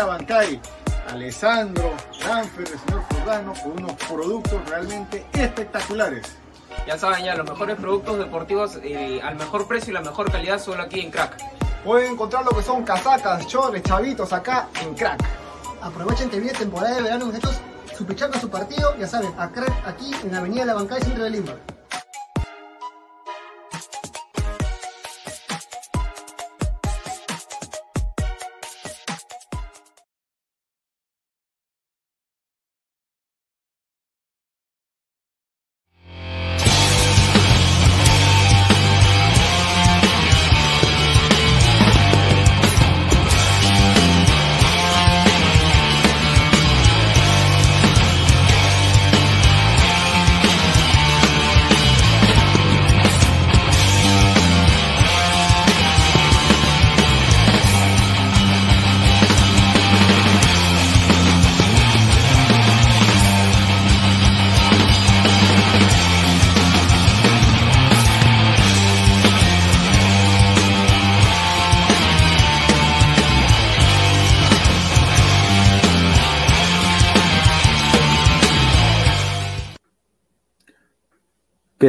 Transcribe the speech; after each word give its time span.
368 0.00 0.06
Avenida 0.06 0.06
Bancay. 0.06 0.60
Alessandro, 1.08 1.92
Danfer, 2.24 2.68
el 2.68 2.78
señor 2.78 3.02
Jordano, 3.10 3.54
con 3.62 3.72
unos 3.72 3.92
productos 3.94 4.68
realmente 4.68 5.26
espectaculares. 5.32 6.36
Ya 6.86 6.96
saben, 6.96 7.24
ya 7.24 7.34
los 7.34 7.48
mejores 7.48 7.76
productos 7.76 8.18
deportivos 8.18 8.78
eh, 8.82 9.20
al 9.22 9.36
mejor 9.36 9.66
precio 9.66 9.90
y 9.90 9.94
la 9.94 10.02
mejor 10.02 10.30
calidad 10.30 10.60
solo 10.60 10.82
aquí 10.82 11.00
en 11.00 11.10
Crack. 11.10 11.36
Pueden 11.84 12.12
encontrar 12.12 12.44
lo 12.44 12.50
que 12.52 12.62
son 12.62 12.84
casacas, 12.84 13.46
chores, 13.46 13.82
chavitos 13.82 14.32
acá 14.32 14.68
en 14.82 14.94
Crack. 14.94 15.20
Aprovechen 15.82 16.30
que 16.30 16.38
viene 16.38 16.56
temporada 16.56 16.94
de 16.94 17.02
verano, 17.02 17.26
muchachos, 17.26 17.60
su 17.96 18.06
su 18.40 18.50
partido, 18.50 18.96
ya 18.98 19.06
saben, 19.06 19.32
a 19.36 19.50
Crack 19.50 19.86
aquí 19.86 20.12
en 20.22 20.32
la 20.32 20.38
Avenida 20.38 20.64
La 20.64 20.74
Bancay, 20.74 21.02
centro 21.02 21.24
de 21.24 21.30
Lima. 21.30 21.52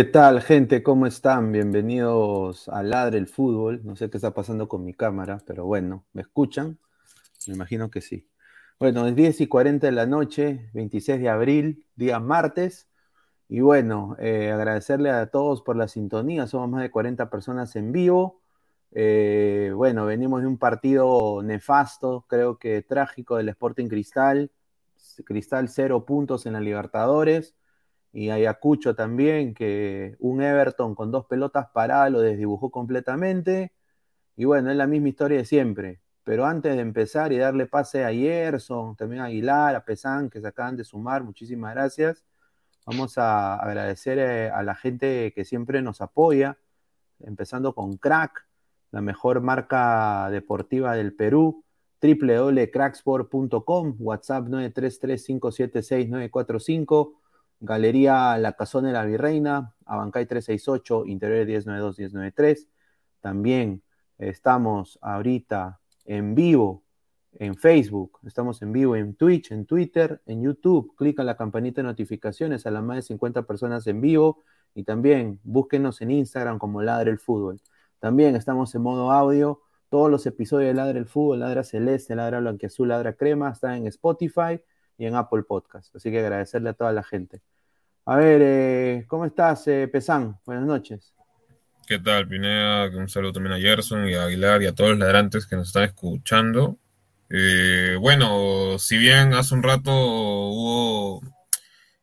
¿Qué 0.01 0.06
tal, 0.06 0.42
gente? 0.42 0.81
¿Cómo 0.81 1.06
están? 1.06 1.51
Bienvenidos 1.51 2.68
a 2.69 2.81
Ladre 2.81 3.19
el 3.19 3.27
Fútbol. 3.27 3.81
No 3.83 3.95
sé 3.95 4.09
qué 4.09 4.18
está 4.18 4.33
pasando 4.33 4.68
con 4.68 4.83
mi 4.83 4.95
cámara, 4.95 5.44
pero 5.45 5.68
bueno, 5.68 6.06
¿me 6.13 6.24
escuchan? 6.24 6.80
Me 7.45 7.53
imagino 7.53 7.92
que 7.92 8.01
sí. 8.01 8.27
Bueno, 8.80 9.06
es 9.06 9.15
10 9.15 9.42
y 9.42 9.48
40 9.48 9.86
de 9.86 9.92
la 9.92 10.07
noche, 10.07 10.71
26 10.74 11.21
de 11.21 11.30
abril, 11.30 11.86
día 11.95 12.19
martes. 12.19 12.89
Y 13.48 13.59
bueno, 13.59 14.15
eh, 14.18 14.50
agradecerle 14.50 15.12
a 15.12 15.27
todos 15.27 15.62
por 15.62 15.75
la 15.75 15.88
sintonía. 15.88 16.48
Somos 16.48 16.68
más 16.68 16.81
de 16.81 16.89
40 16.89 17.30
personas 17.30 17.75
en 17.75 17.92
vivo. 17.92 18.42
Eh, 18.94 19.71
bueno, 19.75 20.07
venimos 20.07 20.42
de 20.42 20.48
un 20.48 20.57
partido 20.57 21.44
nefasto, 21.44 22.25
creo 22.27 22.57
que 22.57 22.81
trágico 22.81 23.38
del 23.38 23.50
Sporting 23.50 23.88
Cristal. 23.88 24.50
Cristal 25.25 25.69
cero 25.69 26.06
puntos 26.06 26.48
en 26.48 26.53
la 26.53 26.59
Libertadores. 26.59 27.53
Y 28.13 28.30
Ayacucho 28.30 28.96
también, 28.96 29.54
que 29.54 30.16
un 30.19 30.42
Everton 30.42 30.96
con 30.96 31.12
dos 31.12 31.25
pelotas 31.25 31.69
paradas 31.69 32.12
lo 32.12 32.22
desdibujó 32.22 32.69
completamente. 32.69 33.72
Y 34.36 34.46
bueno, 34.46 34.72
es 34.72 34.78
la 34.78 34.88
misma 34.88 35.10
historia 35.10 35.38
de 35.38 35.46
siempre. 35.46 36.02
Pero 36.24 36.46
antes 36.46 36.75
de 36.75 36.81
empezar 36.81 37.34
y 37.34 37.38
darle 37.38 37.66
pase 37.66 38.06
a 38.06 38.12
Yerson, 38.12 38.96
también 38.96 39.22
a 39.22 39.25
Aguilar, 39.25 39.75
a 39.75 39.84
Pesán, 39.84 40.30
que 40.30 40.40
se 40.42 40.48
acaban 40.48 40.78
de 40.78 40.84
sumar, 40.84 41.24
muchísimas 41.24 41.74
gracias. 41.74 42.24
Vamos 42.86 43.18
a 43.18 43.56
agradecer 43.56 44.19
eh, 44.19 44.50
a 44.50 44.63
la 44.63 44.75
gente 44.75 45.34
que 45.34 45.46
siempre 45.46 45.81
nos 45.81 46.02
apoya, 46.02 46.58
empezando 47.19 47.74
con 47.74 47.98
Crack, 47.98 48.46
la 48.92 49.02
mejor 49.02 49.42
marca 49.42 50.30
deportiva 50.31 50.96
del 50.96 51.13
Perú, 51.13 51.63
www.cracksport.com, 52.02 53.96
WhatsApp 54.00 54.48
933-576-945, 54.48 57.13
Galería 57.62 58.38
La 58.40 58.54
Casona 58.54 58.88
de 58.88 58.94
la 58.94 59.06
Virreina, 59.06 59.75
Abancay 59.86 60.25
368, 60.25 61.06
Interior 61.06 61.46
1092-1093. 61.46 62.68
También 63.19 63.84
estamos 64.18 64.98
ahorita 65.02 65.80
en 66.06 66.34
vivo 66.34 66.84
en 67.34 67.56
Facebook, 67.56 68.19
estamos 68.25 68.62
en 68.63 68.74
vivo 68.74 68.96
en 68.96 69.13
Twitch, 69.16 69.52
en 69.52 69.66
Twitter, 69.68 70.22
en 70.25 70.42
YouTube. 70.42 70.96
Clica 70.98 71.22
en 71.22 71.28
la 71.28 71.38
campanita 71.38 71.81
de 71.81 71.88
notificaciones 71.88 72.66
a 72.66 72.72
las 72.72 72.84
más 72.84 72.96
de 72.98 73.02
50 73.04 73.44
personas 73.44 73.86
en 73.86 74.02
vivo 74.02 74.40
y 74.74 74.84
también 74.84 75.40
búsquenos 75.44 76.02
en 76.02 76.10
Instagram 76.10 76.58
como 76.58 76.81
Ladre 76.81 77.12
el 77.12 77.19
Fútbol. 77.19 77.62
También 78.00 78.36
estamos 78.36 78.74
en 78.74 78.81
modo 78.81 79.12
audio. 79.12 79.62
Todos 79.90 80.10
los 80.10 80.25
episodios 80.25 80.69
de 80.69 80.74
Ladre 80.74 80.98
el 80.98 81.06
Fútbol, 81.06 81.42
Ladra 81.42 81.63
Celeste, 81.63 82.16
Ladra 82.16 82.40
Blanquiazul, 82.40 82.88
Ladra 82.88 83.13
Crema 83.13 83.52
están 83.52 83.75
en 83.75 83.88
Spotify 83.88 84.60
y 85.01 85.07
en 85.07 85.15
Apple 85.15 85.42
Podcast. 85.42 85.95
Así 85.95 86.12
que 86.12 86.19
agradecerle 86.19 86.69
a 86.69 86.74
toda 86.74 86.92
la 86.94 87.01
gente. 87.01 87.42
A 88.06 88.18
ver, 88.18 88.42
eh, 88.44 89.06
¿cómo 89.07 89.25
estás, 89.25 89.68
eh, 89.68 89.88
Pesán? 89.88 90.38
Buenas 90.45 90.65
noches. 90.65 91.15
¿Qué 91.88 91.98
tal, 91.98 92.27
Pineda? 92.27 92.88
Un 92.95 93.09
saludo 93.09 93.33
también 93.33 93.53
a 93.53 93.59
Gerson 93.59 94.07
y 94.07 94.13
a 94.13 94.25
Aguilar 94.25 94.62
y 94.62 94.68
a 94.68 94.75
todos 94.75 94.92
los 94.92 95.00
ladrantes 95.00 95.48
que 95.48 95.56
nos 95.56 95.69
están 95.69 95.86
escuchando. 95.86 96.77
Eh, 97.31 97.98
bueno, 98.00 98.77
si 98.77 99.00
bien 99.00 99.33
hace 99.33 99.56
un 99.56 99.63
rato 99.63 99.92
hubo 99.92 101.21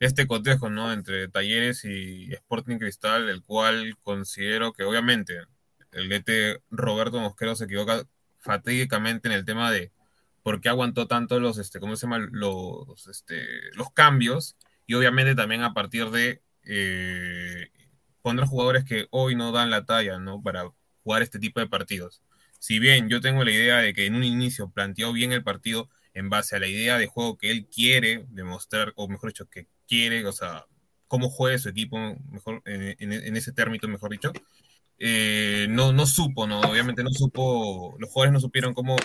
este 0.00 0.26
cotejo, 0.26 0.68
¿no? 0.68 0.92
Entre 0.92 1.28
Talleres 1.28 1.84
y 1.84 2.32
Sporting 2.32 2.78
Cristal, 2.78 3.28
el 3.28 3.44
cual 3.44 3.96
considero 4.02 4.72
que 4.72 4.82
obviamente 4.82 5.42
el 5.92 6.08
DT 6.08 6.62
Roberto 6.72 7.20
Mosquero 7.20 7.54
se 7.54 7.66
equivoca 7.66 8.02
fatídicamente 8.38 9.28
en 9.28 9.34
el 9.34 9.44
tema 9.44 9.70
de 9.70 9.92
por 10.48 10.62
qué 10.62 10.70
aguantó 10.70 11.06
tanto 11.06 11.40
los, 11.40 11.58
este, 11.58 11.78
¿cómo 11.78 11.94
se 11.94 12.06
llama? 12.06 12.26
Los, 12.32 13.06
este, 13.06 13.46
los 13.74 13.92
cambios 13.92 14.56
y 14.86 14.94
obviamente 14.94 15.34
también 15.34 15.62
a 15.62 15.74
partir 15.74 16.08
de 16.08 16.40
eh, 16.64 17.70
poner 18.22 18.46
jugadores 18.46 18.84
que 18.84 19.08
hoy 19.10 19.34
no 19.34 19.52
dan 19.52 19.68
la 19.68 19.84
talla, 19.84 20.18
¿no? 20.18 20.42
Para 20.42 20.72
jugar 21.02 21.20
este 21.20 21.38
tipo 21.38 21.60
de 21.60 21.66
partidos. 21.66 22.22
Si 22.58 22.78
bien 22.78 23.10
yo 23.10 23.20
tengo 23.20 23.44
la 23.44 23.50
idea 23.50 23.76
de 23.76 23.92
que 23.92 24.06
en 24.06 24.14
un 24.14 24.24
inicio 24.24 24.70
planteó 24.70 25.12
bien 25.12 25.32
el 25.32 25.44
partido 25.44 25.90
en 26.14 26.30
base 26.30 26.56
a 26.56 26.60
la 26.60 26.66
idea 26.66 26.96
de 26.96 27.08
juego 27.08 27.36
que 27.36 27.50
él 27.50 27.66
quiere 27.66 28.24
demostrar, 28.30 28.94
o 28.96 29.06
mejor 29.06 29.28
dicho, 29.28 29.50
que 29.50 29.66
quiere, 29.86 30.24
o 30.24 30.32
sea, 30.32 30.64
cómo 31.08 31.28
juega 31.28 31.58
su 31.58 31.68
equipo, 31.68 31.98
mejor 32.30 32.62
en, 32.64 33.12
en 33.12 33.36
ese 33.36 33.52
término, 33.52 33.86
mejor 33.86 34.12
dicho, 34.12 34.32
eh, 34.98 35.66
no, 35.68 35.92
no 35.92 36.06
supo, 36.06 36.46
¿no? 36.46 36.60
Obviamente 36.60 37.04
no 37.04 37.10
supo, 37.10 37.96
los 37.98 38.10
jugadores 38.10 38.32
no 38.32 38.40
supieron 38.40 38.72
cómo 38.72 38.96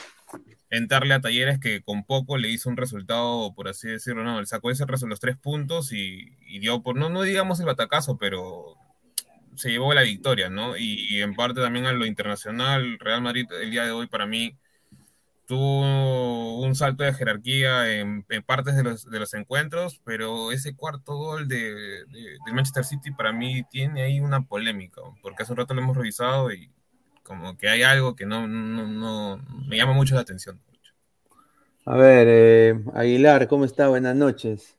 entrarle 0.73 1.13
a 1.13 1.21
Talleres 1.21 1.59
que 1.59 1.83
con 1.83 2.03
poco 2.03 2.37
le 2.37 2.49
hizo 2.49 2.69
un 2.69 2.77
resultado, 2.77 3.53
por 3.55 3.67
así 3.67 3.87
decirlo, 3.87 4.23
no, 4.23 4.39
él 4.39 4.47
sacó 4.47 4.71
ese 4.71 4.85
los 4.87 5.19
tres 5.19 5.37
puntos 5.37 5.91
y, 5.93 6.35
dio 6.59 6.81
por, 6.81 6.95
no, 6.97 7.09
no 7.09 7.21
digamos 7.23 7.59
el 7.59 7.65
batacazo, 7.67 8.17
pero 8.17 8.75
se 9.55 9.69
llevó 9.69 9.93
la 9.93 10.01
victoria, 10.01 10.49
¿no? 10.49 10.77
y, 10.77 11.21
en 11.21 11.35
parte 11.35 11.61
también 11.61 11.85
a 11.85 11.93
lo 11.93 12.05
internacional, 12.05 12.97
Real 12.99 13.21
Madrid 13.21 13.45
el 13.61 13.71
día 13.71 13.85
de 13.85 13.91
hoy 13.91 14.07
para 14.07 14.25
mí 14.25 14.57
tuvo 15.45 16.59
un 16.61 16.75
salto 16.75 17.03
de 17.03 17.13
jerarquía 17.13 17.93
en, 17.99 18.25
partes 18.45 18.75
de 18.75 18.83
los, 18.83 19.09
de 19.09 19.19
los, 19.19 19.33
encuentros, 19.35 20.01
pero 20.03 20.51
ese 20.51 20.75
cuarto 20.75 21.15
gol 21.15 21.47
de, 21.47 22.05
de, 22.05 22.53
Manchester 22.53 22.85
City 22.85 23.11
para 23.11 23.31
mí 23.33 23.63
tiene 23.69 24.03
ahí 24.03 24.19
una 24.19 24.41
polémica, 24.47 25.01
porque 25.21 25.43
hace 25.43 25.51
un 25.51 25.57
rato 25.57 25.73
lo 25.73 25.81
hemos 25.81 25.97
revisado 25.97 26.51
y 26.51 26.71
como 27.23 27.57
que 27.57 27.69
hay 27.69 27.83
algo 27.83 28.15
que 28.15 28.25
no, 28.25 28.47
no, 28.47 28.87
no 28.87 29.41
me 29.67 29.77
llama 29.77 29.93
mucho 29.93 30.15
la 30.15 30.21
atención. 30.21 30.59
A 31.85 31.97
ver, 31.97 32.27
eh, 32.29 32.83
Aguilar, 32.93 33.47
¿cómo 33.47 33.65
está? 33.65 33.87
Buenas 33.87 34.15
noches. 34.15 34.77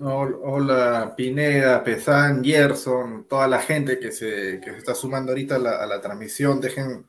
Hola, 0.00 1.14
Pineda, 1.16 1.82
Pesán, 1.82 2.44
Gerson, 2.44 3.26
toda 3.28 3.48
la 3.48 3.60
gente 3.60 3.98
que 3.98 4.12
se, 4.12 4.60
que 4.60 4.70
se 4.70 4.78
está 4.78 4.94
sumando 4.94 5.32
ahorita 5.32 5.56
a 5.56 5.58
la, 5.58 5.82
a 5.82 5.86
la 5.86 6.00
transmisión. 6.00 6.60
Dejen 6.60 7.04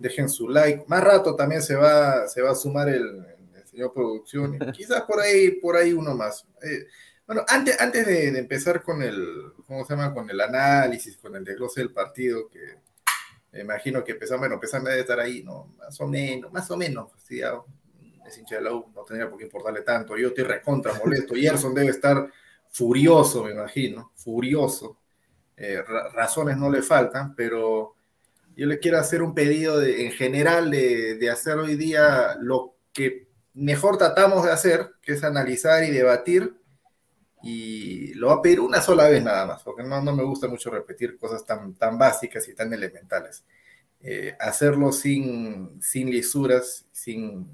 dejen 0.00 0.28
su 0.28 0.48
like. 0.48 0.84
Más 0.88 1.04
rato 1.04 1.36
también 1.36 1.62
se 1.62 1.76
va, 1.76 2.26
se 2.26 2.42
va 2.42 2.50
a 2.50 2.54
sumar 2.54 2.88
el, 2.88 3.24
señor 3.66 3.92
producción, 3.92 4.58
quizás 4.76 5.02
por 5.02 5.20
ahí, 5.20 5.52
por 5.60 5.76
ahí 5.76 5.92
uno 5.92 6.14
más. 6.16 6.44
Eh, 6.62 6.86
bueno, 7.26 7.44
antes, 7.46 7.80
antes 7.80 8.04
de, 8.04 8.36
empezar 8.36 8.82
con 8.82 9.00
el, 9.02 9.52
¿cómo 9.66 9.84
se 9.84 9.94
llama? 9.94 10.12
Con 10.12 10.28
el 10.28 10.40
análisis, 10.40 11.16
con 11.18 11.36
el 11.36 11.44
desglose 11.44 11.80
del 11.80 11.92
partido, 11.92 12.48
que 12.48 12.78
me 13.52 13.60
imagino 13.60 14.04
que 14.04 14.12
empezamos, 14.12 14.40
bueno, 14.40 14.54
empezando 14.54 14.90
a 14.90 14.96
estar 14.96 15.18
ahí, 15.18 15.42
¿no? 15.42 15.74
Más 15.78 16.00
o 16.00 16.06
menos, 16.06 16.52
más 16.52 16.70
o 16.70 16.76
menos, 16.76 17.10
fastidiado. 17.10 17.66
Es 18.26 18.38
hincha 18.38 18.56
de 18.56 18.62
la 18.62 18.72
U, 18.72 18.86
no 18.94 19.02
tendría 19.02 19.28
por 19.28 19.38
qué 19.38 19.44
importarle 19.44 19.82
tanto. 19.82 20.16
Yo 20.16 20.28
estoy 20.28 20.44
recontra 20.44 20.94
molesto. 20.94 21.34
Gerson 21.34 21.74
debe 21.74 21.90
estar 21.90 22.30
furioso, 22.70 23.44
me 23.44 23.50
imagino, 23.50 24.12
furioso. 24.14 24.98
Eh, 25.56 25.82
razones 26.14 26.56
no 26.56 26.70
le 26.70 26.80
faltan, 26.80 27.34
pero 27.34 27.96
yo 28.56 28.66
le 28.66 28.78
quiero 28.78 28.98
hacer 28.98 29.22
un 29.22 29.34
pedido 29.34 29.78
de, 29.78 30.06
en 30.06 30.12
general 30.12 30.70
de, 30.70 31.30
hacer 31.30 31.58
hoy 31.58 31.76
día 31.76 32.36
lo 32.40 32.76
que 32.92 33.28
mejor 33.54 33.98
tratamos 33.98 34.44
de 34.44 34.52
hacer, 34.52 34.92
que 35.02 35.12
es 35.12 35.24
analizar 35.24 35.84
y 35.84 35.90
debatir. 35.90 36.54
Y 37.42 38.14
lo 38.14 38.28
voy 38.28 38.38
a 38.38 38.42
pedir 38.42 38.60
una 38.60 38.80
sola 38.80 39.08
vez 39.08 39.22
nada 39.22 39.46
más, 39.46 39.62
porque 39.62 39.82
no, 39.82 40.00
no 40.02 40.14
me 40.14 40.22
gusta 40.22 40.46
mucho 40.46 40.70
repetir 40.70 41.16
cosas 41.18 41.44
tan, 41.44 41.74
tan 41.74 41.96
básicas 41.98 42.46
y 42.48 42.54
tan 42.54 42.72
elementales. 42.72 43.44
Eh, 44.02 44.34
hacerlo 44.38 44.92
sin, 44.92 45.80
sin 45.82 46.10
lisuras, 46.10 46.86
sin, 46.92 47.46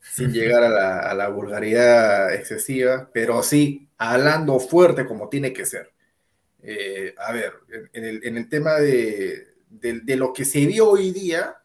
sin 0.00 0.32
llegar 0.32 0.64
a 0.64 0.68
la, 0.68 0.98
a 1.00 1.14
la, 1.14 1.28
vulgaridad 1.28 2.34
excesiva, 2.34 3.08
pero 3.12 3.42
sí 3.42 3.88
hablando 3.98 4.58
fuerte 4.60 5.06
como 5.06 5.28
tiene 5.28 5.52
que 5.52 5.64
ser. 5.64 5.92
Eh, 6.62 7.14
a 7.18 7.32
ver, 7.32 7.52
en 7.92 8.04
el, 8.04 8.24
en 8.24 8.36
el 8.36 8.48
tema 8.48 8.74
de, 8.74 9.54
de, 9.68 10.16
lo 10.16 10.32
que 10.32 10.44
se 10.44 10.64
vio 10.66 10.90
hoy 10.90 11.12
día, 11.12 11.56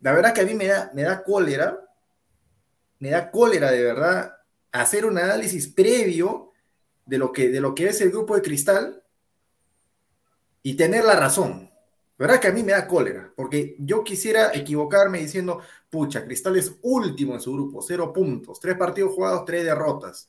la 0.00 0.12
verdad 0.12 0.34
que 0.34 0.42
a 0.42 0.44
mí 0.44 0.54
me 0.54 0.66
da, 0.66 0.90
me 0.94 1.02
da 1.02 1.22
cólera, 1.22 1.78
me 2.98 3.10
da 3.10 3.30
cólera 3.30 3.70
de 3.70 3.82
verdad 3.82 4.34
hacer 4.70 5.06
un 5.06 5.18
análisis 5.18 5.68
previo 5.68 6.47
de 7.08 7.18
lo 7.18 7.32
que, 7.32 7.48
de 7.48 7.60
lo 7.60 7.74
que 7.74 7.88
es 7.88 8.00
el 8.02 8.10
grupo 8.10 8.36
de 8.36 8.42
cristal 8.42 9.02
y 10.62 10.74
tener 10.74 11.04
la 11.04 11.18
razón. 11.18 11.70
Verdad 12.18 12.40
que 12.40 12.48
a 12.48 12.52
mí 12.52 12.62
me 12.62 12.72
da 12.72 12.86
cólera, 12.86 13.32
porque 13.34 13.76
yo 13.78 14.02
quisiera 14.04 14.50
equivocarme 14.52 15.20
diciendo, 15.20 15.60
pucha, 15.88 16.24
Cristal 16.24 16.56
es 16.56 16.76
último 16.82 17.34
en 17.34 17.40
su 17.40 17.52
grupo, 17.52 17.80
cero 17.80 18.12
puntos, 18.12 18.58
tres 18.58 18.76
partidos 18.76 19.14
jugados, 19.14 19.44
tres 19.44 19.64
derrotas. 19.64 20.28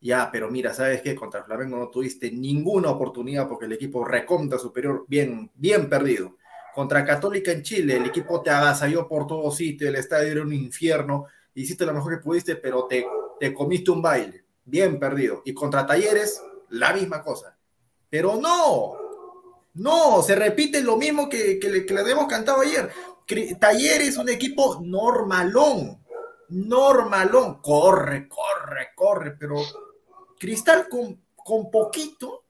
Ya, 0.00 0.30
pero 0.32 0.48
mira, 0.50 0.72
¿sabes 0.72 1.02
qué? 1.02 1.14
Contra 1.14 1.42
Flamengo 1.42 1.76
no 1.76 1.88
tuviste 1.88 2.30
ninguna 2.30 2.90
oportunidad 2.90 3.48
porque 3.48 3.66
el 3.66 3.72
equipo 3.72 4.04
reconta 4.04 4.56
superior, 4.56 5.04
bien, 5.08 5.50
bien 5.54 5.88
perdido. 5.88 6.36
Contra 6.74 7.04
Católica 7.04 7.50
en 7.50 7.62
Chile, 7.62 7.96
el 7.96 8.06
equipo 8.06 8.40
te 8.40 8.50
avasalló 8.50 9.08
por 9.08 9.26
todo 9.26 9.50
sitio, 9.50 9.88
el 9.88 9.96
estadio 9.96 10.30
era 10.30 10.42
un 10.42 10.52
infierno, 10.52 11.26
hiciste 11.54 11.84
lo 11.84 11.92
mejor 11.92 12.16
que 12.16 12.24
pudiste, 12.24 12.56
pero 12.56 12.86
te, 12.86 13.04
te 13.38 13.52
comiste 13.52 13.90
un 13.90 14.00
baile, 14.00 14.44
bien 14.70 14.98
perdido. 14.98 15.42
Y 15.44 15.52
contra 15.52 15.86
Talleres, 15.86 16.42
la 16.70 16.92
misma 16.92 17.22
cosa. 17.22 17.56
Pero 18.08 18.36
no, 18.36 18.96
no, 19.74 20.22
se 20.22 20.34
repite 20.34 20.80
lo 20.82 20.96
mismo 20.96 21.28
que, 21.28 21.58
le, 21.62 21.84
que 21.84 21.94
le 21.94 22.00
habíamos 22.00 22.26
cantado 22.26 22.60
ayer. 22.60 22.90
Talleres 23.58 24.08
es 24.08 24.16
un 24.16 24.28
equipo 24.28 24.80
normalón, 24.82 26.04
normalón, 26.48 27.60
corre, 27.60 28.28
corre, 28.28 28.88
corre, 28.96 29.36
pero 29.38 29.56
Cristal 30.38 30.88
con, 30.88 31.22
con 31.36 31.70
poquito, 31.70 32.44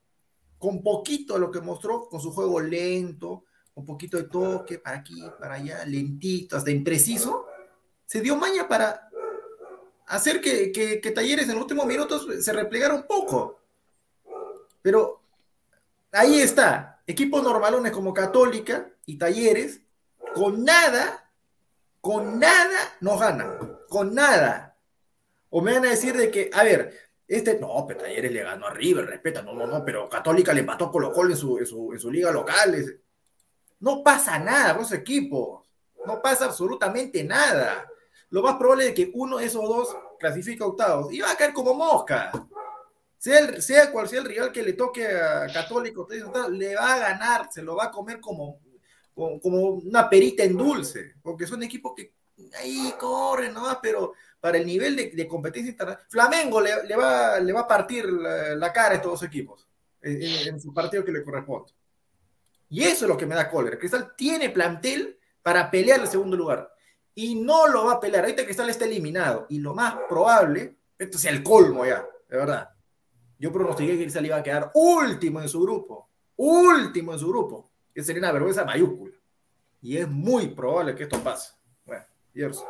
con 0.57 0.81
poquito 0.81 1.37
lo 1.37 1.51
que 1.51 1.59
mostró, 1.59 2.07
con 2.09 2.19
su 2.19 2.31
juego 2.31 2.59
lento, 2.59 3.43
un 3.75 3.85
poquito 3.85 4.17
de 4.17 4.23
toque, 4.23 4.79
para 4.79 4.97
aquí, 4.97 5.21
para 5.39 5.55
allá, 5.55 5.85
lentito, 5.85 6.57
hasta 6.57 6.71
impreciso, 6.71 7.45
se 8.05 8.21
dio 8.21 8.35
maña 8.35 8.67
para 8.67 9.09
hacer 10.11 10.41
que, 10.41 10.71
que, 10.71 11.11
Talleres 11.11 11.47
en 11.47 11.53
los 11.53 11.63
últimos 11.63 11.85
minutos 11.85 12.27
se 12.43 12.53
replegara 12.53 12.93
un 12.93 13.03
poco. 13.03 13.59
Pero 14.81 15.21
ahí 16.11 16.41
está. 16.41 17.01
equipos 17.07 17.41
normalones 17.41 17.91
como 17.91 18.13
Católica 18.13 18.89
y 19.05 19.17
Talleres, 19.17 19.81
con 20.33 20.63
nada, 20.65 21.29
con 22.01 22.39
nada 22.39 22.97
nos 22.99 23.19
ganan, 23.19 23.79
con 23.87 24.13
nada. 24.13 24.75
O 25.49 25.61
me 25.61 25.73
van 25.73 25.85
a 25.85 25.89
decir 25.89 26.15
de 26.15 26.29
que, 26.29 26.49
a 26.53 26.63
ver, 26.63 26.93
este, 27.25 27.57
no, 27.57 27.85
pero 27.87 28.01
Talleres 28.01 28.31
le 28.33 28.43
ganó 28.43 28.67
a 28.67 28.73
River, 28.73 29.05
respeta, 29.05 29.41
no, 29.41 29.53
no, 29.53 29.65
no, 29.65 29.85
pero 29.85 30.09
Católica 30.09 30.53
le 30.53 30.59
empató 30.61 30.91
Colo 30.91 31.13
Colo 31.13 31.31
en 31.31 31.37
su, 31.37 31.57
en 31.57 31.65
su, 31.65 31.93
en 31.93 31.99
su 31.99 32.11
liga 32.11 32.31
local. 32.31 32.99
No 33.79 34.03
pasa 34.03 34.37
nada 34.39 34.73
con 34.73 34.83
esos 34.83 34.97
equipos, 34.97 35.65
no 36.05 36.21
pasa 36.21 36.45
absolutamente 36.45 37.23
nada. 37.23 37.90
Lo 38.31 38.41
más 38.41 38.55
probable 38.55 38.87
es 38.87 38.93
que 38.93 39.11
uno 39.13 39.37
de 39.37 39.45
esos 39.45 39.61
dos 39.61 39.95
clasifica 40.17 40.65
octavos 40.65 41.13
y 41.13 41.19
va 41.19 41.31
a 41.31 41.35
caer 41.35 41.53
como 41.53 41.73
mosca. 41.73 42.31
Sea, 43.17 43.61
sea 43.61 43.91
cual 43.91 44.07
sea 44.07 44.19
el 44.19 44.25
rival 44.25 44.51
que 44.51 44.63
le 44.63 44.73
toque 44.73 45.05
a 45.05 45.47
Católico, 45.47 46.07
le 46.49 46.75
va 46.75 46.93
a 46.93 46.99
ganar, 46.99 47.51
se 47.51 47.61
lo 47.61 47.75
va 47.75 47.85
a 47.85 47.91
comer 47.91 48.19
como, 48.19 48.59
como, 49.13 49.61
una 49.73 50.09
perita 50.09 50.43
en 50.43 50.57
dulce, 50.57 51.15
porque 51.21 51.45
son 51.45 51.61
equipos 51.61 51.93
que 51.95 52.13
ahí 52.57 52.93
corren 52.97 53.53
¿no? 53.53 53.77
pero 53.81 54.13
para 54.39 54.57
el 54.57 54.65
nivel 54.65 54.95
de, 54.95 55.27
competencia 55.27 55.69
internacional, 55.69 56.07
Flamengo 56.09 56.61
le, 56.61 56.95
va, 56.95 57.39
le 57.39 57.53
va 57.53 57.59
a 57.59 57.67
partir 57.67 58.05
la, 58.05 58.73
cara 58.73 58.93
a 58.93 58.95
estos 58.95 59.11
dos 59.11 59.23
equipos 59.23 59.67
en, 60.01 60.59
su 60.59 60.73
partido 60.73 61.03
que 61.03 61.11
le 61.11 61.23
corresponde. 61.23 61.73
Y 62.69 62.83
eso 62.83 63.05
es 63.05 63.09
lo 63.09 63.17
que 63.17 63.25
me 63.25 63.35
da 63.35 63.51
cólera. 63.51 63.77
Cristal 63.77 64.15
tiene 64.15 64.49
plantel 64.49 65.19
para 65.43 65.69
pelear 65.69 65.99
el 65.99 66.07
segundo 66.07 66.37
lugar 66.37 66.70
y 67.15 67.35
no 67.35 67.67
lo 67.67 67.85
va 67.85 67.93
a 67.93 67.99
pelear. 67.99 68.23
Ahorita 68.23 68.45
Cristal 68.45 68.69
está 68.69 68.85
eliminado 68.85 69.45
y 69.49 69.59
lo 69.59 69.73
más 69.73 69.95
probable, 70.07 70.77
esto 70.97 71.17
sea 71.17 71.31
el 71.31 71.43
colmo 71.43 71.85
ya, 71.85 72.05
de 72.29 72.37
verdad 72.37 72.69
yo 73.41 73.51
pronostiqué 73.51 73.93
que 73.93 74.03
Cristal 74.03 74.25
iba 74.27 74.37
a 74.37 74.43
quedar 74.43 74.69
último 74.75 75.41
en 75.41 75.49
su 75.49 75.61
grupo, 75.61 76.09
último 76.35 77.13
en 77.13 77.19
su 77.19 77.27
grupo, 77.27 77.71
que 77.91 78.03
sería 78.03 78.19
una 78.19 78.31
vergüenza 78.31 78.63
mayúscula. 78.63 79.15
Y 79.81 79.97
es 79.97 80.07
muy 80.07 80.49
probable 80.49 80.93
que 80.93 81.03
esto 81.03 81.17
pase. 81.23 81.53
Bueno, 81.83 82.03
Gerson. 82.35 82.67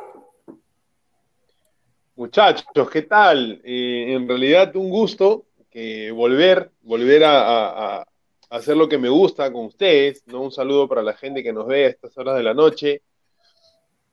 Muchachos, 2.16 2.88
¿qué 2.90 3.02
tal? 3.02 3.60
Eh, 3.62 4.14
en 4.14 4.26
realidad 4.26 4.74
un 4.76 4.88
gusto 4.88 5.44
volver, 6.14 6.70
volver 6.80 7.22
a, 7.26 8.06
hacer 8.48 8.74
lo 8.74 8.88
que 8.88 8.96
me 8.96 9.10
gusta 9.10 9.52
con 9.52 9.66
ustedes, 9.66 10.26
¿no? 10.26 10.40
Un 10.40 10.52
saludo 10.52 10.88
para 10.88 11.02
la 11.02 11.12
gente 11.12 11.42
que 11.42 11.52
nos 11.52 11.66
ve 11.66 11.84
a 11.84 11.88
estas 11.88 12.16
horas 12.16 12.36
de 12.36 12.42
la 12.42 12.54
noche. 12.54 13.02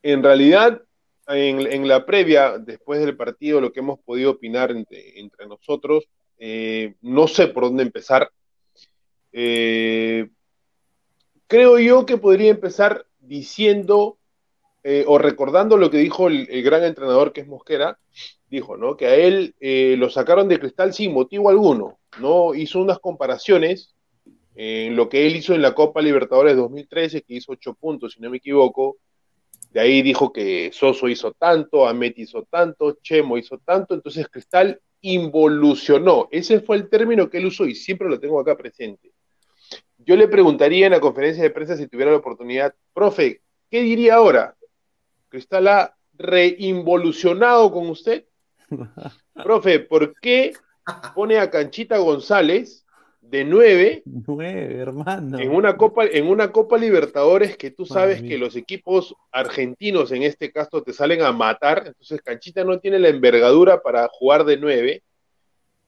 En 0.01 0.23
realidad, 0.23 0.81
en, 1.27 1.87
la 1.87 2.05
previa, 2.05 2.57
después 2.57 2.99
del 2.99 3.15
partido, 3.15 3.61
lo 3.61 3.71
que 3.71 3.81
hemos 3.81 3.99
podido 3.99 4.31
opinar 4.31 4.71
entre 4.71 5.47
nosotros, 5.47 6.07
eh, 6.39 6.95
no 7.01 7.27
sé 7.27 7.47
por 7.47 7.65
dónde 7.65 7.83
empezar. 7.83 8.31
Eh, 9.33 10.29
creo 11.47 11.77
yo 11.77 12.05
que 12.05 12.17
podría 12.17 12.51
empezar 12.51 13.05
diciendo 13.19 14.17
eh, 14.83 15.03
o 15.05 15.17
recordando 15.17 15.75
lo 15.75 15.91
que 15.91 15.97
dijo 15.97 16.29
el, 16.29 16.47
gran 16.63 16.83
entrenador 16.85 17.33
que 17.33 17.41
es 17.41 17.47
Mosquera, 17.47 17.99
dijo, 18.49 18.77
¿no? 18.77 18.95
Que 18.95 19.07
a 19.07 19.15
él 19.15 19.53
lo 19.99 20.09
sacaron 20.09 20.47
de 20.47 20.59
cristal 20.59 20.93
sin 20.93 21.13
motivo 21.13 21.49
alguno, 21.49 21.99
¿no? 22.19 22.55
Hizo 22.55 22.79
unas 22.79 22.99
comparaciones 22.99 23.93
en 24.55 24.95
lo 24.95 25.09
que 25.09 25.27
él 25.27 25.35
hizo 25.35 25.53
en 25.53 25.61
la 25.61 25.75
Copa 25.75 26.01
Libertadores 26.01 26.55
2013, 26.55 27.21
que 27.21 27.35
hizo 27.35 27.51
ocho 27.51 27.73
puntos, 27.73 28.13
si 28.13 28.21
no 28.21 28.29
me 28.29 28.37
equivoco. 28.37 28.97
De 29.69 29.79
ahí 29.79 30.01
dijo 30.01 30.33
que 30.33 30.71
Soso 30.73 31.07
hizo 31.07 31.33
tanto, 31.33 31.87
Amet 31.87 32.17
hizo 32.17 32.43
tanto, 32.49 32.97
Chemo 33.03 33.37
hizo 33.37 33.59
tanto, 33.59 33.93
entonces 33.93 34.27
Cristal 34.27 34.81
involucionó. 35.01 36.27
Ese 36.31 36.59
fue 36.59 36.77
el 36.77 36.89
término 36.89 37.29
que 37.29 37.37
él 37.37 37.45
usó 37.45 37.65
y 37.65 37.75
siempre 37.75 38.09
lo 38.09 38.19
tengo 38.19 38.39
acá 38.39 38.57
presente. 38.57 39.11
Yo 39.97 40.15
le 40.15 40.27
preguntaría 40.27 40.87
en 40.87 40.93
la 40.93 40.99
conferencia 40.99 41.43
de 41.43 41.51
prensa 41.51 41.77
si 41.77 41.87
tuviera 41.87 42.11
la 42.11 42.17
oportunidad, 42.17 42.73
profe, 42.93 43.41
¿qué 43.69 43.81
diría 43.81 44.15
ahora? 44.15 44.55
¿Cristal 45.29 45.67
ha 45.67 45.95
reinvolucionado 46.13 47.71
con 47.71 47.89
usted? 47.89 48.25
profe, 49.35 49.79
¿por 49.79 50.19
qué 50.19 50.53
pone 51.13 51.37
a 51.37 51.51
Canchita 51.51 51.97
González 51.97 52.78
de 53.29 53.45
nueve, 53.45 54.03
hermano. 54.79 55.37
En 55.37 55.51
una 55.51 55.77
Copa, 55.77 56.05
en 56.05 56.27
una 56.27 56.51
Copa 56.51 56.77
Libertadores 56.77 57.55
que 57.57 57.69
tú 57.69 57.85
sabes 57.85 58.23
que 58.23 58.39
los 58.39 58.55
equipos 58.55 59.15
argentinos 59.31 60.11
en 60.11 60.23
este 60.23 60.51
caso 60.51 60.81
te 60.81 60.93
salen 60.93 61.21
a 61.21 61.31
matar, 61.31 61.83
entonces 61.85 62.21
Canchita 62.23 62.63
no 62.63 62.79
tiene 62.79 62.97
la 62.97 63.09
envergadura 63.09 63.81
para 63.81 64.07
jugar 64.07 64.45
de 64.45 64.57
nueve. 64.57 65.03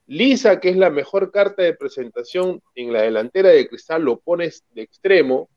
Lisa, 0.06 0.60
que 0.60 0.70
es 0.70 0.78
la 0.78 0.90
mejor 0.90 1.32
carta 1.32 1.64
de 1.64 1.74
presentación 1.74 2.62
en 2.76 2.94
la 2.94 3.02
delantera 3.02 3.50
de 3.50 3.68
Cristal, 3.68 4.04
lo 4.04 4.20
pones 4.20 4.64
de 4.72 4.84
extremo. 4.84 5.50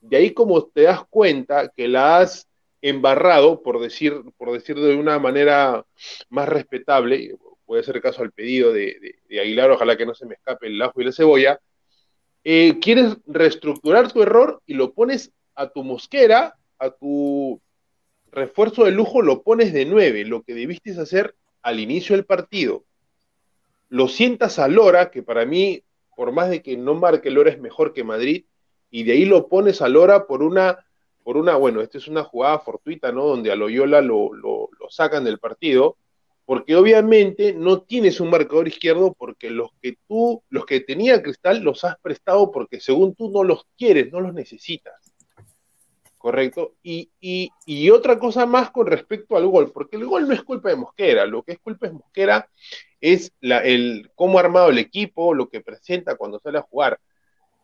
De 0.00 0.16
ahí 0.18 0.32
como 0.32 0.66
te 0.66 0.82
das 0.82 1.04
cuenta 1.08 1.68
que 1.74 1.88
la 1.88 2.18
has 2.18 2.46
embarrado, 2.82 3.62
por 3.62 3.80
decir, 3.80 4.20
por 4.36 4.52
decir 4.52 4.76
de 4.76 4.96
una 4.96 5.18
manera 5.18 5.86
más 6.28 6.48
respetable, 6.48 7.36
a 7.78 7.80
hacer 7.82 8.00
caso 8.00 8.22
al 8.22 8.32
pedido 8.32 8.72
de, 8.72 9.16
Aguilar, 9.30 9.70
ojalá 9.70 9.96
que 9.96 10.06
no 10.06 10.14
se 10.14 10.26
me 10.26 10.34
escape 10.34 10.66
el 10.66 10.80
ajo 10.82 11.00
y 11.00 11.04
la 11.04 11.12
cebolla, 11.12 11.60
eh, 12.44 12.78
quieres 12.80 13.16
reestructurar 13.26 14.12
tu 14.12 14.22
error 14.22 14.60
y 14.66 14.74
lo 14.74 14.92
pones 14.92 15.32
a 15.54 15.68
tu 15.68 15.84
mosquera, 15.84 16.56
a 16.78 16.90
tu 16.90 17.60
refuerzo 18.30 18.84
de 18.84 18.90
lujo, 18.90 19.22
lo 19.22 19.42
pones 19.42 19.72
de 19.72 19.84
nueve, 19.84 20.24
lo 20.24 20.42
que 20.42 20.54
debiste 20.54 20.98
hacer 20.98 21.34
al 21.62 21.80
inicio 21.80 22.16
del 22.16 22.24
partido. 22.24 22.84
Lo 23.88 24.08
sientas 24.08 24.58
a 24.58 24.68
Lora, 24.68 25.10
que 25.10 25.22
para 25.22 25.44
mí, 25.44 25.82
por 26.16 26.32
más 26.32 26.50
de 26.50 26.62
que 26.62 26.76
no 26.76 26.94
marque 26.94 27.30
Lora 27.30 27.50
es 27.50 27.60
mejor 27.60 27.92
que 27.92 28.04
Madrid, 28.04 28.44
y 28.90 29.04
de 29.04 29.12
ahí 29.12 29.24
lo 29.24 29.48
pones 29.48 29.82
a 29.82 29.88
Lora 29.88 30.26
por 30.26 30.42
una, 30.42 30.84
por 31.22 31.36
una, 31.36 31.56
bueno, 31.56 31.80
esta 31.80 31.98
es 31.98 32.08
una 32.08 32.24
jugada 32.24 32.58
fortuita, 32.58 33.12
¿no? 33.12 33.24
Donde 33.24 33.52
a 33.52 33.56
Loyola 33.56 34.00
lo, 34.00 34.34
lo 34.34 34.68
sacan 34.88 35.24
del 35.24 35.38
partido, 35.38 35.96
porque 36.44 36.76
obviamente 36.76 37.52
no 37.52 37.82
tienes 37.82 38.20
un 38.20 38.30
marcador 38.30 38.68
izquierdo 38.68 39.14
porque 39.14 39.50
los 39.50 39.70
que 39.80 39.96
tú, 40.08 40.42
los 40.48 40.66
que 40.66 40.80
tenía 40.80 41.22
Cristal 41.22 41.60
los 41.62 41.84
has 41.84 41.98
prestado 42.00 42.50
porque 42.50 42.80
según 42.80 43.14
tú 43.14 43.30
no 43.30 43.44
los 43.44 43.66
quieres, 43.78 44.12
no 44.12 44.20
los 44.20 44.34
necesitas. 44.34 44.94
¿Correcto? 46.18 46.74
Y, 46.84 47.10
otra 47.90 48.18
cosa 48.18 48.46
más 48.46 48.70
con 48.70 48.86
respecto 48.86 49.36
al 49.36 49.46
gol, 49.48 49.72
porque 49.72 49.96
el 49.96 50.06
gol 50.06 50.28
no 50.28 50.34
es 50.34 50.42
culpa 50.42 50.68
de 50.68 50.76
Mosquera, 50.76 51.26
lo 51.26 51.42
que 51.42 51.52
es 51.52 51.58
culpa 51.58 51.88
de 51.88 51.94
Mosquera 51.94 52.48
es 53.00 53.32
la, 53.40 53.58
el 53.58 54.10
cómo 54.14 54.38
ha 54.38 54.42
armado 54.42 54.70
el 54.70 54.78
equipo, 54.78 55.34
lo 55.34 55.48
que 55.48 55.60
presenta 55.60 56.14
cuando 56.14 56.38
sale 56.38 56.58
a 56.58 56.62
jugar. 56.62 57.00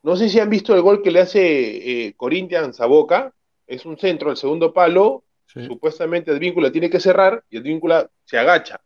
No 0.03 0.17
sé 0.17 0.29
si 0.29 0.41
han 0.41 0.51
visto 0.51 0.75
el 0.75 0.83
gol 0.83 1.03
que 1.03 1.13
le 1.13 1.21
hace 1.21 2.07
eh, 2.07 2.15
Corinthians 2.17 2.81
a 2.81 2.87
Boca, 2.87 3.33
es 3.67 3.87
un 3.87 3.97
centro, 3.97 4.31
el 4.31 4.37
segundo 4.37 4.73
palo, 4.73 5.25
Supuestamente 5.49 6.31
el 6.31 6.39
vínculo 6.39 6.71
tiene 6.71 6.91
que 6.91 7.01
cerrar 7.01 7.43
y 7.49 7.57
el 7.57 7.63
vínculo 7.63 8.11
se 8.25 8.39
agacha. 8.39 8.81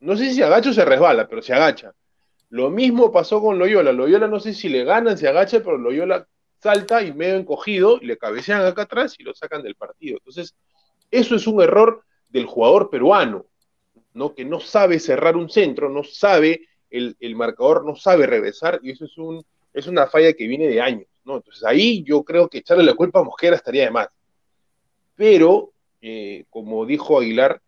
No 0.00 0.16
sé 0.16 0.28
si 0.28 0.36
se 0.36 0.44
agacha 0.44 0.70
o 0.70 0.72
se 0.72 0.84
resbala, 0.84 1.26
pero 1.26 1.42
se 1.42 1.52
agacha. 1.52 1.92
Lo 2.50 2.70
mismo 2.70 3.10
pasó 3.10 3.40
con 3.40 3.58
Loyola. 3.58 3.92
Loyola 3.92 4.28
no 4.28 4.38
sé 4.38 4.54
si 4.54 4.68
le 4.68 4.84
ganan, 4.84 5.18
se 5.18 5.28
agacha, 5.28 5.58
pero 5.58 5.76
Loyola 5.76 6.26
salta 6.60 7.02
y 7.02 7.12
medio 7.12 7.36
encogido 7.36 7.98
y 8.00 8.06
le 8.06 8.16
cabecean 8.16 8.64
acá 8.64 8.82
atrás 8.82 9.16
y 9.18 9.24
lo 9.24 9.34
sacan 9.34 9.62
del 9.62 9.74
partido. 9.74 10.18
Entonces, 10.18 10.54
eso 11.10 11.34
es 11.34 11.46
un 11.46 11.62
error 11.62 12.04
del 12.28 12.46
jugador 12.46 12.90
peruano, 12.90 13.46
¿no? 14.14 14.34
Que 14.34 14.44
no 14.44 14.60
sabe 14.60 14.98
cerrar 15.00 15.36
un 15.36 15.48
centro, 15.48 15.88
no 15.88 16.04
sabe, 16.04 16.68
el, 16.90 17.16
marcador 17.36 17.84
no 17.84 17.96
sabe 17.96 18.26
regresar, 18.26 18.80
y 18.82 18.90
eso 18.90 19.04
es 19.04 19.16
un, 19.18 19.44
es 19.72 19.86
una 19.86 20.06
falla 20.06 20.32
que 20.32 20.46
viene 20.46 20.68
de 20.68 20.80
años, 20.80 21.06
¿no? 21.24 21.36
Entonces 21.36 21.64
ahí 21.64 22.02
yo 22.04 22.22
creo 22.22 22.48
que 22.48 22.58
echarle 22.58 22.84
la 22.84 22.94
culpa 22.94 23.20
a 23.20 23.24
Mosquera 23.24 23.56
estaría 23.56 23.84
de 23.84 23.90
más. 23.90 24.08
Pero 25.14 25.72
eh, 26.00 26.44
como 26.50 26.86
dijo 26.86 27.18
Aguilar, 27.18 27.60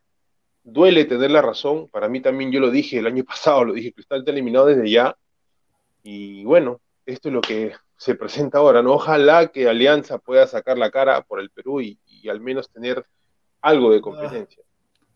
duele 0.62 1.04
tener 1.04 1.30
la 1.30 1.42
razón. 1.42 1.88
Para 1.88 2.08
mí 2.08 2.20
también 2.20 2.52
yo 2.52 2.60
lo 2.60 2.70
dije 2.70 2.98
el 2.98 3.06
año 3.06 3.24
pasado, 3.28 3.64
lo 3.64 3.72
dije, 3.72 3.92
Cristal 3.92 4.20
está 4.20 4.30
eliminado 4.30 4.66
desde 4.66 4.90
ya. 4.90 5.16
Y 6.02 6.44
bueno, 6.44 6.80
esto 7.06 7.28
es 7.28 7.34
lo 7.34 7.40
que 7.40 7.72
se 7.96 8.14
presenta 8.14 8.58
ahora, 8.58 8.82
¿no? 8.82 8.92
Ojalá 8.92 9.48
que 9.48 9.68
Alianza 9.68 10.18
pueda 10.18 10.46
sacar 10.46 10.78
la 10.78 10.90
cara 10.90 11.20
por 11.22 11.40
el 11.40 11.50
Perú 11.50 11.82
y, 11.82 11.98
al 12.30 12.40
menos 12.40 12.70
tener 12.70 13.04
algo 13.60 13.92
de 13.92 14.00
competencia. 14.00 14.62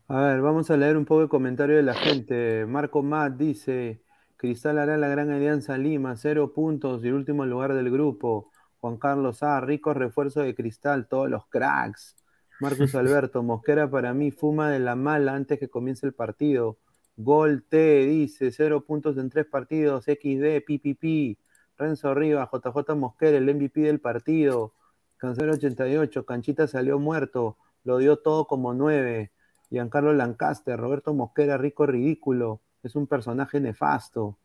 A 0.08 0.20
ver, 0.20 0.42
vamos 0.42 0.70
a 0.70 0.76
leer 0.76 0.98
un 0.98 1.06
poco 1.06 1.22
el 1.22 1.28
comentario 1.28 1.76
de 1.76 1.82
la 1.82 1.94
gente. 1.94 2.66
Marco 2.66 3.02
Matt 3.02 3.36
dice, 3.36 4.02
Cristal 4.36 4.78
hará 4.78 4.98
la 4.98 5.08
gran 5.08 5.30
alianza 5.30 5.78
Lima, 5.78 6.16
cero 6.16 6.52
puntos 6.52 7.02
y 7.04 7.10
último 7.10 7.46
lugar 7.46 7.72
del 7.72 7.90
grupo. 7.90 8.50
Juan 8.80 8.98
Carlos 8.98 9.42
A, 9.42 9.58
rico 9.62 9.94
refuerzo 9.94 10.42
de 10.42 10.54
Cristal, 10.54 11.08
todos 11.08 11.30
los 11.30 11.46
cracks. 11.46 12.16
Marcus 12.64 12.94
Alberto, 12.94 13.42
Mosquera 13.42 13.90
para 13.90 14.14
mí 14.14 14.30
fuma 14.30 14.70
de 14.70 14.78
la 14.78 14.96
mala 14.96 15.34
antes 15.34 15.58
que 15.58 15.68
comience 15.68 16.06
el 16.06 16.14
partido. 16.14 16.78
Gol 17.14 17.62
T, 17.62 18.06
dice, 18.06 18.50
cero 18.52 18.86
puntos 18.86 19.18
en 19.18 19.28
tres 19.28 19.44
partidos, 19.44 20.04
XD, 20.04 20.64
PPP. 20.66 21.38
Renzo 21.76 22.14
Rivas, 22.14 22.48
JJ 22.50 22.94
Mosquera, 22.96 23.36
el 23.36 23.54
MVP 23.54 23.82
del 23.82 24.00
partido. 24.00 24.72
Cancelo 25.18 25.52
88, 25.52 26.24
Canchita 26.24 26.66
salió 26.66 26.98
muerto, 26.98 27.58
lo 27.82 27.98
dio 27.98 28.16
todo 28.20 28.46
como 28.46 28.72
nueve. 28.72 29.30
Giancarlo 29.68 30.14
Lancaster, 30.14 30.80
Roberto 30.80 31.12
Mosquera, 31.12 31.58
rico 31.58 31.84
ridículo, 31.84 32.62
es 32.82 32.96
un 32.96 33.06
personaje 33.06 33.60
nefasto. 33.60 34.38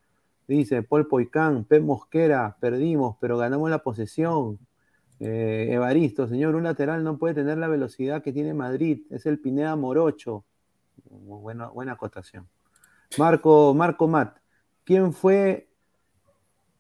Dice 0.46 0.84
Paul 0.84 1.08
Poicán, 1.08 1.64
P. 1.64 1.80
Mosquera, 1.80 2.58
perdimos, 2.60 3.16
pero 3.22 3.38
ganamos 3.38 3.70
la 3.70 3.80
posesión. 3.80 4.60
Eh, 5.20 5.68
Evaristo, 5.72 6.28
señor, 6.28 6.56
un 6.56 6.64
lateral 6.64 7.04
no 7.04 7.18
puede 7.18 7.34
tener 7.34 7.58
la 7.58 7.68
velocidad 7.68 8.24
que 8.24 8.32
tiene 8.32 8.54
Madrid, 8.54 9.02
es 9.10 9.26
el 9.26 9.40
Pineda 9.40 9.76
Morocho. 9.76 10.46
Buena, 11.10 11.68
buena 11.68 11.94
acotación. 11.94 12.48
Marco, 13.18 13.74
Marco 13.74 14.08
Matt, 14.08 14.38
¿quién 14.84 15.14
fue 15.14 15.68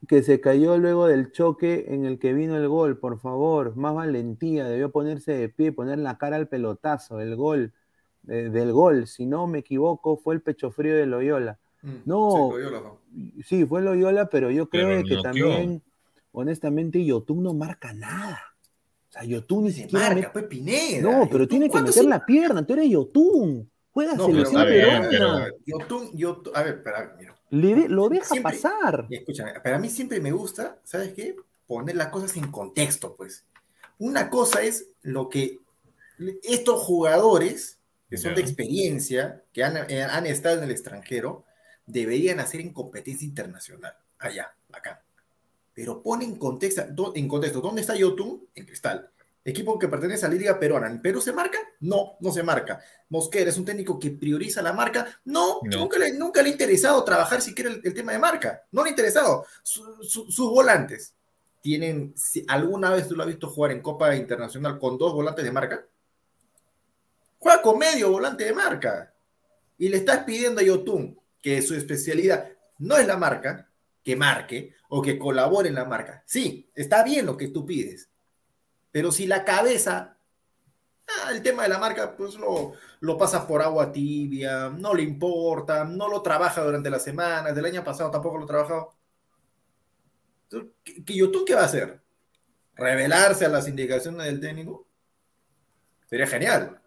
que 0.08 0.24
se 0.24 0.39
cayó 0.39 0.77
luego 0.77 1.08
del 1.08 1.31
choque 1.31 1.86
en 1.89 2.05
el 2.05 2.19
que 2.19 2.34
vino 2.34 2.55
el 2.55 2.67
gol? 2.67 2.98
Por 2.98 3.19
favor, 3.19 3.75
más 3.75 3.93
valentía, 3.93 4.65
debió 4.65 4.91
ponerse 4.91 5.34
de 5.34 5.50
pie, 5.50 5.72
poner 5.72 5.98
la 6.00 6.17
cara 6.17 6.38
al 6.38 6.48
pelotazo, 6.48 7.19
el 7.19 7.36
gol, 7.36 7.74
eh, 8.27 8.50
del 8.51 8.72
gol. 8.72 9.08
Si 9.08 9.25
no 9.25 9.48
me 9.48 9.60
equivoco, 9.60 10.17
fue 10.17 10.36
el 10.36 10.41
pecho 10.41 10.72
frío 10.72 10.96
de 10.96 11.05
Loyola. 11.05 11.60
Mm, 11.81 11.96
no, 12.05 12.51
sí, 13.43 13.65
fue 13.65 13.81
Loyola, 13.81 14.29
pero 14.29 14.51
yo 14.51 14.69
creo 14.69 15.03
que 15.03 15.17
también, 15.22 15.81
honestamente, 16.31 17.03
Yotun 17.03 17.43
no 17.43 17.53
marca 17.53 17.93
nada. 17.93 18.41
O 19.09 19.12
sea, 19.12 19.24
Yotun 19.24 19.65
ni 19.65 19.71
siquiera. 19.71 20.09
Marca, 20.09 20.33
pues 20.33 20.45
Pineda. 20.45 21.01
No, 21.01 21.27
pero 21.29 21.48
tiene 21.48 21.69
que 21.69 21.81
meter 21.81 22.05
la 22.05 22.25
pierna, 22.25 22.65
tú 22.65 22.74
eres 22.74 22.89
Yotun. 22.89 23.69
Juega 23.91 24.13
no, 24.13 24.25
selección 24.25 24.63
peruana. 24.63 25.50
Yotun, 25.65 26.12
Yotun, 26.15 26.55
a 26.55 26.63
ver, 26.63 26.75
espera, 26.75 27.15
mira. 27.17 27.36
lo 27.88 28.09
deja 28.09 28.36
pasar. 28.41 29.07
Escúchame, 29.09 29.53
pero 29.63 29.75
a 29.75 29.79
mí 29.79 29.89
siempre 29.89 30.19
me 30.19 30.31
gusta, 30.31 30.79
¿sabes 30.83 31.13
qué? 31.13 31.36
Poner 31.65 31.95
las 31.95 32.07
cosas 32.07 32.36
en 32.38 32.51
contexto, 32.51 33.15
pues. 33.15 33.45
Una 33.98 34.29
cosa 34.29 34.62
es 34.62 34.88
lo 35.01 35.29
que 35.29 35.59
estos 36.43 36.81
jugadores, 36.81 37.79
que 38.09 38.17
son 38.17 38.36
de 38.36 38.41
experiencia, 38.41 39.43
que 39.53 39.63
han, 39.63 39.77
eh, 39.89 40.03
han 40.03 40.25
estado 40.25 40.57
en 40.57 40.63
el 40.65 40.71
extranjero, 40.71 41.45
deberían 41.86 42.39
hacer 42.39 42.62
en 42.62 42.74
competencia 42.74 43.27
internacional. 43.27 43.93
Allá, 44.19 44.53
acá. 44.71 45.03
Pero 45.79 46.03
pone 46.03 46.25
en 46.25 46.36
contexto, 46.36 47.13
en 47.15 47.25
contexto 47.25 47.62
¿dónde 47.62 47.79
está 47.79 47.95
Yotun? 47.95 48.50
En 48.53 48.65
Cristal. 48.65 49.09
Equipo 49.45 49.79
que 49.79 49.88
pertenece 49.88 50.25
a 50.25 50.27
la 50.27 50.36
Liga 50.36 50.59
Peruana. 50.59 50.88
¿En 50.88 51.01
Perú 51.01 51.21
se 51.21 51.31
marca? 51.31 51.57
No, 51.79 52.17
no 52.19 52.33
se 52.33 52.43
marca. 52.43 52.81
Mosquera 53.07 53.50
es 53.50 53.57
un 53.57 53.63
técnico 53.63 53.98
que 53.98 54.12
prioriza 54.12 54.62
la 54.62 54.74
marca. 54.74 55.07
No, 55.24 55.62
Nunca, 55.63 55.98
le, 55.98 56.12
nunca 56.12 56.41
le 56.41 56.50
ha 56.50 56.51
interesado 56.51 57.01
trabajar 57.05 57.41
siquiera 57.41 57.71
el, 57.71 57.79
el 57.81 57.93
tema 57.93 58.12
de 58.12 58.19
marca. 58.19 58.62
No 58.74 58.83
le 58.83 58.89
ha 58.89 58.91
interesado. 58.91 59.45
sus 59.63 60.50
volantes 60.50 61.15
tienen, 61.62 62.13
si 62.17 62.43
alguna 62.50 62.89
vez 62.89 63.07
tú 63.07 63.15
lo 63.15 63.24
has 63.24 63.29
visto 63.29 63.48
jugar 63.50 63.71
en 63.71 63.81
Copa 63.81 64.13
Internacional 64.17 64.77
con 64.79 64.98
dos 64.98 65.13
volantes 65.13 65.45
de 65.45 65.51
marca, 65.53 65.88
juega 67.38 67.62
con 67.62 67.79
medio 67.79 68.12
volante 68.12 68.43
de 68.43 68.51
marca. 68.51 69.13
Y 69.77 69.88
le 69.88 69.95
estás 69.95 70.25
pidiendo 70.25 70.59
a 70.59 70.63
Yotun 70.65 71.17
que 71.41 71.62
su 71.62 71.74
especialidad 71.74 72.50
no 72.79 72.98
es 72.98 73.07
la 73.07 73.15
marca, 73.15 73.69
que 74.10 74.16
marque 74.16 74.74
o 74.88 75.04
que 75.04 75.20
colabore 75.20 75.70
en 75.70 75.75
la 75.75 75.86
marca. 75.86 76.24
Sí, 76.25 76.68
está 76.74 77.04
bien 77.04 77.28
lo 77.28 77.38
que 77.38 77.50
tú 77.50 77.63
pides, 77.63 78.10
pero 78.92 79.12
si 79.12 79.28
la 79.28 79.46
cabeza, 79.46 80.18
ah, 81.08 81.32
el 81.32 81.44
tema 81.44 81.62
de 81.62 81.70
la 81.70 81.78
marca, 81.78 82.18
pues 82.18 82.34
lo, 82.34 82.74
lo 83.01 83.18
pasa 83.20 83.46
por 83.46 83.62
agua 83.62 83.92
tibia, 83.92 84.70
no 84.70 84.96
le 84.96 85.04
importa, 85.04 85.84
no 85.84 86.08
lo 86.10 86.24
trabaja 86.24 86.63
durante 86.63 86.89
la 86.89 86.98
semana, 86.98 87.54
del 87.54 87.66
año 87.66 87.84
pasado 87.84 88.10
tampoco 88.10 88.39
lo 88.39 88.46
ha 88.46 88.48
trabajado. 88.48 88.96
¿Que 90.50 91.13
YouTube 91.13 91.46
qué 91.46 91.54
va 91.54 91.62
a 91.62 91.66
hacer? 91.66 92.01
¿Revelarse 92.74 93.46
a 93.46 93.50
las 93.50 93.68
indicaciones 93.68 94.25
del 94.25 94.39
técnico? 94.39 94.88
Sería 96.10 96.25
genial. 96.25 96.82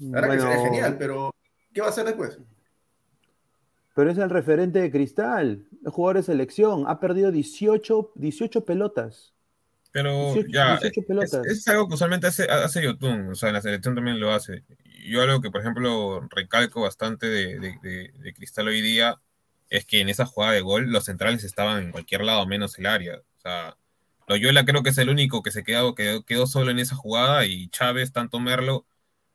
La 0.00 0.20
verdad 0.20 0.34
que 0.34 0.42
sería 0.42 0.64
genial, 0.64 0.96
pero 0.98 1.34
¿qué 1.72 1.80
va 1.80 1.86
a 1.86 1.90
hacer 1.90 2.04
después? 2.04 2.38
Pero 3.94 4.10
es 4.10 4.18
el 4.18 4.28
referente 4.28 4.80
de 4.80 4.90
Cristal, 4.90 5.66
el 5.84 5.90
jugador 5.90 6.16
de 6.16 6.22
selección. 6.22 6.84
Ha 6.86 7.00
perdido 7.00 7.30
18, 7.30 8.12
18 8.14 8.64
pelotas. 8.64 9.34
Pero 9.92 10.34
ya, 10.48 10.80
Es, 11.44 11.68
algo 11.68 11.86
que 11.86 11.94
usualmente 11.94 12.26
hace, 12.26 12.50
hace 12.50 12.82
Yotun, 12.82 13.28
o 13.30 13.34
sea, 13.36 13.50
en 13.50 13.54
la 13.54 13.62
selección 13.62 13.94
también 13.94 14.18
lo 14.18 14.32
hace. 14.32 14.64
Yo 15.06 15.22
algo 15.22 15.40
que, 15.40 15.52
por 15.52 15.60
ejemplo, 15.60 16.26
recalco 16.30 16.80
bastante 16.82 17.28
de, 17.28 18.34
Cristal 18.34 18.66
hoy 18.66 18.80
día 18.80 19.20
es 19.70 19.86
que 19.86 20.00
en 20.00 20.08
esa 20.08 20.26
jugada 20.26 20.52
de 20.52 20.62
gol 20.62 20.90
los 20.90 21.04
centrales 21.04 21.44
estaban 21.44 21.84
en 21.84 21.92
cualquier 21.92 22.22
lado 22.24 22.44
menos 22.44 22.76
el 22.78 22.86
área. 22.86 23.18
O 23.18 23.40
sea, 23.40 23.76
Loyola 24.26 24.64
creo 24.64 24.82
que 24.82 24.90
es 24.90 24.98
el 24.98 25.10
único 25.10 25.44
que 25.44 25.52
se 25.52 25.62
quedó, 25.62 25.94
quedó, 25.94 26.24
quedó 26.24 26.48
solo 26.48 26.72
en 26.72 26.80
esa 26.80 26.96
jugada 26.96 27.46
y 27.46 27.68
Chávez, 27.68 28.12
tanto 28.12 28.40
Merlo, 28.40 28.86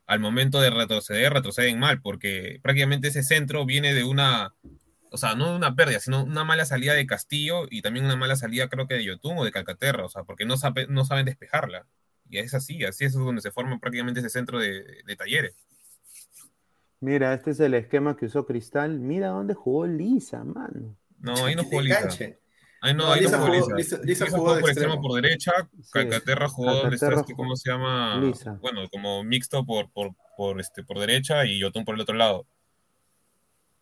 al 0.06 0.20
momento 0.20 0.60
de 0.60 0.68
retroceder, 0.68 1.32
retroceden 1.32 1.78
mal, 1.78 2.02
porque 2.02 2.58
prácticamente 2.62 3.08
ese 3.08 3.22
centro 3.22 3.64
viene 3.64 3.94
de 3.94 4.04
una, 4.04 4.54
o 5.10 5.16
sea, 5.16 5.34
no 5.34 5.54
una 5.54 5.74
pérdida, 5.74 6.00
sino 6.00 6.22
una 6.22 6.44
mala 6.44 6.64
salida 6.64 6.94
de 6.94 7.06
Castillo 7.06 7.66
y 7.68 7.82
también 7.82 8.04
una 8.04 8.16
mala 8.16 8.36
salida 8.36 8.68
creo 8.68 8.86
que 8.86 8.94
de 8.94 9.04
Yotun 9.04 9.38
o 9.38 9.44
de 9.44 9.50
Calcaterra, 9.50 10.04
o 10.04 10.08
sea, 10.08 10.24
porque 10.24 10.44
no, 10.44 10.54
no 10.88 11.04
saben 11.04 11.26
despejarla. 11.26 11.86
Y 12.28 12.38
es 12.38 12.54
así, 12.54 12.84
así 12.84 13.04
es 13.04 13.12
donde 13.12 13.42
se 13.42 13.50
forma 13.50 13.78
prácticamente 13.80 14.20
ese 14.20 14.30
centro 14.30 14.60
de, 14.60 15.02
talleres. 15.18 15.56
Mira, 17.00 17.34
este 17.34 17.50
es 17.50 17.60
el 17.60 17.74
esquema 17.74 18.16
que 18.16 18.26
usó 18.26 18.46
Cristal. 18.46 19.00
Mira 19.00 19.28
dónde 19.28 19.54
jugó 19.54 19.86
Lisa, 19.86 20.44
mano. 20.44 20.96
No, 21.22 21.44
ahí 21.44 21.54
no 21.54 21.64
jugó 21.64 21.82
Lisa. 21.82 22.08
Ahí 22.80 22.94
no, 22.94 23.12
ahí 23.12 23.26
no 23.26 23.38
jugó 23.38 23.76
Lisa. 23.76 23.98
Lisa, 24.02 24.26
jugó, 24.30 24.58
por 24.58 24.70
extremo 24.70 25.02
por 25.02 25.20
derecha, 25.20 25.52
Calcaterra 25.92 26.48
jugó 26.48 26.76
donde 26.76 26.94
está 26.94 27.12
este, 27.12 27.34
¿cómo 27.34 27.56
se 27.56 27.70
llama? 27.70 28.18
Bueno, 28.62 28.88
como 28.90 29.22
mixto 29.22 29.66
por, 29.66 29.92
por, 29.92 30.12
por, 30.38 30.58
este, 30.58 30.82
por 30.82 30.98
derecha 30.98 31.44
y 31.44 31.58
Yotun 31.58 31.84
por 31.84 31.94
el 31.94 32.00
otro 32.00 32.14
lado. 32.14 32.46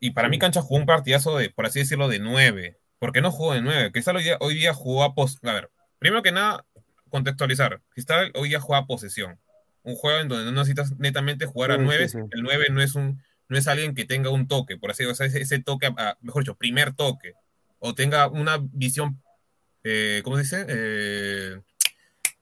Y 0.01 0.11
para 0.13 0.29
mí 0.29 0.39
Cancha 0.39 0.63
jugó 0.63 0.81
un 0.81 0.87
partidazo 0.87 1.37
de, 1.39 1.51
por 1.51 1.67
así 1.67 1.81
decirlo, 1.81 2.09
de 2.09 2.19
nueve. 2.19 2.79
Porque 2.99 3.21
no 3.21 3.31
jugó 3.31 3.55
de 3.55 3.63
nueve. 3.63 3.93
Cristal 3.93 4.17
hoy 4.17 4.25
día, 4.25 4.37
hoy 4.41 4.55
día 4.55 4.75
jugó 4.75 5.05
a 5.05 5.15
pos... 5.15 5.39
A 5.43 5.53
ver, 5.53 5.71
primero 5.99 6.23
que 6.23 6.33
nada, 6.33 6.65
contextualizar. 7.11 7.81
Cristal 7.91 8.33
hoy 8.35 8.49
día 8.49 8.61
juega 8.61 8.83
a 8.83 8.87
posesión. 8.87 9.39
Un 9.83 9.97
juego 9.97 10.21
en 10.21 10.29
donde 10.29 10.45
no 10.45 10.53
necesitas 10.53 10.99
netamente 10.99 11.47
jugar 11.47 11.73
a 11.73 11.79
nueve. 11.79 12.09
El 12.31 12.43
nueve 12.43 12.67
no 12.71 12.83
es 12.83 12.95
un 12.95 13.23
no 13.49 13.57
es 13.57 13.67
alguien 13.67 13.95
que 13.95 14.05
tenga 14.05 14.31
un 14.31 14.47
toque, 14.47 14.77
por 14.77 14.91
así 14.91 15.05
decirlo, 15.05 15.41
ese, 15.41 15.59
toque, 15.61 15.91
mejor 16.21 16.43
dicho, 16.43 16.55
primer 16.55 16.93
toque 16.93 17.33
o 17.79 17.95
tenga 17.95 18.29
una 18.29 18.59
visión, 18.61 19.23
eh, 19.85 20.21
¿cómo 20.23 20.37
se 20.37 20.43
dice? 20.43 20.67
Eh, 20.69 21.61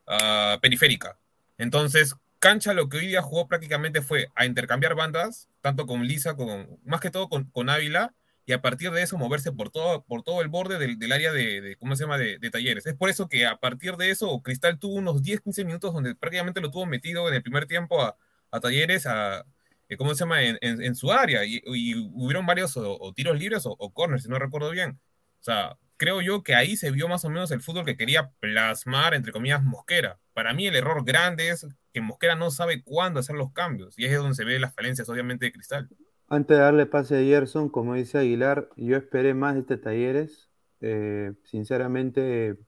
ah, 0.06 0.58
periférica. 0.60 1.18
Entonces, 1.58 2.14
Cancha 2.46 2.74
lo 2.74 2.88
que 2.88 2.98
hoy 2.98 3.08
día 3.08 3.22
jugó 3.22 3.48
prácticamente 3.48 4.02
fue 4.02 4.28
a 4.36 4.46
intercambiar 4.46 4.94
bandas, 4.94 5.48
tanto 5.62 5.84
con 5.84 6.06
Lisa, 6.06 6.36
con, 6.36 6.78
más 6.84 7.00
que 7.00 7.10
todo 7.10 7.28
con, 7.28 7.50
con 7.50 7.68
Ávila, 7.68 8.14
y 8.44 8.52
a 8.52 8.62
partir 8.62 8.92
de 8.92 9.02
eso 9.02 9.18
moverse 9.18 9.50
por 9.50 9.70
todo, 9.70 10.04
por 10.04 10.22
todo 10.22 10.42
el 10.42 10.46
borde 10.46 10.78
del, 10.78 10.96
del 10.96 11.10
área 11.10 11.32
de, 11.32 11.74
¿cómo 11.80 11.96
se 11.96 12.04
llama?, 12.04 12.18
de, 12.18 12.38
talleres. 12.52 12.86
Es 12.86 12.94
por 12.94 13.10
eso 13.10 13.28
que 13.28 13.46
a 13.46 13.56
partir 13.56 13.96
de 13.96 14.10
eso 14.10 14.42
Cristal 14.44 14.78
tuvo 14.78 14.94
unos 14.94 15.24
10, 15.24 15.40
15 15.40 15.64
minutos 15.64 15.92
donde 15.92 16.14
prácticamente 16.14 16.60
lo 16.60 16.70
tuvo 16.70 16.86
metido 16.86 17.28
en 17.28 17.34
el 17.34 17.42
primer 17.42 17.66
tiempo 17.66 18.00
a, 18.00 18.16
a 18.52 18.60
talleres, 18.60 19.06
a, 19.06 19.44
eh, 19.88 19.96
¿cómo 19.96 20.14
se 20.14 20.20
llama?, 20.20 20.44
en, 20.44 20.56
en, 20.60 20.94
su 20.94 21.10
área. 21.10 21.44
Y, 21.44 21.60
hubieron 21.64 22.46
varios 22.46 22.76
o, 22.76 23.12
tiros 23.12 23.36
libres 23.36 23.66
o, 23.66 23.72
o 23.76 23.92
corners, 23.92 24.22
si 24.22 24.28
no 24.28 24.38
recuerdo 24.38 24.70
bien. 24.70 25.00
O 25.40 25.42
sea, 25.42 25.76
creo 25.96 26.20
yo 26.20 26.42
que 26.42 26.54
ahí 26.54 26.76
se 26.76 26.90
vio 26.90 27.08
más 27.08 27.24
o 27.24 27.30
menos 27.30 27.50
el 27.50 27.60
fútbol 27.60 27.84
que 27.84 27.96
quería 27.96 28.30
plasmar, 28.40 29.14
entre 29.14 29.32
comillas, 29.32 29.62
Mosquera. 29.62 30.18
Para 30.32 30.54
mí 30.54 30.66
el 30.66 30.76
error 30.76 31.04
grande 31.04 31.50
es 31.50 31.66
que 31.92 32.00
Mosquera 32.00 32.34
no 32.34 32.50
sabe 32.50 32.82
cuándo 32.82 33.20
hacer 33.20 33.36
los 33.36 33.52
cambios, 33.52 33.98
y 33.98 34.04
es 34.04 34.16
donde 34.16 34.34
se 34.34 34.44
ve 34.44 34.58
las 34.58 34.74
falencias, 34.74 35.08
obviamente, 35.08 35.46
de 35.46 35.52
Cristal. 35.52 35.88
Antes 36.28 36.56
de 36.56 36.62
darle 36.62 36.86
pase 36.86 37.16
a 37.16 37.22
Gerson, 37.22 37.68
como 37.68 37.94
dice 37.94 38.18
Aguilar, 38.18 38.68
yo 38.76 38.96
esperé 38.96 39.32
más 39.34 39.54
de 39.54 39.60
este 39.60 39.76
Talleres. 39.76 40.50
Eh, 40.80 41.32
sinceramente, 41.44 42.58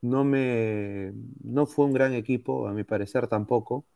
no 0.00 0.24
me 0.24 1.12
no 1.42 1.66
fue 1.66 1.86
un 1.86 1.92
gran 1.92 2.12
equipo, 2.12 2.68
a 2.68 2.72
mi 2.72 2.84
parecer 2.84 3.28
tampoco. 3.28 3.86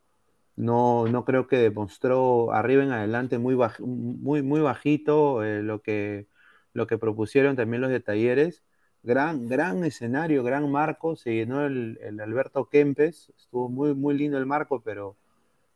No, 0.57 1.07
no 1.07 1.25
creo 1.27 1.47
que 1.47 1.59
demostró 1.59 2.53
arriba 2.53 2.83
en 2.83 2.93
adelante 2.93 3.39
muy, 3.39 3.57
muy, 3.81 4.43
muy 4.43 4.61
bajito 4.61 5.45
eh, 5.45 5.63
lo 5.63 5.83
que 5.83 6.29
lo 6.77 6.87
que 6.87 6.99
propusieron 6.99 7.57
también 7.57 7.81
los 7.81 7.91
de 7.91 8.01
Talleres. 8.01 8.63
Gran, 9.03 9.49
gran 9.49 9.83
escenario, 9.85 10.45
gran 10.45 10.71
marco, 10.71 11.17
se 11.17 11.35
llenó 11.35 11.65
el, 11.65 11.99
Alberto 12.21 12.69
Kempes, 12.69 13.33
estuvo 13.39 13.69
muy, 13.69 13.95
muy 13.95 14.17
lindo 14.19 14.37
el 14.37 14.47
marco, 14.47 14.83
pero, 14.83 15.17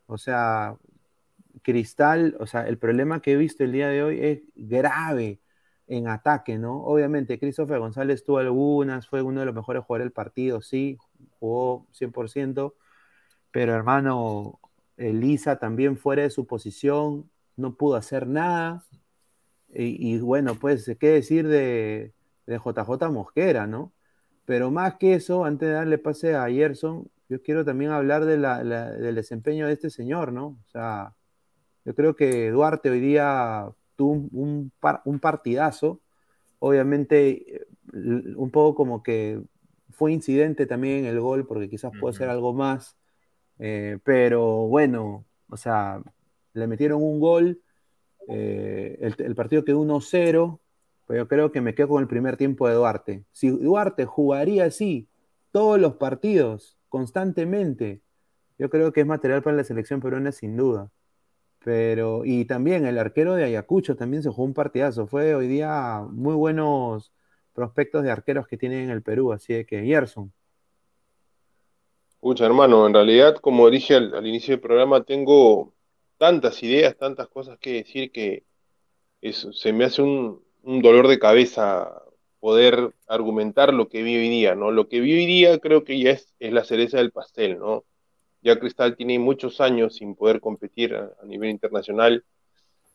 o 0.07 0.19
sea, 0.19 0.77
Cristal, 1.63 2.37
o 2.41 2.47
sea, 2.47 2.67
el 2.67 2.77
problema 2.77 3.23
que 3.23 3.33
he 3.33 3.37
visto 3.37 3.65
el 3.65 3.73
día 3.73 3.89
de 3.89 4.03
hoy 4.03 4.19
es 4.21 4.41
grave 4.55 5.41
en 5.87 6.09
ataque, 6.09 6.59
¿no? 6.59 6.83
Obviamente, 6.83 7.39
Christopher 7.39 7.79
González 7.79 8.25
tuvo 8.25 8.39
algunas, 8.39 9.09
fue 9.09 9.23
uno 9.23 9.41
de 9.41 9.47
los 9.47 9.55
mejores 9.55 9.85
jugadores 9.85 10.07
del 10.07 10.13
partido, 10.13 10.61
sí, 10.61 10.99
jugó 11.39 11.87
100%, 11.93 12.75
pero 13.53 13.75
hermano, 13.75 14.61
Elisa 14.97 15.57
también 15.59 15.97
fuera 15.97 16.23
de 16.23 16.31
su 16.31 16.47
posición, 16.47 17.31
no 17.57 17.75
pudo 17.75 17.97
hacer 17.97 18.27
nada. 18.27 18.85
Y, 19.73 20.19
bueno, 20.19 20.57
pues, 20.57 20.91
¿qué 20.99 21.09
decir 21.11 21.47
de, 21.47 22.13
de, 22.47 22.59
JJ 22.59 23.11
Mosquera, 23.11 23.67
no? 23.67 23.93
Pero 24.45 24.71
más 24.71 24.97
que 24.97 25.15
eso, 25.15 25.45
antes 25.45 25.69
de 25.69 25.75
darle 25.75 25.99
pase 25.99 26.35
a 26.35 26.49
Gerson, 26.49 27.09
yo 27.29 27.41
quiero 27.43 27.65
también 27.65 27.93
hablar 27.93 28.25
de 28.25 28.37
la, 28.37 28.65
del 28.65 29.15
desempeño 29.15 29.67
de 29.69 29.75
este 29.75 29.91
señor, 29.91 30.33
¿no? 30.33 30.47
O 30.47 30.71
sea, 30.73 31.15
yo 31.85 31.95
creo 31.95 32.17
que 32.17 32.51
Duarte 32.51 32.91
hoy 32.91 33.01
día 33.01 33.71
tuvo 33.95 34.29
un, 34.33 34.73
un, 35.05 35.21
partidazo, 35.21 36.01
obviamente 36.59 37.67
un 37.93 38.51
poco 38.51 38.75
como 38.75 39.03
que 39.03 39.41
fue 39.91 40.13
incidente 40.13 40.67
también 40.67 41.05
el 41.05 41.21
gol, 41.21 41.47
porque 41.47 41.69
quizás 41.71 41.93
puede 42.01 42.17
ser 42.17 42.29
algo 42.29 42.53
más, 42.53 42.97
eh, 43.61 43.99
pero 44.03 44.67
bueno, 44.67 45.25
o 45.49 45.57
sea, 45.57 46.03
le 46.55 46.67
metieron 46.67 47.03
un 47.03 47.21
gol, 47.21 47.61
eh, 48.31 48.99
el, 49.01 49.35
partido 49.35 49.64
quedó 49.64 49.81
1-0, 49.81 50.61
pero 51.07 51.19
yo 51.23 51.29
creo 51.29 51.53
que 51.53 51.61
me 51.61 51.75
quedo 51.75 51.88
con 51.88 52.03
el 52.03 52.09
primer 52.09 52.37
tiempo 52.37 52.69
de 52.69 52.75
Duarte. 52.75 53.25
Si 53.33 53.51
Duarte 53.51 54.05
jugaría 54.05 54.64
así 54.64 55.09
todos 55.53 55.81
los 55.81 55.95
partidos, 55.95 56.79
constantemente, 56.88 58.01
yo 58.59 58.71
creo 58.71 58.93
que 58.93 59.01
es 59.01 59.07
material 59.07 59.43
para 59.43 59.57
la 59.57 59.64
selección 59.64 60.01
peruana 60.01 60.33
sin 60.33 60.57
duda. 60.57 60.90
Pero, 61.64 62.25
y 62.25 62.47
también 62.47 62.87
el 62.87 62.99
arquero 62.99 63.35
de 63.35 63.45
Ayacucho 63.45 63.97
también 63.97 64.23
se 64.23 64.31
jugó 64.31 64.45
un 64.45 64.55
partidazo. 64.55 65.07
Fue 65.07 65.35
hoy 65.35 65.47
día 65.47 66.07
muy 66.11 66.35
buenos 66.35 67.12
prospectos 67.53 68.03
de 68.03 68.11
arqueros 68.11 68.47
que 68.47 68.57
tienen 68.57 68.85
en 68.85 68.90
el 68.90 69.03
Perú, 69.03 69.33
así 69.33 69.64
que 69.64 69.85
Gerson. 69.85 70.33
Escucha, 72.12 72.45
hermano, 72.45 72.87
en 72.87 72.93
realidad, 72.93 73.37
como 73.37 73.71
dije 73.71 73.97
al, 73.97 74.27
inicio 74.27 74.53
del 74.53 74.61
programa, 74.61 75.05
tengo 75.05 75.73
tantas 76.21 76.63
ideas, 76.63 76.99
tantas 76.99 77.29
cosas 77.29 77.59
que 77.59 77.73
decir 77.73 78.13
que 78.13 78.45
se 79.23 79.73
me 79.73 79.85
hace 79.87 80.03
un, 80.03 80.45
dolor 80.63 81.09
de 81.09 81.19
cabeza 81.19 82.03
poder 82.41 82.95
argumentar 83.07 83.73
lo 83.73 83.89
que 83.89 84.03
vi 84.03 84.17
hoy 84.17 84.29
día, 84.29 84.55
¿no? 84.55 84.71
Lo 84.71 84.87
que 84.89 85.01
vi 85.01 85.15
hoy 85.15 85.25
día 85.25 85.59
creo 85.61 85.83
que 85.83 85.99
ya 85.99 86.11
es, 86.11 86.35
la 86.39 86.65
cereza 86.65 86.99
del 86.99 87.11
pastel, 87.11 87.59
¿no? 87.59 87.85
Ya 88.43 88.59
Cristal 88.61 88.97
tiene 88.97 89.19
muchos 89.19 89.63
años 89.63 89.97
sin 89.97 90.15
poder 90.15 90.41
competir 90.41 90.95
a 90.95 91.25
nivel 91.25 91.49
internacional 91.51 92.23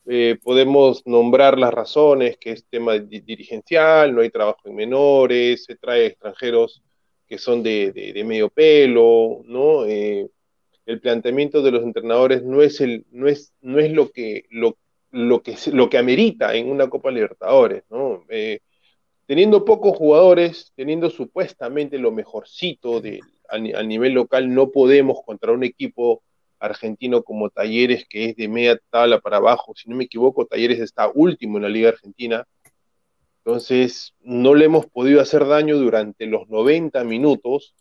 eh, 0.08 0.38
podemos 0.44 1.02
nombrar 1.08 1.58
las 1.58 1.74
razones, 1.74 2.38
que 2.38 2.52
es 2.52 2.66
tema 2.68 2.94
dirigencial, 3.00 4.14
no 4.14 4.22
hay 4.22 4.30
trabajo 4.30 4.62
en 4.66 4.76
menores, 4.76 5.64
se 5.66 5.76
trae 5.78 6.06
extranjeros 6.06 6.84
que 7.28 7.40
son 7.40 7.64
de, 7.64 8.24
medio 8.24 8.50
pelo, 8.50 9.42
¿no? 9.46 9.84
Eh, 9.88 10.30
el 10.86 11.00
planteamiento 11.00 11.62
de 11.62 11.72
los 11.72 11.84
entrenadores 11.84 12.44
no 12.44 12.62
es, 12.62 12.80
lo, 13.92 14.12
que, 14.12 15.98
amerita 15.98 16.56
en 16.56 16.70
una 16.70 16.90
Copa 16.90 17.12
Libertadores. 17.12 17.84
Eh, 18.30 18.60
teniendo 19.26 19.66
pocos 19.66 19.98
jugadores, 19.98 20.72
teniendo 20.76 21.10
supuestamente 21.10 21.98
lo 21.98 22.12
mejorcito 22.12 23.02
a, 23.50 23.56
a 23.56 23.84
nivel 23.84 24.14
local, 24.14 24.54
no 24.54 24.72
podemos 24.72 25.20
contra 25.26 25.52
un 25.52 25.64
equipo 25.64 26.22
argentino 26.60 27.24
como 27.24 27.50
Talleres, 27.50 28.06
que 28.08 28.26
es 28.26 28.36
de 28.36 28.48
media 28.48 28.80
tabla 28.90 29.20
para 29.20 29.38
abajo. 29.38 29.74
Si 29.76 29.90
no 29.90 29.96
me 29.96 30.06
equivoco, 30.06 30.46
Talleres 30.46 30.80
está 30.80 31.10
último 31.14 31.58
en 31.58 31.64
la 31.64 31.70
Liga 31.70 31.90
Argentina. 31.90 32.48
Entonces, 33.44 34.14
no 34.22 34.56
le 34.56 34.66
hemos 34.66 34.88
podido 34.88 35.22
hacer 35.22 35.46
daño 35.46 35.78
durante 35.78 36.26
los 36.26 36.48
90 36.50 37.04
minutos. 37.04 37.76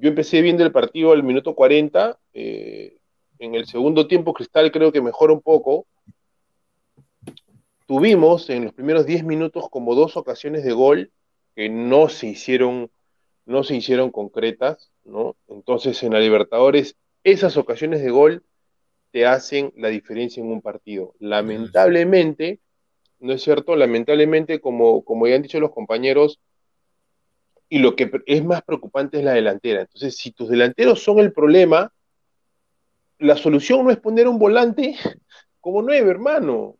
Yo 0.00 0.08
empecé 0.08 0.42
viendo 0.42 0.64
el 0.64 0.70
partido 0.70 1.12
al 1.12 1.24
minuto 1.24 1.54
40. 1.54 2.18
Eh, 2.32 2.98
en 3.40 3.54
el 3.54 3.66
segundo 3.66 4.06
tiempo, 4.06 4.32
Cristal 4.32 4.70
creo 4.70 4.92
que 4.92 5.02
mejora 5.02 5.32
un 5.32 5.42
poco. 5.42 5.86
Tuvimos 7.86 8.48
en 8.50 8.66
los 8.66 8.74
primeros 8.74 9.06
10 9.06 9.24
minutos 9.24 9.68
como 9.70 9.94
dos 9.94 10.16
ocasiones 10.16 10.62
de 10.62 10.72
gol 10.72 11.10
que 11.56 11.68
no 11.68 12.08
se 12.08 12.28
hicieron, 12.28 12.90
no 13.44 13.64
se 13.64 13.74
hicieron 13.74 14.10
concretas, 14.10 14.92
¿no? 15.04 15.34
Entonces 15.48 16.00
en 16.04 16.12
la 16.12 16.20
Libertadores 16.20 16.96
esas 17.24 17.56
ocasiones 17.56 18.00
de 18.00 18.10
gol 18.10 18.44
te 19.10 19.26
hacen 19.26 19.72
la 19.76 19.88
diferencia 19.88 20.40
en 20.40 20.52
un 20.52 20.62
partido. 20.62 21.14
Lamentablemente, 21.18 22.60
¿no 23.18 23.32
es 23.32 23.42
cierto? 23.42 23.74
Lamentablemente, 23.74 24.60
como, 24.60 25.02
como 25.02 25.26
ya 25.26 25.34
han 25.34 25.42
dicho 25.42 25.58
los 25.58 25.72
compañeros, 25.72 26.38
y 27.68 27.78
lo 27.78 27.96
que 27.96 28.10
es 28.26 28.44
más 28.44 28.62
preocupante 28.62 29.18
es 29.18 29.24
la 29.24 29.32
delantera. 29.32 29.82
Entonces, 29.82 30.16
si 30.16 30.32
tus 30.32 30.48
delanteros 30.48 31.02
son 31.02 31.18
el 31.18 31.32
problema, 31.32 31.92
la 33.18 33.36
solución 33.36 33.84
no 33.84 33.90
es 33.90 33.98
poner 33.98 34.28
un 34.28 34.38
volante 34.38 34.96
como 35.60 35.82
nueve, 35.82 36.10
hermano. 36.10 36.56
O 36.56 36.78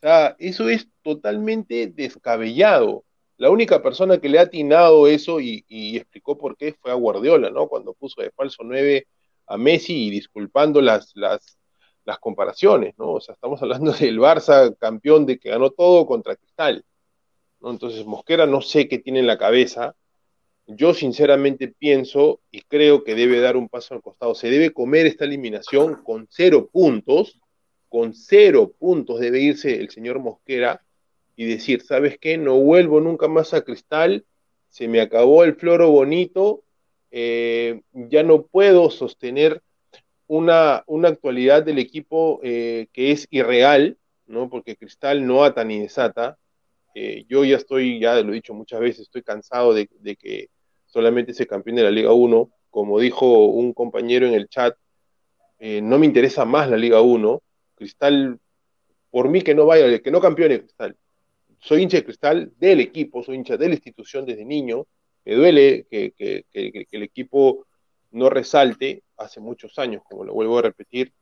sea, 0.00 0.36
eso 0.38 0.68
es 0.68 0.88
totalmente 1.02 1.88
descabellado. 1.88 3.04
La 3.36 3.50
única 3.50 3.82
persona 3.82 4.18
que 4.18 4.28
le 4.28 4.38
ha 4.38 4.42
atinado 4.42 5.06
eso 5.06 5.40
y, 5.40 5.64
explicó 5.96 6.36
por 6.36 6.56
qué 6.56 6.74
fue 6.74 6.90
a 6.90 6.94
Guardiola, 6.94 7.50
¿no? 7.50 7.68
Cuando 7.68 7.94
puso 7.94 8.20
de 8.20 8.30
falso 8.32 8.62
nueve 8.64 9.06
a 9.46 9.56
Messi 9.56 10.06
y 10.08 10.10
disculpando 10.10 10.82
las, 10.82 11.12
las, 11.14 11.58
las 12.04 12.18
comparaciones, 12.18 12.94
¿no? 12.98 13.12
O 13.12 13.20
sea, 13.20 13.34
estamos 13.34 13.62
hablando 13.62 13.92
del 13.92 14.18
Barça 14.18 14.76
campeón 14.76 15.24
de 15.24 15.38
que 15.38 15.50
ganó 15.50 15.70
todo 15.70 16.06
contra 16.06 16.36
Cristal. 16.36 16.84
Entonces, 17.62 18.04
Mosquera 18.04 18.46
no 18.46 18.60
sé 18.60 18.88
qué 18.88 18.98
tiene 18.98 19.20
en 19.20 19.26
la 19.26 19.38
cabeza. 19.38 19.94
Yo 20.70 20.92
sinceramente 20.92 21.68
pienso 21.68 22.40
y 22.50 22.60
creo 22.60 23.02
que 23.02 23.14
debe 23.14 23.40
dar 23.40 23.56
un 23.56 23.70
paso 23.70 23.94
al 23.94 24.02
costado. 24.02 24.34
Se 24.34 24.50
debe 24.50 24.70
comer 24.70 25.06
esta 25.06 25.24
eliminación 25.24 26.02
con 26.04 26.26
cero 26.30 26.68
puntos, 26.70 27.40
con 27.88 28.12
cero 28.12 28.74
puntos 28.78 29.18
debe 29.18 29.40
irse 29.40 29.80
el 29.80 29.88
señor 29.88 30.18
Mosquera 30.18 30.84
y 31.36 31.46
decir, 31.46 31.80
¿sabes 31.80 32.18
qué? 32.18 32.36
No 32.36 32.60
vuelvo 32.60 33.00
nunca 33.00 33.28
más 33.28 33.54
a 33.54 33.62
Cristal, 33.62 34.26
se 34.68 34.88
me 34.88 35.00
acabó 35.00 35.42
el 35.44 35.54
floro 35.54 35.90
bonito, 35.90 36.64
eh, 37.10 37.80
ya 37.92 38.22
no 38.22 38.42
puedo 38.42 38.90
sostener 38.90 39.62
una, 40.26 40.84
una 40.86 41.08
actualidad 41.08 41.62
del 41.62 41.78
equipo 41.78 42.40
eh, 42.42 42.88
que 42.92 43.12
es 43.12 43.26
irreal, 43.30 43.96
¿no? 44.26 44.50
Porque 44.50 44.76
Cristal 44.76 45.26
no 45.26 45.44
ata 45.44 45.64
ni 45.64 45.80
desata. 45.80 46.38
Eh, 46.94 47.24
yo 47.26 47.44
ya 47.44 47.56
estoy, 47.56 48.00
ya 48.00 48.20
lo 48.20 48.32
he 48.32 48.34
dicho 48.34 48.52
muchas 48.52 48.80
veces, 48.80 49.02
estoy 49.02 49.22
cansado 49.22 49.72
de, 49.72 49.88
que 50.16 50.50
solamente 50.88 51.32
se 51.32 51.46
campeón 51.46 51.76
de 51.76 51.84
la 51.84 51.90
Liga 51.90 52.12
1. 52.12 52.50
Como 52.70 52.98
dijo 52.98 53.46
un 53.46 53.72
compañero 53.72 54.26
en 54.26 54.34
el 54.34 54.48
chat, 54.48 54.76
no 55.60 55.98
me 55.98 56.06
interesa 56.06 56.44
más 56.44 56.68
la 56.68 56.76
Liga 56.76 57.00
1. 57.00 57.42
Cristal, 57.74 58.38
por 59.10 59.28
mí 59.28 59.42
que 59.42 59.54
no 59.54 59.66
vaya, 59.66 59.98
que 60.00 60.10
no 60.10 60.20
campeone 60.20 60.60
Cristal. 60.60 60.96
Soy 61.60 61.82
hincha 61.82 61.96
de 61.96 62.04
Cristal 62.04 62.52
del 62.58 62.80
equipo, 62.80 63.22
soy 63.22 63.36
hincha 63.36 63.56
de 63.56 63.68
la 63.68 63.74
institución 63.74 64.26
desde 64.26 64.44
niño 64.44 64.86
me 65.28 65.34
duele 65.34 65.86
que, 65.90 66.14
el 66.90 67.02
equipo 67.02 67.66
no 68.12 68.30
resalte 68.30 69.02
hace 69.18 69.40
muchos 69.40 69.78
años, 69.78 70.02
como 70.08 70.24
lo 70.24 70.32
vuelvo 70.32 70.58
a 70.58 70.62
repetir. 70.62 71.12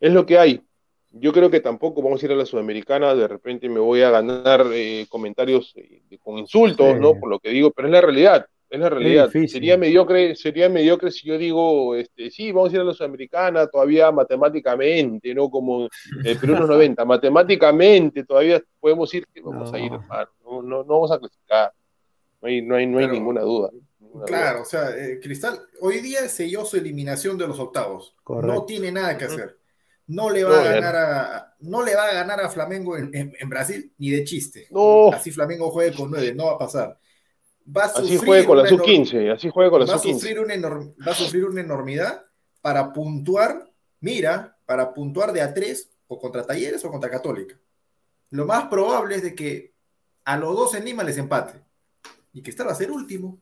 Es 0.00 0.14
lo 0.14 0.24
que 0.24 0.38
hay. 0.38 0.62
Yo 1.10 1.30
creo 1.34 1.50
que 1.50 1.60
tampoco 1.60 2.00
vamos 2.00 2.22
a 2.22 2.24
ir 2.24 2.32
a 2.32 2.36
la 2.36 2.46
Sudamericana, 2.46 3.14
de 3.14 3.28
repente 3.28 3.68
me 3.68 3.80
voy 3.80 4.00
a 4.00 4.10
ganar 4.10 4.64
eh, 4.72 5.04
comentarios 5.10 5.74
eh, 5.76 6.00
con 6.22 6.38
insultos, 6.38 6.98
¿no? 6.98 7.20
Por 7.20 7.28
lo 7.28 7.38
que 7.38 7.50
digo, 7.50 7.70
pero 7.70 7.86
es 7.86 7.92
la 7.92 8.00
realidad, 8.00 8.46
es 8.72 8.80
la 8.80 8.88
realidad. 8.88 9.30
Sería 9.30 9.76
mediocre, 9.76 10.34
sería 10.34 10.68
mediocre 10.70 11.10
si 11.10 11.28
yo 11.28 11.36
digo, 11.36 11.94
este, 11.94 12.30
sí, 12.30 12.52
vamos 12.52 12.72
a 12.72 12.76
ir 12.76 12.80
a 12.80 12.84
la 12.84 12.94
Sudamericana, 12.94 13.66
todavía 13.66 14.10
matemáticamente, 14.10 15.34
¿no? 15.34 15.50
Como 15.50 15.88
el 16.24 16.38
Perú 16.38 16.54
90, 16.66 17.04
matemáticamente 17.04 18.24
todavía 18.24 18.62
podemos 18.80 19.12
ir, 19.12 19.26
vamos 19.42 19.70
a 19.74 19.78
ir, 19.78 19.92
no, 19.92 20.62
no, 20.62 20.62
no 20.62 20.84
vamos 20.84 21.12
a 21.12 21.18
clasificar. 21.18 21.70
No 22.40 22.48
hay, 22.48 22.62
no 22.62 22.76
hay, 22.76 22.86
no 22.86 22.98
hay 22.98 23.08
ninguna 23.08 23.42
duda. 23.42 23.70
claro, 24.26 24.62
o 24.62 24.64
sea, 24.64 24.96
eh, 24.96 25.20
Cristal 25.22 25.60
hoy 25.80 26.00
día 26.00 26.26
selló 26.28 26.64
su 26.64 26.78
eliminación 26.78 27.36
de 27.36 27.46
los 27.46 27.60
octavos. 27.60 28.16
No 28.26 28.64
tiene 28.64 28.90
nada 28.90 29.18
que 29.18 29.26
hacer. 29.26 29.58
No 30.06 30.30
le 30.30 30.44
va 30.44 30.60
a 30.60 30.64
ganar 30.64 30.96
a 30.96 31.54
no 31.60 31.84
le 31.84 31.94
va 31.94 32.06
a 32.06 32.14
ganar 32.14 32.40
a 32.40 32.48
Flamengo 32.48 32.96
en, 32.96 33.48
Brasil 33.50 33.92
ni 33.98 34.10
de 34.10 34.24
chiste. 34.24 34.66
Así 35.12 35.30
Flamengo 35.30 35.70
juegue 35.70 35.94
con 35.94 36.10
nueve, 36.10 36.34
no 36.34 36.46
va 36.46 36.52
a 36.52 36.58
pasar. 36.58 36.98
Va 37.64 37.84
a 37.84 37.86
así 37.86 38.16
juegue 38.16 38.44
con 38.44 38.58
la 38.58 38.68
sub-15, 38.68 39.32
así 39.32 39.48
juegue 39.50 39.70
con 39.70 39.80
la 39.80 39.86
sub-15. 39.86 40.94
Va 41.06 41.12
a 41.12 41.14
sufrir 41.14 41.44
una 41.44 41.60
enormidad 41.60 42.24
para 42.60 42.92
puntuar, 42.92 43.70
mira, 44.00 44.58
para 44.66 44.94
puntuar 44.94 45.32
de 45.32 45.42
a 45.42 45.52
tres 45.52 45.90
o 46.06 46.18
contra 46.18 46.46
Talleres 46.46 46.84
o 46.84 46.90
contra 46.90 47.10
Católica. 47.10 47.58
Lo 48.30 48.46
más 48.46 48.66
probable 48.68 49.16
es 49.16 49.22
de 49.22 49.34
que 49.34 49.74
a 50.24 50.36
los 50.36 50.56
dos 50.56 50.74
en 50.74 50.84
Lima 50.84 51.04
les 51.04 51.18
empate 51.18 51.60
y 52.32 52.42
Cristal 52.42 52.68
va 52.68 52.72
a 52.72 52.76
ser 52.76 52.90
último. 52.90 53.40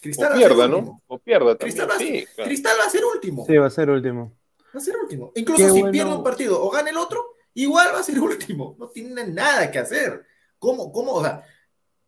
Cristal 0.00 0.32
o 0.32 0.36
pierda, 0.36 0.68
¿no? 0.68 1.02
O 1.06 1.18
pierda 1.18 1.56
también. 1.56 1.76
Cristal 1.76 1.90
va, 1.90 2.44
Cristal 2.44 2.76
va 2.78 2.84
a 2.84 2.90
ser 2.90 3.04
último. 3.04 3.46
Sí, 3.46 3.56
va 3.56 3.66
a 3.66 3.70
ser 3.70 3.90
último. 3.90 4.36
Va 4.74 4.78
a 4.78 4.82
ser 4.82 4.96
último. 4.96 5.32
Incluso 5.34 5.72
si 5.72 5.82
pierde 5.84 6.14
un 6.14 6.22
partido 6.22 6.62
o 6.62 6.70
gana 6.70 6.90
el 6.90 6.96
otro, 6.96 7.24
igual 7.54 7.88
va 7.94 8.00
a 8.00 8.02
ser 8.02 8.20
último. 8.20 8.76
No 8.78 8.88
tiene 8.88 9.26
nada 9.26 9.70
que 9.70 9.78
hacer. 9.78 10.26
¿Cómo, 10.58 10.92
cómo, 10.92 11.12
o 11.12 11.22
sea, 11.22 11.42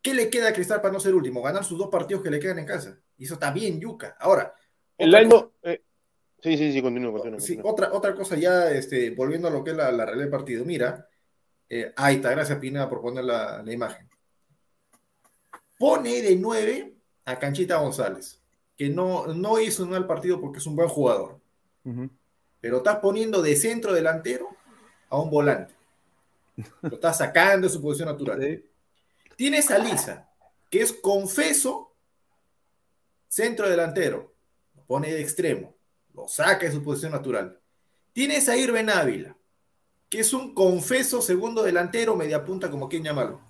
qué 0.07 0.14
le 0.14 0.31
queda 0.31 0.49
a 0.49 0.53
Cristal 0.53 0.81
para 0.81 0.92
no 0.92 1.01
ser 1.01 1.14
último? 1.14 1.42
Ganar 1.42 1.64
sus 1.64 1.79
dos 1.79 1.88
partidos 1.88 2.23
que 2.23 2.31
le 2.31 2.38
quedan 2.38 2.61
en 2.61 2.66
casa. 2.66 2.97
Y 3.19 3.25
eso 3.25 3.35
está 3.35 3.51
bien, 3.51 3.81
Yuca. 3.81 4.16
Ahora. 4.21 4.55
El 4.97 5.14
año. 5.14 5.53
Eh, 5.62 5.83
sí, 6.40 6.57
sí, 6.57 6.73
sí, 6.73 6.81
continúo, 6.81 7.12
continúo. 7.12 7.40
Sí, 7.40 7.59
otra, 7.62 7.92
otra 7.92 8.14
cosa 8.14 8.37
ya, 8.37 8.71
este, 8.71 9.11
volviendo 9.11 9.49
a 9.49 9.51
lo 9.51 9.64
que 9.64 9.71
es 9.71 9.77
la, 9.77 9.90
la 9.90 10.05
realidad 10.05 10.25
del 10.25 10.31
partido. 10.31 10.64
Mira, 10.64 11.09
eh, 11.69 11.92
ahí 11.97 12.16
está, 12.16 12.31
gracias 12.31 12.59
Pina 12.59 12.88
por 12.88 13.01
poner 13.01 13.25
la, 13.25 13.62
la 13.62 13.73
imagen 13.73 14.09
pone 15.79 16.23
de 16.23 16.37
9 16.37 16.95
a 17.25 17.38
Canchita 17.38 17.77
González, 17.79 18.40
que 18.77 18.88
no, 18.88 19.27
no 19.29 19.61
hizo 19.61 19.83
un 19.85 19.90
mal 19.90 20.07
partido 20.07 20.40
porque 20.40 20.59
es 20.59 20.66
un 20.66 20.77
buen 20.77 20.88
jugador. 20.88 21.40
Pero 22.61 22.79
estás 22.79 22.97
poniendo 22.97 23.42
de 23.42 23.55
centro 23.55 23.92
delantero 23.92 24.49
a 25.09 25.21
un 25.21 25.31
volante. 25.31 25.75
Lo 26.83 26.95
estás 26.95 27.19
sacando 27.19 27.69
de 27.69 27.73
su 27.73 27.81
posición 27.81 28.09
natural. 28.09 28.64
Tienes 29.37 29.70
a 29.70 29.79
Lisa, 29.79 30.31
que 30.70 30.81
es 30.81 30.92
confeso 30.92 31.94
centro 33.29 33.68
delantero, 33.68 34.35
lo 34.75 34.85
pone 34.85 35.12
de 35.12 35.20
extremo, 35.20 35.77
lo 36.14 36.27
saca 36.27 36.66
de 36.66 36.72
su 36.72 36.83
posición 36.83 37.12
natural. 37.12 37.61
Tienes 38.12 38.49
a 38.49 38.57
Irben 38.57 38.88
Ávila, 38.88 39.37
que 40.09 40.20
es 40.20 40.33
un 40.33 40.55
confeso 40.55 41.20
segundo 41.20 41.62
delantero, 41.62 42.16
media 42.16 42.42
punta, 42.44 42.70
como 42.70 42.88
quien 42.88 43.05
llamarlo, 43.05 43.40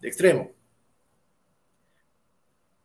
de 0.00 0.08
extremo. 0.08 0.50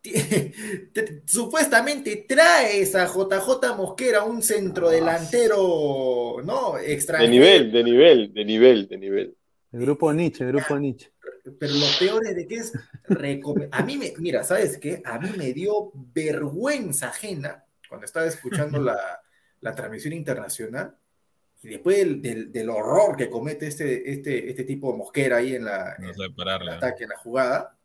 Supuestamente 1.26 2.24
traes 2.28 2.94
a 2.94 3.06
JJ 3.06 3.76
Mosquera, 3.76 4.22
un 4.22 4.42
centro 4.42 4.88
delantero, 4.88 6.36
¿no? 6.44 6.78
Extranjero. 6.78 7.30
De 7.30 7.38
nivel, 7.38 7.72
de 7.72 7.84
nivel, 7.84 8.32
de 8.32 8.44
nivel, 8.44 8.88
de 8.88 8.98
nivel. 8.98 9.36
El 9.72 9.80
grupo 9.80 10.12
Nietzsche, 10.12 10.44
el 10.44 10.52
grupo 10.52 10.78
Nietzsche. 10.78 11.10
Pero 11.58 11.74
lo 11.74 11.86
peor 11.98 12.26
es 12.26 12.36
de 12.36 12.46
que 12.46 12.56
es. 12.56 12.72
A 13.72 13.82
mí 13.82 13.96
me. 13.96 14.12
Mira, 14.18 14.42
¿sabes 14.44 14.78
qué? 14.78 15.02
A 15.04 15.18
mí 15.18 15.30
me 15.36 15.52
dio 15.52 15.92
vergüenza 15.94 17.08
ajena 17.08 17.64
cuando 17.88 18.04
estaba 18.04 18.26
escuchando 18.26 18.80
la, 18.80 19.20
la 19.60 19.74
transmisión 19.74 20.12
internacional 20.12 20.96
y 21.62 21.68
después 21.68 22.22
del, 22.22 22.52
del, 22.52 22.70
horror 22.70 23.16
que 23.16 23.30
comete 23.30 23.66
este, 23.66 24.10
este, 24.10 24.50
este 24.50 24.64
tipo 24.64 24.92
de 24.92 24.98
mosquera 24.98 25.38
ahí 25.38 25.54
en 25.54 25.64
la 25.64 25.96
en 25.98 26.04
el 26.04 26.68
ataque, 26.68 27.04
en 27.04 27.10
la 27.10 27.16
jugada. 27.16 27.76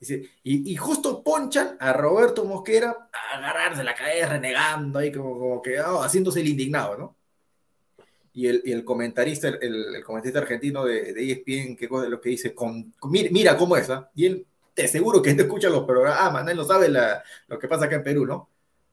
Y, 0.00 0.72
y, 0.72 0.76
justo 0.76 1.22
ponchan 1.22 1.76
a 1.78 1.92
Roberto 1.92 2.46
Mosquera 2.46 3.10
a 3.12 3.36
agarrarse 3.36 3.84
la 3.84 3.94
cabeza, 3.94 4.30
renegando 4.30 4.98
ahí, 4.98 5.12
como, 5.12 5.38
como 5.38 5.60
que 5.60 5.78
oh, 5.78 6.02
haciéndose 6.02 6.40
el 6.40 6.48
indignado, 6.48 6.96
¿no? 6.96 7.16
Y 8.32 8.46
el, 8.46 8.62
y 8.64 8.72
el 8.72 8.84
comentarista, 8.84 9.48
el, 9.48 9.94
el, 9.96 10.04
comentarista 10.04 10.38
argentino 10.38 10.84
de, 10.84 11.12
de 11.12 11.32
ESPN, 11.32 11.76
que 11.76 11.88
lo 11.88 12.20
que 12.20 12.30
dice, 12.30 12.54
con, 12.54 12.94
mira, 13.10 13.56
cómo 13.56 13.76
es, 13.76 13.90
¿ah? 13.90 14.08
Y 14.14 14.26
él, 14.26 14.46
te 14.72 14.84
aseguro 14.84 15.20
que 15.20 15.34
no 15.34 15.42
escucha 15.42 15.68
los 15.68 15.84
programas, 15.84 16.48
él 16.48 16.56
no 16.56 16.64
sabe 16.64 16.88
la, 16.88 17.22
lo 17.48 17.58
que 17.58 17.68
pasa 17.68 17.86
acá 17.86 17.96
en 17.96 18.04
Perú, 18.04 18.24
¿no? 18.26 18.48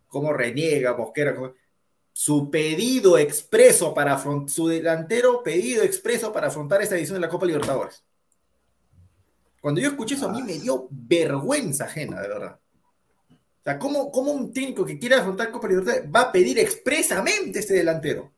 Cómo 0.07 0.33
reniega 0.33 0.97
Mosquera, 0.97 1.35
cómo 1.35 1.53
su 2.17 2.49
pedido 2.49 3.15
expreso 3.19 3.93
para 3.93 4.19
su 4.47 4.67
delantero 4.67 5.43
pedido 5.43 5.83
expreso 5.83 6.33
para 6.33 6.47
afrontar 6.47 6.81
esta 6.81 6.97
edición 6.97 7.13
de 7.13 7.21
la 7.21 7.29
Copa 7.29 7.45
Libertadores. 7.45 8.03
Cuando 9.61 9.79
yo 9.79 9.89
escuché 9.89 10.15
eso 10.15 10.27
a 10.27 10.31
mí 10.31 10.41
me 10.41 10.57
dio 10.57 10.87
vergüenza 10.89 11.83
ajena, 11.85 12.19
de 12.19 12.27
verdad. 12.27 12.59
O 13.29 13.63
sea, 13.63 13.77
¿cómo, 13.77 14.11
cómo 14.11 14.31
un 14.31 14.51
técnico 14.51 14.83
que 14.83 14.97
quiera 14.97 15.19
afrontar 15.19 15.51
Copa 15.51 15.67
Libertadores 15.67 16.09
va 16.09 16.21
a 16.21 16.31
pedir 16.31 16.57
expresamente 16.57 17.59
este 17.59 17.75
delantero? 17.75 18.33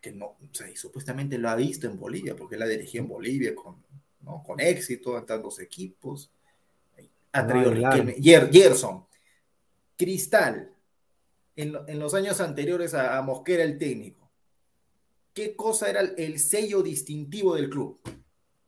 Que 0.00 0.12
no, 0.12 0.26
o 0.26 0.48
sea, 0.52 0.68
y 0.68 0.76
supuestamente 0.76 1.38
lo 1.38 1.48
ha 1.48 1.56
visto 1.56 1.86
en 1.86 1.98
Bolivia, 1.98 2.36
porque 2.36 2.56
él 2.56 2.62
ha 2.62 2.66
dirigido 2.66 3.04
en 3.04 3.08
Bolivia 3.08 3.54
con, 3.54 3.82
¿no? 4.22 4.42
con 4.42 4.60
éxito, 4.60 5.16
en 5.18 5.26
tantos 5.26 5.58
equipos. 5.60 6.30
Ha 7.32 7.46
traído 7.46 7.72
Gerson, 8.50 9.06
Cristal, 9.96 10.72
en, 11.56 11.98
los 11.98 12.14
años 12.14 12.40
anteriores 12.40 12.94
a, 12.94 13.20
Mosquera 13.22 13.62
el 13.62 13.78
técnico, 13.78 14.30
¿qué 15.32 15.56
cosa 15.56 15.88
era 15.88 16.00
el, 16.00 16.38
sello 16.38 16.82
distintivo 16.82 17.54
del 17.54 17.70
club? 17.70 17.98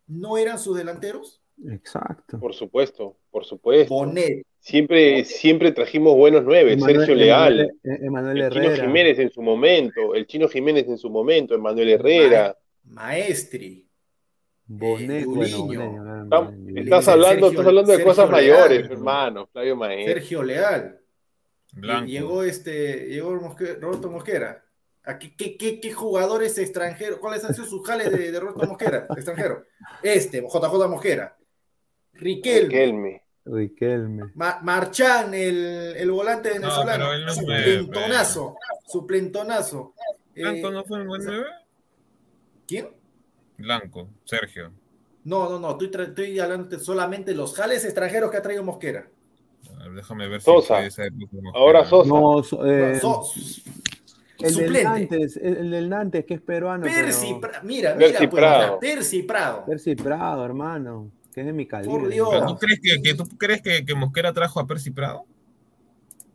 ¿No 0.07 0.39
eran 0.39 0.59
sus 0.59 0.77
delanteros? 0.77 1.43
Exacto. 1.67 2.39
Por 2.41 2.55
supuesto, 2.55 3.17
por 3.31 3.45
supuesto. 3.45 3.95
Bonet. 3.95 4.47
Siempre, 4.61 5.25
siempre 5.25 5.73
trajimos 5.73 6.15
buenos 6.15 6.43
nueve, 6.45 6.79
Sergio 6.79 7.15
Leal, 7.15 7.73
Emanuel 7.83 8.43
el 8.43 8.51
Chino 8.53 8.71
Jiménez 8.75 9.19
en 9.19 9.31
su 9.31 9.41
momento, 9.41 10.15
el 10.15 10.27
Chino 10.27 10.49
Jiménez 10.49 10.87
en 10.89 10.99
su 10.99 11.09
momento, 11.09 11.55
Emanuel 11.55 11.91
Herrera. 11.91 12.57
Maestri. 12.85 13.87
Bonet, 14.71 15.27
estás, 16.77 17.09
hablando, 17.09 17.49
estás 17.49 17.67
hablando 17.67 17.97
de 17.97 18.05
cosas 18.05 18.29
mayores, 18.29 18.91
hermano, 18.91 19.47
Flavio 19.47 19.77
Maestri. 19.77 20.13
Sergio 20.13 20.43
Leal. 20.43 21.01
Llegó 22.07 22.43
este, 22.43 23.07
llegó 23.07 23.35
Roberto 23.37 24.11
Mosquera. 24.11 24.63
qué, 25.19 25.57
qué, 25.57 25.81
qué, 25.81 25.93
jugadores 25.93 26.59
extranjeros? 26.59 27.19
¿Cuáles 27.19 27.45
han 27.45 27.55
sido 27.55 27.67
sus 27.67 27.87
jales 27.87 28.13
de, 28.13 28.39
Roberto 28.39 28.67
Mosquera? 28.67 29.07
Extranjero. 29.17 29.65
Este, 30.03 30.43
JJ 30.43 30.89
Mosquera. 30.89 31.35
Riquelme. 32.13 32.69
Riquelme. 32.69 33.23
Marchán, 34.35 35.35
el, 35.35 35.95
el, 35.97 36.11
volante 36.11 36.51
venezolano. 36.51 37.19
No, 37.19 37.35
su 37.35 37.45
plentonazo. 37.45 38.57
Su 38.87 39.07
plentonazo. 39.07 39.95
¿Blanco 40.35 40.71
no 40.71 40.85
fue 40.85 41.01
el 41.01 41.07
buen 41.07 41.23
¿Quién? 42.67 42.89
Blanco, 43.57 44.09
Sergio. 44.25 44.73
No, 45.25 45.49
no, 45.49 45.59
no, 45.59 45.73
estoy, 45.73 45.91
estoy 46.03 46.39
hablando 46.39 46.79
solamente 46.79 47.33
de 47.33 47.37
los 47.37 47.55
jales 47.55 47.85
extranjeros 47.85 48.31
que 48.31 48.37
ha 48.37 48.43
traído 48.43 48.63
Mosquera 48.63 49.09
déjame 49.95 50.29
ver 50.29 50.41
Sosa. 50.41 50.89
si 50.91 51.03
Ahora 51.55 51.85
Sosa. 51.85 52.09
No, 52.09 52.41
eh, 52.67 53.01
el, 54.41 54.55
del 54.55 54.85
Nantes, 54.85 55.37
el, 55.37 55.71
del 55.71 55.89
Nantes, 55.89 56.25
que 56.25 56.35
es 56.35 56.41
peruano. 56.41 56.85
Percy, 56.85 57.35
mira, 57.35 57.95
mira, 57.95 57.95
Percy 57.97 58.27
pues, 58.29 58.41
Prado. 58.41 58.79
Percy 58.79 59.23
Prado. 59.23 59.65
Percy 59.67 59.95
Prado, 59.97 60.45
hermano. 60.45 61.11
De 61.35 61.53
mi 61.53 61.67
calibre. 61.67 62.01
Por 62.01 62.09
Dios. 62.09 62.47
¿Tú 62.47 62.57
crees, 62.57 62.81
que, 62.81 63.01
que, 63.01 63.15
¿tú 63.15 63.25
crees 63.39 63.63
que, 63.63 63.85
que, 63.85 63.95
Mosquera 63.95 64.33
trajo 64.33 64.59
a 64.59 64.67
Percy 64.67 64.91
Prado? 64.91 65.25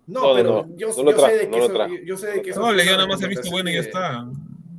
No, 0.07 0.33
pero 0.33 0.65
yo, 0.75 0.89
yo, 0.89 0.91
sé 0.91 1.03
de 1.37 1.49
que 1.49 1.57
eso, 1.57 1.87
yo, 2.05 2.17
sé 2.17 2.27
de 2.27 2.41
que 2.41 2.49
eso. 2.51 2.59
No, 2.61 2.71
le 2.71 2.83
dio 2.83 2.93
nada 2.93 3.07
más 3.07 3.21
he 3.21 3.27
visto 3.27 3.49
bueno 3.49 3.69
y 3.69 3.73
ya 3.73 3.79
está. 3.81 4.27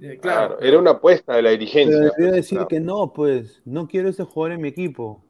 Eh, 0.00 0.18
claro, 0.20 0.60
era 0.60 0.78
una 0.78 0.92
apuesta 0.92 1.36
de 1.36 1.42
la 1.42 1.50
dirigencia. 1.50 1.96
Pero 1.98 2.12
debería 2.16 2.36
decir 2.36 2.60
que 2.68 2.80
no, 2.80 3.12
pues, 3.12 3.62
no 3.64 3.86
quiero 3.86 4.08
ese 4.08 4.24
jugador 4.24 4.52
en 4.52 4.60
mi 4.60 4.68
equipo. 4.68 5.22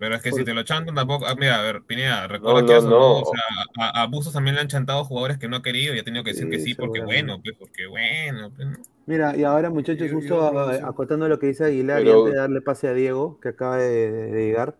Pero 0.00 0.14
es 0.14 0.22
que 0.22 0.32
si 0.32 0.44
te 0.44 0.54
lo 0.54 0.62
chantan 0.62 0.94
tampoco. 0.94 1.26
Ah, 1.26 1.34
mira, 1.38 1.60
a 1.60 1.62
ver, 1.62 1.82
Pineda, 1.82 2.26
recuerda 2.26 2.64
que 2.64 2.74
eso, 2.74 3.18
O 3.20 3.22
sea, 3.22 3.84
a, 3.84 4.00
Abusos 4.04 4.32
también 4.32 4.54
le 4.54 4.62
han 4.62 4.66
chantado 4.66 5.04
jugadores 5.04 5.36
que 5.36 5.46
no 5.46 5.56
ha 5.56 5.62
querido 5.62 5.94
y 5.94 5.98
ha 5.98 6.02
tenido 6.02 6.24
que 6.24 6.32
decir 6.32 6.48
que 6.48 6.58
sí, 6.58 6.74
porque 6.74 7.04
bueno, 7.04 7.38
pues, 7.42 7.54
porque 7.58 7.86
bueno. 7.86 8.50
Pues, 8.56 8.66
mira, 9.04 9.36
y 9.36 9.44
ahora, 9.44 9.68
muchachos, 9.68 10.10
justo 10.10 10.40
acotando 10.40 11.28
lo 11.28 11.38
que 11.38 11.48
dice 11.48 11.64
Aguilar 11.66 12.02
y 12.02 12.10
antes 12.10 12.32
de 12.32 12.38
darle 12.38 12.62
pase 12.62 12.88
a 12.88 12.94
Diego, 12.94 13.38
que 13.40 13.50
acaba 13.50 13.76
de, 13.76 14.32
llegar. 14.32 14.74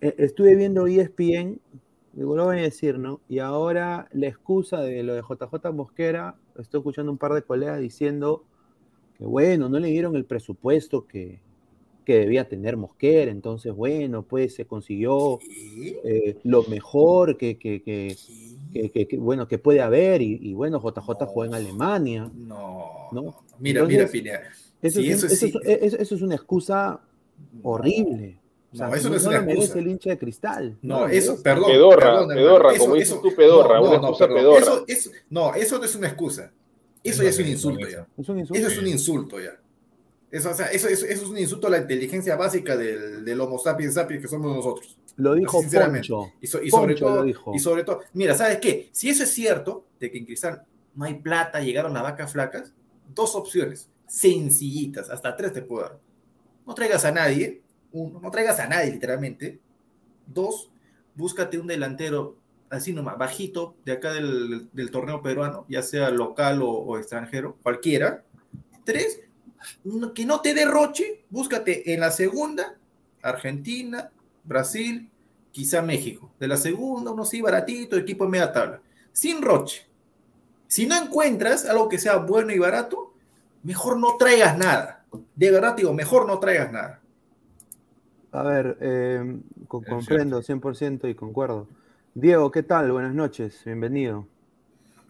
Eh, 0.00 0.14
estuve 0.16 0.56
viendo 0.56 0.86
ESPN, 0.86 1.60
digo, 2.14 2.34
lo 2.34 2.46
voy 2.46 2.60
a 2.60 2.62
decir, 2.62 2.98
¿no? 2.98 3.20
Y 3.28 3.40
ahora 3.40 4.08
la 4.12 4.28
excusa 4.28 4.80
de 4.80 5.02
lo 5.02 5.12
de 5.12 5.20
JJ 5.20 5.70
Mosquera, 5.74 6.36
estoy 6.58 6.80
escuchando 6.80 7.12
un 7.12 7.18
par 7.18 7.34
de 7.34 7.42
colegas 7.42 7.78
diciendo 7.78 8.46
que 9.18 9.26
bueno, 9.26 9.68
no 9.68 9.78
le 9.78 9.88
dieron 9.88 10.16
el 10.16 10.24
presupuesto 10.24 11.06
que, 11.06 11.43
que 12.04 12.18
debía 12.18 12.48
tener 12.48 12.76
Mosquera, 12.76 13.30
entonces 13.30 13.72
bueno, 13.72 14.22
pues 14.22 14.54
se 14.54 14.66
consiguió 14.66 15.38
eh, 16.04 16.36
lo 16.44 16.62
mejor 16.64 17.36
que, 17.36 17.58
que, 17.58 17.82
que, 17.82 19.08
bueno, 19.18 19.48
que 19.48 19.58
puede 19.58 19.80
haber, 19.80 20.22
y, 20.22 20.52
bueno, 20.54 20.80
JJ 20.80 21.26
juega 21.26 21.58
en 21.58 21.64
Alemania. 21.64 22.30
No, 22.34 23.08
¿no? 23.12 23.44
mira, 23.58 23.84
mira, 23.84 24.04
Eso, 24.82 25.00
es, 25.00 25.22
eso, 25.22 26.14
es, 26.14 26.22
una 26.22 26.34
excusa 26.34 27.00
horrible. 27.62 28.38
no, 28.72 28.94
eso 28.94 29.08
no, 29.08 29.16
es 29.16 29.24
una 29.24 29.38
excusa. 29.38 29.78
el 29.78 29.88
hincha 29.88 30.10
de 30.10 30.18
cristal. 30.18 30.76
No, 30.82 31.06
eso, 31.08 31.42
perdón. 31.42 31.70
Pedorra, 31.70 32.26
pedorra, 32.26 32.76
como 32.76 32.94
dices 32.94 33.20
tú, 33.20 33.34
pedorra, 33.34 33.80
una 33.80 33.96
excusa 33.96 34.28
pedorra. 34.28 34.60
Eso, 34.60 34.84
eso, 34.86 35.10
no, 35.30 35.54
eso 35.54 35.78
no 35.78 35.84
es 35.84 35.94
una 35.94 36.08
excusa. 36.08 36.52
Eso 37.02 37.22
ya 37.22 37.28
es 37.28 37.38
un 37.38 37.48
insulto 37.48 37.86
ya. 37.88 38.06
Eso 38.16 38.34
es 38.68 38.78
un 38.78 38.86
insulto 38.86 39.38
ya. 39.38 39.58
Eso, 40.34 40.50
o 40.50 40.54
sea, 40.54 40.66
eso, 40.66 40.88
eso, 40.88 41.06
es 41.06 41.22
un 41.22 41.38
insulto 41.38 41.68
a 41.68 41.70
la 41.70 41.78
inteligencia 41.78 42.34
básica 42.34 42.76
del, 42.76 43.24
del 43.24 43.40
Homo 43.40 43.56
sapiens 43.56 43.94
sapiens 43.94 44.20
que 44.20 44.26
somos 44.26 44.52
nosotros. 44.52 44.98
Lo 45.14 45.32
dijo 45.32 45.60
sinceramente. 45.60 46.08
Y, 46.40 46.48
sobre 46.48 46.96
todo, 46.96 47.24
y 47.24 47.58
sobre 47.60 47.84
todo, 47.84 48.00
mira, 48.14 48.34
¿sabes 48.34 48.58
qué? 48.58 48.88
Si 48.90 49.08
eso 49.08 49.22
es 49.22 49.30
cierto, 49.30 49.86
de 50.00 50.10
que 50.10 50.18
en 50.18 50.24
Cristal 50.26 50.64
no 50.96 51.04
hay 51.04 51.14
plata, 51.20 51.60
llegaron 51.60 51.94
las 51.94 52.02
vacas 52.02 52.32
flacas, 52.32 52.74
dos 53.14 53.36
opciones, 53.36 53.88
sencillitas, 54.08 55.08
hasta 55.08 55.36
tres 55.36 55.52
te 55.52 55.62
puedo 55.62 55.82
dar. 55.82 56.00
No 56.66 56.74
traigas 56.74 57.04
a 57.04 57.12
nadie, 57.12 57.62
uno, 57.92 58.18
no 58.18 58.28
traigas 58.32 58.58
a 58.58 58.66
nadie 58.66 58.90
literalmente. 58.90 59.60
Dos, 60.26 60.72
búscate 61.14 61.60
un 61.60 61.68
delantero 61.68 62.38
así 62.70 62.92
nomás, 62.92 63.16
bajito, 63.18 63.76
de 63.84 63.92
acá 63.92 64.12
del, 64.12 64.68
del 64.72 64.90
torneo 64.90 65.22
peruano, 65.22 65.64
ya 65.68 65.82
sea 65.82 66.10
local 66.10 66.60
o, 66.60 66.70
o 66.70 66.98
extranjero, 66.98 67.56
cualquiera. 67.62 68.24
Tres, 68.84 69.20
que 70.14 70.24
no 70.24 70.40
te 70.40 70.54
derroche, 70.54 71.24
búscate 71.30 71.92
en 71.92 72.00
la 72.00 72.10
segunda, 72.10 72.76
Argentina, 73.22 74.10
Brasil, 74.44 75.10
quizá 75.50 75.82
México. 75.82 76.32
De 76.38 76.48
la 76.48 76.56
segunda, 76.56 77.10
uno 77.10 77.24
sí, 77.24 77.40
baratito, 77.40 77.96
equipo 77.96 78.24
en 78.24 78.30
media 78.30 78.52
tabla. 78.52 78.80
Sin 79.12 79.42
roche. 79.42 79.86
Si 80.66 80.86
no 80.86 80.96
encuentras 80.96 81.66
algo 81.66 81.88
que 81.88 81.98
sea 81.98 82.16
bueno 82.16 82.52
y 82.52 82.58
barato, 82.58 83.14
mejor 83.62 83.98
no 83.98 84.16
traigas 84.16 84.58
nada. 84.58 85.04
De 85.34 85.50
verdad 85.50 85.76
digo, 85.76 85.92
mejor 85.92 86.26
no 86.26 86.38
traigas 86.38 86.72
nada. 86.72 87.00
A 88.32 88.42
ver, 88.42 88.76
eh, 88.80 89.38
comprendo 89.68 90.42
100% 90.42 91.08
y 91.08 91.14
concuerdo. 91.14 91.68
Diego, 92.14 92.50
¿qué 92.50 92.64
tal? 92.64 92.90
Buenas 92.90 93.14
noches, 93.14 93.62
bienvenido. 93.64 94.26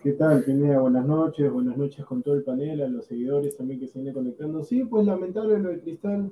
¿Qué 0.05 0.13
tal, 0.13 0.45
Pineda? 0.45 0.81
Buenas 0.81 1.07
noches, 1.07 1.51
buenas 1.51 1.79
noches 1.79 2.05
con 2.05 2.23
todo 2.23 2.35
el 2.35 2.43
panel, 2.43 2.83
a 2.83 2.89
los 2.89 3.07
seguidores 3.07 3.57
también 3.57 3.81
que 3.81 3.87
se 3.87 3.99
vienen 3.99 4.13
conectando. 4.13 4.63
Sí, 4.63 4.85
pues 4.85 5.07
lamentable 5.07 5.59
lo 5.59 5.71
de 5.71 5.81
Cristal. 5.81 6.31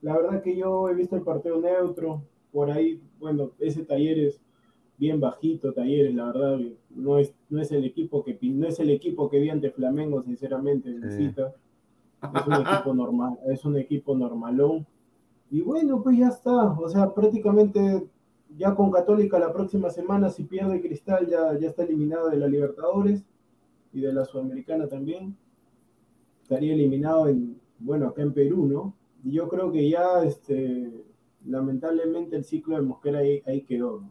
la 0.00 0.16
verdad 0.16 0.42
que 0.42 0.56
yo 0.56 0.88
he 0.88 0.94
visto 0.94 1.14
el 1.14 1.20
partido 1.20 1.60
neutro, 1.60 2.22
por 2.50 2.70
ahí, 2.70 2.98
bueno, 3.18 3.50
ese 3.58 3.84
taller 3.84 4.18
es 4.20 4.40
bien 4.96 5.20
bajito, 5.20 5.74
Talleres, 5.74 6.14
la 6.14 6.32
verdad, 6.32 6.58
no 6.88 7.18
es, 7.18 7.34
no 7.50 7.60
es 7.60 7.70
el 7.70 7.84
equipo 7.84 8.24
que 8.24 8.38
no 8.40 8.66
es 8.66 8.80
el 8.80 8.88
equipo 8.88 9.28
que 9.28 9.40
vi 9.40 9.50
ante 9.50 9.70
Flamengo, 9.72 10.22
sinceramente, 10.22 10.88
necesita. 10.88 11.52
Es 12.22 12.46
un 12.46 12.54
equipo 12.54 12.94
normal, 12.94 13.38
es 13.46 13.62
un 13.66 13.76
equipo 13.76 14.16
normalón. 14.16 14.86
Y 15.50 15.60
bueno, 15.60 16.02
pues 16.02 16.16
ya 16.16 16.28
está, 16.28 16.72
o 16.72 16.88
sea, 16.88 17.12
prácticamente 17.12 18.08
ya 18.56 18.74
con 18.74 18.90
Católica 18.90 19.38
la 19.38 19.52
próxima 19.52 19.90
semana, 19.90 20.30
si 20.30 20.44
pierde 20.44 20.80
Cristal, 20.80 21.26
ya, 21.26 21.58
ya 21.58 21.68
está 21.68 21.84
eliminado 21.84 22.28
de 22.30 22.36
la 22.36 22.46
Libertadores 22.46 23.24
y 23.92 24.00
de 24.00 24.12
la 24.12 24.24
Sudamericana 24.24 24.88
también. 24.88 25.36
Estaría 26.42 26.74
eliminado 26.74 27.28
en, 27.28 27.60
bueno, 27.78 28.08
acá 28.08 28.22
en 28.22 28.32
Perú, 28.32 28.66
¿no? 28.66 28.94
Y 29.22 29.32
yo 29.32 29.48
creo 29.48 29.70
que 29.70 29.88
ya, 29.88 30.22
este, 30.24 31.04
lamentablemente 31.46 32.36
el 32.36 32.44
ciclo 32.44 32.76
de 32.76 32.82
Mosquera 32.82 33.20
ahí, 33.20 33.42
ahí 33.46 33.62
quedó, 33.62 34.00
¿no? 34.00 34.10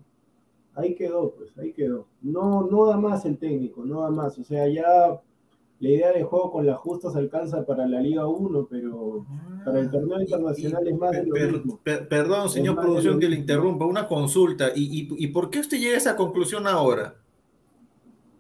Ahí 0.76 0.96
quedó, 0.96 1.32
pues, 1.32 1.58
ahí 1.58 1.74
quedó. 1.74 2.08
No, 2.22 2.64
no 2.64 2.86
da 2.86 2.98
más 2.98 3.26
el 3.26 3.38
técnico, 3.38 3.84
no 3.84 4.02
da 4.02 4.12
más. 4.12 4.38
O 4.40 4.44
sea, 4.44 4.68
ya 4.68 5.20
la 5.80 5.90
idea 5.90 6.12
de 6.12 6.24
juego 6.24 6.52
con 6.52 6.66
la 6.66 6.76
justa 6.76 7.10
se 7.10 7.20
alcanza 7.20 7.66
para 7.66 7.88
la 7.88 8.02
Liga 8.02 8.28
1, 8.28 8.68
pero 8.70 9.26
para 9.64 9.80
el 9.80 9.90
torneo 9.90 10.20
internacional 10.20 10.86
es 10.86 10.98
más 10.98 11.12
de 11.12 11.26
lo 11.26 11.34
mismo. 11.34 11.80
perdón, 11.84 12.50
señor 12.50 12.76
producción, 12.76 13.20
que 13.20 13.30
le 13.30 13.38
interrumpa. 13.38 13.86
Una 13.86 14.08
consulta. 14.08 14.72
¿Y, 14.76 15.08
y, 15.18 15.28
por 15.28 15.50
qué 15.50 15.60
usted 15.60 15.80
llega 15.80 15.96
a 15.96 15.98
esa 15.98 16.16
conclusión 16.18 16.68
ahora? 16.68 17.16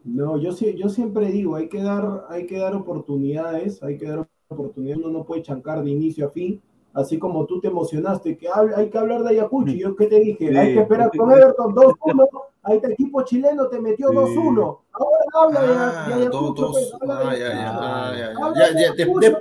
No, 0.03 0.37
yo, 0.37 0.51
yo 0.51 0.89
siempre 0.89 1.31
digo, 1.31 1.55
hay 1.55 1.69
que, 1.69 1.81
dar, 1.81 2.25
hay 2.29 2.45
que 2.45 2.57
dar 2.57 2.75
oportunidades, 2.75 3.81
hay 3.83 3.97
que 3.97 4.07
dar 4.07 4.27
oportunidades, 4.49 5.03
uno 5.03 5.19
no 5.19 5.25
puede 5.25 5.41
chancar 5.41 5.83
de 5.83 5.91
inicio 5.91 6.27
a 6.27 6.29
fin, 6.31 6.61
así 6.93 7.19
como 7.19 7.45
tú 7.45 7.59
te 7.61 7.67
emocionaste, 7.67 8.37
que 8.37 8.47
hay 8.75 8.89
que 8.89 8.97
hablar 8.97 9.23
de 9.23 9.29
Ayacucho, 9.29 9.71
yo 9.73 9.95
qué 9.95 10.07
te 10.07 10.19
dije, 10.19 10.57
hay 10.57 10.73
que 10.73 10.81
esperar 10.81 11.11
con 11.15 11.31
Everton 11.31 11.75
2-1, 11.75 12.27
ahí 12.63 12.79
el 12.83 12.91
equipo 12.91 13.23
chileno 13.23 13.67
te 13.67 13.79
metió 13.79 14.09
2-1, 14.09 14.79
ahora 14.91 15.23
habla 15.33 15.61
de, 15.61 15.73
ah, 15.77 16.05
Ayacucho. 16.07 16.71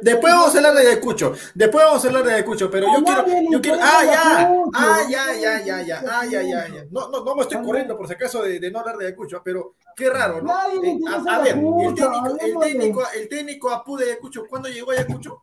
Después 0.02 0.33
vamos 0.33 0.54
a 0.54 0.59
hablar 0.59 0.74
de 0.74 0.81
Ayacucho, 0.81 1.33
después 1.54 1.85
vamos 1.85 2.04
a 2.04 2.09
hablar 2.09 2.24
de 2.24 2.35
Ayacucho, 2.35 2.70
pero 2.70 2.87
yo 2.87 3.04
quiero, 3.04 3.24
yo 3.50 3.61
quiero, 3.61 3.78
ah, 3.81 4.04
ya, 4.04 4.52
ah, 4.74 5.00
ya, 5.09 5.35
ya, 5.35 5.64
ya, 5.64 5.83
ya, 5.83 6.04
ah, 6.09 6.26
ya, 6.26 6.42
ya, 6.42 6.68
ya, 6.68 6.85
no, 6.90 7.09
no, 7.09 7.24
no 7.24 7.35
me 7.35 7.42
estoy 7.42 7.62
corriendo 7.62 7.96
por 7.96 8.07
si 8.07 8.14
acaso 8.14 8.42
de, 8.42 8.70
no 8.70 8.81
hablar 8.81 8.96
de 8.96 9.07
Ayacucho, 9.07 9.42
pero 9.44 9.74
qué 9.96 10.11
raro, 10.11 10.40
¿no? 10.42 10.52
Eh, 10.83 10.98
a, 11.28 11.38
ver, 11.40 11.57
el 11.57 11.94
técnico, 11.94 12.37
el 12.40 12.59
técnico, 12.59 13.02
el 13.14 13.28
técnico 13.28 13.70
Apu 13.70 13.96
de 13.96 14.07
Ayacucho, 14.07 14.44
¿cuándo 14.48 14.68
llegó 14.68 14.92
a 14.92 14.94
Ayacucho? 14.94 15.42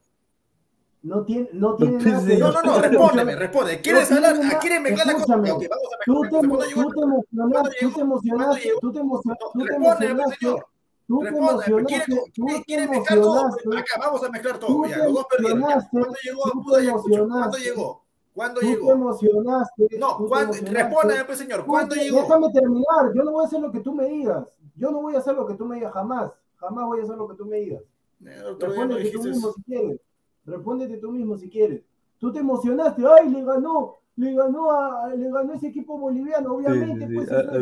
No 1.06 1.24
tiene, 1.24 1.48
no 1.54 1.76
tiene 1.76 1.98
nada 2.04 2.20
No, 2.40 2.52
no, 2.52 2.62
no, 2.64 2.82
respóndeme, 2.82 3.36
responde. 3.36 3.80
¿Quieres 3.80 4.12
hablar? 4.12 4.38
¿A 4.44 4.58
quién 4.58 4.82
me 4.82 4.90
la 4.90 5.14
cosa? 5.14 5.36
Okay, 5.36 5.68
vamos 5.68 5.90
a 5.94 6.04
tú, 6.04 6.22
te, 6.24 6.30
tú 6.30 6.58
te 6.58 7.02
emocionaste, 7.02 7.76
tú 7.80 7.92
te 7.92 8.02
emocionaste, 8.02 8.72
tú 8.82 8.92
te 8.92 9.00
emocionaste, 9.00 9.50
tú 9.54 9.66
te 9.66 9.76
emocionaste. 9.76 10.48
Tú 11.08 11.20
te 11.20 11.28
emocionaste, 11.28 12.64
¿Quiere, 12.66 12.88
mezclar 12.88 13.22
todo? 13.22 13.46
Acá, 13.46 14.00
vamos 14.00 14.24
a 14.24 14.30
mezclar 14.32 14.58
todo. 14.58 14.88
Ya, 14.88 14.98
los 14.98 15.14
dos 15.14 15.28
perdieron. 15.30 15.62
¿Cuándo 15.62 16.16
llegó 16.24 16.76
Ayacucho? 16.76 17.28
¿Cuándo 17.28 17.58
llegó? 17.58 18.06
¿Cuándo 18.34 18.62
tú 18.62 18.68
llegó? 18.68 18.88
te 18.88 18.92
emocionaste. 18.94 19.88
No, 20.00 20.28
respóndeme, 20.28 21.26
pues, 21.26 21.38
señor. 21.38 21.66
¿Cuándo 21.68 21.94
llegó? 21.94 22.22
Déjame 22.22 22.52
terminar. 22.52 23.14
Yo 23.14 23.24
no 23.24 23.32
voy 23.32 23.44
a 23.44 23.48
hacer 23.48 23.60
lo 23.60 23.72
que 23.72 23.80
tú 23.82 23.94
me 23.94 24.06
digas. 24.06 24.52
Yo 24.76 24.90
no 24.90 25.04
voy 25.04 25.14
a 25.14 25.20
hacer 25.20 25.36
lo 25.36 25.46
que 25.46 25.54
tú 25.54 25.66
me 25.66 25.76
digas 25.76 25.94
jamás. 25.94 26.32
Jamás 26.56 26.86
voy 26.88 27.00
a 27.00 27.04
hacer 27.04 27.16
lo 27.16 27.28
que 27.28 27.36
tú 27.36 27.46
me 27.46 27.58
digas. 27.58 27.84
Responde 28.20 29.12
tú 29.12 29.22
mismo 29.22 29.52
si 29.52 29.62
quieres. 29.62 30.00
Respóndete 30.46 30.98
tú 30.98 31.12
mismo 31.12 31.38
si 31.38 31.50
quieres. 31.50 31.82
Tú 32.20 32.32
te 32.32 32.40
emocionaste, 32.40 33.04
ay, 33.20 33.30
le 33.30 33.44
ganó, 33.44 33.98
le 34.16 34.34
ganó 34.34 34.72
a, 34.72 35.14
le 35.16 35.30
ganó 35.30 35.54
ese 35.54 35.68
equipo 35.68 35.98
boliviano, 35.98 36.54
obviamente. 36.56 37.08
Pues, 37.14 37.32
a, 37.32 37.40
a, 37.40 37.58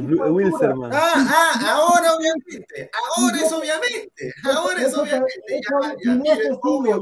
Ah, 0.93 1.13
ah, 1.15 1.75
ahora 1.75 2.13
obviamente, 2.15 2.91
ahora 3.17 3.37
es 3.37 3.51
obviamente, 3.51 4.33
ahora 4.43 4.81
es 4.81 4.97
obviamente. 4.97 5.61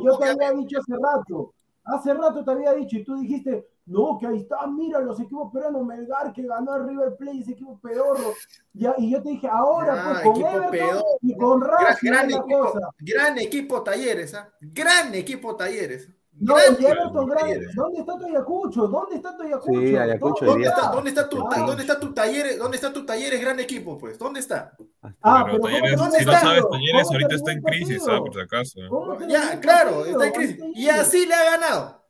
yo 0.05 0.17
te 0.17 0.29
había 0.29 0.51
dicho 0.53 0.79
hace 0.79 0.93
rato, 0.93 1.53
hace 1.83 2.13
rato 2.13 2.43
te 2.45 2.51
había 2.51 2.73
dicho 2.73 2.97
y 2.97 3.03
tú 3.03 3.17
dijiste, 3.17 3.67
no, 3.85 4.17
que 4.19 4.27
ahí 4.27 4.37
está, 4.37 4.67
mira 4.67 4.99
los 4.99 5.19
equipos 5.19 5.51
peruanos, 5.51 5.85
Melgar 5.85 6.31
que 6.33 6.43
ganó 6.43 6.73
a 6.73 6.79
River 6.79 7.15
Plate, 7.17 7.39
ese 7.39 7.51
equipo 7.53 7.79
pedorro. 7.79 8.33
Y 8.73 9.11
yo 9.11 9.21
te 9.21 9.29
dije, 9.29 9.47
ahora 9.47 10.21
pues 10.23 10.35
con 10.35 10.45
Everton 10.45 11.03
y 11.21 11.35
con 11.35 11.61
Racing 11.61 12.09
gran, 12.09 12.27
gran, 12.27 12.41
equipo, 12.41 12.59
cosa. 12.71 12.89
gran 12.99 13.37
equipo 13.39 13.83
Talleres, 13.83 14.33
¿ah? 14.35 14.49
Gran 14.61 15.13
equipo 15.15 15.55
Talleres. 15.55 16.09
No, 16.33 16.57
Everton, 16.57 17.27
gran, 17.27 17.49
¿dónde 17.75 17.99
está 17.99 18.17
tu 18.17 18.25
Ayacucho? 18.25 18.87
¿Dónde 18.87 19.15
está 19.15 19.35
tu 19.35 19.43
Ayacucho? 19.43 19.79
Sí, 19.81 19.95
Ayacucho 19.95 20.45
¿Dónde, 20.45 20.67
está, 20.67 20.91
¿Dónde 20.91 21.09
está 21.09 21.29
tu, 21.29 21.37
dónde 21.37 21.81
está 21.81 21.99
tu 21.99 22.13
Talleres? 22.13 22.59
¿Dónde 22.59 22.77
está 22.77 22.93
tu 22.93 23.05
Talleres 23.05 23.41
gran 23.41 23.59
equipo, 23.59 23.97
pues? 23.97 24.17
¿Dónde 24.17 24.39
está? 24.39 24.77
Ah, 25.21 25.43
pero, 25.45 25.59
talleres, 25.59 25.97
¿dónde 25.97 26.17
si 26.17 26.23
está? 26.23 26.31
no 26.33 26.39
sabes, 26.39 26.63
Talleres 26.69 27.07
ahorita 27.11 27.35
está 27.35 27.51
en 27.51 27.61
crisis, 27.61 28.03
¿ah? 28.07 28.19
Por 28.19 28.33
si 28.33 28.39
acaso. 28.39 28.79
Ya, 29.27 29.59
claro, 29.59 30.05
está 30.05 30.27
en 30.27 30.33
crisis. 30.33 30.59
Y 30.75 30.87
así 30.87 31.25
le 31.25 31.33
ha 31.33 31.57
ganado. 31.57 32.00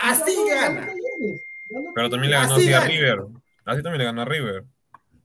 Así 0.00 0.36
gana. 0.48 0.88
Pero 1.94 2.10
también 2.10 2.30
le 2.30 2.36
ganó 2.36 2.54
así 2.54 2.72
a 2.72 2.80
River. 2.80 3.20
Así 3.64 3.82
también 3.82 3.98
le 3.98 4.04
ganó 4.04 4.22
a 4.22 4.24
River. 4.24 4.64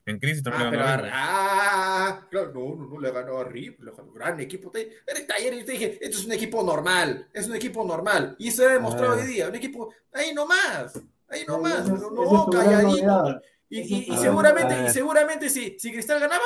En 0.06 0.20
crisis 0.20 0.42
también 0.42 0.68
ah, 0.68 0.72
le 0.72 0.78
ganó 0.78 0.90
a 0.90 0.98
River. 0.98 1.12
Ah, 1.14 2.28
claro, 2.30 2.52
no, 2.54 2.76
no, 2.76 2.88
no 2.88 3.00
le 3.00 3.12
ganó 3.12 3.38
a 3.38 3.44
River. 3.44 3.80
Le 3.80 3.92
ganó 3.92 4.12
gran 4.12 4.40
equipo. 4.40 4.72
Ayer 4.74 5.66
te 5.66 5.72
dije, 5.72 6.00
esto 6.02 6.18
es 6.18 6.26
un 6.26 6.32
equipo 6.32 6.64
normal. 6.64 7.28
Es 7.34 7.48
un 7.48 7.56
equipo 7.56 7.84
normal. 7.86 8.36
Y 8.40 8.52
se 8.52 8.66
ha 8.66 8.70
demostrado 8.70 9.14
ah. 9.14 9.18
hoy 9.18 9.28
día. 9.28 9.48
Un 9.48 9.56
equipo, 9.56 9.94
ahí 10.12 10.34
nomás. 10.34 11.00
Ahí 11.28 11.46
nomás. 11.48 11.88
No, 11.88 12.12
no, 12.12 12.48
calladito. 12.48 13.42
Y, 13.70 14.12
y, 14.14 14.18
seguramente, 14.18 14.76
y 14.86 14.90
seguramente 14.90 15.50
si, 15.50 15.80
si 15.80 15.94
Cristal 15.94 16.20
ganaba, 16.20 16.44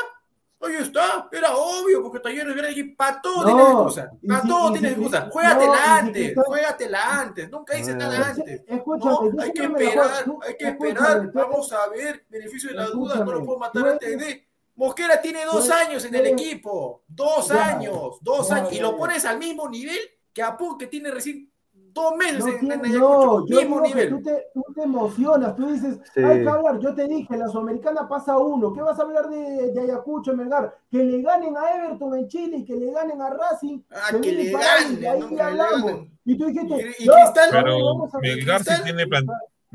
Ahí 0.62 0.76
está, 0.76 1.30
era 1.32 1.56
obvio, 1.56 2.02
porque 2.02 2.20
Talleres 2.20 2.58
era 2.58 2.70
equipo. 2.70 2.96
Para 2.98 3.22
todo 3.22 3.46
tiene 3.46 3.62
excusa. 3.62 4.12
Para 4.28 4.42
todo 4.42 4.72
tiene 4.72 4.90
excusa. 4.90 5.30
Juégatela 5.32 5.98
antes, 5.98 6.36
juégatela 6.36 7.20
antes. 7.20 7.52
Nunca 7.52 7.78
hice 7.78 7.94
nada 7.94 8.30
antes. 8.30 8.62
No, 8.68 9.22
hay 9.40 9.52
que 9.52 9.64
esperar, 9.64 10.26
hay 10.42 10.58
que 10.58 10.68
esperar. 10.68 11.32
Vamos 11.32 11.72
a 11.72 11.88
ver, 11.90 12.26
beneficio 12.30 12.70
de 12.70 12.76
la 12.76 12.88
duda, 12.88 13.24
no 13.24 13.32
lo 13.32 13.46
puedo 13.46 13.60
matar 13.60 13.88
antes 13.88 14.18
de. 14.18 14.48
Mosquera 14.78 15.22
tiene 15.22 15.46
dos 15.46 15.70
años 15.70 16.04
en 16.06 16.16
el 16.16 16.28
equipo. 16.28 17.04
Dos 17.08 17.52
años, 17.52 18.18
dos 18.22 18.52
años. 18.52 18.74
Y 18.74 18.80
lo 18.80 18.98
pones 18.98 19.24
al 19.24 19.38
mismo 19.38 19.70
nivel 19.70 20.00
que 20.34 20.44
Apu, 20.44 20.78
que 20.78 20.88
tiene 20.88 21.12
recién 21.12 21.50
dos 21.96 22.16
meses 22.18 22.62
no, 22.62 22.74
en, 22.74 22.86
en 22.86 23.00
no, 23.00 23.46
mismo 23.46 23.82
nivel. 23.82 24.10
Tú 24.10 24.22
te, 24.22 24.48
tú 24.54 24.64
te, 24.76 24.84
emocionas, 24.84 25.56
tú 25.56 25.68
dices, 25.72 26.00
hay 26.16 26.44
que 26.44 26.50
hablar, 26.50 26.78
yo 26.80 26.94
te 26.94 27.08
dije, 27.08 27.38
la 27.38 27.48
Sudamericana 27.48 28.08
pasa 28.08 28.38
uno, 28.38 28.74
¿qué 28.74 28.82
vas 28.82 29.00
a 29.00 29.04
hablar 29.04 29.30
de, 29.30 29.72
de 29.72 29.82
Ayacucho, 29.82 30.36
Melgar? 30.36 30.78
Que 30.92 31.04
le 31.04 31.22
ganen 31.22 31.56
a 31.58 31.76
Everton 31.76 32.16
en 32.16 32.28
Chile 32.28 32.58
y 32.58 32.66
que 32.66 32.76
le 32.76 32.92
ganen 32.92 33.22
a 33.22 33.30
Racing. 33.30 33.80
Ah, 33.90 34.10
que, 34.22 34.32
le 34.32 34.52
ganen, 34.52 35.06
ahí, 35.06 35.20
no, 35.20 35.44
hablamos. 35.44 36.08
Y 36.26 36.38
tú 36.38 36.46
dijiste, 36.48 36.96
y, 37.00 37.04
y 37.04 37.08
Cristal, 37.08 37.50
pero 37.52 38.10
Melgar 38.22 38.64
sí 38.64 38.74
tiene 38.84 39.08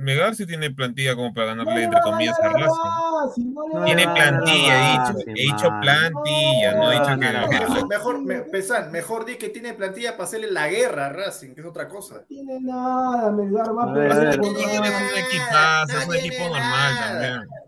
Megar 0.01 0.35
sí 0.35 0.47
tiene 0.47 0.71
plantilla 0.71 1.15
como 1.15 1.35
para 1.35 1.49
ganarle, 1.49 1.85
entre 1.85 2.01
comillas, 2.01 2.39
a 2.41 2.49
Racing. 2.49 3.55
tiene 3.85 4.05
plantilla, 4.05 4.79
he 4.79 5.13
dicho. 5.13 5.25
He 5.27 5.43
dicho 5.43 5.69
plantilla, 5.81 6.75
no 6.75 6.91
he 6.91 6.99
dicho 6.99 7.19
que. 7.19 7.87
Mejor, 7.87 8.23
me, 8.23 8.41
pesan, 8.41 8.91
mejor 8.91 9.27
di 9.27 9.37
que 9.37 9.51
tiene 9.51 9.75
plantilla 9.75 10.13
para 10.13 10.25
hacerle 10.25 10.51
la 10.51 10.69
guerra 10.69 11.07
a 11.07 11.13
Racing, 11.13 11.55
que 11.55 11.61
es 11.61 11.67
otra 11.67 11.87
cosa. 11.87 12.15
No 12.15 12.21
tiene 12.23 12.61
nada, 12.61 13.31
Melgar 13.31 13.77
va 13.77 13.93
a 13.93 14.31
Es 14.31 14.39
un 14.39 14.47
equipazo, 14.47 15.99
es 15.99 16.07
un 16.07 16.15
equipo 16.15 16.45
normal 16.45 16.99
también. 16.99 17.61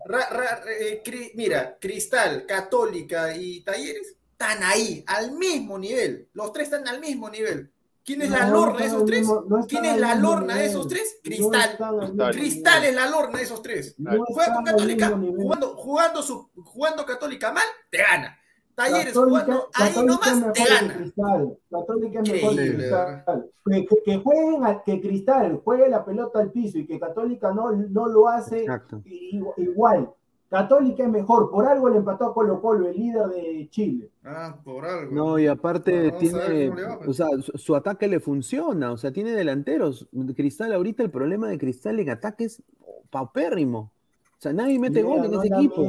Eh, 0.79 1.31
mira, 1.35 1.77
Cristal, 1.79 2.45
Católica 2.47 3.35
y 3.35 3.61
Talleres 3.61 4.17
están 4.31 4.63
ahí, 4.63 5.03
al 5.07 5.31
mismo 5.33 5.77
nivel. 5.77 6.27
Los 6.33 6.51
tres 6.51 6.71
están 6.71 6.87
al 6.87 6.99
mismo 6.99 7.29
nivel. 7.29 7.72
¿Quién 8.05 8.21
es 8.21 8.29
la 8.29 8.49
lorna 8.49 8.79
de 8.79 8.85
esos 8.85 9.05
tres? 9.05 9.27
¿Quién 9.67 9.85
es 9.85 9.97
la 9.97 10.15
lorna 10.15 10.55
de 10.55 10.65
esos 10.65 10.87
tres? 10.87 11.19
Cristal. 11.23 11.77
Cristal 12.31 12.83
es 12.83 12.95
la 12.95 13.09
lorna 13.09 13.37
de 13.37 13.43
esos 13.43 13.61
tres. 13.61 13.95
Juega 13.97 14.55
con 14.55 14.65
Católica, 14.65 15.09
jugando, 15.09 15.75
jugando, 15.75 16.21
su, 16.21 16.49
jugando 16.63 17.05
Católica 17.05 17.53
mal, 17.53 17.63
te 17.89 17.99
gana. 17.99 18.37
Talleres 18.75 19.13
jugando 19.13 19.69
ahí 19.73 19.93
nomás, 20.05 20.53
te 20.53 20.63
gana. 20.65 20.97
Cristal. 20.97 21.57
Católica 21.69 22.19
es 22.21 22.31
mejor 22.31 22.55
que 22.55 22.75
Cristal. 22.75 23.51
Que, 23.65 23.87
que, 24.03 24.17
jueguen, 24.17 24.81
que 24.85 25.01
Cristal 25.01 25.61
juegue 25.63 25.87
la 25.87 26.03
pelota 26.03 26.39
al 26.39 26.51
piso 26.51 26.79
y 26.79 26.85
que 26.85 26.99
Católica 26.99 27.53
no, 27.53 27.71
no 27.71 28.07
lo 28.07 28.27
hace 28.27 28.65
igual. 29.57 30.13
Católica 30.53 31.03
es 31.03 31.09
mejor, 31.09 31.49
por 31.49 31.65
algo 31.65 31.89
le 31.89 31.97
empató 31.97 32.25
a 32.25 32.33
Colo 32.35 32.61
Colo, 32.61 32.87
el 32.87 32.95
líder 32.95 33.25
de 33.29 33.67
Chile. 33.71 34.11
Ah, 34.23 34.55
por 34.63 34.85
algo. 34.85 35.11
No, 35.11 35.39
y 35.39 35.47
aparte 35.47 36.11
tiene, 36.19 36.71
pues. 36.71 37.07
o 37.07 37.13
sea, 37.13 37.25
su, 37.55 37.75
ataque 37.75 38.07
le 38.07 38.19
funciona, 38.19 38.91
o 38.91 38.97
sea, 38.97 39.11
tiene 39.11 39.31
delanteros. 39.31 40.07
Cristal, 40.35 40.71
ahorita 40.71 41.01
el 41.01 41.09
problema 41.09 41.47
de 41.47 41.57
Cristal 41.57 41.99
en 41.99 42.11
ataque 42.11 42.43
es 42.43 42.61
paupérrimo. 43.09 43.79
O 43.79 44.41
sea, 44.43 44.53
nadie 44.53 44.77
mete 44.77 45.01
gol 45.01 45.25
en 45.25 45.33
ese 45.33 45.47
equipo. 45.47 45.81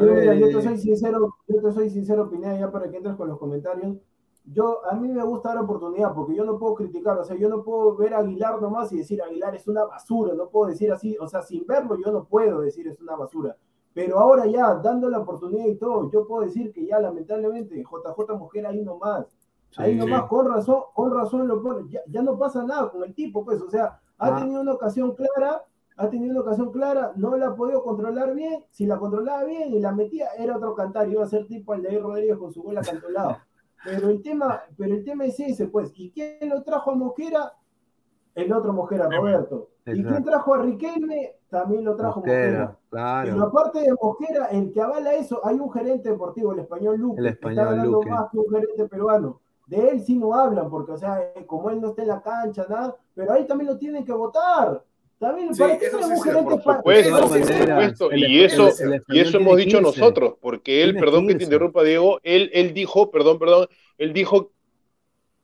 Yo, 0.00 0.32
yo, 0.32 0.46
te 0.46 0.62
soy 0.62 0.78
sincero, 0.78 1.34
yo 1.46 1.60
te 1.60 1.72
soy 1.74 1.90
sincero, 1.90 2.30
Pineda, 2.30 2.58
ya 2.58 2.72
para 2.72 2.90
que 2.90 2.96
entres 2.96 3.16
con 3.16 3.28
los 3.28 3.38
comentarios. 3.38 3.98
yo, 4.46 4.80
a 4.90 4.94
mí 4.94 5.12
me 5.12 5.22
gusta 5.24 5.50
dar 5.50 5.62
oportunidad 5.62 6.14
porque 6.14 6.34
yo 6.34 6.46
no 6.46 6.58
puedo 6.58 6.74
criticar, 6.76 7.18
o 7.18 7.24
sea, 7.24 7.36
yo 7.36 7.50
no 7.50 7.62
puedo 7.62 7.94
ver 7.96 8.14
a 8.14 8.20
Aguilar 8.20 8.62
nomás 8.62 8.90
y 8.94 8.96
decir 8.96 9.20
Aguilar 9.20 9.54
es 9.54 9.68
una 9.68 9.84
basura, 9.84 10.32
no 10.32 10.48
puedo 10.48 10.70
decir 10.70 10.90
así, 10.90 11.18
o 11.20 11.28
sea, 11.28 11.42
sin 11.42 11.66
verlo 11.66 11.98
yo 12.02 12.10
no 12.10 12.24
puedo 12.24 12.62
decir 12.62 12.88
es 12.88 12.98
una 12.98 13.14
basura. 13.14 13.58
Pero 13.94 14.18
ahora 14.18 14.46
ya, 14.46 14.74
dando 14.74 15.08
la 15.08 15.20
oportunidad 15.20 15.66
y 15.66 15.76
todo, 15.76 16.10
yo 16.10 16.26
puedo 16.26 16.42
decir 16.42 16.72
que 16.72 16.84
ya 16.84 16.98
lamentablemente 16.98 17.76
JJ 17.76 18.36
Mosquera 18.36 18.70
ahí 18.70 18.82
nomás. 18.82 19.26
ahí 19.76 19.94
nomás, 19.94 20.24
con 20.24 20.50
razón, 20.50 20.82
con 20.92 21.14
razón 21.14 21.46
lo 21.46 21.62
pone. 21.62 21.88
Ya, 21.88 22.00
ya, 22.08 22.20
no 22.20 22.36
pasa 22.36 22.64
nada 22.64 22.90
con 22.90 23.04
el 23.04 23.14
tipo, 23.14 23.44
pues, 23.44 23.62
o 23.62 23.70
sea, 23.70 24.00
ha 24.18 24.36
ah. 24.36 24.40
tenido 24.40 24.60
una 24.60 24.72
ocasión 24.72 25.14
clara, 25.14 25.64
ha 25.96 26.10
tenido 26.10 26.32
una 26.32 26.40
ocasión 26.40 26.72
clara, 26.72 27.12
no 27.14 27.36
la 27.36 27.48
ha 27.48 27.54
podido 27.54 27.84
controlar 27.84 28.34
bien. 28.34 28.64
Si 28.70 28.84
la 28.84 28.98
controlaba 28.98 29.44
bien 29.44 29.72
y 29.72 29.78
la 29.78 29.92
metía, 29.92 30.26
era 30.38 30.56
otro 30.56 30.74
cantar, 30.74 31.08
iba 31.08 31.22
a 31.22 31.28
ser 31.28 31.46
tipo 31.46 31.72
el 31.72 31.82
de 31.82 31.96
Rodríguez 31.98 32.36
con 32.36 32.52
su 32.52 32.62
gol 32.62 32.74
lado 32.74 33.38
Pero 33.84 34.08
el 34.08 34.22
tema, 34.22 34.62
pero 34.78 34.94
el 34.94 35.04
tema 35.04 35.26
es 35.26 35.38
ese, 35.38 35.68
pues. 35.68 35.92
¿Y 35.94 36.10
quién 36.10 36.48
lo 36.48 36.62
trajo 36.62 36.90
a 36.90 36.94
Mosquera? 36.94 37.52
El 38.34 38.52
otro 38.52 38.72
Mosquera, 38.72 39.08
Roberto. 39.08 39.70
¿Y 39.86 40.02
quién 40.02 40.24
trajo 40.24 40.54
a 40.54 40.62
Riquelme? 40.62 41.36
También 41.48 41.84
lo 41.84 41.94
trajo 41.94 42.20
Mosquera. 42.20 42.76
Claro. 42.90 43.30
Pero 43.32 43.44
aparte 43.44 43.80
de 43.80 43.94
Mosquera, 44.00 44.46
el 44.46 44.72
que 44.72 44.80
avala 44.80 45.14
eso, 45.14 45.40
hay 45.44 45.56
un 45.56 45.72
gerente 45.72 46.10
deportivo, 46.10 46.52
el 46.52 46.60
español 46.60 46.98
Luque, 46.98 47.20
el 47.20 47.26
español 47.26 47.56
que 47.56 47.62
está 47.62 47.74
ganando 47.74 48.02
más 48.02 48.30
que 48.30 48.38
un 48.38 48.50
gerente 48.50 48.88
peruano. 48.88 49.40
De 49.66 49.88
él 49.88 50.02
sí 50.02 50.16
no 50.16 50.34
hablan, 50.34 50.68
porque, 50.68 50.92
o 50.92 50.96
sea, 50.96 51.32
como 51.46 51.70
él 51.70 51.80
no 51.80 51.88
está 51.88 52.02
en 52.02 52.08
la 52.08 52.22
cancha, 52.22 52.66
nada, 52.68 52.96
pero 53.14 53.32
ahí 53.32 53.46
también 53.46 53.70
lo 53.70 53.78
tienen 53.78 54.04
que 54.04 54.12
votar. 54.12 54.82
También, 55.18 55.50
¿para 55.56 55.78
qué 55.78 55.86
un 55.94 56.22
gerente 56.22 56.56
por 56.60 56.76
supuesto, 56.76 58.14
Y 58.14 58.42
eso, 58.42 58.68
y 59.08 59.20
eso 59.20 59.38
hemos 59.38 59.56
dicho 59.56 59.80
nosotros, 59.80 60.34
porque 60.40 60.82
él, 60.82 60.96
perdón 60.96 61.28
que 61.28 61.36
te 61.36 61.44
interrumpa, 61.44 61.82
Diego, 61.82 62.18
él, 62.22 62.50
él 62.52 62.74
dijo, 62.74 63.10
perdón, 63.10 63.38
perdón, 63.38 63.68
él 63.96 64.12
dijo 64.12 64.50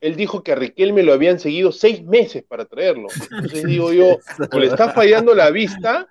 él 0.00 0.16
dijo 0.16 0.42
que 0.42 0.52
a 0.52 0.54
Riquelme 0.54 1.02
lo 1.02 1.12
habían 1.12 1.38
seguido 1.38 1.72
seis 1.72 2.02
meses 2.04 2.42
para 2.42 2.64
traerlo. 2.64 3.08
Entonces 3.30 3.64
digo 3.64 3.92
yo, 3.92 4.18
o 4.52 4.58
le 4.58 4.66
está 4.66 4.90
fallando 4.92 5.34
la 5.34 5.50
vista, 5.50 6.08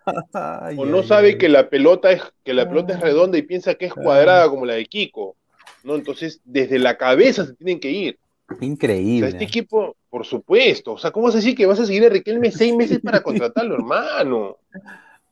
o 0.78 0.86
no 0.86 1.04
sabe 1.04 1.38
que 1.38 1.50
la 1.50 1.70
pelota 1.70 2.12
es, 2.12 2.22
que 2.44 2.54
la 2.54 2.68
pelota 2.68 2.94
es 2.94 3.00
redonda 3.00 3.38
y 3.38 3.44
piensa 3.44 3.76
que 3.76 3.86
es 3.86 3.94
cuadrada 3.94 4.50
como 4.50 4.66
la 4.66 4.76
de 4.76 4.86
Kiko. 4.86 5.36
¿no? 5.84 5.96
Entonces, 5.96 6.42
desde 6.44 6.78
la 6.78 6.98
cabeza 6.98 7.46
se 7.46 7.54
tienen 7.54 7.80
que 7.80 7.90
ir. 7.90 8.20
Increíble. 8.62 9.30
este 9.30 9.44
equipo, 9.44 9.96
por 10.10 10.26
supuesto. 10.26 10.94
O 10.94 10.98
sea, 10.98 11.12
¿cómo 11.12 11.28
vas 11.28 11.36
a 11.36 11.38
decir 11.38 11.56
que 11.56 11.66
vas 11.66 11.80
a 11.80 11.86
seguir 11.86 12.06
a 12.06 12.10
Riquelme 12.10 12.52
seis 12.52 12.76
meses 12.76 13.00
para 13.00 13.22
contratarlo, 13.22 13.76
hermano? 13.76 14.58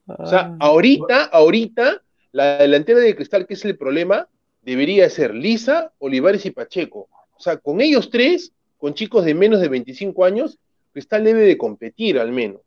O 0.05 0.26
sea, 0.26 0.55
ahorita, 0.60 1.26
ahorita, 1.26 2.01
la 2.32 2.58
delantera 2.60 2.99
de 2.99 3.16
Cristal, 3.16 3.45
que 3.45 3.55
es 3.55 3.66
el 3.66 3.78
problema, 3.78 4.28
debería 4.62 5.10
ser 5.10 5.34
Lisa, 5.34 5.91
Olivares 5.99 6.45
y 6.45 6.51
Pacheco 6.51 7.10
o 7.38 7.42
sea, 7.42 7.58
con 7.58 7.82
ellos 7.82 8.10
tres, 8.10 8.52
con 8.78 8.94
chicos 8.94 9.26
de 9.26 9.34
menos 9.34 9.62
de 9.62 9.70
25 9.70 10.26
años, 10.26 10.58
Cristal 10.92 11.24
debe 11.24 11.42
de 11.42 11.58
competir 11.58 12.20
al 12.20 12.32
menos. 12.32 12.62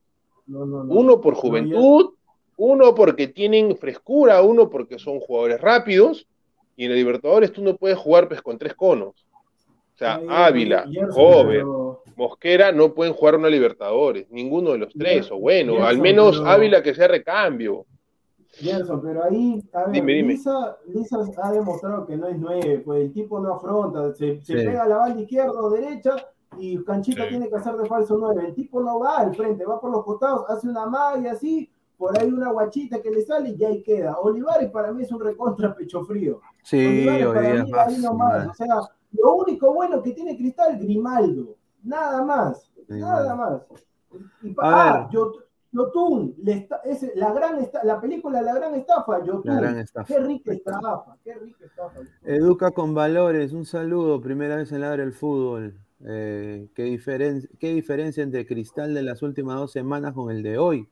uno 0.46 1.20
por 1.20 1.34
juventud, 1.34 2.10
uno 2.56 2.94
porque 2.94 3.26
tienen 3.28 3.76
frescura, 3.76 4.42
uno 4.42 4.68
porque 4.70 4.98
son 4.98 5.18
jugadores 5.18 5.60
rápidos, 5.60 6.26
y 6.76 6.84
en 6.84 6.92
el 6.92 6.98
Libertadores 6.98 7.52
tú 7.52 7.62
no 7.62 7.76
puedes 7.76 7.98
jugar 7.98 8.28
pues, 8.28 8.40
con 8.42 8.58
tres 8.58 8.74
conos. 8.74 9.14
O 9.94 9.98
sea, 9.98 10.20
Ávila, 10.28 10.86
Joven, 11.10 11.66
Mosquera 12.16 12.72
no 12.72 12.94
pueden 12.94 13.12
jugar 13.12 13.36
una 13.36 13.48
Libertadores, 13.48 14.30
ninguno 14.30 14.72
de 14.72 14.78
los 14.78 14.94
tres, 14.94 15.30
o 15.30 15.38
bueno, 15.38 15.84
al 15.84 15.98
menos 15.98 16.40
Ávila 16.44 16.82
que 16.82 16.94
sea 16.94 17.08
recambio. 17.08 17.86
Pero 19.02 19.24
ahí, 19.24 19.62
a 19.72 19.84
ver, 19.84 20.04
Lisa, 20.04 20.76
Lisa, 20.86 21.18
ha 21.42 21.52
demostrado 21.52 22.06
que 22.06 22.16
no 22.16 22.26
es 22.26 22.38
nueve, 22.38 22.82
pues 22.84 23.02
el 23.02 23.12
tipo 23.12 23.40
no 23.40 23.54
afronta, 23.54 24.12
se, 24.14 24.40
se 24.42 24.54
pega 24.54 24.86
la 24.86 24.96
banda 24.98 25.20
izquierda 25.20 25.52
o 25.52 25.70
derecha 25.70 26.16
y 26.58 26.82
Canchita 26.84 27.28
tiene 27.28 27.48
que 27.48 27.56
hacer 27.56 27.76
de 27.76 27.86
falso 27.86 28.16
nueve. 28.18 28.46
El 28.48 28.54
tipo 28.54 28.82
no 28.82 28.98
va 28.98 29.18
al 29.18 29.34
frente, 29.34 29.64
va 29.64 29.80
por 29.80 29.90
los 29.90 30.04
costados, 30.04 30.44
hace 30.48 30.68
una 30.68 30.86
magia 30.86 31.32
así, 31.32 31.70
por 31.96 32.18
ahí 32.18 32.28
una 32.28 32.50
guachita 32.50 33.00
que 33.00 33.10
le 33.10 33.22
sale 33.22 33.54
y 33.58 33.64
ahí 33.64 33.82
queda. 33.82 34.18
Olivares 34.18 34.70
para 34.70 34.92
mí 34.92 35.02
es 35.02 35.12
un 35.12 35.20
recontra 35.20 35.74
pecho 35.74 36.02
frío. 36.04 36.40
Sí, 36.62 37.06
para 37.06 37.62
mí, 37.62 37.72
ahí 37.76 37.98
nomás. 37.98 38.48
O 38.48 38.54
sea, 38.54 38.74
lo 39.12 39.34
único 39.36 39.72
bueno 39.72 40.02
que 40.02 40.12
tiene 40.12 40.36
Cristal, 40.36 40.78
Grimaldo. 40.78 41.56
Nada 41.82 42.24
más. 42.24 42.70
Nada 42.88 43.34
más. 43.34 43.62
Y, 44.42 44.54
ah, 44.58 45.08
yo, 45.12 45.32
Yotun, 45.72 46.34
la, 47.14 47.32
gran 47.32 47.68
la 47.84 48.00
película 48.00 48.42
La 48.42 48.54
Gran 48.54 48.74
Estafa, 48.74 49.24
Yotun. 49.24 49.54
La 49.54 49.60
gran 49.60 49.78
estafa. 49.78 50.12
Qué 50.12 50.20
rica 50.20 50.52
estafa, 50.52 51.16
qué 51.22 51.34
rica 51.34 51.64
estafa. 51.64 52.00
Educa 52.24 52.72
con 52.72 52.92
valores, 52.92 53.52
un 53.52 53.64
saludo, 53.64 54.20
primera 54.20 54.56
vez 54.56 54.72
en 54.72 54.80
Ladra 54.80 55.04
el 55.04 55.12
Fútbol. 55.12 55.78
Eh, 56.04 56.68
¿qué, 56.74 56.84
diferencia 56.84 58.22
entre 58.22 58.46
Cristal 58.46 58.94
de 58.94 59.02
las 59.02 59.22
últimas 59.22 59.56
dos 59.56 59.72
semanas 59.72 60.14
con 60.14 60.30
el 60.30 60.42
de 60.42 60.58
hoy? 60.58 60.88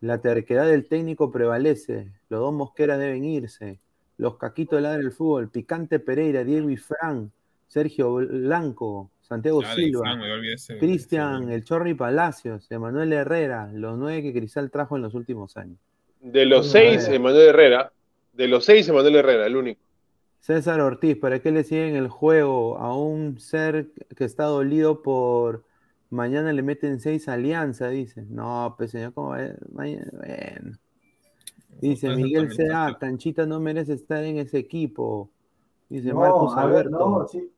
La 0.00 0.20
terquedad 0.20 0.66
del 0.66 0.86
técnico 0.86 1.30
prevalece, 1.30 2.12
los 2.28 2.40
dos 2.40 2.54
mosqueras 2.54 2.98
deben 2.98 3.24
irse, 3.24 3.78
los 4.16 4.36
caquitos 4.38 4.78
de 4.78 4.82
Ladra 4.82 5.00
el 5.00 5.12
Fútbol, 5.12 5.50
Picante 5.50 5.98
Pereira, 5.98 6.42
Diego 6.42 6.70
y 6.70 6.76
Fran, 6.76 7.30
Sergio 7.66 8.14
Blanco, 8.14 9.10
Santiago 9.28 9.62
Silva, 9.62 10.18
Cristian 10.80 11.50
El 11.50 11.62
Chorri 11.62 11.92
Palacios, 11.92 12.70
Emanuel 12.70 13.12
Herrera, 13.12 13.70
los 13.74 13.98
nueve 13.98 14.22
que 14.22 14.32
Cristal 14.32 14.70
trajo 14.70 14.96
en 14.96 15.02
los 15.02 15.12
últimos 15.12 15.56
años. 15.58 15.78
De 16.20 16.46
los 16.46 16.70
seis, 16.70 17.06
Emanuel 17.08 17.48
Herrera. 17.48 17.92
De 18.32 18.48
los 18.48 18.64
seis, 18.64 18.88
Emanuel 18.88 19.16
Herrera, 19.16 19.46
el 19.46 19.56
único. 19.56 19.82
César 20.40 20.80
Ortiz, 20.80 21.18
¿para 21.18 21.40
qué 21.40 21.50
le 21.50 21.62
siguen 21.62 21.94
el 21.94 22.08
juego 22.08 22.78
a 22.78 22.96
un 22.96 23.38
ser 23.38 23.88
que 24.16 24.24
está 24.24 24.44
dolido 24.44 25.02
por 25.02 25.64
mañana 26.08 26.52
le 26.54 26.62
meten 26.62 26.98
seis 26.98 27.28
alianza? 27.28 27.88
Dice. 27.88 28.24
No, 28.30 28.74
pues 28.78 28.92
señor, 28.92 29.12
¿cómo 29.12 29.30
va? 29.30 29.40
Bueno. 29.68 30.06
Dice 31.82 32.08
Miguel 32.16 32.52
Sea, 32.54 32.96
Canchita 32.98 33.44
no 33.44 33.60
merece 33.60 33.92
estar 33.92 34.24
en 34.24 34.38
ese 34.38 34.58
equipo. 34.58 35.30
Dice 35.90 36.14
Marcos 36.14 36.56
Alberto. 36.56 36.90
no, 36.90 37.28
sí. 37.28 37.52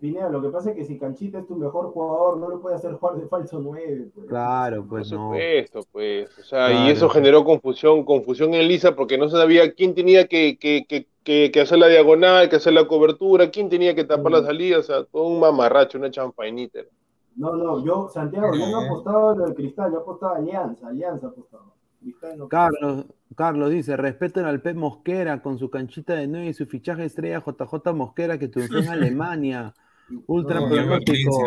Pineda, 0.00 0.28
lo 0.28 0.42
que 0.42 0.48
pasa 0.48 0.70
es 0.70 0.76
que 0.76 0.84
si 0.84 0.98
Canchita 0.98 1.38
es 1.38 1.46
tu 1.46 1.56
mejor 1.56 1.92
jugador, 1.92 2.38
no 2.38 2.48
lo 2.48 2.60
puede 2.60 2.76
hacer 2.76 2.94
jugar 2.94 3.16
de 3.16 3.26
falso 3.28 3.60
9. 3.60 4.10
Pues. 4.14 4.26
Claro, 4.26 4.84
pues 4.88 5.10
Por 5.10 5.18
supuesto, 5.18 5.80
pues. 5.92 6.38
O 6.38 6.42
sea, 6.42 6.72
y 6.86 6.90
eso 6.90 7.08
generó 7.08 7.44
confusión, 7.44 8.04
confusión 8.04 8.54
en 8.54 8.66
Lisa 8.66 8.96
porque 8.96 9.18
no 9.18 9.28
sabía 9.28 9.72
quién 9.72 9.94
tenía 9.94 10.26
que, 10.26 10.58
que, 10.58 10.86
que, 10.86 11.50
que, 11.50 11.60
hacer 11.60 11.78
la 11.78 11.88
diagonal, 11.88 12.48
que 12.48 12.56
hacer 12.56 12.72
la 12.72 12.88
cobertura, 12.88 13.50
quién 13.50 13.68
tenía 13.68 13.94
que 13.94 14.04
tapar 14.04 14.32
las 14.32 14.44
salidas, 14.44 14.80
o 14.80 14.82
sea, 14.82 15.04
todo 15.04 15.24
un 15.24 15.40
mamarracho, 15.40 15.98
una 15.98 16.10
champainita. 16.10 16.80
No, 17.36 17.54
no, 17.54 17.84
yo, 17.84 18.08
Santiago, 18.08 18.52
yo 18.54 18.66
no 18.68 18.80
apostaba 18.80 19.32
en 19.32 19.38
lo 19.38 19.44
del 19.44 19.54
cristal, 19.54 19.92
yo 19.92 19.98
apostaba 19.98 20.36
Alianza, 20.36 20.88
Alianza 20.88 21.28
apostaba. 21.28 21.77
Carlos, 22.48 23.06
Carlos 23.34 23.70
dice, 23.70 23.96
respeten 23.96 24.44
al 24.44 24.62
Pep 24.62 24.76
Mosquera 24.76 25.42
con 25.42 25.58
su 25.58 25.68
canchita 25.68 26.14
de 26.14 26.26
nueve 26.26 26.48
y 26.48 26.54
su 26.54 26.66
fichaje 26.66 27.04
estrella 27.04 27.42
JJ 27.44 27.92
Mosquera 27.92 28.38
que 28.38 28.48
triunfó 28.48 28.78
en 28.78 28.88
Alemania. 28.88 29.74
Ultra 30.26 30.60
no, 30.60 30.68
pronóstico. 30.68 31.44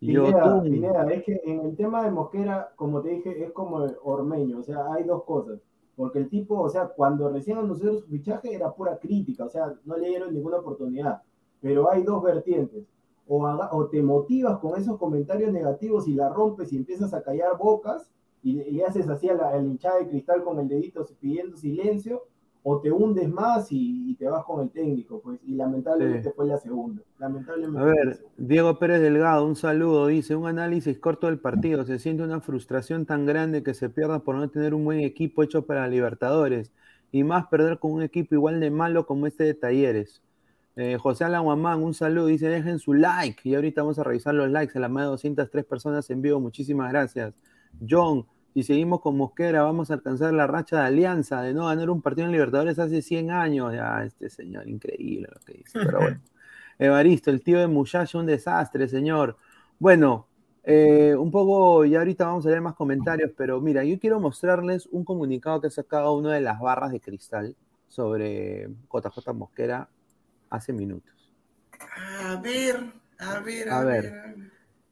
Pineda, 0.00 1.12
es 1.12 1.24
que 1.24 1.40
en 1.44 1.60
el 1.66 1.76
tema 1.76 2.04
de 2.04 2.10
Mosquera, 2.10 2.72
como 2.76 3.02
te 3.02 3.10
dije, 3.10 3.44
es 3.44 3.50
como 3.52 3.84
el 3.84 3.96
Ormeño, 4.04 4.60
o 4.60 4.62
sea, 4.62 4.92
hay 4.92 5.04
dos 5.04 5.24
cosas. 5.24 5.58
Porque 5.96 6.20
el 6.20 6.28
tipo, 6.28 6.60
o 6.60 6.68
sea, 6.68 6.86
cuando 6.86 7.28
recién 7.28 7.58
anunció 7.58 7.98
su 7.98 8.06
fichaje 8.06 8.54
era 8.54 8.72
pura 8.72 8.98
crítica, 8.98 9.44
o 9.44 9.48
sea, 9.48 9.74
no 9.84 9.96
le 9.96 10.08
dieron 10.08 10.32
ninguna 10.32 10.58
oportunidad. 10.58 11.22
Pero 11.60 11.90
hay 11.90 12.04
dos 12.04 12.22
vertientes. 12.22 12.84
O, 13.26 13.44
o 13.44 13.86
te 13.88 14.00
motivas 14.00 14.58
con 14.58 14.80
esos 14.80 14.96
comentarios 14.96 15.52
negativos 15.52 16.06
y 16.06 16.14
la 16.14 16.28
rompes 16.28 16.72
y 16.72 16.76
empiezas 16.76 17.12
a 17.12 17.22
callar 17.22 17.58
bocas, 17.58 18.08
y, 18.42 18.80
haces 18.80 19.08
así 19.08 19.28
a 19.28 19.34
la, 19.34 19.58
hinchada 19.58 19.98
de 19.98 20.08
cristal 20.08 20.42
con 20.42 20.58
el 20.58 20.68
dedito 20.68 21.06
pidiendo 21.20 21.56
silencio, 21.56 22.24
o 22.62 22.80
te 22.80 22.90
hundes 22.90 23.28
más 23.28 23.68
y, 23.70 24.14
te 24.16 24.28
vas 24.28 24.44
con 24.44 24.62
el 24.62 24.70
técnico, 24.70 25.20
pues, 25.20 25.40
y 25.46 25.54
lamentablemente 25.54 26.32
fue 26.32 26.46
la 26.46 26.58
segunda. 26.58 27.02
Lamentablemente 27.18 27.80
a 27.80 27.84
ver, 27.84 28.18
Diego 28.36 28.78
Pérez 28.78 29.00
Delgado, 29.00 29.46
un 29.46 29.56
saludo, 29.56 30.08
dice, 30.08 30.34
un 30.34 30.46
análisis 30.46 30.98
corto 30.98 31.28
del 31.28 31.38
partido, 31.38 31.84
se 31.84 31.98
siente 31.98 32.22
una 32.22 32.40
frustración 32.40 33.06
tan 33.06 33.26
grande 33.26 33.62
que 33.62 33.74
se 33.74 33.88
pierda 33.88 34.20
por 34.20 34.34
no 34.34 34.48
tener 34.50 34.74
un 34.74 34.84
buen 34.84 35.00
equipo 35.00 35.42
hecho 35.42 35.62
para 35.62 35.88
Libertadores, 35.88 36.72
y 37.10 37.24
más 37.24 37.46
perder 37.46 37.78
con 37.78 37.92
un 37.92 38.02
equipo 38.02 38.34
igual 38.34 38.60
de 38.60 38.70
malo 38.70 39.06
como 39.06 39.26
este 39.26 39.44
de 39.44 39.54
Talleres. 39.54 40.22
Eh, 40.76 40.96
José 41.00 41.24
Alan 41.24 41.44
un 41.44 41.94
saludo, 41.94 42.26
dice, 42.26 42.48
dejen 42.48 42.78
su 42.78 42.92
like, 42.92 43.48
y 43.48 43.54
ahorita 43.54 43.82
vamos 43.82 43.98
a 43.98 44.04
revisar 44.04 44.34
los 44.34 44.50
likes, 44.50 44.76
a 44.76 44.80
la 44.80 44.88
más 44.88 45.04
de 45.04 45.10
203 45.10 45.64
personas 45.64 46.10
en 46.10 46.22
vivo, 46.22 46.38
muchísimas 46.38 46.90
gracias. 46.90 47.34
John, 47.88 48.26
si 48.54 48.62
seguimos 48.62 49.00
con 49.00 49.16
Mosquera, 49.16 49.62
vamos 49.62 49.90
a 49.90 49.94
alcanzar 49.94 50.32
la 50.34 50.46
racha 50.46 50.80
de 50.80 50.86
alianza 50.86 51.42
de 51.42 51.54
no 51.54 51.66
ganar 51.66 51.90
un 51.90 52.02
partido 52.02 52.26
en 52.26 52.32
Libertadores 52.32 52.78
hace 52.78 53.02
100 53.02 53.30
años. 53.30 53.72
Ya, 53.72 54.04
este 54.04 54.30
señor, 54.30 54.68
increíble 54.68 55.28
lo 55.32 55.40
que 55.40 55.54
dice. 55.54 55.72
Pero 55.72 55.98
bueno. 56.00 56.20
Evaristo, 56.78 57.30
el 57.30 57.42
tío 57.42 57.58
de 57.58 57.66
Muchacho, 57.66 58.18
un 58.18 58.26
desastre, 58.26 58.88
señor. 58.88 59.36
Bueno, 59.78 60.28
eh, 60.62 61.14
un 61.16 61.30
poco, 61.30 61.84
y 61.84 61.96
ahorita 61.96 62.26
vamos 62.26 62.46
a 62.46 62.50
leer 62.50 62.60
más 62.60 62.74
comentarios, 62.74 63.32
pero 63.36 63.60
mira, 63.60 63.82
yo 63.84 63.98
quiero 63.98 64.20
mostrarles 64.20 64.86
un 64.92 65.04
comunicado 65.04 65.60
que 65.60 65.66
ha 65.68 65.70
sacado 65.70 66.12
una 66.14 66.34
de 66.34 66.40
las 66.40 66.60
barras 66.60 66.92
de 66.92 67.00
cristal 67.00 67.56
sobre 67.88 68.68
JJ 68.92 69.32
Mosquera 69.34 69.88
hace 70.50 70.72
minutos. 70.72 71.32
A 72.22 72.36
ver, 72.36 72.92
a 73.18 73.40
ver, 73.40 73.70
A 73.70 73.84
ver. 73.84 74.36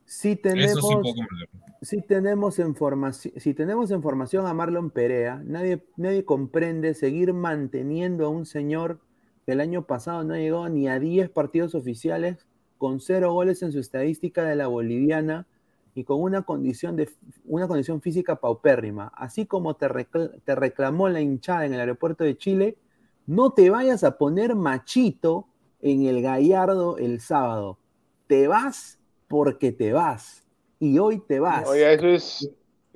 Si 0.04 0.36
tenemos, 0.36 0.70
Eso 0.70 0.80
sí 0.80 0.94
puedo 0.94 1.14
comprender. 1.14 1.65
Si 1.82 2.00
tenemos, 2.02 2.58
en 2.58 2.74
formaci- 2.74 3.32
si 3.38 3.54
tenemos 3.54 3.90
a 3.92 4.54
Marlon 4.54 4.90
Perea, 4.90 5.42
nadie, 5.44 5.82
nadie 5.96 6.24
comprende 6.24 6.94
seguir 6.94 7.32
manteniendo 7.32 8.26
a 8.26 8.28
un 8.28 8.46
señor 8.46 9.00
que 9.44 9.52
el 9.52 9.60
año 9.60 9.86
pasado 9.86 10.24
no 10.24 10.34
llegó 10.36 10.68
ni 10.68 10.88
a 10.88 10.98
10 10.98 11.30
partidos 11.30 11.74
oficiales, 11.74 12.46
con 12.78 13.00
cero 13.00 13.32
goles 13.32 13.62
en 13.62 13.72
su 13.72 13.78
estadística 13.78 14.44
de 14.44 14.56
la 14.56 14.66
boliviana 14.66 15.46
y 15.94 16.04
con 16.04 16.20
una 16.20 16.42
condición, 16.42 16.96
de, 16.96 17.08
una 17.46 17.68
condición 17.68 18.02
física 18.02 18.36
paupérrima. 18.36 19.12
Así 19.16 19.46
como 19.46 19.74
te, 19.76 19.88
te 20.44 20.54
reclamó 20.54 21.08
la 21.08 21.20
hinchada 21.20 21.64
en 21.64 21.74
el 21.74 21.80
aeropuerto 21.80 22.24
de 22.24 22.36
Chile, 22.36 22.76
no 23.26 23.52
te 23.52 23.70
vayas 23.70 24.04
a 24.04 24.18
poner 24.18 24.54
machito 24.54 25.46
en 25.80 26.02
el 26.04 26.22
Gallardo 26.22 26.98
el 26.98 27.20
sábado. 27.20 27.78
Te 28.26 28.46
vas 28.48 28.98
porque 29.28 29.72
te 29.72 29.92
vas. 29.92 30.45
Y 30.78 30.98
hoy 30.98 31.18
te 31.26 31.40
vas. 31.40 31.66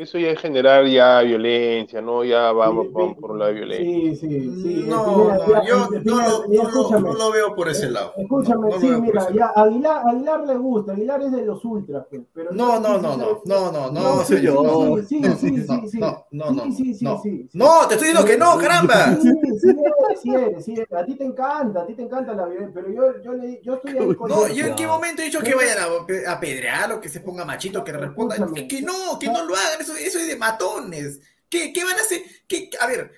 Eso 0.02 0.18
ya 0.18 0.30
es 0.30 0.40
generar 0.40 0.86
ya 0.86 1.20
violencia, 1.20 2.00
¿no? 2.00 2.24
Ya 2.24 2.52
vamos, 2.52 2.86
Sí, 2.86 2.92
vamos 2.94 3.18
por 3.18 3.36
la 3.38 3.48
violencia. 3.50 4.16
Sí, 4.16 4.16
sí, 4.16 4.62
sí. 4.62 4.84
No, 4.88 5.06
Mira, 5.46 5.64
yo 5.66 5.88
mira, 5.90 6.00
no 6.04 6.44
mira, 6.48 6.68
no 6.72 7.00
no 7.00 7.14
lo 7.14 7.30
veo 7.30 7.54
por 7.54 7.68
ese 7.68 7.90
lado. 7.90 8.14
Escúchame, 8.16 8.70
No 8.70 8.80
sí, 8.80 8.86
mira, 8.88 9.26
ya. 9.32 9.46
Aguilar, 9.54 10.02
Aguilar 10.06 10.46
le 10.46 10.54
gusta, 10.56 10.92
Aguilar 10.92 11.22
es 11.22 11.32
de 11.32 11.42
los 11.42 11.64
ultras, 11.64 12.06
pues, 12.08 12.22
pero 12.32 12.50
No, 12.52 12.74
yo- 12.74 12.80
no, 12.80 12.98
no, 12.98 13.16
no, 13.16 13.42
no, 13.44 13.72
no, 13.72 13.90
no, 13.90 14.00
No, 14.16 14.24
sí, 14.24 14.36
señor. 14.36 15.04
sí, 15.06 15.06
sí, 15.08 15.20
No, 15.20 15.36
sí, 15.36 15.50
no, 15.52 15.80
sí, 15.80 15.88
sí. 15.88 15.98
no, 15.98 16.26
no, 16.30 16.50
no, 16.50 16.62
Sí, 16.64 16.72
sí, 16.72 16.94
sí, 16.94 17.04
no. 17.04 17.20
sí, 17.22 17.48
sí. 17.50 17.58
No, 17.58 17.86
te 17.88 17.94
estoy 17.94 18.08
diciendo 18.08 18.24
que 18.24 18.38
no, 18.38 18.58
caramba. 18.58 19.16
Sí, 19.20 19.30
sí 19.60 19.74
sí 20.22 20.54
sí. 20.64 20.82
A 20.92 21.04
ti 21.04 21.14
te 21.14 21.24
encanta, 21.24 21.82
a 21.82 21.86
ti 21.86 21.94
te 21.94 22.02
encanta 22.02 22.32
la 22.34 22.46
violencia, 22.46 22.72
pero 22.82 22.90
yo, 22.92 23.22
yo, 23.22 23.32
le, 23.34 23.60
yo 23.62 23.74
estoy 23.74 23.96
ahí 23.98 24.14
con 24.14 24.28
No, 24.28 24.48
yo 24.48 24.66
en 24.66 24.74
qué 24.74 24.86
momento 24.86 25.22
he 25.22 25.26
dicho 25.26 25.40
que 25.40 25.54
vayan 25.54 25.78
a, 25.78 26.32
a 26.32 26.40
pedrear 26.40 26.92
o 26.92 27.00
que 27.00 27.08
se 27.08 27.20
ponga 27.20 27.44
machito, 27.44 27.82
que 27.84 27.92
responda. 27.92 28.36
Que 28.68 28.82
no, 28.82 29.18
que 29.18 29.26
no 29.28 29.44
lo 29.44 29.54
hagan, 29.54 29.84
eso, 29.94 30.06
eso 30.08 30.18
es 30.18 30.26
de 30.28 30.36
matones. 30.36 31.20
¿Qué, 31.48 31.72
qué 31.72 31.84
van 31.84 31.96
a 31.98 32.02
hacer? 32.02 32.22
¿Qué- 32.46 32.70
a 32.80 32.86
ver, 32.86 33.10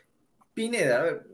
Pineda, 0.55 0.99
a 0.99 1.03
ver, 1.03 1.27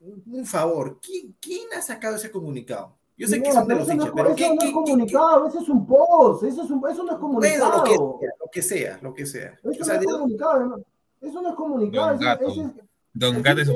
un 0.00 0.46
favor, 0.46 0.98
¿quién, 1.00 1.34
quién 1.40 1.62
ha 1.76 1.82
sacado 1.82 2.16
ese 2.16 2.30
comunicado? 2.30 2.96
Yo 3.18 3.26
sé 3.26 3.36
que 3.36 3.48
Mira, 3.48 3.52
son 3.54 3.68
de 3.68 3.74
los 3.76 3.86
no 3.88 3.94
hinchas, 3.94 4.08
es- 4.08 4.12
pero 4.14 4.28
eso 4.28 4.36
¿qué, 4.36 4.48
no 4.48 4.54
es 4.54 4.60
qué- 4.64 4.72
comunicado, 4.72 5.48
eso 5.48 5.60
es 5.60 5.68
un 5.68 5.86
post, 5.86 6.42
eso, 6.44 6.62
es 6.64 6.70
un, 6.70 6.88
eso 6.90 7.02
no 7.02 7.12
es 7.14 7.18
Bueno, 7.20 7.76
lo 7.78 7.84
que 7.84 7.94
comunicado. 7.96 8.18
sea, 8.20 8.30
lo 8.40 8.50
que 8.50 8.62
sea, 8.62 8.98
lo 9.02 9.14
que 9.14 9.26
sea. 9.26 9.58
Eso 9.64 9.82
O 9.82 9.84
sea, 9.84 9.94
no 9.94 10.00
es 10.00 10.06
comunicado, 10.06 10.66
¿no? 10.66 10.76
eso 11.22 11.42
no 11.42 11.48
es 11.48 11.54
comunicado. 11.54 12.06
Don 12.08 12.14
eso- 12.16 12.24
Gato. 12.24 12.46
eso 12.48 12.62
es- 12.62 12.84
Don 13.14 13.42
Gato 13.42 13.60
y 13.62 13.64
su. 13.64 13.74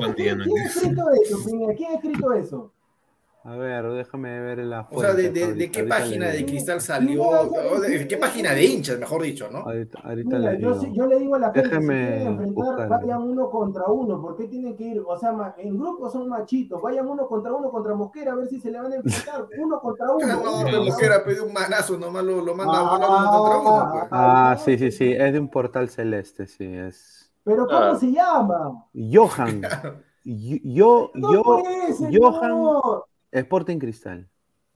¿Quién 1.75 1.91
ha 1.91 1.95
escrito 1.95 2.33
eso, 2.33 2.71
A 3.43 3.55
ver, 3.55 3.89
déjame 3.89 4.39
ver 4.39 4.59
la 4.59 4.87
O 4.91 4.99
sea, 5.01 5.13
¿de, 5.15 5.23
fuente, 5.23 5.39
de- 5.39 5.45
ahorita- 5.45 5.59
de 5.59 5.71
qué 5.71 5.83
página 5.85 6.27
de 6.27 6.45
cristal 6.45 6.79
salió? 6.79 7.23
O 7.23 7.79
de- 7.79 8.07
¿Qué 8.07 8.17
página 8.17 8.51
de 8.53 8.63
hinchas, 8.63 8.99
mejor 8.99 9.23
dicho, 9.23 9.49
no? 9.51 9.59
Ahorita, 9.59 9.99
ahorita 10.03 10.37
Mira, 10.37 10.51
le 10.51 10.57
digo. 10.59 10.79
yo 10.93 11.07
le 11.07 11.19
digo 11.19 11.35
a 11.35 11.39
la 11.39 11.51
gente, 11.51 11.67
Déjeme 11.69 12.03
si 12.03 12.07
quieren 12.11 12.27
enfrentar, 12.43 12.87
vayan 12.89 13.21
uno 13.23 13.49
contra 13.49 13.85
uno, 13.87 14.21
¿por 14.21 14.37
qué 14.37 14.43
tienen 14.47 14.75
que 14.77 14.83
ir? 14.83 15.03
O 15.03 15.17
sea, 15.17 15.55
en 15.57 15.75
grupo 15.75 16.07
son 16.11 16.29
machitos, 16.29 16.79
vayan 16.83 17.07
uno 17.07 17.27
contra 17.27 17.51
uno 17.51 17.71
contra 17.71 17.95
Mosquera 17.95 18.33
a 18.33 18.35
ver 18.35 18.47
si 18.47 18.59
se 18.59 18.69
le 18.69 18.79
van 18.79 18.91
a 18.93 18.95
enfrentar, 18.97 19.47
uno 19.59 19.79
contra 19.79 20.11
uno. 20.11 20.27
Ah, 20.29 20.39
no, 20.43 20.59
uno. 20.61 20.83
Mosquera 20.85 21.23
pidió 21.25 21.43
un 21.45 21.53
manazo, 21.53 21.97
nomás 21.97 22.23
lo, 22.23 22.41
lo 22.41 22.53
manda 22.53 22.73
a 22.73 22.79
Ah, 22.81 22.91
volar 22.91 23.09
uno 23.09 23.31
contra 23.31 23.57
uno. 23.57 23.89
pues. 23.91 24.03
Ah, 24.11 24.55
sí, 24.63 24.77
sí, 24.77 24.91
sí, 24.91 25.13
es 25.13 25.33
de 25.33 25.39
un 25.39 25.49
portal 25.49 25.89
celeste, 25.89 26.45
sí, 26.45 26.65
es. 26.65 27.31
Pero 27.43 27.65
¿cómo 27.65 27.77
Ah. 27.79 27.95
se 27.95 28.11
llama? 28.11 28.85
Johan. 28.93 29.61
Yo, 30.23 30.57
yo, 30.63 31.11
No 31.15 31.33
yo- 31.33 31.41
puede, 31.43 31.93
señor. 31.93 32.21
Johan 32.35 33.01
Sporting 33.31 33.77
Cristal. 33.77 34.27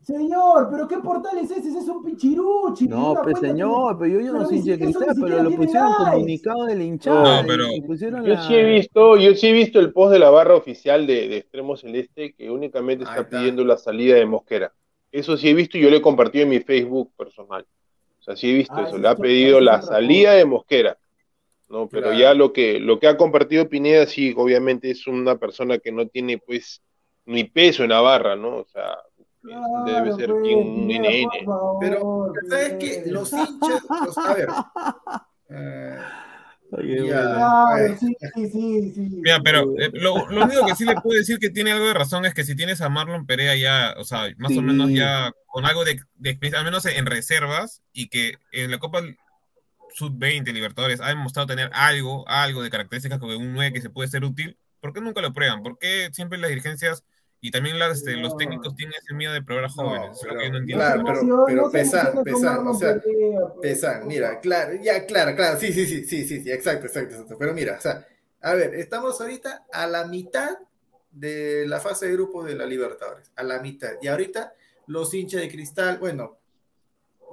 Señor, 0.01 0.67
pero 0.69 0.87
¿qué 0.87 0.97
portal 0.97 1.35
es 1.39 1.49
ese? 1.49 1.67
Ese 1.69 1.79
es 1.79 1.87
un 1.87 2.03
pichiruchi. 2.05 2.87
No, 2.87 3.15
pues 3.23 3.39
que- 3.39 3.47
señor, 3.47 3.97
pero 3.97 4.13
yo, 4.13 4.19
yo 4.27 4.33
no 4.33 4.45
soy 4.45 4.57
hincha 4.57 4.71
de 4.73 4.79
cristal, 4.79 5.15
pero 5.19 5.41
lo 5.43 5.51
pusieron 5.51 5.89
likes. 5.93 6.11
comunicado 6.11 6.65
de 6.65 6.75
la 6.75 6.83
hinchada. 6.83 7.41
No, 7.41 7.47
pero- 7.47 7.65
Yo 8.23 8.33
la- 8.33 8.47
sí 8.47 8.53
he 8.55 8.63
visto, 8.65 9.17
yo 9.17 9.33
sí 9.33 9.47
he 9.47 9.51
visto 9.53 9.79
el 9.79 9.91
post 9.91 10.13
de 10.13 10.19
la 10.19 10.29
barra 10.29 10.53
oficial 10.55 11.07
de, 11.07 11.27
de 11.27 11.37
Extremo 11.37 11.75
Celeste 11.75 12.33
que 12.35 12.51
únicamente 12.51 13.03
está 13.03 13.21
está. 13.21 13.39
pidiendo 13.39 13.65
la 13.65 13.77
salida 13.77 14.15
de 14.15 14.27
Mosquera. 14.27 14.71
Eso 15.11 15.37
sí 15.37 15.49
he 15.49 15.53
visto 15.55 15.77
y 15.77 15.81
yo 15.81 15.89
lo 15.89 15.95
he 15.95 16.01
compartido 16.03 16.43
en 16.43 16.49
mi 16.49 16.59
Facebook 16.59 17.11
personal. 17.17 17.65
O 18.19 18.21
sea, 18.21 18.35
sí 18.35 18.51
he 18.51 18.53
visto 18.53 18.75
Ah, 18.75 18.83
eso. 18.87 18.97
Le 18.99 19.07
ha 19.07 19.15
pedido 19.15 19.59
la 19.59 19.81
salida 19.81 20.33
de 20.33 20.45
Mosquera. 20.45 20.97
No, 21.67 21.87
pero 21.89 22.03
Claro. 22.09 22.19
ya 22.19 22.33
lo 22.35 22.53
que, 22.53 22.79
lo 22.79 22.99
que 22.99 23.07
ha 23.07 23.17
compartido 23.17 23.67
Pineda, 23.67 24.05
sí, 24.05 24.35
obviamente 24.37 24.91
es 24.91 25.07
una 25.07 25.35
persona 25.39 25.79
que 25.79 25.91
no 25.91 26.05
tiene 26.07 26.37
pues 26.37 26.83
ni 27.25 27.43
peso 27.45 27.83
en 27.83 27.89
la 27.89 28.01
barra, 28.01 28.35
¿no? 28.35 28.57
O 28.57 28.65
sea, 28.71 28.97
debe 29.85 30.13
ser 30.15 30.29
pues, 30.31 30.55
un 30.55 30.87
Pineda, 30.87 31.09
NN. 31.09 31.45
favor, 31.45 31.77
Pero, 31.79 32.33
¿sabes 32.49 32.73
qué? 32.79 33.03
Los 33.07 33.31
hinchas, 33.33 33.83
los- 34.05 34.17
a 34.17 34.33
ver. 34.33 34.49
eh, 35.49 35.97
Ya. 37.07 37.97
sí, 37.99 38.15
sí, 38.33 38.91
sí. 38.93 39.21
Mira, 39.23 39.39
pero 39.41 39.61
eh, 39.77 39.91
lo, 39.93 40.27
lo 40.29 40.43
único 40.45 40.65
que 40.65 40.75
sí 40.75 40.83
le 40.83 40.95
puedo 40.95 41.17
decir 41.17 41.37
que 41.39 41.49
tiene 41.51 41.71
algo 41.71 41.85
de 41.85 41.93
razón 41.93 42.25
es 42.25 42.33
que 42.33 42.43
si 42.43 42.55
tienes 42.55 42.81
a 42.81 42.89
Marlon 42.89 43.25
Perea 43.25 43.55
ya, 43.55 43.93
o 43.97 44.03
sea, 44.03 44.27
más 44.37 44.51
Sí. 44.51 44.57
o 44.57 44.61
menos 44.61 44.89
ya 44.91 45.31
con 45.47 45.65
algo 45.65 45.85
de, 45.85 46.01
de 46.15 46.29
experiencia, 46.31 46.59
al 46.59 46.65
menos 46.65 46.85
en 46.85 47.05
reservas, 47.05 47.81
y 47.93 48.09
que 48.09 48.33
en 48.51 48.71
la 48.71 48.79
Copa 48.79 49.01
Sub-20 49.93 50.51
Libertadores 50.51 50.99
ha 50.99 51.07
demostrado 51.07 51.47
tener 51.47 51.69
algo, 51.73 52.27
algo 52.27 52.61
de 52.61 52.69
características 52.69 53.19
como 53.19 53.37
un 53.37 53.53
9 53.53 53.71
que 53.71 53.81
se 53.81 53.89
puede 53.89 54.09
ser 54.09 54.25
útil, 54.25 54.57
¿por 54.81 54.91
qué 54.91 54.99
nunca 55.01 55.21
lo 55.21 55.31
prueban? 55.31 55.63
¿Por 55.63 55.77
qué 55.77 56.09
siempre 56.11 56.37
las 56.39 56.49
dirigencias 56.49 57.05
y 57.41 57.51
también 57.51 57.77
las, 57.77 57.97
este, 57.99 58.13
los 58.13 58.31
No. 58.31 58.37
técnicos 58.37 58.75
tienen 58.75 58.95
ese 59.01 59.13
miedo 59.13 59.31
de 59.33 59.41
probar 59.43 59.65
a 59.65 59.69
jóvenes? 59.69 60.11
Eso 60.17 60.27
es 60.27 60.33
lo 60.33 60.39
que 60.39 60.45
yo 60.45 60.51
no 60.51 60.53
pero- 60.53 60.57
entiendo. 60.57 60.83
Claro, 60.83 60.97
No 61.01 61.05
pero- 61.05 61.45
pero 61.45 61.61
no 61.63 61.71
Pesan, 61.71 62.23
Pesan, 62.23 62.67
o 62.67 62.73
sea, 62.73 63.01
pues. 63.01 63.15
Pesan, 63.61 64.07
mira, 64.07 64.39
claro, 64.39 64.73
ya, 64.81 65.05
claro, 65.05 65.35
claro, 65.35 65.59
sí, 65.59 65.71
sí, 65.71 65.85
sí, 65.85 66.03
sí, 66.05 66.25
sí, 66.25 66.41
sí, 66.43 66.51
exacto, 66.51 66.87
exacto, 66.87 67.13
exacto. 67.13 67.37
Pero 67.37 67.53
mira, 67.53 67.75
o 67.77 67.81
sea, 67.81 68.05
a 68.41 68.53
ver, 68.55 68.73
estamos 68.75 69.19
ahorita 69.21 69.65
a 69.71 69.85
la 69.87 70.05
mitad 70.07 70.57
de 71.11 71.65
la 71.67 71.79
fase 71.79 72.07
de 72.07 72.13
grupos 72.13 72.45
de 72.45 72.55
la 72.55 72.65
Libertadores, 72.65 73.31
a 73.35 73.43
la 73.43 73.59
mitad. 73.59 73.91
Y 74.01 74.07
ahorita 74.07 74.53
los 74.87 75.13
hinchas 75.13 75.41
de 75.41 75.49
cristal, 75.49 75.97
bueno, 75.99 76.37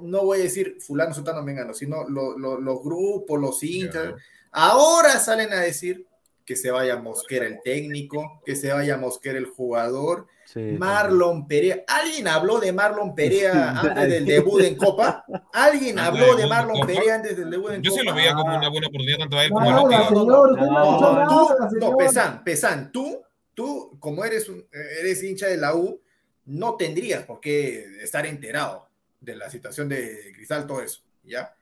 no 0.01 0.25
voy 0.25 0.41
a 0.41 0.43
decir 0.45 0.77
fulano, 0.81 1.13
sultano, 1.15 1.43
mengano, 1.43 1.75
sino 1.75 2.09
lo- 2.09 2.39
lo- 2.39 2.61
los 2.61 2.83
grupos, 2.83 3.41
los 3.41 3.63
hinchas, 3.63 4.07
Ya. 4.09 4.17
ahora 4.53 5.19
salen 5.19 5.53
a 5.53 5.61
decir 5.61 6.07
que 6.45 6.57
se 6.57 6.71
vaya 6.71 6.97
Mosquera 6.97 7.47
el 7.47 7.61
técnico, 7.63 8.41
que 8.45 8.57
se 8.57 8.73
vaya 8.73 8.97
Mosquera 8.97 9.39
el 9.39 9.47
jugador, 9.47 10.27
Sí, 10.45 10.61
Marlon 10.79 11.47
Perea. 11.49 11.83
¿Alguien 11.87 12.29
habló 12.29 12.61
de 12.61 12.73
Marlon 12.75 13.15
Perea 13.15 13.71
antes 13.71 14.09
del 14.11 14.27
debut 14.27 14.61
en 14.63 14.77
Copa? 14.77 15.25
¿Alguien 15.53 15.99
habló 15.99 16.37
de 16.37 16.47
Marlon. 16.47 16.87
Perea 16.87 17.15
antes 17.15 17.39
del 17.39 17.49
debut 17.49 17.71
en 17.71 17.83
Yo 17.83 17.91
Copa? 17.91 18.01
sí 18.03 18.07
lo 18.07 18.15
veía 18.15 18.35
como 18.35 18.55
una 18.59 18.69
buena 18.69 18.89
oportunidad 18.89 19.19
tanto 19.19 19.39
a 19.39 19.45
él 19.45 19.51
como 19.51 19.61
a 19.71 19.77
señor, 19.79 20.51
usted 20.51 20.67
no 20.67 21.29
tú, 21.71 21.79
no, 21.79 21.97
Pesan, 21.97 22.45
Pesan, 22.45 22.93
tú, 22.93 23.23
tú, 23.55 23.97
como 23.99 24.25
eres, 24.27 24.47
un- 24.51 24.67
eres 25.01 25.23
hincha 25.23 25.47
de 25.47 25.57
la 25.57 25.75
U, 25.75 26.03
no 26.45 26.75
tendrías 26.77 27.23
por 27.25 27.41
qué 27.41 27.87
estar 28.03 28.27
enterado 28.27 28.89
de 29.21 29.37
la 29.37 29.49
situación 29.49 29.89
de 29.89 30.33
Cristal, 30.35 30.67
todo 30.67 30.83
eso, 30.83 31.01
¿ya? 31.25 31.55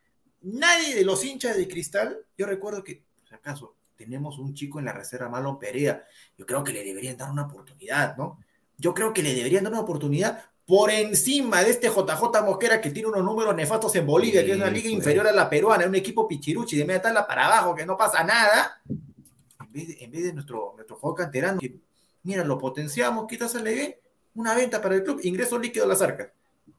Nadie 0.42 0.96
de 0.96 1.04
los 1.04 1.24
hinchas 1.24 1.56
de 1.56 1.68
Cristal, 1.68 2.18
yo 2.36 2.46
recuerdo 2.46 2.82
que, 2.82 3.02
por 3.28 3.34
acaso, 3.34 3.76
tenemos 4.00 4.38
un 4.38 4.54
chico 4.54 4.78
en 4.78 4.86
la 4.86 4.94
reserva, 4.94 5.28
Marlon 5.28 5.58
Perea, 5.58 6.02
yo 6.38 6.46
creo 6.46 6.64
que 6.64 6.72
le 6.72 6.82
deberían 6.82 7.18
dar 7.18 7.30
una 7.30 7.42
oportunidad, 7.42 8.16
¿no? 8.16 8.38
Yo 8.78 8.94
creo 8.94 9.12
que 9.12 9.22
le 9.22 9.34
deberían 9.34 9.62
dar 9.62 9.74
una 9.74 9.82
oportunidad 9.82 10.42
por 10.64 10.90
encima 10.90 11.62
de 11.62 11.70
este 11.70 11.88
JJ 11.88 12.42
Mosquera 12.42 12.80
que 12.80 12.90
tiene 12.92 13.10
unos 13.10 13.22
números 13.22 13.54
nefastos 13.54 13.94
en 13.96 14.06
Bolivia, 14.06 14.42
que 14.42 14.52
es 14.52 14.56
una 14.56 14.70
liga 14.70 14.84
pues. 14.84 14.94
inferior 14.94 15.26
a 15.26 15.32
la 15.32 15.50
peruana, 15.50 15.86
un 15.86 15.94
equipo 15.96 16.26
pichiruchi 16.26 16.78
de 16.78 16.86
media 16.86 17.02
tabla 17.02 17.26
para 17.26 17.44
abajo, 17.44 17.74
que 17.74 17.84
no 17.84 17.94
pasa 17.94 18.24
nada 18.24 18.80
en 18.88 19.70
vez 19.70 19.88
de, 19.88 20.04
en 20.04 20.10
vez 20.10 20.24
de 20.24 20.32
nuestro, 20.32 20.72
nuestro 20.76 20.96
juego 20.96 21.14
canterano, 21.14 21.60
que 21.60 21.76
mira, 22.22 22.42
lo 22.42 22.56
potenciamos, 22.56 23.26
quizás 23.28 23.52
sale 23.52 23.74
bien, 23.74 23.96
una 24.34 24.54
venta 24.54 24.80
para 24.80 24.94
el 24.94 25.04
club, 25.04 25.20
ingreso 25.24 25.58
líquido 25.58 25.84
a 25.84 25.88
las 25.88 26.00
arcas. 26.00 26.28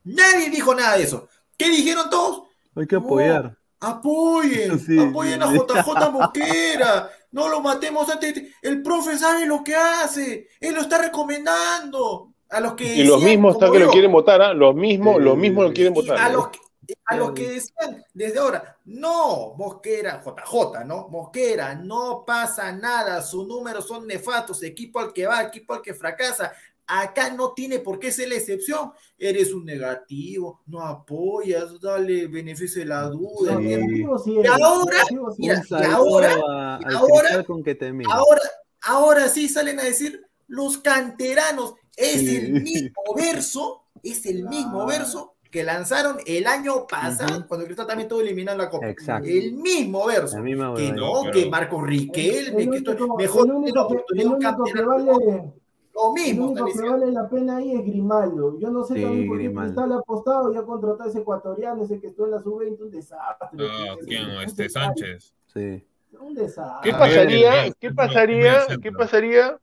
Nadie 0.04 0.50
dijo 0.50 0.74
nada 0.74 0.98
de 0.98 1.04
eso. 1.04 1.30
¿Qué 1.56 1.70
dijeron 1.70 2.10
todos? 2.10 2.48
Hay 2.76 2.88
que 2.88 2.96
apoyar. 2.96 3.61
Apoyen, 3.82 4.80
Sí, 4.80 4.98
apoyen 5.00 5.42
a. 5.42 5.52
JJ 5.52 6.12
Mosquera, 6.12 7.10
no 7.32 7.50
lo 7.50 7.62
matemos 7.62 8.10
antes. 8.10 8.56
El 8.62 8.82
profe 8.84 9.18
sabe 9.18 9.46
lo 9.46 9.64
que 9.64 9.76
hace, 9.76 10.48
él 10.60 10.76
lo 10.76 10.82
está 10.82 11.00
recomendando. 11.00 12.30
A 12.50 12.60
los 12.60 12.74
que 12.74 12.96
Y 12.96 13.04
los 13.06 13.24
mismos 13.24 13.54
están 13.56 13.72
que 13.72 13.80
lo 13.80 13.90
quieren 13.90 14.12
votar, 14.12 14.42
¿ah? 14.42 14.54
Los 14.54 14.76
mismos, 14.76 15.16
Sí. 15.18 15.24
los 15.24 15.38
mismos 15.38 15.64
lo 15.66 15.74
quieren 15.74 15.94
votar. 15.94 16.18
a 16.18 16.30
¿no? 16.30 16.38
los 16.38 16.48
que, 16.50 16.60
a 17.06 17.16
los 17.16 17.32
que 17.32 17.50
decían 17.50 18.04
desde 18.14 18.40
ahora, 18.40 18.78
no, 18.86 19.54
Mosquera, 19.56 20.22
JJ, 20.22 20.84
¿no? 20.86 21.08
Mosquera, 21.08 21.76
no 21.76 22.24
pasa 22.28 22.72
nada, 22.74 23.22
sus 23.22 23.48
números 23.48 23.88
son 23.88 24.06
nefastos, 24.06 24.62
equipo 24.64 25.00
al 25.00 25.14
que 25.14 25.26
va, 25.26 25.42
equipo 25.44 25.74
al 25.74 25.82
que 25.82 25.94
fracasa. 25.94 26.52
Acá 26.94 27.30
no 27.34 27.54
tiene 27.54 27.80
por 27.80 28.00
qué 28.00 28.12
ser 28.12 28.28
la 28.30 28.36
excepción. 28.36 28.92
Eres 29.18 29.54
un 29.54 29.64
negativo, 29.66 30.62
no 30.68 30.82
apoyas, 30.82 31.80
dale 31.80 32.28
beneficio 32.28 32.82
de 32.82 32.88
la 32.88 33.04
duda. 33.04 33.58
Sí. 33.58 33.64
Negativo 33.64 34.20
sí 34.20 34.32
Y 34.44 34.48
ahora, 34.48 34.98
mira, 35.38 35.64
y 35.70 35.84
ahora- 35.86 36.34
a- 36.34 36.80
y 36.82 36.86
al 36.86 36.96
ahora- 36.96 37.20
cristal 37.22 37.46
con 37.46 37.64
que 37.64 37.76
te 37.76 37.94
mira. 37.94 38.14
Ahora, 38.14 38.42
ahora 38.84 39.30
sí 39.30 39.48
salen 39.48 39.80
a 39.80 39.84
decir 39.84 40.22
los 40.48 40.78
canteranos. 40.80 41.76
Es 41.96 42.20
Sí. 42.20 42.36
el 42.38 42.62
mismo 42.62 42.92
verso 43.16 43.84
es 44.04 44.26
el 44.26 44.44
mismo 44.50 44.86
verso 44.86 45.36
que 45.52 45.64
lanzaron 45.64 46.18
el 46.26 46.48
año 46.48 46.88
pasado, 46.88 47.46
cuando 47.48 47.66
Cristal 47.66 47.86
también 47.86 48.06
estuvo 48.08 48.22
eliminado 48.22 48.58
la 48.58 48.70
Copa. 48.70 48.88
Exacto. 48.90 49.28
El 49.30 49.54
mismo 49.54 50.06
verso. 50.08 50.38
Que 50.76 50.92
no, 50.94 51.24
que 51.32 51.50
Marco 51.50 51.82
Riquelme, 51.84 52.64
El 52.64 52.70
que 52.72 52.78
esto 52.78 52.92
único- 52.92 53.18
mejor 53.18 53.48
el 53.48 53.54
único 53.54 53.88
que- 53.90 54.22
el 54.22 54.30
que 54.74 54.82
vale- 54.82 55.54
Lo 56.02 56.16
El 56.16 56.24
mismo, 56.24 56.46
único 56.48 56.68
están 56.68 56.84
que 56.84 56.90
vale 56.90 57.12
la 57.12 57.30
pena 57.30 57.58
ahí 57.58 57.72
es 57.74 57.82
Grimaldo. 57.86 58.60
Yo 58.60 58.70
no 58.72 58.84
sé 58.84 58.96
Sí, 58.96 59.02
también 59.02 59.28
por 59.28 59.38
qué 59.38 59.44
Grimaldo. 59.44 59.74
Cristal 59.74 59.92
ha 59.92 59.96
apostado 59.98 60.54
y 60.54 60.58
ha 60.58 60.64
contratado 60.64 61.04
a 61.04 61.08
ese 61.10 61.20
ecuatoriano, 61.20 61.84
ese 61.84 62.00
que 62.00 62.08
estuvo 62.08 62.26
en 62.26 62.32
la 62.32 62.42
sub-20, 62.42 62.82
un 62.82 62.92
desastre. 62.92 63.48
Ah, 63.60 63.96
¿quién? 64.06 64.30
Este 64.46 64.70
Sánchez. 64.70 65.34
Sí. 65.54 65.84
Un 66.20 66.34
desastre. 66.34 66.92
¿Qué 66.92 66.98
pasaría? 66.98 67.72
¿Qué 67.80 67.92
pasaría? 67.92 68.58
¿Qué 68.82 68.92
pasaría? 68.92 69.60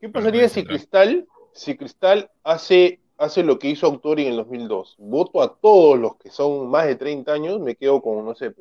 ¿Qué 0.00 0.08
pasaría 0.08 0.48
si. 0.48 0.64
Cristal, 0.64 1.26
si 1.52 1.76
Cristal 1.76 2.30
hace, 2.44 3.00
hace 3.16 3.42
lo 3.42 3.58
que 3.58 3.68
hizo 3.68 3.86
Autori 3.86 4.22
en 4.26 4.30
el 4.32 4.36
2002? 4.36 4.94
Voto 4.98 5.42
a 5.42 5.54
todos 5.56 5.98
los 5.98 6.16
que 6.16 6.30
son 6.30 6.68
más 6.70 6.86
de 6.86 6.94
30 6.94 7.32
años, 7.32 7.58
me 7.60 7.74
quedo 7.74 8.00
con, 8.00 8.24
no 8.24 8.34
sé, 8.36 8.54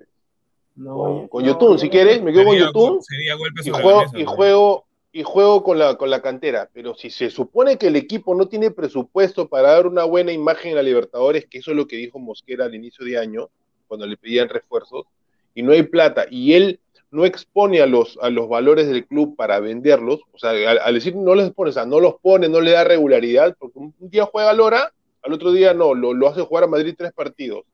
No, 0.76 0.96
con, 0.96 1.12
oye, 1.12 1.30
con 1.30 1.44
no, 1.44 1.48
Yotun, 1.50 1.72
yo 1.74 1.78
si 1.78 1.90
quieres, 1.90 2.24
me 2.24 2.34
quedo 2.34 2.46
con 2.46 2.54
Sería, 2.54 2.72
gol- 2.72 3.00
sería 3.04 3.36
golpe 3.36 3.62
y 3.64 3.70
juego, 3.70 3.90
la 4.02 4.06
mesa. 4.08 4.20
y 4.20 4.26
juego, 4.26 4.86
y 5.18 5.24
juego 5.24 5.64
con 5.64 5.80
la, 5.80 5.96
con 5.96 6.12
la 6.12 6.22
cantera. 6.22 6.70
Pero 6.72 6.94
si 6.94 7.10
se 7.10 7.32
supone 7.32 7.80
que 7.80 7.88
el 7.88 7.96
equipo 7.96 8.36
no 8.36 8.48
tiene 8.48 8.70
presupuesto 8.70 9.48
para 9.50 9.72
dar 9.72 9.88
una 9.88 10.04
buena 10.04 10.32
imagen 10.32 10.70
en 10.70 10.76
la 10.76 10.84
Libertadores, 10.84 11.48
que 11.48 11.58
eso 11.58 11.72
es 11.72 11.78
lo 11.78 11.88
que 11.88 11.96
dijo 11.96 12.20
Mosquera 12.20 12.66
al 12.66 12.76
inicio 12.76 13.04
de 13.04 13.18
año, 13.18 13.50
cuando 13.88 14.06
le 14.06 14.16
pedían 14.16 14.48
refuerzos, 14.48 15.08
y 15.56 15.64
no 15.64 15.72
hay 15.72 15.82
plata, 15.82 16.28
y 16.30 16.54
él 16.54 16.80
no 17.10 17.26
expone 17.26 17.82
a 17.82 17.88
los, 17.88 18.20
a 18.22 18.30
los 18.30 18.48
valores 18.48 18.88
del 18.90 19.08
club 19.08 19.36
para 19.36 19.60
venderlos, 19.60 20.20
o 20.34 20.38
sea, 20.38 20.52
al, 20.52 20.94
decir 20.94 21.16
no 21.16 21.34
los 21.34 21.52
pone, 21.52 21.72
o 21.72 21.74
sea, 21.74 21.88
no 21.88 22.00
los 22.00 22.20
pone, 22.22 22.48
no 22.48 22.62
le 22.62 22.74
da 22.74 22.84
regularidad, 22.84 23.56
porque 23.58 23.80
un, 23.80 23.96
día 23.98 24.30
juega 24.32 24.52
a 24.52 24.54
Lora, 24.54 24.94
al 25.24 25.34
otro 25.34 25.52
día 25.52 25.74
no, 25.74 25.96
lo, 25.96 26.14
lo 26.14 26.28
hace 26.28 26.42
jugar 26.42 26.66
a 26.66 26.68
Madrid 26.68 26.94
tres 26.96 27.12
partidos. 27.12 27.66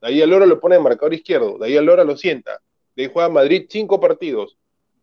De 0.00 0.08
ahí 0.08 0.22
a 0.22 0.26
Lora 0.26 0.46
lo 0.46 0.58
pone 0.58 0.76
de 0.76 0.80
marcador 0.80 1.12
izquierdo, 1.12 1.58
de 1.58 1.66
ahí 1.66 1.76
a 1.76 1.82
Lora 1.82 2.02
lo 2.04 2.16
sienta, 2.16 2.62
de 2.96 3.02
ahí 3.02 3.10
juega 3.12 3.26
a 3.26 3.30
Madrid 3.30 3.66
cinco 3.68 4.00
partidos. 4.00 4.56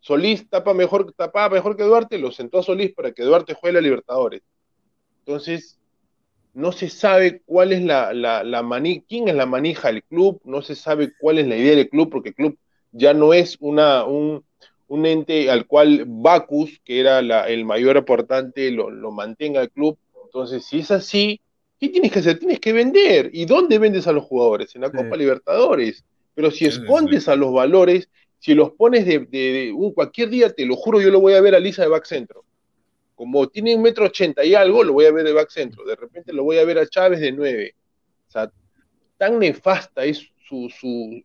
Solís 0.05 0.47
tapa 0.47 0.75
mejor, 0.75 1.11
tapaba 1.13 1.55
mejor 1.55 1.75
que 1.75 1.81
Duarte, 1.81 2.19
lo 2.19 2.31
sentó 2.31 2.59
a 2.59 2.63
Solís 2.63 2.93
para 2.93 3.11
que 3.11 3.23
Duarte 3.23 3.55
juegue 3.55 3.73
la 3.73 3.81
Libertadores. 3.81 4.43
Entonces, 5.25 5.79
no 6.53 6.71
se 6.71 6.89
sabe 6.89 7.41
cuál 7.43 7.73
es 7.73 7.81
la, 7.81 8.13
la, 8.13 8.43
la 8.43 8.61
mani- 8.61 9.03
quién 9.09 9.27
es 9.29 9.35
la 9.35 9.47
manija 9.47 9.87
del 9.91 10.03
club, 10.03 10.39
no 10.45 10.61
se 10.61 10.75
sabe 10.75 11.11
cuál 11.19 11.39
es 11.39 11.47
la 11.47 11.57
idea 11.57 11.75
del 11.75 11.89
club, 11.89 12.11
porque 12.11 12.29
el 12.29 12.35
club 12.35 12.57
ya 12.91 13.15
no 13.15 13.33
es 13.33 13.57
una, 13.59 14.05
un, 14.05 14.45
un 14.87 15.05
ente 15.07 15.49
al 15.49 15.65
cual 15.65 16.03
Bacus, 16.05 16.79
que 16.85 16.99
era 16.99 17.23
la- 17.23 17.47
el 17.47 17.65
mayor 17.65 17.97
aportante, 17.97 18.69
lo, 18.69 18.91
lo 18.91 19.11
mantenga 19.11 19.61
el 19.63 19.71
club. 19.71 19.97
Entonces, 20.23 20.65
si 20.65 20.79
es 20.79 20.91
así, 20.91 21.41
¿qué 21.79 21.89
tienes 21.89 22.11
que 22.11 22.19
hacer? 22.19 22.37
Tienes 22.37 22.59
que 22.59 22.73
vender. 22.73 23.31
¿Y 23.33 23.45
dónde 23.45 23.79
vendes 23.79 24.05
a 24.05 24.11
los 24.11 24.23
jugadores? 24.23 24.75
En 24.75 24.81
la 24.81 24.91
Sí. 24.91 24.97
Copa 24.97 25.17
Libertadores. 25.17 26.05
Pero 26.35 26.51
si 26.51 26.65
escondes 26.65 27.27
a 27.27 27.35
los 27.35 27.51
valores, 27.53 28.09
si 28.45 28.53
los 28.53 28.73
pones 28.73 29.07
de, 29.07 29.73
cualquier 29.95 30.29
día, 30.29 30.53
te 30.53 30.67
lo 30.67 30.75
juro, 30.75 31.01
yo 31.01 31.09
lo 31.09 31.19
voy 31.19 31.33
a 31.33 31.41
ver 31.41 31.55
a 31.55 31.59
Lisa 31.59 31.81
de 31.81 31.87
back 31.87 32.05
centro. 32.05 32.45
Como 33.15 33.49
tiene 33.49 33.75
un 33.75 33.81
metro 33.81 34.05
ochenta 34.05 34.45
y 34.45 34.53
algo, 34.53 34.83
lo 34.83 34.93
voy 34.93 35.05
a 35.05 35.11
ver 35.11 35.25
de 35.25 35.33
back 35.33 35.49
centro. 35.49 35.83
De 35.83 35.95
repente 35.95 36.31
lo 36.31 36.43
voy 36.43 36.59
a 36.59 36.63
ver 36.63 36.77
a 36.77 36.85
Chávez 36.85 37.21
de 37.21 37.31
nueve. 37.31 37.73
O 38.27 38.31
sea, 38.31 38.51
tan 39.17 39.39
nefasta 39.39 40.05
es 40.05 40.29
su, 40.47 40.69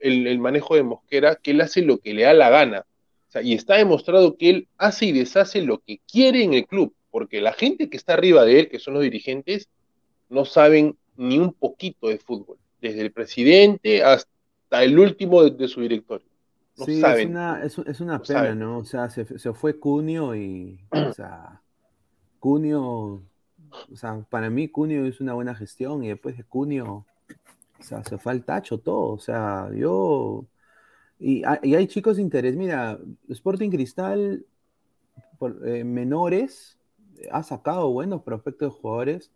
el, 0.00 0.38
manejo 0.38 0.76
de 0.76 0.82
Mosquera 0.82 1.36
que 1.36 1.50
él 1.50 1.60
hace 1.60 1.82
lo 1.82 1.98
que 1.98 2.14
le 2.14 2.22
da 2.22 2.32
la 2.32 2.48
gana. 2.48 2.86
O 3.28 3.30
sea, 3.30 3.42
y 3.42 3.52
está 3.52 3.74
demostrado 3.76 4.38
que 4.38 4.48
él 4.48 4.68
hace 4.78 5.04
y 5.04 5.12
deshace 5.12 5.60
lo 5.60 5.80
que 5.80 6.00
quiere 6.10 6.42
en 6.42 6.54
el 6.54 6.66
club, 6.66 6.94
porque 7.10 7.42
la 7.42 7.52
gente 7.52 7.90
que 7.90 7.98
está 7.98 8.14
arriba 8.14 8.46
de 8.46 8.60
él, 8.60 8.68
que 8.70 8.78
son 8.78 8.94
los 8.94 9.02
dirigentes, 9.02 9.68
no 10.30 10.46
saben 10.46 10.96
ni 11.18 11.38
un 11.38 11.52
poquito 11.52 12.08
de 12.08 12.16
fútbol, 12.16 12.56
desde 12.80 13.02
el 13.02 13.12
presidente 13.12 14.02
hasta 14.02 14.30
el 14.82 14.98
último 14.98 15.44
de 15.44 15.68
su 15.68 15.82
directorio. 15.82 16.29
No 16.80 16.86
sí, 16.86 17.02
saben. 17.02 17.10
es 17.10 17.24
una, 17.24 17.62
es, 17.64 17.78
es 17.78 18.00
una 18.00 18.20
No 18.20 18.24
pena, 18.26 18.54
saben. 18.54 18.54
¿no? 18.54 18.78
O 18.78 18.84
sea, 18.84 19.10
se, 19.10 19.38
se 19.38 19.52
fue 19.54 19.78
Cunio 19.78 20.34
y, 20.36 20.80
o 21.00 21.10
sea, 21.12 21.62
Cunio, 22.40 22.82
o 22.82 23.96
sea, 23.96 24.22
para 24.30 24.50
mí 24.50 24.68
Cunio 24.68 25.06
hizo 25.06 25.24
una 25.24 25.34
buena 25.34 25.54
gestión 25.54 26.04
y 26.04 26.08
después 26.08 26.36
de 26.36 26.44
Cunio, 26.44 27.06
o 27.80 27.82
sea, 27.82 28.04
se 28.04 28.18
fue 28.18 28.32
al 28.32 28.44
tacho 28.44 28.78
todo, 28.80 29.12
o 29.14 29.18
sea, 29.18 29.70
yo, 29.74 30.46
y, 31.18 31.44
hay- 31.44 31.58
y 31.64 31.74
hay 31.76 31.86
chicos 31.88 32.16
de 32.16 32.22
interés, 32.24 32.56
mira, 32.56 32.98
Sporting 33.28 33.70
Cristal, 33.70 34.46
por, 35.38 35.66
eh, 35.68 35.84
menores, 35.84 36.78
ha 37.30 37.42
sacado 37.42 37.90
buenos 37.92 38.22
prospectos 38.22 38.72
de 38.74 38.80
jugadores. 38.80 39.32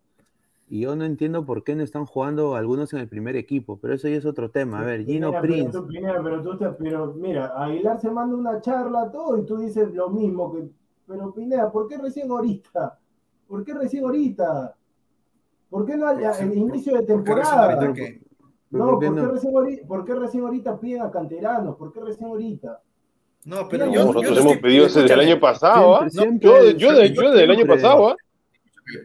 Y 0.69 0.81
yo 0.81 0.97
no 0.97 1.05
entiendo 1.05 1.45
por 1.45 1.63
qué 1.63 1.75
no 1.77 1.83
están 1.83 2.07
jugando 2.07 2.57
algunos 2.57 2.93
en 2.95 3.01
el 3.01 3.09
primer 3.09 3.37
equipo, 3.37 3.79
pero 3.81 3.95
eso 3.95 4.09
ya 4.09 4.17
es 4.17 4.25
otro 4.25 4.51
tema. 4.51 4.81
A 4.81 4.85
ver, 4.85 5.05
Gino 5.05 5.29
Pineda, 5.29 5.41
Prince. 5.43 5.71
Pero 5.71 5.83
tú, 5.83 5.89
Pineda, 5.89 6.21
pero 6.23 6.43
tú 6.43 6.57
te- 6.59 6.71
pero 6.71 7.15
mira, 7.15 7.53
Aguilar 7.57 8.01
se 8.01 8.11
manda 8.11 8.35
una 8.37 8.61
charla, 8.61 9.11
todo, 9.13 9.37
y 9.39 9.45
tú 9.45 9.59
dices 9.59 9.93
lo 9.93 10.09
mismo 10.11 10.53
que. 10.53 10.65
Pero 11.07 11.33
Pineda, 11.35 11.71
¿por 11.71 11.87
qué 11.87 11.99
recién 11.99 12.31
ahorita? 12.31 12.99
¿Por 13.47 13.63
qué 13.65 13.75
recién 13.75 14.05
ahorita? 14.05 14.75
¿Por 15.69 15.85
qué 15.85 15.97
no 15.97 16.07
al, 16.09 16.57
inicio 16.57 16.95
de 16.97 17.03
temporada? 17.05 17.75
No, 18.71 18.87
¿Por 18.87 18.95
¿por 18.95 19.01
qué 19.01 19.11
no? 19.11 19.31
recién 19.33 19.55
ahorita, 19.57 19.87
¿por 19.87 20.05
qué 20.05 20.15
recién 20.15 20.45
ahorita 20.45 20.81
piden 20.81 21.03
a 21.03 21.11
canteranos? 21.11 21.77
¿Por 21.77 21.93
qué 21.93 22.01
recién 22.01 22.29
ahorita? 22.29 22.81
No, 23.45 23.69
pero 23.69 23.87
No, 23.87 23.93
yo, 23.93 23.99
yo 24.01 24.07
nosotros 24.07 24.31
no 24.33 24.41
hemos 24.41 24.53
estoy- 24.55 24.63
pedido 24.63 24.85
desde 24.87 25.13
el 25.13 25.21
año 25.21 25.39
pasado, 25.41 25.97
¿ah? 25.97 26.09
Siempre- 26.09 26.49
Yo, 26.49 26.53
siempre- 26.63 26.79
yo, 26.79 26.93
de- 26.95 27.13
yo 27.13 27.23
desde 27.31 27.45
el 27.45 27.51
año 27.51 27.57
siempre- 27.59 27.77
pasado, 27.77 28.09
¿ah? 28.09 28.17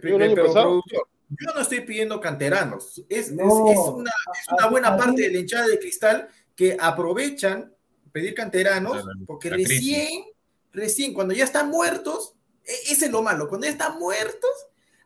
Pero, 0.01 0.15
el 0.15 0.21
año 0.23 0.35
pasado. 0.35 0.63
productor, 0.69 1.07
yo 1.29 1.53
no 1.53 1.61
estoy 1.61 1.81
pidiendo 1.81 2.19
canteranos. 2.19 3.03
Es, 3.09 3.27
es- 3.27 3.31
No, 3.31 3.71
es 3.71 3.77
una, 3.79 4.11
es 4.33 4.47
una 4.51 4.63
a- 4.65 4.69
buena 4.69 4.97
parte 4.97 5.21
de 5.23 5.31
la 5.31 5.39
hinchada 5.39 5.67
de 5.67 5.79
cristal 5.79 6.27
que 6.55 6.75
aprovechan 6.79 7.73
pedir 8.11 8.33
canteranos 8.33 9.03
porque 9.27 9.49
recién, 9.49 10.23
recién, 10.71 11.13
cuando 11.13 11.33
ya 11.33 11.43
están 11.45 11.69
muertos, 11.69 12.33
e- 12.63 12.91
ese 12.91 13.05
es 13.05 13.11
lo 13.11 13.21
malo, 13.21 13.47
cuando 13.47 13.65
ya 13.65 13.71
están 13.71 13.99
muertos, 13.99 14.49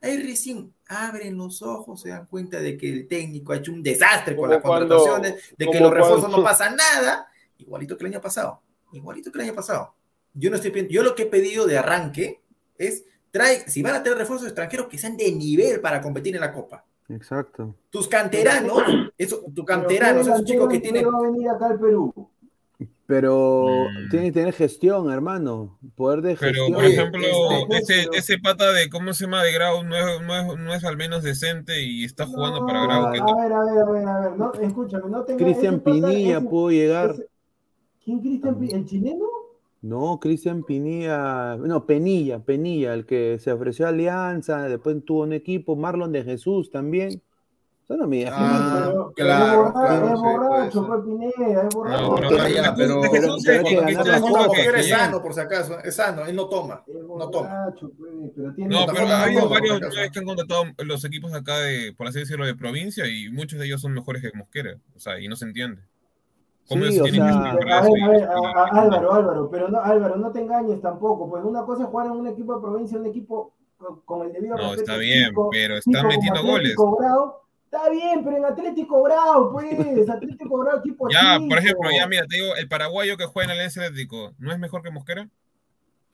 ahí 0.02 0.18
recién 0.22 0.74
abren 0.88 1.38
los 1.38 1.62
ojos, 1.62 2.02
se 2.02 2.10
dan 2.10 2.26
cuenta 2.28 2.60
de 2.60 2.78
que 2.78 2.90
el 2.90 3.08
técnico 3.08 3.54
ha 3.54 3.58
hecho 3.58 3.72
un 3.72 3.84
desastre 3.84 4.36
con 4.36 4.50
las 4.50 4.62
contrataciones, 4.98 5.56
de 5.58 5.66
que 5.72 5.80
los 5.80 5.92
refuerzos 5.92 6.20
cuando- 6.22 6.38
no 6.38 6.44
pasa 6.44 6.70
nada, 6.70 7.28
igualito 7.58 7.98
que 7.98 8.06
el 8.06 8.12
año 8.14 8.22
pasado, 8.22 8.62
igualito 8.94 9.32
que 9.32 9.38
el 9.40 9.46
año 9.46 9.54
pasado. 9.56 9.94
Yo 10.34 10.50
no 10.50 10.56
estoy 10.56 10.72
pidiendo, 10.72 10.92
yo 10.94 11.04
lo 11.04 11.14
que 11.16 11.24
he 11.24 11.28
pedido 11.28 11.66
de 11.68 11.78
arranque 11.78 12.42
es 12.78 13.04
trae, 13.34 13.68
si 13.68 13.82
van 13.82 13.96
a 13.96 14.04
tener 14.04 14.20
refuerzos 14.20 14.48
extranjeros 14.48 14.86
que 14.88 14.98
sean 15.00 15.18
de 15.18 15.32
nivel 15.32 15.82
para 15.82 16.00
competir 16.02 16.36
en 16.36 16.42
la 16.42 16.54
Copa. 16.54 16.86
Exacto. 17.10 17.76
Tus 17.90 18.08
canteranos, 18.08 18.78
eso, 19.18 19.42
tu 19.54 19.66
canteranos, 19.66 20.24
Pero 20.24 20.36
esos 20.36 20.46
chicos 20.48 20.70
que 20.70 20.76
¿qué 20.82 20.92
tienen. 20.92 21.06
va 21.12 21.18
a 21.18 21.22
venir 21.32 21.50
acá 21.50 21.66
al 21.68 21.80
Perú? 21.80 22.14
Pero 23.06 23.66
Mm. 23.90 24.10
tiene 24.10 24.26
que 24.28 24.32
tener 24.32 24.54
gestión, 24.54 25.12
hermano. 25.12 25.78
Poder 25.96 26.22
de 26.22 26.36
Pero, 26.38 26.54
gestión. 26.68 26.74
por 26.74 26.84
Oye, 26.86 26.94
ejemplo, 26.94 27.22
este- 27.72 28.00
ese, 28.02 28.10
ese 28.14 28.38
pata 28.40 28.72
de, 28.72 28.90
¿cómo 28.90 29.14
se 29.14 29.26
llama? 29.26 29.44
De 29.44 29.52
Grau 29.52 29.84
no 29.84 29.96
es, 29.98 30.22
no 30.22 30.36
es, 30.54 30.60
no 30.60 30.74
es 30.74 30.84
al 30.86 30.96
menos 30.96 31.22
decente 31.24 31.82
y 31.82 32.06
está 32.06 32.26
jugando 32.26 32.62
No, 32.62 32.66
para 32.68 32.84
Grau. 32.84 33.06
A 33.08 33.12
ver, 33.12 33.22
a 33.22 33.26
ver, 33.26 33.54
a 33.54 33.92
ver, 33.92 34.08
a 34.08 34.20
ver. 34.22 34.38
No, 34.38 34.54
escúchame, 34.54 35.10
no 35.10 35.24
tenga 35.24 35.44
Cristian 35.44 35.80
Pinilla 35.82 36.40
pudo 36.42 36.70
llegar. 36.72 37.12
ese- 37.12 37.28
¿Quién 38.06 38.20
Cristian 38.22 38.56
Pinilla? 38.56 38.78
¿El 38.78 38.86
chileno? 38.86 39.26
No, 39.84 40.18
Cristian 40.18 40.64
Pinilla, 40.64 41.58
no, 41.58 41.86
Penilla, 41.86 42.40
Penilla, 42.40 42.94
el 42.94 43.06
que 43.06 43.38
se 43.40 43.52
ofreció 43.52 43.86
a 43.86 43.90
Alianza, 43.90 44.70
después 44.70 44.96
tuvo 45.06 45.24
un 45.24 45.34
equipo, 45.34 45.76
Marlon 45.76 46.14
de 46.14 46.24
Jesús 46.24 46.72
también. 46.72 47.22
Eso 47.84 47.98
no 47.98 48.08
me 48.08 48.26
Ah, 48.26 48.94
claro, 49.14 49.68
es 49.68 49.74
borracho, 49.74 49.74
claro, 49.74 50.22
borracho, 50.22 50.86
fue 50.88 51.04
Pineda, 51.04 51.68
es 51.68 51.76
borracho. 51.76 52.02
No, 52.02 52.16
pero, 52.78 53.02
Pero- 53.04 53.04
es- 54.78 54.88
sano, 54.90 55.22
por 55.22 55.34
si 55.34 55.40
acaso, 55.42 55.78
es 55.84 55.94
sano, 55.94 56.26
él 56.26 56.34
no 56.34 56.48
toma. 56.48 56.82
No 56.88 57.30
toma. 57.30 57.74
pues, 57.78 57.92
No, 58.70 58.86
pero 58.86 59.08
ha 59.08 59.24
habido 59.24 59.50
varios 59.50 59.82
que 60.14 60.20
han 60.20 60.26
contratado 60.26 60.64
los 60.78 61.04
equipos 61.04 61.34
acá 61.34 61.58
de, 61.58 61.92
por 61.92 62.08
así 62.08 62.20
decirlo, 62.20 62.46
de 62.46 62.56
provincia 62.56 63.06
y 63.06 63.30
muchos 63.30 63.60
de 63.60 63.66
ellos 63.66 63.82
son 63.82 63.92
mejores 63.92 64.22
que 64.22 64.32
Mosquera. 64.34 64.78
O 64.96 65.00
sea, 65.02 65.20
y 65.20 65.28
no 65.28 65.36
se 65.36 65.44
entiende. 65.44 65.82
¿Cómo 66.68 66.86
Sí, 66.86 66.99
o 66.99 67.07
sea, 67.07 67.28
A 67.51 67.55
ver, 67.55 68.03
a 68.03 68.07
ver, 68.09 68.24
a- 68.24 68.34
a- 68.34 68.82
Álvaro, 68.82 69.14
Álvaro, 69.14 69.49
pero 69.51 69.68
no, 69.68 69.80
Álvaro, 69.82 70.16
no 70.16 70.32
te 70.32 70.41
engañes 70.41 70.82
tampoco, 70.82 71.30
pues 71.30 71.43
una 71.43 71.64
cosa 71.66 71.84
es 71.84 71.89
jugar 71.89 72.07
en 72.07 72.14
un 72.14 72.28
equipo 72.28 72.55
de 72.55 72.61
provincia, 72.61 72.97
un 72.97 73.05
equipo 73.05 73.53
con, 74.05 74.26
el 74.26 74.32
debido 74.32 74.55
No, 74.55 74.74
está 74.74 74.95
bien, 74.97 75.30
chico- 75.30 75.49
pero 75.51 75.80
chico 75.80 75.89
está 75.91 76.01
como 76.01 76.14
metiendo 76.14 76.41
goles. 76.43 76.76
Está 77.66 77.89
bien, 77.89 78.24
pero 78.24 78.38
en 78.38 78.45
Atlético 78.45 79.01
Grau, 79.03 79.51
pues, 79.51 80.07
Atlético 80.09 80.59
Grau, 80.59 80.78
equipo 80.78 81.09
Ya, 81.11 81.38
chico. 81.38 81.49
por 81.49 81.57
ejemplo, 81.57 81.89
ya 81.91 82.07
mira, 82.07 82.26
te 82.28 82.36
digo, 82.36 82.55
el 82.55 82.68
paraguayo 82.68 83.18
que 83.18 83.26
juega 83.26 83.53
en 83.53 83.59
el 83.59 83.66
Atlético, 83.68 84.32
¿no 84.38 84.51
es 84.51 84.59
mejor 84.59 84.84
que 84.84 84.91
Mosquera? 84.91 85.28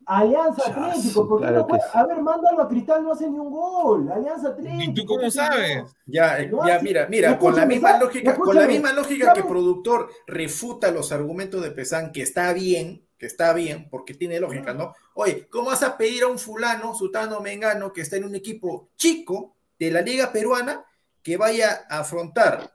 Alianza 0.10 0.64
Chazo, 0.64 0.86
Atlético, 0.86 1.28
¿por 1.28 1.40
qué 1.40 1.48
claro 1.48 1.68
no 1.70 1.76
sí. 1.76 1.82
A 1.94 2.06
ver, 2.08 2.22
mándalo 2.24 2.64
a 2.64 2.68
Cristal, 2.68 3.04
no 3.04 3.12
hace 3.12 3.30
ni 3.30 3.38
un 3.38 3.52
gol. 3.52 4.12
Alianza 4.12 4.50
Atlético. 4.50 4.82
¿Y 4.82 4.94
tú 4.96 5.06
cómo 5.06 5.30
sabes? 5.30 5.84
Ya, 6.08 6.40
No, 6.48 6.68
ya, 6.68 6.80
mira, 6.80 7.06
mira, 7.08 7.38
con 7.38 7.56
la 7.56 7.68
misma 7.68 7.90
¿sabes? 7.90 8.04
lógica, 8.06 8.36
con 8.36 8.56
la 8.56 8.66
misma 8.66 8.92
lógica 8.92 9.34
que 9.34 9.44
productor 9.44 10.10
refuta 10.26 10.90
los 10.90 11.12
argumentos 11.12 11.62
de 11.62 11.70
Pesán, 11.70 12.12
que 12.12 12.24
está 12.24 12.52
bien, 12.54 13.06
que 13.20 13.28
está 13.28 13.54
bien, 13.54 13.88
porque 13.92 14.16
tiene 14.16 14.40
lógica, 14.40 14.74
¿no? 14.74 14.96
Oye, 15.14 15.48
¿cómo 15.48 15.68
vas 15.70 15.84
a 15.84 15.96
pedir 15.96 16.24
a 16.24 16.28
un 16.28 16.40
fulano, 16.40 16.96
Sutano 16.96 17.40
Mengano, 17.40 17.94
que 17.94 18.02
está 18.02 18.16
en 18.16 18.24
un 18.24 18.34
equipo 18.34 18.90
chico 18.96 19.58
de 19.78 19.92
la 19.92 20.02
Liga 20.02 20.32
Peruana, 20.32 20.84
que 21.22 21.38
vaya 21.38 21.86
a 21.88 22.00
afrontar 22.00 22.74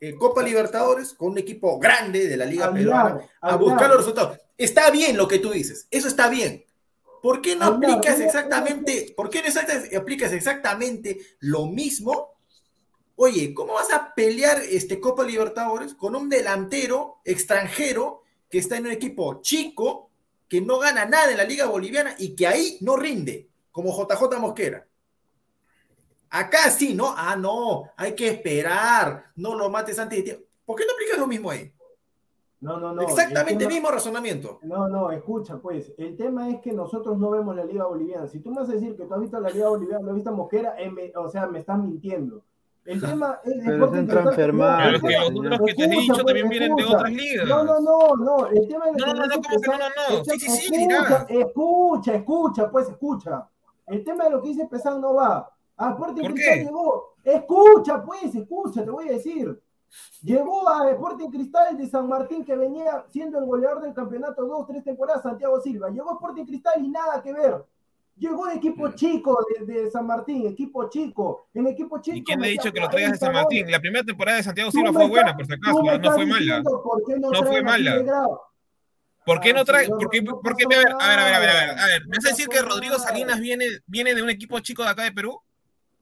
eh, 0.00 0.16
Copa 0.16 0.42
Libertadores 0.42 1.14
con 1.14 1.30
un 1.30 1.38
equipo 1.38 1.78
grande 1.78 2.26
de 2.26 2.36
la 2.36 2.44
Liga 2.44 2.72
Peruana 2.72 3.20
a 3.40 3.54
buscar 3.54 3.88
los 3.88 3.98
resultados. 3.98 4.36
Está 4.58 4.90
bien 4.90 5.16
lo 5.16 5.28
que 5.28 5.38
tú 5.38 5.50
dices, 5.50 5.86
eso 5.92 6.08
está 6.08 6.28
bien. 6.28 6.64
¿Por 7.22 7.40
qué 7.40 7.54
no 7.54 7.66
aplicas 7.66 8.18
exactamente, 8.18 9.14
por 9.16 9.30
qué 9.30 9.42
no 9.42 9.98
aplicas 9.98 10.32
exactamente 10.32 11.18
lo 11.38 11.66
mismo? 11.66 12.32
Oye, 13.14 13.54
¿cómo 13.54 13.74
vas 13.74 13.92
a 13.92 14.12
pelear 14.12 14.60
este 14.60 14.98
Copa 14.98 15.22
Libertadores 15.22 15.94
con 15.94 16.16
un 16.16 16.28
delantero 16.28 17.20
extranjero 17.24 18.22
que 18.50 18.58
está 18.58 18.76
en 18.76 18.86
un 18.86 18.92
equipo 18.92 19.40
chico, 19.40 20.10
que 20.48 20.60
no 20.60 20.80
gana 20.80 21.04
nada 21.04 21.30
en 21.30 21.36
la 21.36 21.44
Liga 21.44 21.66
Boliviana 21.66 22.16
y 22.18 22.34
que 22.34 22.48
ahí 22.48 22.78
no 22.80 22.96
rinde, 22.96 23.48
como 23.70 23.96
JJ 23.96 24.40
Mosquera? 24.40 24.84
Acá 26.28 26.70
sí, 26.72 26.92
¿no? 26.92 27.14
Ah, 27.16 27.36
no, 27.36 27.84
hay 27.96 28.16
que 28.16 28.26
esperar, 28.26 29.26
no 29.36 29.54
lo 29.54 29.70
mates 29.70 29.98
antes 30.00 30.18
de 30.18 30.24
tiempo. 30.24 30.46
¿Por 30.64 30.76
qué 30.76 30.84
no 30.86 30.92
aplicas 30.94 31.18
lo 31.18 31.28
mismo 31.28 31.52
ahí? 31.52 31.72
No, 32.62 32.78
no, 32.78 32.94
no. 32.94 33.02
Exactamente 33.02 33.64
el, 33.64 33.70
mismo 33.70 33.90
razonamiento. 33.90 34.60
No, 34.62 34.88
no, 34.88 35.10
escucha, 35.10 35.58
pues. 35.58 35.92
El 35.98 36.16
tema 36.16 36.48
es 36.48 36.60
que 36.60 36.72
nosotros 36.72 37.18
no 37.18 37.30
vemos 37.30 37.56
la 37.56 37.64
Liga 37.64 37.86
Boliviana. 37.86 38.28
Si 38.28 38.38
tú 38.38 38.50
me 38.50 38.60
vas 38.60 38.70
a 38.70 38.74
decir 38.74 38.96
que 38.96 39.04
tú 39.04 39.12
has 39.12 39.20
visto 39.20 39.40
la 39.40 39.50
Liga 39.50 39.68
Boliviana, 39.68 40.00
lo 40.00 40.10
has 40.10 40.14
visto 40.14 40.32
Mosquera, 40.32 40.76
eh, 40.78 41.12
o 41.16 41.28
sea, 41.28 41.48
me 41.48 41.58
estás 41.58 41.76
mintiendo. 41.80 42.44
El 42.84 43.00
tema 43.04 43.40
es. 43.42 43.54
Pero 43.66 43.92
es 43.92 43.98
enfermado. 43.98 44.78
Pero 44.84 44.96
es 44.96 45.02
que 45.02 45.18
los 45.18 45.32
números 45.32 45.60
que 45.66 45.74
te 45.74 45.84
he 45.84 45.88
dicho 45.88 46.12
pues, 46.12 46.24
también 46.24 46.48
vienen 46.48 46.76
de 46.76 46.84
otras 46.84 47.12
ligas. 47.12 47.48
No, 47.48 47.64
no, 47.64 47.80
no, 47.80 48.16
no. 48.16 48.46
El 48.46 48.68
tema 48.68 48.84
es. 48.90 48.96
No, 48.96 49.06
no, 49.06 49.14
no, 49.14 49.26
no, 49.26 49.34
¿cómo 49.42 49.60
que 49.60 49.68
no, 49.68 49.78
no, 49.78 50.18
no? 50.18 50.24
Sí, 50.24 50.38
sí, 50.38 50.48
sí, 50.48 50.74
escucha, 50.74 51.26
escucha, 51.28 52.14
escucha, 52.14 52.70
pues, 52.70 52.88
escucha. 52.88 53.48
El 53.88 54.04
tema 54.04 54.24
de 54.24 54.30
lo 54.30 54.40
que 54.40 54.50
dice 54.50 54.68
Pesán 54.70 55.00
no 55.00 55.14
va. 55.14 55.50
A 55.76 55.90
Sporting 55.90 56.30
Cristal 56.30 56.58
llegó. 56.60 57.14
Escucha, 57.24 58.04
pues, 58.04 58.32
escucha, 58.36 58.84
te 58.84 58.90
voy 58.90 59.08
a 59.08 59.12
decir. 59.14 59.60
Llegó 60.22 60.68
a 60.68 60.90
Sporting 60.90 61.30
Cristal 61.30 61.76
de 61.76 61.86
San 61.88 62.08
Martín, 62.08 62.44
que 62.44 62.56
venía 62.56 63.04
siendo 63.08 63.38
el 63.38 63.46
goleador 63.46 63.82
del 63.82 63.94
campeonato 63.94 64.46
dos, 64.46 64.66
tres 64.66 64.84
temporadas, 64.84 65.22
Santiago 65.22 65.60
Silva. 65.60 65.90
Llegó 65.90 66.10
a 66.10 66.14
Sporting 66.14 66.44
Cristal 66.44 66.84
y 66.84 66.88
nada 66.88 67.22
que 67.22 67.32
ver. 67.32 67.64
Llegó 68.16 68.46
de 68.46 68.54
equipo 68.54 68.90
chico 68.92 69.38
de, 69.66 69.90
San 69.90 70.06
Martín, 70.06 70.46
equipo 70.46 70.88
chico. 70.88 71.48
En 71.54 71.66
equipo 71.66 72.00
chico. 72.00 72.16
¿Y 72.16 72.22
quién 72.22 72.40
le 72.40 72.48
ha 72.48 72.50
dicho 72.50 72.72
que 72.72 72.78
lo 72.78 72.88
traigas 72.88 73.12
de 73.12 73.18
San 73.18 73.32
Martín? 73.32 73.70
La 73.70 73.80
primera 73.80 74.04
temporada 74.04 74.36
de 74.36 74.42
Santiago 74.44 74.70
Silva 74.70 74.92
fue 74.92 75.08
buena, 75.08 75.34
por 75.34 75.46
si 75.46 75.54
acaso, 75.54 75.82
no 75.82 76.12
fue 76.12 76.26
mala. 76.26 76.62
No, 76.62 77.42
fue 77.44 77.62
mala. 77.62 78.28
¿Por 79.24 79.40
qué 79.40 79.52
no 79.52 79.64
trae? 79.64 79.88
¿Por 79.88 80.10
qué, 80.10 80.22
por 80.22 80.56
qué, 80.56 80.64
a, 80.64 80.68
ver, 80.68 80.86
a 80.98 81.08
ver, 81.08 81.18
a 81.18 81.38
ver, 81.38 81.48
a 81.48 81.54
ver, 81.54 81.78
a 81.78 81.86
ver, 81.86 82.06
¿Me 82.06 82.16
vas 82.16 82.26
a 82.26 82.28
decir 82.30 82.48
que 82.48 82.60
Rodrigo 82.60 82.98
Salinas 82.98 83.40
viene, 83.40 83.66
viene 83.86 84.14
de 84.14 84.22
un 84.22 84.30
equipo 84.30 84.58
chico 84.60 84.82
de 84.82 84.88
acá 84.90 85.04
de 85.04 85.12
Perú? 85.12 85.40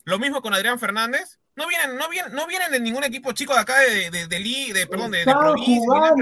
Lo 0.04 0.18
mismo 0.18 0.40
con 0.42 0.54
Adrián 0.54 0.78
Fernández. 0.78 1.38
No 1.56 1.66
vienen, 1.66 1.96
no 1.96 2.08
vienen, 2.08 2.32
no 2.32 2.46
vienen 2.46 2.70
de 2.70 2.80
ningún 2.80 3.04
equipo 3.04 3.32
chico 3.32 3.52
de 3.52 3.60
acá 3.60 3.78
de, 3.80 4.10
de, 4.10 4.26
de, 4.28 4.72
de 4.72 4.86
perdón, 4.86 5.10
de, 5.10 5.18
de 5.18 5.34
provincia, 5.34 6.14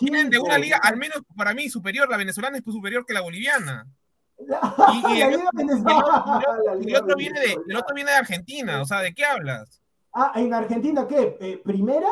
Vienen 0.00 0.30
de 0.30 0.38
una 0.38 0.58
liga, 0.58 0.80
al 0.82 0.96
menos 0.96 1.18
para 1.36 1.54
mí, 1.54 1.68
superior. 1.68 2.08
La 2.08 2.16
venezolana 2.16 2.58
es 2.58 2.64
superior 2.64 3.04
que 3.06 3.14
la 3.14 3.20
boliviana. 3.20 3.86
Y, 5.10 5.20
el, 5.20 5.34
otro 6.96 7.16
viene 7.16 7.40
de, 7.40 7.58
el 7.66 7.76
otro 7.76 7.94
viene 7.94 8.12
de 8.12 8.16
Argentina, 8.16 8.80
o 8.80 8.84
sea, 8.84 9.00
¿de 9.00 9.12
qué 9.12 9.24
hablas? 9.24 9.82
Ah, 10.12 10.32
¿en 10.36 10.54
Argentina 10.54 11.06
qué? 11.08 11.36
Eh, 11.40 11.60
¿Primera? 11.64 12.08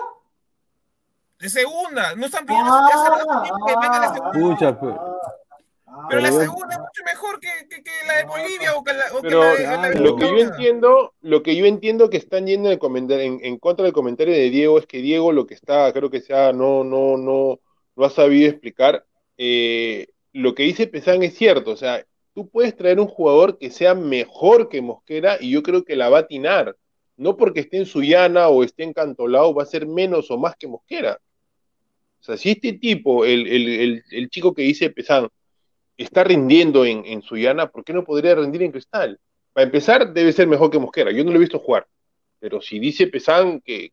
De 1.38 1.48
segunda, 1.48 2.14
no 2.14 2.26
están 2.26 2.46
pidiendo 2.46 2.72
ah, 2.72 2.88
ah, 2.92 4.00
la 4.00 4.14
segunda. 4.14 4.32
Pucha, 4.32 4.78
pues. 4.78 4.94
Pero, 6.08 6.20
la 6.20 6.32
segunda 6.32 6.74
es 6.74 6.78
mucho 6.78 7.02
mejor 7.04 7.40
que, 7.40 7.48
la 8.06 8.16
de 8.16 8.24
Bolivia 8.24 8.76
o 8.76 8.84
que 8.84 8.92
la, 8.92 9.04
pero, 9.22 9.42
la, 9.42 9.88
de, 9.88 10.00
lo 10.00 10.16
que 10.16 10.26
yo 10.26 10.38
entiendo, 10.38 11.14
lo 11.20 11.42
que 11.42 11.56
yo 11.56 11.66
entiendo 11.66 12.10
que 12.10 12.16
están 12.16 12.46
yendo 12.46 12.68
de 12.68 12.78
en, 13.24 13.40
en, 13.42 13.58
contra 13.58 13.84
del 13.84 13.92
comentario 13.92 14.34
de 14.34 14.50
Diego 14.50 14.78
es 14.78 14.86
que 14.86 14.98
Diego 14.98 15.32
lo 15.32 15.46
que 15.46 15.54
está, 15.54 15.92
creo 15.92 16.10
que 16.10 16.20
sea, 16.20 16.52
no, 16.52 16.84
no, 16.84 17.16
no, 17.16 17.60
no 17.96 18.04
ha 18.04 18.10
sabido 18.10 18.48
explicar. 18.50 19.04
Eh, 19.38 20.08
lo 20.32 20.54
que 20.54 20.64
dice 20.64 20.86
Pesán 20.86 21.22
es 21.22 21.34
cierto, 21.34 21.70
o 21.72 21.76
sea, 21.76 22.04
tú 22.34 22.48
puedes 22.48 22.76
traer 22.76 23.00
un 23.00 23.08
jugador 23.08 23.58
que 23.58 23.70
sea 23.70 23.94
mejor 23.94 24.68
que 24.68 24.82
Mosquera 24.82 25.38
y 25.40 25.50
yo 25.50 25.62
creo 25.62 25.84
que 25.84 25.96
la 25.96 26.08
va 26.10 26.18
a 26.18 26.20
atinar. 26.22 26.76
No 27.16 27.38
porque 27.38 27.60
esté 27.60 27.78
en 27.78 27.86
Suyana 27.86 28.48
o 28.48 28.62
esté 28.62 28.82
en 28.82 28.92
Cantolao 28.92 29.54
va 29.54 29.62
a 29.62 29.66
ser 29.66 29.86
menos 29.86 30.30
o 30.30 30.36
más 30.36 30.54
que 30.56 30.66
Mosquera. 30.66 31.18
O 32.20 32.22
sea, 32.22 32.36
si 32.36 32.50
este 32.50 32.74
tipo, 32.74 33.24
el, 33.24 33.46
el, 33.46 34.04
el 34.10 34.28
chico 34.28 34.52
que 34.52 34.62
dice 34.62 34.90
Pesán, 34.90 35.28
está 35.96 36.24
rindiendo 36.24 36.84
en, 36.84 37.04
en 37.06 37.22
Suyana, 37.22 37.68
¿por 37.70 37.84
qué 37.84 37.92
no 37.92 38.04
podría 38.04 38.34
rendir 38.34 38.62
en 38.62 38.72
Cristal? 38.72 39.18
Para 39.52 39.64
empezar, 39.64 40.12
debe 40.12 40.32
ser 40.32 40.46
mejor 40.46 40.70
que 40.70 40.78
Mosquera. 40.78 41.10
Yo 41.10 41.24
no 41.24 41.30
lo 41.30 41.36
he 41.36 41.40
visto 41.40 41.58
jugar. 41.58 41.86
Pero 42.38 42.60
si 42.60 42.78
dice 42.78 43.06
Pesán 43.06 43.60
que, 43.60 43.92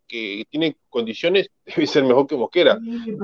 tiene 0.50 0.76
condiciones, 0.90 1.50
debe 1.66 1.88
ser 1.88 2.04
mejor 2.04 2.28
que 2.28 2.36
Mosquera. 2.36 2.78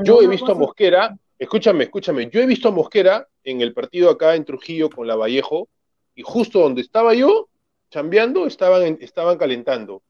yo 0.04 0.22
he 0.22 0.28
visto 0.28 0.52
a 0.52 0.56
Mosquera, 0.56 1.18
escúchame, 1.38 1.84
escúchame, 1.84 2.30
yo 2.30 2.42
he 2.42 2.46
visto 2.46 2.70
a 2.70 2.72
Mosquera 2.72 3.28
en 3.44 3.62
el 3.62 3.74
partido 3.74 4.10
acá 4.10 4.36
en 4.36 4.46
Trujillo 4.46 4.90
con 4.90 5.08
la 5.08 5.16
Vallejo, 5.16 5.68
y 6.16 6.22
justo 6.22 6.60
donde 6.60 6.82
estaba 6.82 7.14
yo, 7.14 7.50
chambeando, 7.92 8.46
estaban, 8.46 8.98
estaban 9.02 9.38
calentando. 9.38 10.02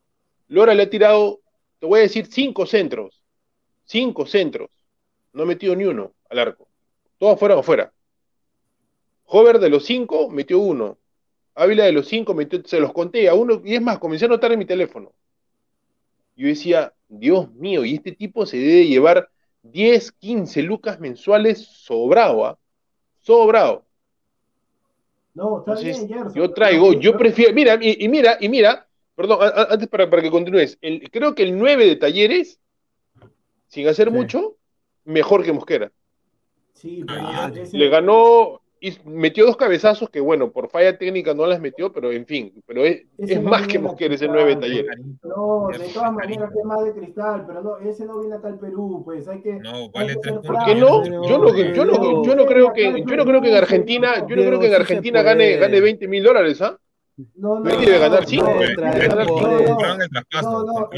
Lora 0.48 0.74
le 0.74 0.84
ha 0.84 0.90
tirado, 0.90 1.40
te 1.80 1.86
voy 1.86 2.00
a 2.00 2.04
decir, 2.04 2.28
cinco 2.28 2.66
centros. 2.66 3.22
Cinco 3.86 4.26
centros. 4.26 4.70
No 5.34 5.44
ha 5.44 5.46
metido 5.46 5.76
ni 5.76 5.86
uno 5.86 6.14
al 6.30 6.40
arco. 6.40 6.68
Todos 7.18 7.40
fueron 7.40 7.60
afuera. 7.60 7.92
Hover 9.32 9.60
de 9.60 9.70
los 9.70 9.86
cinco 9.86 10.30
metió 10.30 10.60
uno. 10.60 10.98
Ávila 11.56 11.86
de 11.86 11.92
los 11.92 12.08
cinco 12.08 12.34
metió, 12.34 12.62
se 12.66 12.80
los 12.80 12.94
conté 12.94 13.30
a 13.30 13.34
uno, 13.34 13.62
y 13.64 13.76
es 13.76 13.82
más, 13.82 14.00
comencé 14.00 14.26
a 14.26 14.30
notar 14.30 14.52
en 14.52 14.60
mi 14.60 14.66
teléfono. 14.66 15.12
Yo 16.36 16.48
decía, 16.48 16.94
Dios 17.08 17.52
mío, 17.54 17.86
y 17.86 17.96
este 17.96 18.14
tipo 18.14 18.46
se 18.46 18.58
debe 18.58 18.88
llevar 18.88 19.30
10, 19.64 20.14
15 20.14 20.62
lucas 20.64 21.00
mensuales 21.00 21.60
sobrado, 21.60 22.46
¿ah? 22.46 22.58
Sobrado. 23.20 23.86
No, 25.34 25.60
está 25.60 25.76
bien, 25.76 26.08
Yo 26.34 26.52
traigo, 26.52 26.94
yo 26.94 27.18
prefiero, 27.18 27.54
mira, 27.54 27.78
y, 27.80 28.08
mira, 28.10 28.38
y 28.40 28.50
mira, 28.50 28.88
perdón, 29.16 29.40
antes 29.70 29.88
para, 29.90 30.10
para 30.10 30.22
que 30.22 30.32
continúes, 30.32 30.80
creo 31.12 31.36
que 31.36 31.44
el 31.44 31.58
9 31.58 31.86
de 31.86 31.96
talleres, 31.98 32.60
sin 33.68 33.88
hacer 33.88 34.10
mucho, 34.10 34.56
mejor 35.06 35.44
que 35.44 35.54
Mosquera. 35.54 35.92
Sí, 36.74 37.04
ah, 37.10 37.52
Le 37.74 37.90
ganó, 37.90 38.59
y 38.82 38.98
metió 39.06 39.46
dos 39.46 39.58
cabezazos 39.58 40.10
que, 40.10 40.20
bueno, 40.20 40.52
por 40.52 40.70
falla 40.70 40.98
técnica 40.98 41.34
no 41.34 41.46
las 41.46 41.60
metió, 41.60 41.92
pero 41.92 42.12
en 42.12 42.26
fin, 42.26 42.54
pero 42.66 42.86
es, 42.86 43.04
es 43.18 43.42
más 43.42 43.68
que 43.68 43.80
Mosquera 43.80 44.16
ese 44.16 44.28
nueve 44.28 44.56
talleres. 44.56 44.98
No, 45.24 45.68
de 45.68 45.90
todas 45.94 46.14
maneras 46.14 46.52
que 46.54 46.60
es 46.60 46.66
más 46.66 46.84
de 46.84 46.94
cristal, 46.94 47.46
pero 47.46 47.62
no, 47.62 47.78
ese 47.80 48.06
no 48.06 48.20
viene 48.20 48.36
acá 48.36 48.48
al 48.48 48.60
Perú, 48.60 49.02
pues 49.04 49.28
hay 49.28 49.42
que. 49.42 49.54
No, 49.54 49.90
vale 49.92 50.16
¿Por 50.16 50.66
qué 50.66 50.76
no? 50.76 51.04
Yo 51.04 51.38
no, 51.38 51.56
yo 51.56 51.86
no, 51.86 52.24
yo 52.24 52.36
no 52.36 52.46
creo 52.46 52.74
que, 52.74 53.04
yo 53.06 53.16
no 53.16 53.26
creo 53.26 53.42
que 53.42 53.50
en 53.50 53.58
Argentina, 53.58 54.26
yo 54.28 54.36
no 54.36 54.44
creo 54.44 54.60
que 54.60 54.68
en 54.68 54.76
Argentina 54.76 55.22
gane, 55.22 55.58
gane 55.58 55.82
20 55.82 56.08
mil 56.08 56.24
dólares, 56.24 56.62
¿ah? 56.62 56.78
No, 57.36 57.60
no, 57.60 57.64
debe 57.64 58.00
ganar 58.00 58.26
5. 58.26 58.46
Lo 58.46 58.60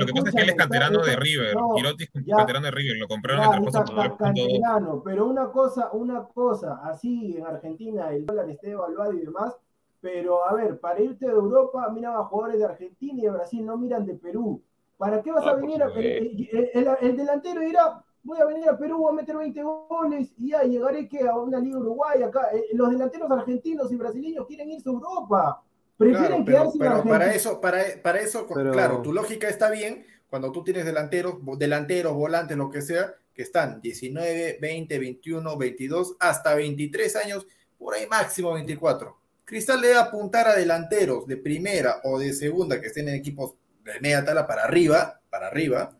que 0.05 0.13
pasa 0.13 0.29
es 0.29 0.35
que 0.35 0.41
él 0.41 0.49
es 0.49 0.55
canterano 0.55 1.01
de 1.01 1.15
River. 1.15 1.55
Girotti 1.75 2.03
es 2.03 2.11
canterano 2.35 2.65
de 2.65 2.71
River. 2.71 2.97
Lo 2.97 3.07
compraron 3.07 3.45
en 3.45 3.63
el 3.63 3.71
traspaso 3.71 4.17
canterano, 4.17 5.01
Pero 5.03 5.25
una 5.25 5.51
cosa, 5.51 5.89
una 5.93 6.23
cosa, 6.25 6.81
así 6.83 7.37
en 7.37 7.45
Argentina 7.45 8.11
el 8.11 8.25
dólar 8.25 8.49
esté 8.49 8.71
evaluado 8.71 9.13
y 9.13 9.21
demás. 9.21 9.55
Pero 9.99 10.47
a 10.47 10.53
ver, 10.53 10.79
para 10.79 10.99
irte 10.99 11.27
de 11.27 11.31
Europa, 11.31 11.87
mira 11.93 12.15
a 12.15 12.23
jugadores 12.25 12.59
de 12.59 12.65
Argentina 12.65 13.19
y 13.19 13.21
de 13.21 13.29
Brasil, 13.29 13.65
no 13.65 13.77
miran 13.77 14.05
de 14.05 14.15
Perú. 14.15 14.61
¿Para 14.97 15.21
qué 15.21 15.31
vas 15.31 15.45
a 15.45 15.53
venir? 15.55 15.81
A, 15.81 15.87
el, 15.87 17.17
delantero 17.17 17.61
dirá, 17.61 18.03
voy 18.23 18.39
a 18.39 18.45
venir 18.45 18.67
a 18.69 18.77
Perú, 18.77 18.99
voy 18.99 19.13
a 19.13 19.15
meter 19.15 19.37
20 19.37 19.63
goles 19.63 20.33
y 20.37 20.49
ya 20.49 20.63
llegaré 20.63 21.07
que 21.07 21.27
a 21.27 21.35
una 21.35 21.59
liga 21.59 21.79
Uruguay 21.79 22.21
acá. 22.23 22.49
Eh, 22.53 22.65
los 22.73 22.89
delanteros 22.91 23.29
argentinos 23.31 23.91
y 23.91 23.95
brasileños 23.95 24.45
quieren 24.47 24.71
irse 24.71 24.89
a 24.89 24.93
Europa. 24.93 25.63
Prefieren 26.01 26.43
claro, 26.43 26.73
pero, 26.79 27.03
para 27.03 27.31
eso, 27.35 27.61
para, 27.61 27.83
para 28.01 28.21
eso 28.21 28.47
claro, 28.47 29.03
tu 29.03 29.13
lógica 29.13 29.47
está 29.47 29.69
bien 29.69 30.03
cuando 30.31 30.51
tú 30.51 30.63
tienes 30.63 30.83
delanteros, 30.83 31.35
delanteros, 31.59 32.13
volantes, 32.13 32.57
lo 32.57 32.71
que 32.71 32.81
sea, 32.81 33.13
que 33.35 33.43
están 33.43 33.81
19, 33.81 34.57
20, 34.59 34.97
21, 34.97 35.57
22, 35.57 36.15
hasta 36.19 36.55
23 36.55 37.15
años, 37.17 37.45
por 37.77 37.93
ahí 37.93 38.07
máximo 38.07 38.51
24. 38.53 39.15
Cristal 39.45 39.79
debe 39.79 39.99
apuntar 39.99 40.47
a 40.47 40.55
delanteros 40.55 41.27
de 41.27 41.37
primera 41.37 42.01
o 42.03 42.17
de 42.17 42.33
segunda 42.33 42.81
que 42.81 42.87
estén 42.87 43.07
en 43.07 43.15
equipos 43.15 43.53
de 43.83 43.99
media 43.99 44.25
tala 44.25 44.47
para 44.47 44.63
arriba, 44.63 45.21
para 45.29 45.47
arriba, 45.47 45.95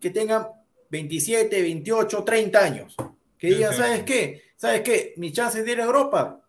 que 0.00 0.10
tengan 0.10 0.48
27, 0.90 1.62
28, 1.62 2.24
30 2.24 2.58
años. 2.58 2.96
Que 3.38 3.48
digan, 3.48 3.72
¿sabes 3.72 4.02
qué? 4.02 4.42
¿Sabes 4.56 4.80
qué? 4.80 5.14
Mis 5.16 5.32
chances 5.32 5.64
de 5.64 5.70
ir 5.70 5.80
a 5.80 5.84
Europa 5.84 6.42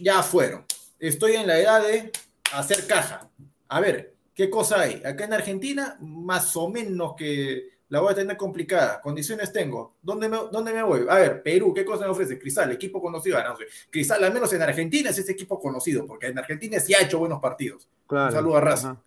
ya 0.00 0.22
fueron 0.22 0.64
estoy 1.08 1.32
en 1.32 1.46
la 1.46 1.58
edad 1.58 1.82
de 1.82 2.10
hacer 2.52 2.86
caja. 2.86 3.28
A 3.68 3.80
ver, 3.80 4.14
¿qué 4.34 4.48
cosa 4.48 4.80
hay? 4.80 5.02
Acá 5.04 5.24
en 5.24 5.32
Argentina, 5.32 5.96
más 6.00 6.56
o 6.56 6.68
menos 6.68 7.14
que 7.16 7.70
la 7.88 8.00
voy 8.00 8.12
a 8.12 8.14
tener 8.14 8.36
complicada. 8.36 9.00
Condiciones 9.00 9.52
tengo. 9.52 9.96
¿Dónde 10.00 10.28
me, 10.28 10.38
dónde 10.50 10.72
me 10.72 10.82
voy? 10.82 11.04
A 11.08 11.16
ver, 11.16 11.42
Perú, 11.42 11.74
¿qué 11.74 11.84
cosa 11.84 12.04
me 12.04 12.10
ofrece? 12.10 12.38
Cristal, 12.38 12.70
equipo 12.70 13.02
conocido. 13.02 13.36
Ah, 13.36 13.44
no, 13.48 13.56
Cristal, 13.90 14.22
al 14.22 14.32
menos 14.32 14.52
en 14.52 14.62
Argentina 14.62 15.10
es 15.10 15.18
ese 15.18 15.32
equipo 15.32 15.60
conocido, 15.60 16.06
porque 16.06 16.28
en 16.28 16.38
Argentina 16.38 16.78
sí 16.78 16.94
ha 16.94 17.02
hecho 17.02 17.18
buenos 17.18 17.40
partidos. 17.40 17.88
Un 18.08 18.32
saludo 18.32 18.56
a 18.56 18.60
Raza. 18.60 19.02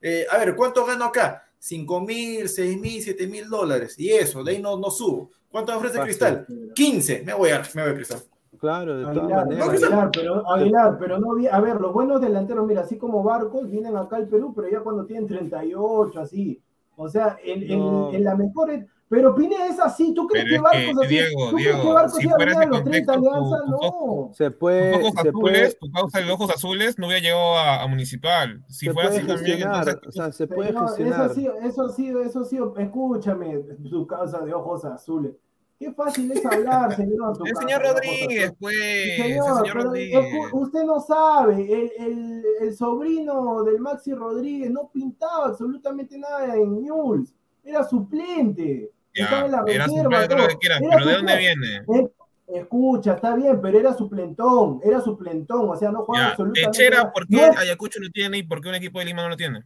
Eh, 0.00 0.26
a 0.30 0.38
ver, 0.38 0.54
¿cuánto 0.54 0.84
gano 0.84 1.06
acá? 1.06 1.44
5 1.58 2.00
mil, 2.02 2.48
6 2.48 2.78
mil, 2.78 3.02
7 3.02 3.26
mil 3.26 3.48
dólares. 3.48 3.98
Y 3.98 4.10
eso, 4.10 4.44
de 4.44 4.52
ahí 4.52 4.62
no, 4.62 4.76
no 4.76 4.90
subo. 4.90 5.30
¿Cuánto 5.50 5.72
me 5.72 5.78
ofrece 5.78 5.98
Cristal? 6.00 6.46
15. 6.74 7.22
Me 7.22 7.32
voy 7.34 7.50
a, 7.50 7.62
me 7.74 7.82
voy 7.82 7.90
a 7.92 7.94
Cristal. 7.94 8.22
Claro, 8.60 8.96
de 8.96 9.02
todas 9.04 9.18
Aguilar, 9.18 9.46
maneras. 9.46 9.68
Aguilar, 9.68 10.10
pero, 10.12 10.50
Aguilar, 10.50 10.96
pero 10.98 11.18
no 11.18 11.34
vi, 11.34 11.46
a 11.46 11.60
ver, 11.60 11.80
los 11.80 11.92
buenos 11.92 12.20
delanteros, 12.20 12.66
mira, 12.66 12.80
así 12.82 12.96
como 12.98 13.22
Barcos, 13.22 13.70
vienen 13.70 13.96
acá 13.96 14.16
al 14.16 14.28
Perú, 14.28 14.52
pero 14.54 14.68
ya 14.68 14.80
cuando 14.80 15.04
tienen 15.06 15.26
38, 15.26 16.20
así. 16.20 16.60
O 16.96 17.08
sea, 17.08 17.36
en, 17.44 17.62
en- 17.70 17.78
No. 17.78 18.12
en 18.12 18.24
la 18.24 18.34
mejor. 18.34 18.70
Pero 19.10 19.34
Pineda 19.34 19.66
es 19.68 19.80
así, 19.80 20.12
¿tú 20.12 20.26
crees 20.26 20.44
Pero 20.44 20.50
que 20.50 20.56
es 20.56 20.62
Barcos 20.86 21.00
que, 21.00 21.06
así? 21.06 21.14
Diego, 21.14 21.48
¿Tú 21.50 21.56
crees 21.56 21.68
que 21.68 21.74
Diego, 21.80 21.94
Barcos 21.94 22.14
si 22.16 22.22
iba 22.24 22.32
a 22.32 22.36
fuera 22.36 22.52
ese 22.52 22.66
los 22.66 22.84
30 22.84 23.12
contexto, 23.12 23.12
Alianza? 23.12 23.56
tu- 23.64 23.70
tu- 23.70 24.06
No. 24.26 24.30
Se 24.34 24.50
Tus 24.50 24.58
puede, 24.58 24.94
ojos 24.96 25.12
se 25.22 25.32
puede, 25.32 25.56
azules, 25.56 25.78
tu 25.78 25.90
causa 25.92 26.18
de 26.20 26.30
ojos 26.30 26.50
azules 26.50 26.98
no 26.98 27.06
hubiera 27.06 27.22
llegado 27.22 27.56
a, 27.56 27.82
a 27.82 27.86
Municipal. 27.86 28.64
Si 28.68 28.84
se 28.86 28.92
fuera 28.92 29.08
puede 29.08 29.18
así 29.20 29.26
también, 29.28 29.56
gestionar, 29.56 29.88
entonces 29.88 30.08
o 30.08 30.12
sea, 30.12 30.32
se 30.32 30.46
puede 30.46 30.68
Señor, 30.68 30.84
eso 30.84 30.94
gestionar. 30.96 31.20
ha 31.22 31.28
sido, 31.34 31.54
eso 31.54 31.82
ha 31.86 31.88
sido, 31.88 32.20
eso 32.22 32.40
ha 32.40 32.44
sido, 32.44 32.76
escúchame, 32.76 33.62
su 33.88 34.06
causa 34.06 34.40
de 34.40 34.52
ojos 34.52 34.84
azules. 34.84 35.32
Qué 35.78 35.92
fácil 35.92 36.30
es 36.32 36.44
hablar, 36.44 36.96
señor. 36.96 37.38
el 37.44 37.56
señor 37.56 37.82
Rodríguez, 37.82 38.52
pues, 38.58 38.74
el 38.76 39.16
Señor, 39.16 39.74
Rodríguez. 39.84 40.26
usted 40.52 40.82
no 40.84 40.98
sabe, 41.00 41.54
el, 41.72 41.92
el- 41.98 42.44
el 42.62 42.76
sobrino 42.76 43.62
del 43.62 43.78
Maxi 43.78 44.12
Rodríguez 44.12 44.70
no 44.72 44.90
pintaba 44.92 45.46
absolutamente 45.46 46.18
nada 46.18 46.56
en 46.56 46.82
News, 46.82 47.32
era 47.62 47.84
suplente, 47.84 48.90
estaba 49.12 49.46
en 49.46 49.52
la 49.52 49.62
era 49.68 49.86
reserva, 49.86 50.02
suplente, 50.22 50.36
lo 50.42 50.48
que 50.48 50.56
quieras, 50.56 50.80
¿de 50.80 51.12
dónde 51.12 51.36
viene? 51.36 51.76
Eh, 51.94 52.08
Escucha, 52.48 53.12
está 53.12 53.36
bien, 53.36 53.60
pero 53.60 53.78
era 53.78 53.92
suplentón, 53.92 54.80
era 54.82 55.00
suplentón, 55.02 55.68
o 55.68 55.76
sea, 55.76 55.90
no 55.92 56.02
jugaba 56.02 56.24
Ya, 56.28 56.30
absolutamente 56.30 56.90
nada. 56.90 57.12
¿por 57.12 57.26
qué 57.28 57.40
Ayacucho 57.42 58.00
no 58.00 58.08
tiene 58.10 58.38
y 58.38 58.42
por 58.42 58.62
qué 58.62 58.70
un 58.70 58.74
equipo 58.74 58.98
de 58.98 59.04
Lima 59.04 59.22
no 59.22 59.28
lo 59.28 59.36
tiene? 59.36 59.62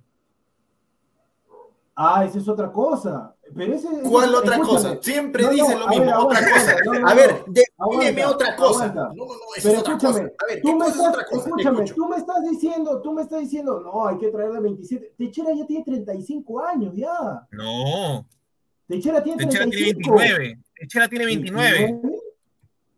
Ah, 1.94 2.24
esa 2.24 2.38
es 2.38 2.48
otra 2.48 2.72
cosa. 2.72 3.34
Pero 3.54 3.74
ese, 3.74 3.88
¿Cuál 4.02 4.34
otra 4.34 4.56
escúchame. 4.56 4.82
cosa? 4.90 4.98
Siempre 5.02 5.42
No, 5.42 5.48
no, 5.48 5.54
dicen 5.54 5.78
lo 5.80 5.88
mismo, 5.88 6.04
ver, 6.04 6.14
otra 6.14 6.40
cosa. 6.52 6.76
no, 6.84 6.92
no, 6.94 7.08
a 7.08 7.14
ver, 7.14 7.44
defíneme 7.46 8.24
otra 8.26 8.56
cosa. 8.56 8.84
aguanta. 8.84 9.02
No, 9.14 9.14
no, 9.14 9.26
no, 9.26 9.34
esa 9.56 9.62
Pero 9.68 9.74
es 9.74 9.78
otra 9.80 9.92
escúchame, 9.94 10.12
cosa. 10.22 10.34
A 10.38 10.46
ver, 10.46 10.60
tú 10.62 10.68
¿qué 10.68 10.74
me 10.74 10.84
es 10.84 10.90
estás, 10.92 11.08
otra 11.08 11.24
cosa? 11.26 11.44
Escúchame, 11.48 11.84
escucho. 11.84 11.94
tú 11.94 12.08
me 12.08 12.16
estás 12.16 12.50
diciendo, 12.50 13.02
tú 13.02 13.12
me 13.12 13.22
estás 13.22 13.40
diciendo, 13.40 13.80
no, 13.80 14.06
hay 14.08 14.18
que 14.18 14.28
traerle 14.28 14.60
27. 14.60 15.14
Techera 15.18 15.50
ya 15.54 15.66
tiene 15.66 15.84
35 15.84 16.64
años, 16.64 16.94
ya. 16.96 17.46
No, 17.50 18.26
Techera 18.88 19.22
tiene 19.22 19.44
Techera 19.46 19.64
tiene 19.70 19.92
35. 19.92 20.16
29. 20.16 20.58
Techera 20.74 21.08
tiene 21.08 21.24
29. 21.26 22.00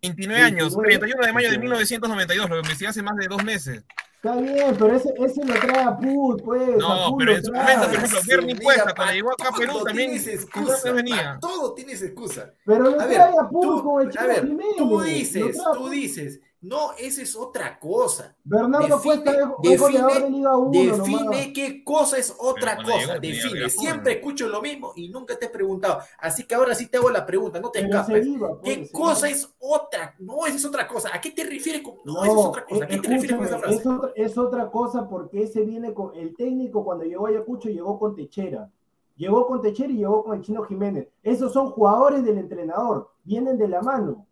29 0.03 0.43
años, 0.43 0.77
29. 0.77 0.99
31 0.99 1.27
de 1.27 1.33
mayo 1.33 1.51
de 1.51 1.59
1992, 1.59 2.51
lo 2.51 2.57
investigué 2.59 2.89
hace 2.91 3.03
más 3.03 3.17
de 3.17 3.27
dos 3.27 3.43
meses. 3.43 3.83
Está 4.25 4.37
bien, 4.41 4.75
pero 4.79 4.97
ese, 4.97 5.13
ese 5.19 5.45
lo 5.45 5.53
trae 5.53 5.83
a 5.83 5.97
Put, 5.99 6.43
pues. 6.45 6.63
a 6.63 6.77
No, 6.79 7.11
Put 7.11 7.19
pero 7.19 7.35
en 7.37 7.45
su 7.45 7.53
momento, 7.53 7.87
por 7.87 7.95
ejemplo, 7.95 8.19
Bernie 8.27 8.57
Cuesta, 8.59 8.95
cuando 8.95 9.13
llegó 9.13 9.33
acá 9.33 9.49
a 9.49 9.53
Perú, 9.53 9.73
todo 9.73 9.85
también 9.85 10.11
tienes 10.13 10.27
excusa, 10.29 10.93
venía. 10.93 11.39
todo 11.43 11.75
tienes 11.75 12.03
excusa. 12.03 12.55
Pero 12.65 12.85
lo 12.85 13.01
A 13.01 13.07
ver, 13.07 13.17
trae 13.17 13.35
a 13.39 13.49
Put 13.51 13.63
tú, 13.63 13.85
con 13.85 14.01
el 14.03 14.09
a 14.09 14.11
Chino 14.11 14.27
ver, 14.27 14.47
Jiménez. 14.47 14.77
tú 14.79 15.01
dices, 15.03 15.61
a 15.61 15.73
tú 15.73 15.89
dices, 15.91 16.41
no, 16.67 16.93
esa 16.99 17.23
es 17.23 17.37
otra 17.37 17.79
cosa. 17.79 18.35
Bernardo 18.43 18.99
Define- 18.99 19.03
Cuesta 19.03 19.31
es, 19.63 19.73
es 19.75 19.81
goleador 19.81 20.13
de 20.13 20.19
define, 20.21 20.37
Liga 20.39 20.57
1 20.57 20.71
define 20.71 21.21
nomás. 21.23 21.47
qué 21.55 21.85
cosa 21.85 22.17
es 22.19 22.35
otra 22.39 22.77
cosa. 22.77 23.19
llegó 23.19 23.21
Define. 23.21 23.71
Siempre 23.71 24.13
escucho 24.15 24.49
lo 24.49 24.63
mismo 24.63 24.93
y 24.97 25.09
nunca 25.11 25.39
te 25.39 25.47
he 25.47 25.49
preguntado. 25.51 25.99
Así 26.19 26.45
que 26.45 26.55
ahora 26.55 26.75
sí 26.75 26.87
te 26.89 26.97
hago 26.97 27.11
la 27.11 27.27
pregunta, 27.27 27.61
no 27.61 27.71
te 27.71 27.81
Pero 27.83 28.01
escapes. 28.01 28.27
iba, 28.27 28.49
pues, 28.61 28.79
¿Qué 28.79 28.87
se 28.87 28.93
cosa 28.93 29.29
iba. 29.29 29.37
es 29.37 29.55
otra? 29.59 30.15
No, 30.19 30.47
esa 30.47 30.57
es 30.57 30.65
otra 30.65 30.89
cosa. 30.89 31.11
¿A 31.13 31.21
qué 31.21 31.31
te 31.33 31.45
refieres 31.45 31.83
con.? 31.83 31.97
No, 32.05 32.15
No, 32.15 32.25
esa 32.25 32.33
es 32.33 32.47
otra 32.47 32.65
cosa. 32.67 32.85
¿A 32.85 32.89
qué 32.89 32.99
te 32.99 33.09
refieres 33.09 33.37
con 33.37 33.47
esa 33.47 33.59
frase? 33.59 33.75
es 33.77 33.87
otra, 33.87 34.13
es 34.17 34.39
otra 34.39 34.71
cosa 34.71 35.09
porque 35.09 35.43
ese 35.43 35.61
viene 35.63 35.93
con 35.93 36.15
el 36.17 36.35
técnico 36.35 36.83
cuando 36.85 37.05
llegó 37.05 37.27
a 37.27 37.31
Ayacucho 37.31 37.69
llegó 37.69 37.99
con 37.99 38.15
Techera. 38.17 38.71
Llegó 39.17 39.47
con 39.47 39.61
Techera 39.63 39.93
y 39.93 39.99
llegó 39.99 40.25
con 40.25 40.37
el 40.37 40.43
Chino 40.43 40.65
Jiménez. 40.65 41.09
Esos 41.23 41.53
son 41.53 41.71
jugadores 41.71 42.25
del 42.25 42.39
entrenador, 42.39 43.11
vienen 43.23 43.57
de 43.59 43.69
la 43.69 43.81
mano. 43.81 44.27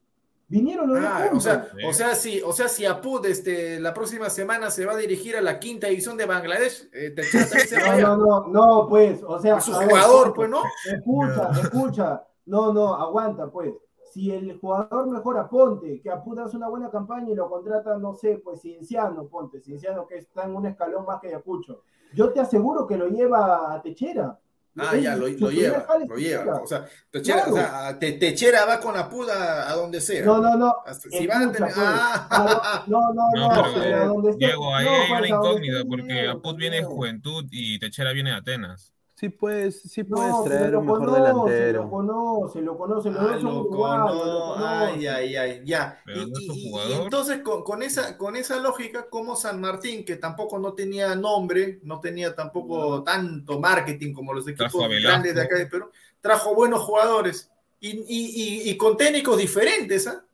Vinieron 0.53 0.87
los 0.93 1.01
dos 1.01 1.11
Ah, 1.11 1.19
o 1.25 1.29
juntos. 1.31 1.43
sea, 1.45 1.69
o 1.89 1.93
sea, 1.95 2.15
si, 2.15 2.43
o 2.43 2.53
sea, 2.53 2.69
si 2.69 2.85
Apud 2.85 3.25
este, 3.25 3.81
la 3.81 3.95
próxima 3.95 4.29
semana 4.29 4.71
se 4.71 4.85
va 4.85 4.93
a 4.93 4.97
dirigir 4.97 5.35
a 5.35 5.41
la 5.41 5.59
quinta 5.59 5.87
división 5.87 6.19
de 6.19 6.27
Bangladesh, 6.27 6.91
eh, 6.93 7.15
se 7.23 7.81
va 7.81 7.97
no, 7.97 8.17
no, 8.19 8.47
no, 8.47 8.49
no, 8.49 8.87
pues, 8.87 9.23
o 9.27 9.39
sea, 9.39 9.59
su 9.63 9.75
a 9.75 9.79
ver, 9.79 9.89
jugador, 9.89 10.35
pues, 10.35 10.51
¿no? 10.51 10.63
Escucha, 10.85 11.51
escucha. 11.63 12.27
No, 12.45 12.71
no, 12.71 12.95
aguanta, 12.95 13.51
pues. 13.51 13.73
Si 14.13 14.31
el 14.31 14.59
jugador 14.61 15.09
mejora, 15.09 15.49
ponte, 15.49 16.03
que 16.03 16.11
Apud 16.11 16.39
hace 16.41 16.59
una 16.59 16.69
buena 16.69 16.91
campaña 16.91 17.31
y 17.31 17.35
lo 17.35 17.49
contrata, 17.49 17.97
no 17.97 18.13
sé, 18.13 18.43
pues 18.45 18.61
Cienciano, 18.61 19.27
ponte, 19.29 19.59
Cienciano 19.63 20.07
que 20.07 20.19
está 20.19 20.45
en 20.45 20.55
un 20.55 20.67
escalón 20.67 21.07
más 21.07 21.19
que 21.19 21.29
Ayacucho. 21.29 21.81
Yo 22.13 22.31
te 22.31 22.41
aseguro 22.41 22.87
que 22.87 22.99
lo 22.99 23.09
lleva 23.09 23.73
a 23.73 23.81
Techera. 23.81 24.39
Ah, 24.79 24.97
ya, 24.97 25.17
lo, 25.17 25.29
lleva, 25.29 25.87
lo 26.09 26.17
lleva. 26.17 26.45
Techera. 26.47 26.55
O 26.57 26.67
sea, 26.67 26.87
Techera, 27.11 27.45
Claro. 27.45 27.53
o 27.53 27.57
sea, 27.57 27.99
Te- 27.99 28.13
Techera 28.13 28.65
va 28.65 28.81
con 28.81 28.97
Apud 28.97 29.29
a, 29.29 29.71
a 29.71 29.75
donde 29.75 30.01
sea. 30.01 30.25
No, 30.25 30.39
no, 30.41 30.57
no. 30.57 30.75
Hasta- 30.87 31.11
si 31.11 31.27
van 31.27 31.43
a 31.49 31.53
tener- 31.53 31.73
pues. 31.75 31.87
Ah, 31.87 32.85
no, 32.87 33.01
no, 33.13 33.29
No, 33.35 33.49
no, 33.55 34.29
esté- 34.31 34.37
Diego, 34.39 34.75
ahí 34.75 34.85
no, 34.87 34.91
hay 34.93 35.09
pues, 35.09 35.19
una 35.21 35.29
incógnita, 35.29 35.85
porque 35.89 36.29
Apud 36.29 36.57
viene 36.57 36.77
de. 36.79 36.85
Juventud 36.85 37.45
y 37.51 37.79
Techera 37.79 38.13
viene 38.13 38.31
de 38.31 38.37
Atenas. 38.37 38.95
Sí 39.23 39.29
puedes, 39.29 39.81
sí 39.83 40.03
puedes 40.03 40.33
No, 40.33 40.43
traer 40.43 40.71
lo 40.73 40.81
un 40.81 40.87
mejor 40.87 40.99
conoce, 40.99 41.21
Lo 41.21 41.27
delantero. 41.45 41.89
conoce, 41.91 42.61
lo 42.61 42.77
conoce, 42.77 43.09
Ah, 43.11 43.13
lo 43.13 43.21
uruguayos, 43.21 43.43
lo 43.45 43.69
cono- 43.69 44.55
conoce. 44.57 44.65
Ay, 44.67 45.07
ay, 45.07 45.37
ay, 45.37 45.63
ya. 45.65 46.03
Pero 46.05 46.23
Y, 46.23 46.31
no 46.33 47.03
entonces, 47.05 47.39
con, 47.43 47.63
con 47.63 47.85
esa, 47.85 48.19
con 48.19 48.35
esa 48.35 48.57
lógica, 48.59 49.07
como 49.09 49.37
San 49.37 49.61
Martín, 49.61 50.05
que 50.05 50.17
tampoco 50.17 50.59
no 50.59 50.73
tenía 50.73 51.15
nombre, 51.15 51.79
no 51.85 52.01
tenía 52.01 52.35
tampoco 52.35 53.05
tanto 53.05 53.61
marketing 53.61 54.13
como 54.13 54.35
los 54.35 54.49
equipos 54.49 54.89
grandes 55.01 55.37
de 55.37 55.41
acá 55.41 55.57
de 55.57 55.67
Perú, 55.67 55.89
trajo 56.21 56.53
buenos 56.57 56.81
jugadores 56.81 57.49
y, 57.79 57.91
y- 57.91 58.05
y- 58.09 58.71
y 58.71 58.77
con 58.77 58.97
técnicos 58.97 59.39
diferentes, 59.39 60.05
¿ah? 60.09 60.25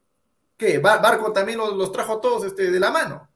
¿Qué? 0.56 0.78
Bar- 0.78 1.02
Barco 1.02 1.30
también 1.30 1.58
los, 1.58 1.74
los 1.76 1.92
trajo 1.92 2.20
todos 2.20 2.42
este, 2.44 2.70
de 2.70 2.80
la 2.80 2.90
mano. 2.90 3.27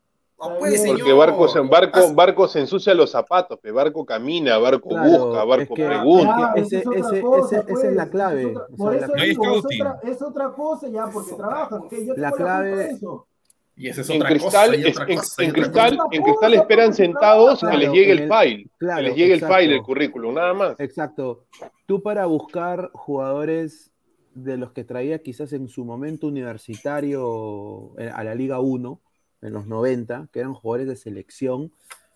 No 0.43 0.49
Está 0.49 0.59
puede, 0.59 0.73
bien. 0.73 0.83
señor. 0.83 0.99
Porque 0.99 1.13
Barco, 1.13 1.49
se- 1.49 1.61
barco, 1.61 2.15
barco 2.15 2.49
se 2.49 2.61
ensucia 2.61 2.95
los 2.95 3.11
zapatos, 3.13 3.59
pe, 3.61 3.71
Barco 3.71 4.05
camina, 4.05 4.59
Barco 4.59 4.89
Claro, 4.89 5.27
busca, 5.27 5.45
Barco 5.45 5.63
es 5.63 5.69
que- 5.81 5.87
pregunta. 5.87 6.53
Ese- 6.57 6.79
esa 6.79 6.79
es 6.79 6.87
otra 6.87 6.99
ese- 7.13 7.21
cosa, 7.21 7.57
ese- 7.61 7.73
esa 7.73 7.73
es 7.73 7.81
pues, 7.85 7.95
la 7.97 8.11
clave. 8.11 8.43
es 8.43 8.49
otra- 8.49 8.67
O 8.73 8.77
por 8.77 8.93
sea, 8.93 9.07
eso 9.07 9.15
la- 9.17 9.23
digo, 9.25 9.45
No 9.45 9.53
hay 9.53 9.59
es 9.59 9.65
otra, 9.65 10.01
es 10.03 10.23
otra 10.23 10.53
cosa 10.53 10.89
ya, 10.89 11.07
porque 11.13 11.97
que 11.97 12.07
yo 12.07 12.15
La 12.17 12.31
la 12.31 12.33
clave- 12.37 12.91
eso. 12.91 13.27
Y 13.75 13.89
esa 13.89 14.01
es 14.03 14.11
En 14.11 14.17
otra 14.17 14.29
cristal, 14.29 14.69
cosa. 14.71 14.77
y 14.77 14.83
es- 14.85 14.97
otra 14.97 15.07
en, 15.13 15.19
cosa, 15.19 15.43
en 15.45 15.51
cristal, 15.53 15.97
cosa. 15.97 16.09
en 16.13 16.23
cristal 16.23 16.55
esperan 16.55 16.95
sentados 16.95 17.55
que 17.61 17.67
Claro, 17.67 17.79
les 17.79 17.93
llegue 17.93 18.13
en 18.13 18.19
el 18.19 18.25
el- 18.25 18.29
file, 18.33 18.71
claro, 18.79 18.97
que 18.97 19.03
les 19.05 19.15
llegue 19.17 19.33
el 19.33 19.39
exacto. 19.39 19.57
file, 19.57 19.75
el 19.77 19.83
currículum, 19.83 20.35
nada 20.35 20.55
más. 20.55 20.81
Exacto. 20.81 21.45
Tú 21.87 22.03
para 22.03 22.27
buscar 22.27 22.91
jugadores 22.93 23.91
de 24.35 24.57
los 24.59 24.73
que 24.73 24.85
traía 24.85 25.23
quizás 25.23 25.53
en 25.53 25.69
su 25.69 25.85
momento 25.85 26.27
universitario 26.27 27.93
eh, 27.99 28.11
a 28.15 28.25
la 28.25 28.35
Liga 28.35 28.61
1, 28.61 29.01
en 29.43 29.53
los 29.53 29.67
90, 29.67 30.29
que 30.33 30.41
eran 30.41 30.55
jugadores 30.55 30.89
de 30.89 30.97
selección, 30.97 31.73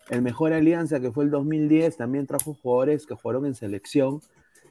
el 0.09 0.21
mejor 0.21 0.53
alianza 0.53 0.99
que 0.99 1.11
fue 1.11 1.25
el 1.25 1.31
2010 1.31 1.97
también 1.97 2.25
trajo 2.27 2.53
jugadores 2.53 3.05
que 3.05 3.15
jugaron 3.15 3.45
en 3.45 3.55
selección, 3.55 4.21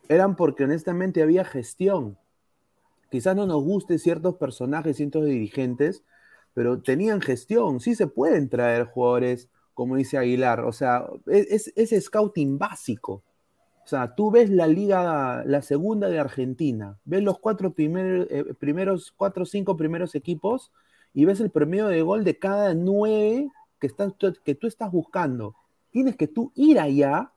eran 0.08 0.34
porque 0.36 0.64
honestamente 0.64 1.22
había 1.22 1.44
gestión. 1.44 2.16
Quizás 3.10 3.36
no 3.36 3.46
nos 3.46 3.62
guste 3.62 3.98
ciertos 3.98 4.36
personajes, 4.36 4.96
ciertos 4.96 5.26
dirigentes, 5.26 6.02
pero 6.54 6.80
tenían 6.80 7.20
gestión. 7.20 7.80
Sí 7.80 7.94
se 7.94 8.06
pueden 8.06 8.48
traer 8.48 8.84
jugadores, 8.86 9.48
como 9.74 9.96
dice 9.96 10.16
Aguilar. 10.16 10.60
O 10.60 10.72
sea, 10.72 11.06
es, 11.26 11.68
es, 11.76 11.92
es 11.92 12.04
scouting 12.04 12.58
básico. 12.58 13.22
O 13.84 13.88
sea, 13.88 14.14
tú 14.16 14.30
ves 14.32 14.50
la 14.50 14.66
liga, 14.66 15.44
la 15.46 15.62
segunda 15.62 16.08
de 16.08 16.18
Argentina, 16.18 16.98
ves 17.04 17.22
los 17.22 17.38
cuatro 17.38 17.72
primer- 17.72 18.26
eh, 18.30 18.54
primeros, 18.58 19.12
cuatro 19.16 19.44
o 19.44 19.46
cinco 19.46 19.76
primeros 19.76 20.14
equipos 20.16 20.72
y 21.16 21.24
ves 21.24 21.40
el 21.40 21.50
promedio 21.50 21.86
de 21.86 22.02
gol 22.02 22.24
de 22.24 22.38
cada 22.38 22.74
nueve 22.74 23.50
que, 23.80 23.86
estás, 23.86 24.12
que 24.44 24.54
tú 24.54 24.66
estás 24.66 24.92
buscando. 24.92 25.56
Tienes 25.90 26.14
que 26.14 26.28
tú 26.28 26.52
ir 26.54 26.78
allá, 26.78 27.32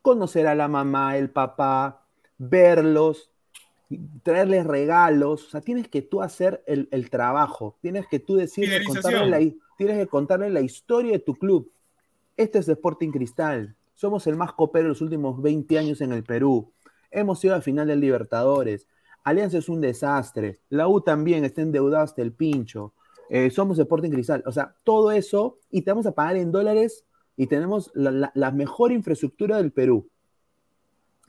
conocer 0.00 0.46
a 0.46 0.54
la 0.54 0.66
mamá, 0.66 1.18
el 1.18 1.28
papá, 1.28 2.06
verlos, 2.38 3.30
traerles 4.22 4.64
regalos. 4.64 5.46
O 5.46 5.50
sea, 5.50 5.60
tienes 5.60 5.88
que 5.88 6.00
tú 6.00 6.22
hacer 6.22 6.64
el, 6.66 6.88
el 6.90 7.10
trabajo. 7.10 7.76
Tienes 7.82 8.06
que 8.06 8.18
tú 8.18 8.38
contarle 8.86 9.26
la, 9.26 9.52
tienes 9.76 9.98
que 9.98 10.06
contarle 10.06 10.48
la 10.48 10.62
historia 10.62 11.12
de 11.12 11.18
tu 11.18 11.34
club. 11.34 11.70
Este 12.38 12.60
es 12.60 12.68
Sporting 12.70 13.10
Cristal. 13.10 13.76
Somos 13.92 14.26
el 14.26 14.36
más 14.36 14.54
copero 14.54 14.84
de 14.84 14.88
los 14.88 15.02
últimos 15.02 15.42
20 15.42 15.78
años 15.78 16.00
en 16.00 16.12
el 16.12 16.24
Perú. 16.24 16.72
Hemos 17.10 17.44
ido 17.44 17.54
a 17.54 17.60
final 17.60 17.88
del 17.88 18.00
Libertadores. 18.00 18.88
Alianza 19.22 19.58
es 19.58 19.68
un 19.68 19.82
desastre. 19.82 20.60
La 20.70 20.88
U 20.88 21.02
también 21.02 21.44
está 21.44 21.60
endeudada 21.60 22.04
hasta 22.04 22.22
el 22.22 22.32
pincho. 22.32 22.94
Eh, 23.34 23.50
somos 23.50 23.78
Sporting 23.78 24.10
Cristal. 24.10 24.42
O 24.44 24.52
sea, 24.52 24.74
todo 24.84 25.10
eso 25.10 25.58
y 25.70 25.80
te 25.82 25.90
vamos 25.90 26.04
a 26.04 26.12
pagar 26.12 26.36
en 26.36 26.52
dólares 26.52 27.06
y 27.34 27.46
tenemos 27.46 27.90
la, 27.94 28.10
la- 28.10 28.32
la 28.34 28.50
mejor 28.50 28.92
infraestructura 28.92 29.56
del 29.56 29.72
Perú. 29.72 30.06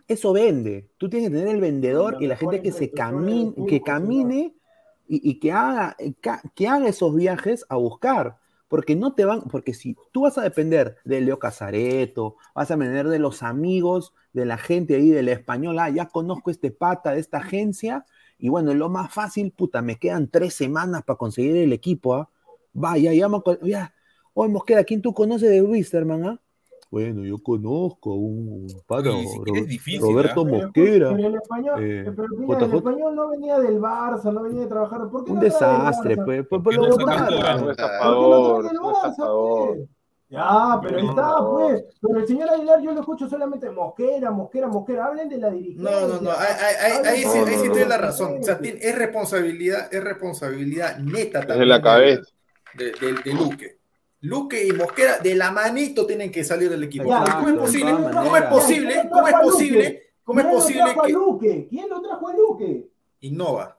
Eso 0.08 0.34
vende. 0.34 0.89
Tú 0.97 1.10
tienes 1.10 1.30
que 1.30 1.36
tener 1.38 1.56
el 1.56 1.62
vendedor 1.62 2.16
La 2.16 2.24
y 2.24 2.28
la 2.28 2.36
gente 2.36 2.62
que 2.62 2.72
se 2.74 2.91
camine, 2.91 3.54
que 3.68 3.82
camine 3.82 4.54
y, 5.08 5.30
y 5.30 5.39
que, 5.39 5.51
haga, 5.54 5.95
ca- 6.20 6.41
que 6.54 6.68
haga 6.68 6.89
esos 6.89 7.16
viajes 7.16 7.66
a 7.70 7.78
buscar. 7.78 8.38
porque 8.68 8.95
no 8.95 9.14
te 9.14 9.24
van, 9.24 9.41
porque 9.43 9.74
si 9.74 9.95
tú 10.12 10.22
vas 10.24 10.38
a 10.39 10.41
depender 10.41 10.97
de 11.06 11.22
Leo 11.22 11.38
Casareto, 11.38 12.36
vas 12.56 12.72
a 12.72 12.76
depender 12.76 13.08
de 13.08 13.20
los 13.20 13.43
amigos, 13.43 14.14
de 14.34 14.45
la 14.45 14.58
gente 14.58 14.95
ahí, 14.95 15.10
del 15.12 15.30
español, 15.30 15.78
ah, 15.80 15.91
ya 15.91 16.08
conozco 16.08 16.49
este 16.49 16.72
pata 16.72 17.12
de 17.14 17.20
esta 17.20 17.38
agencia, 17.38 18.04
y 18.44 18.50
bueno, 18.50 18.74
lo 18.74 18.89
más 18.89 19.14
fácil, 19.14 19.54
puta, 19.54 19.82
me 19.82 19.98
quedan 19.98 20.28
tres 20.28 20.54
semanas 20.54 21.04
para 21.04 21.16
conseguir 21.16 21.56
el 21.56 21.72
equipo, 21.72 22.16
¿ah? 22.16 22.30
Vaya, 22.74 23.14
ya, 23.14 23.30
ya. 23.62 23.94
Oye, 24.34 24.52
Mosquera, 24.52 24.84
¿quién 24.84 25.02
tú 25.02 25.14
conoces 25.14 25.50
de 25.50 25.62
Wisterman, 25.62 26.26
ah? 26.26 26.41
Bueno, 26.91 27.24
yo 27.24 27.41
conozco 27.41 28.12
a 28.12 28.16
un 28.18 28.68
pata, 28.86 29.12
Roberto 30.02 30.44
Mosquera. 30.44 31.16
Pero, 31.16 31.28
el 31.30 31.36
español, 31.36 31.84
eh, 31.84 32.12
pero 32.14 32.28
mira, 32.38 32.66
el 32.66 32.74
español 32.74 33.16
no 33.16 33.30
venía 33.30 33.60
del 33.60 33.80
Barça, 33.80 34.34
no 34.34 34.44
venía 34.44 34.64
de 34.64 34.68
trabajar. 34.68 35.10
¿Por 35.10 35.24
qué 35.24 35.32
un 35.32 35.38
no 35.38 35.44
desastre, 35.44 36.18
pues. 36.18 36.46
pues, 36.46 36.62
pues 36.62 36.76
lo 36.76 36.89
votaron. 36.89 37.78
Ya, 40.34 40.79
pero 40.81 40.97
ahí 40.97 41.07
está, 41.07 41.36
pues. 41.47 41.84
Pero 42.01 42.19
el 42.19 42.27
señor 42.27 42.49
Aguilar 42.49 42.81
yo 42.81 42.91
lo 42.91 43.01
escucho 43.01 43.29
solamente 43.29 43.69
Mosquera, 43.69 44.31
Mosquera, 44.31 44.67
Mosquera. 44.67 45.05
Hablen 45.05 45.29
de 45.29 45.38
la 45.38 45.51
dirigencia. 45.51 45.91
No, 45.91 46.07
no, 46.07 46.21
no. 46.21 46.31
Ahí, 46.31 46.75
ahí, 46.81 47.05
ahí, 47.05 47.21
sí, 47.21 47.38
ahí 47.38 47.55
sí 47.55 47.69
tienes 47.69 47.88
la 47.88 47.99
razón. 47.99 48.39
O 48.39 48.43
sea, 48.43 48.59
es 48.63 48.95
responsabilidad, 48.95 49.93
es 49.93 50.03
responsabilidad 50.03 50.97
neta 50.97 51.41
también. 51.41 51.61
En 51.61 51.69
la 51.69 51.81
cabeza. 51.84 52.23
De, 52.73 52.86
de, 52.86 53.13
de 53.23 53.34
Luque. 53.34 53.77
Luque 54.21 54.65
y 54.65 54.71
Mosquera 54.71 55.19
de 55.19 55.36
la 55.36 55.51
manito 55.51 56.07
tienen 56.07 56.31
que 56.31 56.43
salir 56.43 56.67
del 56.67 56.84
equipo. 56.84 57.15
Exacto, 57.15 57.34
¿Cómo 57.34 57.49
es 57.49 57.55
posible? 57.55 57.91
de 57.91 58.11
¿Cómo 58.11 58.38
es 58.38 58.43
posible? 58.45 58.93
¿Quién 58.93 59.05
lo 59.05 59.11
¿Cómo 59.11 59.27
es 59.27 59.36
posible? 59.36 60.13
¿Cómo 60.23 60.39
es 60.39 60.45
¿Quién 60.45 60.79
lo 60.79 61.27
posible? 61.29 61.67
¿Quién 61.69 61.89
lo 61.89 62.01
trajo 62.01 62.27
a 62.27 62.34
Luque? 62.34 62.89
innova? 63.19 63.77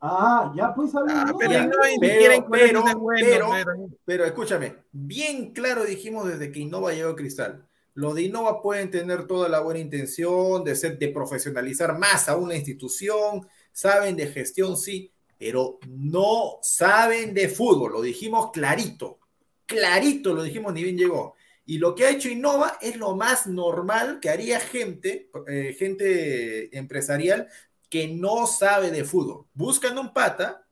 Ah, 0.00 0.52
ya 0.56 0.72
pues 0.74 0.92
Ah, 0.94 1.32
pero 1.38 1.50
bueno, 1.78 2.46
pero, 2.50 2.84
pero- 3.20 3.88
pero 4.04 4.24
escúchame, 4.24 4.76
bien 4.92 5.52
claro 5.52 5.84
dijimos 5.84 6.26
desde 6.26 6.50
que 6.50 6.60
Innova 6.60 6.92
llegó 6.94 7.10
a 7.10 7.16
Cristal. 7.16 7.66
Los 7.94 8.14
de 8.14 8.22
Innova 8.22 8.62
pueden 8.62 8.90
tener 8.90 9.26
toda 9.26 9.48
la 9.48 9.60
buena 9.60 9.80
intención 9.80 10.64
de 10.64 10.74
ser, 10.74 10.98
de 10.98 11.08
profesionalizar 11.08 11.98
más 11.98 12.28
a 12.28 12.36
una 12.36 12.54
institución, 12.56 13.46
saben 13.72 14.16
de 14.16 14.28
gestión, 14.28 14.76
sí, 14.76 15.12
pero 15.38 15.78
no 15.88 16.58
saben 16.62 17.34
de 17.34 17.48
fútbol. 17.48 17.92
Lo 17.92 18.00
dijimos 18.00 18.50
clarito, 18.52 19.18
clarito 19.66 20.32
lo 20.34 20.42
dijimos, 20.44 20.72
ni 20.72 20.82
bien 20.82 20.96
llegó. 20.96 21.34
Y 21.66 21.78
lo 21.78 21.94
que 21.94 22.06
ha 22.06 22.10
hecho 22.10 22.28
Innova 22.30 22.78
es 22.80 22.96
lo 22.96 23.14
más 23.16 23.46
normal 23.46 24.18
que 24.20 24.30
haría 24.30 24.60
gente, 24.60 25.30
eh, 25.46 25.76
gente 25.78 26.76
empresarial 26.76 27.48
que 27.90 28.08
no 28.08 28.46
sabe 28.46 28.90
de 28.90 29.04
fútbol. 29.04 29.46
Buscan 29.52 29.98
un 29.98 30.14
pata, 30.14 30.64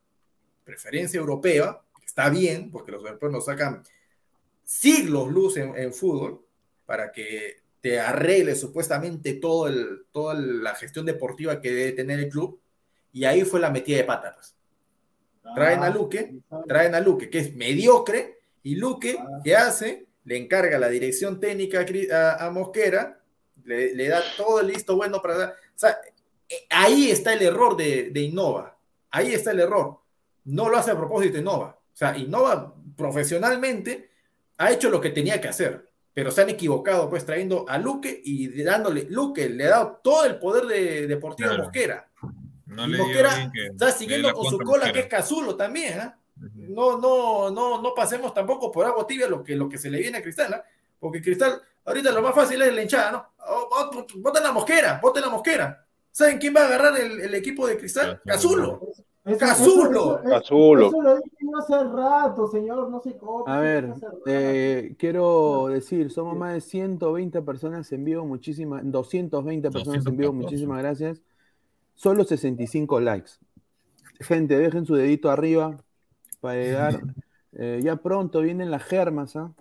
preferencia 0.63 1.19
europea, 1.19 1.81
está 2.03 2.29
bien, 2.29 2.71
porque 2.71 2.93
los 2.93 3.03
europeos 3.03 3.31
nos 3.31 3.45
sacan 3.45 3.83
siglos 4.63 5.29
luz 5.29 5.57
en, 5.57 5.75
en 5.75 5.93
fútbol, 5.93 6.45
para 6.85 7.11
que 7.11 7.61
te 7.81 7.99
arregle 7.99 8.55
supuestamente 8.55 9.33
todo 9.33 9.67
el, 9.67 10.05
toda 10.11 10.33
la 10.33 10.75
gestión 10.75 11.05
deportiva 11.05 11.61
que 11.61 11.71
debe 11.71 11.91
tener 11.91 12.19
el 12.19 12.29
club. 12.29 12.59
Y 13.11 13.25
ahí 13.25 13.43
fue 13.43 13.59
la 13.59 13.69
metida 13.69 13.97
de 13.97 14.03
pata. 14.05 14.33
pues. 14.33 14.55
Traen 15.55 15.83
a 15.83 15.89
Luque, 15.89 16.41
traen 16.67 16.95
a 16.95 16.99
Luque, 16.99 17.29
que 17.29 17.39
es 17.39 17.55
mediocre, 17.55 18.39
y 18.63 18.75
Luque, 18.75 19.17
¿qué 19.43 19.55
hace? 19.55 20.07
Le 20.25 20.37
encarga 20.37 20.77
la 20.77 20.89
dirección 20.89 21.39
técnica 21.39 21.85
a 22.39 22.49
Mosquera, 22.51 23.21
le, 23.63 23.95
le 23.95 24.07
da 24.07 24.21
todo 24.37 24.61
el 24.61 24.67
listo 24.67 24.95
bueno 24.95 25.21
para 25.21 25.37
dar. 25.37 25.49
O 25.49 25.79
sea, 25.79 25.99
ahí 26.69 27.11
está 27.11 27.33
el 27.33 27.41
error 27.41 27.75
de, 27.77 28.09
de 28.11 28.21
Innova. 28.21 28.77
Ahí 29.11 29.33
está 29.33 29.51
el 29.51 29.59
error. 29.59 29.99
No 30.45 30.69
lo 30.69 30.77
hace 30.77 30.91
a 30.91 30.97
propósito 30.97 31.37
Innova. 31.37 31.77
O 31.93 31.95
sea, 31.99 32.17
Innova 32.17 32.73
profesionalmente 32.95 34.09
ha 34.57 34.71
hecho 34.71 34.89
lo 34.89 34.99
que 35.01 35.09
tenía 35.09 35.39
que 35.39 35.47
hacer, 35.47 35.89
pero 36.13 36.31
se 36.31 36.41
han 36.41 36.49
equivocado, 36.49 37.09
pues 37.09 37.25
trayendo 37.25 37.65
a 37.67 37.77
Luque 37.77 38.21
y 38.23 38.61
dándole, 38.63 39.05
Luque 39.09 39.49
le 39.49 39.65
ha 39.65 39.69
dado 39.69 39.99
todo 40.03 40.25
el 40.25 40.37
poder 40.37 40.65
de 40.65 41.07
Deportivo 41.07 41.49
Claro. 41.49 41.63
a 41.63 41.65
Mosquera. 41.65 42.09
No 42.65 42.85
Y 42.85 42.89
le 42.91 42.97
Mosquera 42.97 43.51
está 43.71 43.91
siguiendo 43.91 44.31
con 44.33 44.45
su 44.49 44.57
cola, 44.59 44.85
Mosquera. 44.85 44.93
que 44.93 44.99
es 44.99 45.05
Cazulo 45.07 45.55
también. 45.55 46.13
Ujú. 46.37 46.73
No, 46.73 46.97
no, 46.99 47.51
no, 47.51 47.81
no 47.81 47.93
pasemos 47.93 48.33
tampoco 48.33 48.71
por 48.71 48.85
agua 48.85 49.05
tibia 49.07 49.27
lo 49.27 49.43
que, 49.43 49.55
lo 49.55 49.67
que 49.67 49.77
se 49.77 49.89
le 49.89 49.99
viene 49.99 50.19
a 50.19 50.21
Cristal, 50.21 50.53
¿ah? 50.53 50.63
porque 50.99 51.21
Cristal, 51.21 51.61
ahorita 51.85 52.11
lo 52.11 52.21
más 52.21 52.35
fácil 52.35 52.61
es 52.61 52.73
la 52.73 52.81
hinchada, 52.81 53.11
¿no? 53.11 53.25
Oh, 53.47 53.69
oh, 53.71 54.07
Voten 54.17 54.43
la 54.43 54.51
mosquera, 54.51 54.99
voten 55.01 55.23
la 55.23 55.29
mosquera. 55.29 55.85
¿Saben 56.19 56.37
quién 56.37 56.53
va 56.53 56.63
a 56.63 56.65
agarrar 56.65 56.99
el, 56.99 57.21
el 57.21 57.33
equipo 57.33 57.65
de 57.65 57.77
Cristal? 57.77 58.19
Cazulo. 58.25 58.81
Cazulo. 59.39 60.19
Eso- 60.19 60.29
Cazulo. 60.29 60.87
eso- 60.89 61.01
lo 61.01 61.15
dije 61.15 61.37
yo 61.39 61.57
hace 61.57 61.83
rato, 61.85 62.47
señor, 62.49 62.89
no 62.89 62.99
sé 62.99 63.15
cómo. 63.17 63.47
A 63.47 63.61
ver, 63.61 63.93
eh, 64.25 64.95
quiero 64.99 65.67
decir, 65.67 66.11
somos 66.11 66.35
más 66.35 66.53
de 66.55 66.59
120 66.59 67.41
personas 67.41 67.89
en 67.93 68.03
vivo, 68.03 68.25
muchísimas, 68.25 68.81
220 68.83 69.71
personas 69.71 70.05
en 70.05 70.17
vivo, 70.17 70.33
214. 70.33 70.43
muchísimas 70.43 70.79
gracias. 70.79 71.21
Solo 71.95 72.25
65 72.25 72.99
likes. 72.99 73.31
Gente, 74.19 74.57
dejen 74.59 74.85
su 74.85 74.95
dedito 74.95 75.31
arriba 75.31 75.77
para 76.41 76.55
llegar. 76.61 76.99
Eh, 77.53 77.79
ya 77.81 77.95
pronto 77.95 78.41
vienen 78.41 78.69
las 78.69 78.83
germas, 78.83 79.35
¿ah? 79.35 79.51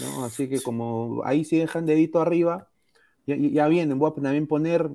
¿No? 0.00 0.24
Así 0.24 0.48
que 0.48 0.60
como 0.60 1.22
ahí 1.24 1.44
si 1.44 1.58
dejan 1.58 1.84
dedito 1.84 2.20
arriba, 2.20 2.68
ya, 3.26 3.34
ya 3.36 3.66
vienen. 3.66 3.98
Voy 3.98 4.12
a 4.12 4.14
también 4.14 4.46
poner 4.46 4.88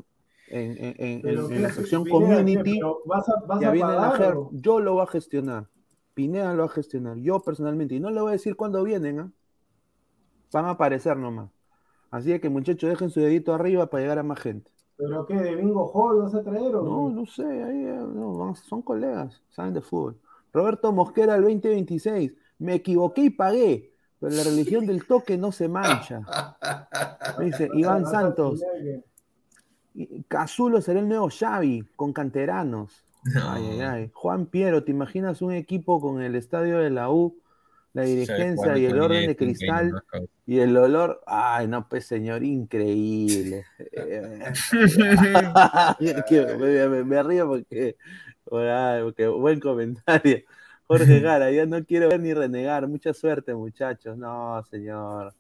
en, 0.47 0.71
en- 0.77 0.95
en- 0.97 1.21
Pero, 1.21 1.49
en 1.49 1.61
la 1.63 1.67
¿qué- 1.69 1.73
sección 1.75 2.05
community. 2.07 2.79
¿Vas 3.05 3.27
a, 3.29 3.39
vas 3.47 3.59
Ya 3.59 3.69
a 3.69 3.71
viene 3.71 3.91
la 3.93 4.11
pagar, 4.11 4.35
o? 4.37 4.49
Yo 4.53 4.79
lo 4.79 4.93
voy 4.93 5.03
a 5.03 5.07
gestionar. 5.07 5.67
Pineda 6.13 6.53
lo 6.53 6.59
va 6.59 6.65
a 6.65 6.73
gestionar. 6.73 7.17
Yo 7.17 7.39
personalmente. 7.41 7.95
Y 7.95 7.99
no 7.99 8.09
le 8.11 8.21
voy 8.21 8.29
a 8.29 8.33
decir 8.33 8.55
cuándo 8.55 8.83
vienen. 8.83 9.19
¿ah? 9.19 9.31
Van 10.53 10.65
a 10.65 10.71
aparecer 10.71 11.17
nomás. 11.17 11.49
Así 12.11 12.39
que 12.39 12.49
muchachos, 12.49 12.89
dejen 12.89 13.09
su 13.09 13.19
dedito 13.19 13.53
arriba 13.53 13.87
para 13.87 14.01
llegar 14.03 14.19
a 14.19 14.23
más 14.23 14.39
gente. 14.39 14.71
¿Pero 14.97 15.25
qué? 15.25 15.35
¿De 15.35 15.55
Bingo 15.55 15.91
Hall 15.93 16.21
vas 16.21 16.33
a 16.35 16.41
traer 16.43 16.73
o 16.75 16.83
No, 16.83 17.09
qué? 17.09 17.15
no 17.15 17.25
sé. 17.25 17.43
ahí, 17.63 17.83
eh, 17.85 17.99
no, 18.13 18.55
son 18.55 18.81
colegas. 18.81 19.41
Saben 19.49 19.73
de 19.73 19.81
fútbol. 19.81 20.17
Roberto 20.53 20.93
Mosquera 20.93 21.35
el 21.35 21.41
2026. 21.41 22.33
Me 22.59 22.75
equivoqué 22.75 23.23
y 23.23 23.29
pagué. 23.31 23.91
Pero 24.21 24.33
la 24.33 24.43
religión 24.43 24.85
del 24.85 25.05
toque 25.05 25.37
no 25.37 25.51
se 25.51 25.67
mancha. 25.67 26.21
Dice 27.41 27.67
Iván 27.73 28.05
Santos. 28.05 28.61
Cazulo 30.27 30.81
será 30.81 30.99
el 30.99 31.07
nuevo 31.07 31.29
Xavi 31.29 31.85
con 31.95 32.11
canteranos. 32.13 33.03
Ay, 33.35 33.63
ay, 33.71 33.79
ay. 33.81 34.11
Juan 34.13 34.45
Piero, 34.45 34.83
¿te 34.83 34.91
imaginas 34.91 35.41
un 35.41 35.51
equipo 35.53 35.99
con 36.01 36.21
el 36.21 36.35
estadio 36.35 36.79
de 36.79 36.89
la 36.89 37.09
U, 37.09 37.37
la 37.93 38.03
dirigencia 38.03 38.77
y 38.77 38.85
el 38.85 38.99
orden 38.99 39.27
de 39.27 39.35
cristal 39.35 40.03
y 40.45 40.59
el 40.59 40.77
olor? 40.77 41.21
Ay, 41.25 41.67
no, 41.67 41.87
pues 41.87 42.05
señor, 42.05 42.43
increíble. 42.43 43.63
Eh, 43.79 44.43
que 46.27 46.45
me, 46.59 46.87
me- 46.89 47.03
me 47.03 47.23
río 47.23 47.47
porque, 47.47 47.95
porque 48.43 49.27
buen 49.27 49.59
comentario. 49.59 50.39
Jorge 50.87 51.19
Gara, 51.19 51.51
yo 51.51 51.65
no 51.65 51.83
quiero 51.83 52.09
ver 52.09 52.19
ni 52.19 52.33
renegar. 52.33 52.87
Mucha 52.87 53.13
suerte, 53.13 53.55
muchachos. 53.55 54.17
No, 54.17 54.61
señor. 54.69 55.33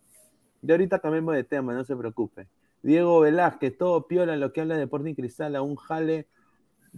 Y 0.61 0.71
ahorita 0.71 0.97
cambiemos 0.99 1.35
de 1.35 1.43
tema, 1.43 1.73
no 1.73 1.83
se 1.85 1.95
preocupe. 1.95 2.47
Diego 2.85 3.19
Velázquez, 3.19 3.77
todo 3.77 4.07
piola 4.07 4.35
en 4.35 4.39
lo 4.39 4.53
que 4.53 4.61
habla 4.61 4.77
de 4.77 4.83
Sporting 4.83 5.15
Cristal, 5.15 5.55
a 5.55 5.61
un 5.61 5.75
jale 5.75 6.27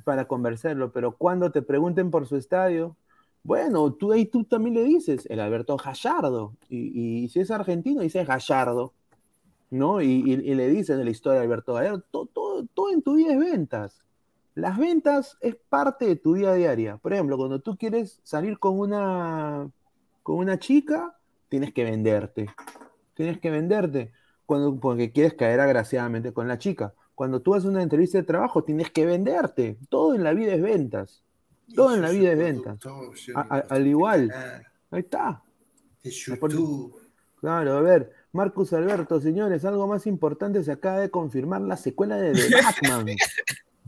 para 0.03 0.27
conversarlo, 0.27 0.91
pero 0.91 1.15
cuando 1.15 1.51
te 1.51 1.61
pregunten 1.61 2.11
por 2.11 2.27
su 2.27 2.35
estadio, 2.35 2.97
bueno, 3.43 3.93
tú 3.93 4.11
ahí 4.11 4.25
tú 4.25 4.43
también 4.43 4.75
le 4.75 4.83
dices, 4.83 5.25
el 5.29 5.39
Alberto 5.39 5.77
Gallardo, 5.77 6.53
y, 6.69 7.23
y 7.23 7.29
si 7.29 7.39
es 7.39 7.51
argentino, 7.51 8.01
dices 8.01 8.27
Gallardo, 8.27 8.93
¿no? 9.69 10.01
Y, 10.01 10.23
y- 10.25 10.51
y 10.51 10.55
le 10.55 10.67
dices 10.67 10.97
de 10.97 11.05
la 11.05 11.09
historia 11.09 11.39
de 11.39 11.45
Alberto 11.45 11.73
Gallardo, 11.73 12.01
todo, 12.11 12.25
todo, 12.25 12.65
todo 12.73 12.91
en 12.91 13.01
tu 13.01 13.15
vida 13.15 13.31
es 13.33 13.39
ventas. 13.39 14.01
Las 14.55 14.77
ventas 14.77 15.37
es 15.39 15.55
parte 15.69 16.05
de 16.05 16.15
tu 16.17 16.33
vida 16.33 16.53
diaria. 16.53 16.97
Por 16.97 17.13
ejemplo, 17.13 17.37
cuando 17.37 17.59
tú 17.59 17.77
quieres 17.77 18.19
salir 18.23 18.59
con 18.59 18.77
una, 18.79 19.69
con 20.23 20.37
una 20.37 20.59
chica, 20.59 21.15
tienes 21.47 21.73
que 21.73 21.83
venderte. 21.83 22.47
Tienes 23.13 23.39
que 23.39 23.51
venderte 23.51 24.11
cuando, 24.47 24.79
porque 24.79 25.11
quieres 25.11 25.35
caer 25.35 25.59
agraciadamente 25.59 26.31
con 26.33 26.47
la 26.47 26.57
chica. 26.57 26.93
Cuando 27.13 27.41
tú 27.41 27.53
haces 27.53 27.69
una 27.69 27.83
entrevista 27.83 28.17
de 28.17 28.23
trabajo, 28.23 28.63
tienes 28.63 28.89
que 28.89 29.05
venderte. 29.05 29.77
Todo 29.89 30.15
en 30.15 30.23
la 30.23 30.33
vida 30.33 30.53
es 30.53 30.61
ventas. 30.61 31.21
Todo 31.75 31.93
en 31.93 32.01
la 32.01 32.09
vida 32.09 32.31
es 32.31 32.37
ventas. 32.39 32.79
A- 33.35 33.41
a- 33.57 33.63
al 33.69 33.85
igual. 33.85 34.31
Ahí 34.89 35.01
está. 35.01 35.43
Claro, 37.41 37.73
a 37.77 37.81
ver. 37.81 38.11
Marcus 38.31 38.71
Alberto, 38.73 39.19
señores, 39.19 39.65
algo 39.65 39.87
más 39.87 40.07
importante 40.07 40.63
se 40.63 40.71
acaba 40.71 40.99
de 40.99 41.09
confirmar 41.11 41.61
la 41.61 41.75
secuela 41.77 42.15
de 42.17 42.31
The 42.33 42.49
Batman. 43.03 43.05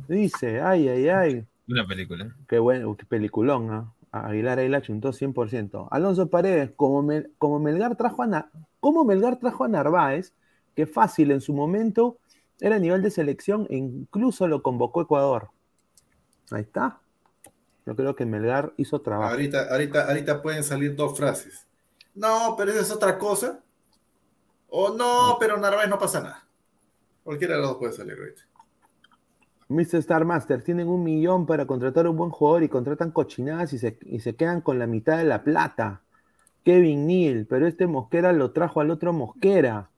Dice, 0.07 0.61
ay, 0.61 0.87
ay, 0.89 1.09
ay. 1.09 1.45
Una 1.67 1.85
película. 1.87 2.35
Qué 2.47 2.57
bueno, 2.59 2.95
qué 2.97 3.05
peliculón, 3.05 3.69
¿ah? 3.71 3.93
Aguilar 4.11 4.57
ahí 4.57 4.69
la 4.69 4.81
chuntó 4.81 5.13
100%. 5.13 5.87
Alonso 5.91 6.29
Paredes, 6.31 6.71
como, 6.75 7.03
Mel- 7.03 7.31
como 7.37 7.59
Melgar 7.59 7.95
trajo 7.95 8.23
a 8.23 8.27
Na- 8.27 8.49
como 8.79 9.05
Melgar 9.05 9.37
trajo 9.37 9.65
a 9.65 9.67
Narváez, 9.67 10.33
que 10.79 10.87
fácil 10.87 11.31
en 11.31 11.41
su 11.41 11.53
momento 11.53 12.19
era 12.61 12.77
a 12.77 12.79
nivel 12.79 13.01
de 13.01 13.11
selección 13.11 13.67
e 13.69 13.75
incluso 13.75 14.47
lo 14.47 14.63
convocó 14.63 15.01
Ecuador. 15.01 15.49
Ahí 16.51 16.61
está. 16.61 17.01
Yo 17.85 17.97
creo 17.97 18.15
que 18.15 18.25
Melgar 18.25 18.71
hizo 18.77 19.01
trabajo. 19.01 19.29
Ahorita, 19.29 19.67
ahorita, 19.69 20.07
ahorita 20.07 20.41
pueden 20.41 20.63
salir 20.63 20.95
dos 20.95 21.17
frases. 21.17 21.67
No, 22.15 22.55
pero 22.57 22.71
esa 22.71 22.79
es 22.79 22.91
otra 22.91 23.17
cosa. 23.17 23.61
O 24.69 24.95
no, 24.95 25.35
pero 25.37 25.57
Narváez 25.57 25.89
no 25.89 25.99
pasa 25.99 26.21
nada. 26.21 26.47
Cualquiera 27.25 27.55
de 27.55 27.59
los 27.59 27.71
dos 27.71 27.79
puede 27.79 27.91
salir 27.91 28.17
ahorita. 28.17 28.43
Mr. 29.67 29.97
Star 29.97 30.23
Master, 30.23 30.63
tienen 30.63 30.87
un 30.87 31.03
millón 31.03 31.45
para 31.45 31.67
contratar 31.67 32.05
a 32.05 32.09
un 32.09 32.15
buen 32.15 32.29
jugador 32.29 32.63
y 32.63 32.69
contratan 32.69 33.11
cochinadas 33.11 33.73
y 33.73 33.79
se, 33.79 33.99
y 34.05 34.21
se 34.21 34.37
quedan 34.37 34.61
con 34.61 34.79
la 34.79 34.87
mitad 34.87 35.17
de 35.17 35.25
la 35.25 35.43
plata. 35.43 36.03
Kevin 36.63 37.05
Neal, 37.05 37.47
pero 37.49 37.67
este 37.67 37.85
Mosquera 37.85 38.31
lo 38.31 38.51
trajo 38.51 38.79
al 38.79 38.91
otro 38.91 39.11
Mosquera. 39.11 39.89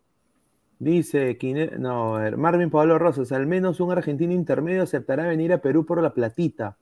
Dice, 0.81 1.37
no, 1.77 2.15
a 2.15 2.31
Marvin 2.31 2.71
Pablo 2.71 2.97
Rosas, 2.97 3.31
al 3.31 3.45
menos 3.45 3.79
un 3.79 3.91
argentino 3.91 4.33
intermedio 4.33 4.81
aceptará 4.81 5.27
venir 5.27 5.53
a 5.53 5.61
Perú 5.61 5.85
por 5.85 6.01
la 6.01 6.11
platita. 6.11 6.75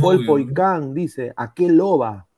Paul. 0.00 0.24
Poicán 0.24 0.94
dice, 0.94 1.34
¿a 1.36 1.52
qué 1.52 1.68
loba? 1.68 2.28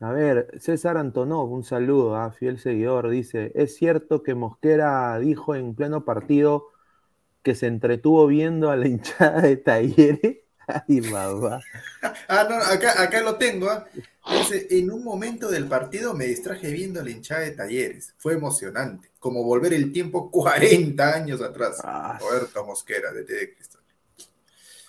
A 0.00 0.12
ver, 0.12 0.48
César 0.58 0.96
Antonov, 0.96 1.52
un 1.52 1.64
saludo, 1.64 2.16
ah, 2.16 2.32
fiel 2.32 2.58
seguidor, 2.58 3.10
dice, 3.10 3.52
¿es 3.54 3.76
cierto 3.76 4.22
que 4.22 4.34
Mosquera 4.34 5.18
dijo 5.18 5.54
en 5.54 5.74
pleno 5.74 6.06
partido 6.06 6.68
que 7.42 7.54
se 7.54 7.66
entretuvo 7.66 8.26
viendo 8.26 8.70
a 8.70 8.76
la 8.76 8.88
hinchada 8.88 9.42
de 9.42 9.58
Talleres? 9.58 10.45
Ay, 10.88 11.00
mamá. 11.00 11.60
Ah, 12.28 12.46
no, 12.48 12.56
acá, 12.56 13.00
acá 13.02 13.20
lo 13.20 13.36
tengo. 13.36 13.70
¿ah? 13.70 13.86
Dice, 14.30 14.66
en 14.70 14.90
un 14.90 15.04
momento 15.04 15.48
del 15.48 15.66
partido 15.66 16.14
me 16.14 16.26
distraje 16.26 16.70
viendo 16.72 17.02
la 17.02 17.10
hinchada 17.10 17.42
de 17.42 17.52
talleres. 17.52 18.14
Fue 18.18 18.34
emocionante. 18.34 19.10
Como 19.18 19.44
volver 19.44 19.72
el 19.74 19.92
tiempo 19.92 20.30
40 20.30 21.14
años 21.14 21.40
atrás. 21.40 21.80
Ah, 21.84 22.18
Roberto 22.20 22.64
Mosquera, 22.64 23.12
de 23.12 23.24
TV 23.24 23.54
Cristal. 23.54 23.80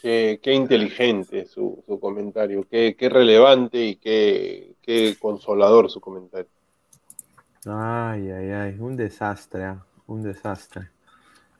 Qué, 0.01 0.39
qué 0.41 0.53
inteligente 0.53 1.45
su, 1.45 1.83
su 1.85 1.99
comentario, 1.99 2.67
qué, 2.69 2.95
qué 2.97 3.09
relevante 3.09 3.83
y 3.83 3.95
qué, 3.95 4.75
qué 4.81 5.15
consolador 5.19 5.89
su 5.89 5.99
comentario. 5.99 6.49
Ay, 7.65 8.29
ay, 8.29 8.51
ay, 8.51 8.79
un 8.79 8.95
desastre, 8.95 9.65
ah, 9.65 9.85
un 10.05 10.23
desastre. 10.23 10.89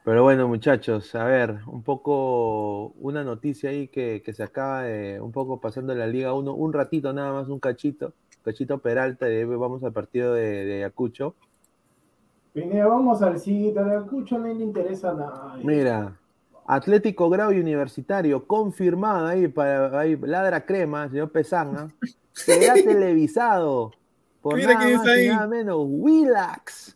Pero 0.08 0.24
bueno, 0.24 0.47
muchachos, 0.47 1.14
a 1.16 1.26
ver, 1.26 1.60
un 1.68 1.84
poco, 1.84 2.93
una 3.01 3.26
noticia 3.26 3.72
ahí 3.72 3.89
que, 3.89 4.22
que 4.24 4.32
se 4.32 4.41
acaba 4.41 4.84
de, 4.84 5.20
un 5.20 5.34
poco 5.34 5.60
pasando 5.60 5.91
en 5.91 5.99
la 5.99 6.08
Liga 6.08 6.34
1, 6.34 6.53
un 6.53 6.72
ratito 6.72 7.12
nada 7.12 7.34
más, 7.34 7.49
un 7.49 7.60
cachito, 7.60 8.14
cachito 8.41 8.78
Peralta, 8.80 9.28
y 9.28 9.34
de 9.34 9.38
ahí 9.39 9.43
vamos 9.43 9.84
al 9.84 9.91
partido 9.91 10.34
de, 10.34 10.64
de 10.64 10.76
Ayacucho. 10.76 11.36
Pineda, 12.53 12.88
vamos 12.88 13.22
al 13.22 13.38
sitio, 13.38 13.82
a 13.82 14.08
Cucho 14.08 14.39
no 14.39 14.47
le 14.47 14.64
interesa 14.64 15.14
nada. 15.14 15.58
Mira, 15.62 16.18
Atlético 16.66 17.30
Grau 17.30 17.51
y 17.51 17.60
Universitario, 17.60 18.47
confirmado 18.47 19.28
ahí 19.28 19.49
para 19.49 19.99
ahí, 19.99 20.16
ladra 20.16 20.66
crema, 20.66 21.10
señor 21.10 21.34
Pesanga, 21.34 21.89
será 22.32 22.76
televisado 22.76 23.91
por 24.41 24.55
Mira 24.55 24.74
nada 24.76 24.86
quién 24.86 24.97
más 24.99 25.05
está 25.05 25.18
y 25.18 25.22
ahí. 25.24 25.28
nada 25.28 25.47
menos, 25.47 25.78
Willax. 25.86 26.95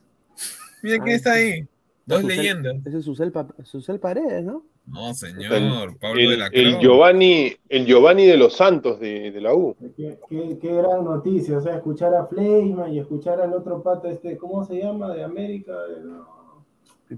Mira 0.82 0.97
quién 0.99 1.14
Ah, 1.14 1.16
está 1.18 1.34
ahí. 1.34 1.68
Dos 2.05 2.23
Susel- 2.23 2.27
leyendas. 2.27 2.75
Ese 2.85 2.97
es 2.97 3.05
Susel, 3.05 3.31
Susel 3.63 3.99
Paredes, 3.99 4.43
¿no? 4.43 4.63
No, 4.87 5.13
señor. 5.13 5.97
Pablo 5.99 6.19
de 6.21 6.33
El, 6.33 6.39
la 6.39 6.47
el 6.47 6.71
Cruz. 6.71 6.79
Giovanni, 6.83 7.53
el 7.69 7.85
Giovanni 7.85 8.25
de 8.25 8.35
los 8.37 8.55
Santos 8.57 8.99
de, 8.99 9.31
de 9.31 9.39
la 9.41 9.53
U. 9.53 9.75
Qué, 9.95 10.17
qué- 10.27 10.57
qué 10.59 10.73
gran 10.75 11.03
noticia, 11.05 11.57
o 11.57 11.61
sea, 11.61 11.75
escuchar 11.75 12.13
a 12.15 12.25
Fleischmann 12.25 12.91
y 12.91 12.99
escuchar 12.99 13.39
al 13.39 13.53
otro 13.53 13.81
pata, 13.83 14.09
este, 14.09 14.37
¿cómo 14.37 14.65
se 14.65 14.77
llama? 14.81 15.13
De 15.13 15.23
América. 15.23 15.73
de- 15.83 16.01
no, 16.03 16.27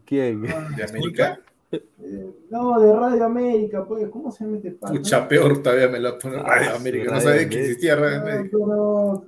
¿Quién? 0.06 0.42
¿De 0.42 0.84
América? 0.84 1.40
eh, 1.72 2.30
no, 2.52 2.80
de 2.80 2.94
Radio 2.94 3.24
América, 3.26 3.86
pues, 3.88 4.08
¿cómo 4.10 4.32
se 4.32 4.44
llama 4.44 4.58
este 4.58 4.72
pata? 4.72 4.94
Pucha, 4.94 5.28
peor 5.28 5.64
todavía 5.64 5.88
me 5.88 6.00
la 6.00 6.18
pone 6.20 6.36
Ah, 6.38 6.44
Radio 6.44 6.76
América. 6.76 7.14
No 7.14 7.22
sabía 7.22 7.48
que 7.50 7.62
existía 7.62 7.96
Radio 7.96 8.18
No, 8.20 8.24
América. 8.28 8.58
pero- 8.60 9.26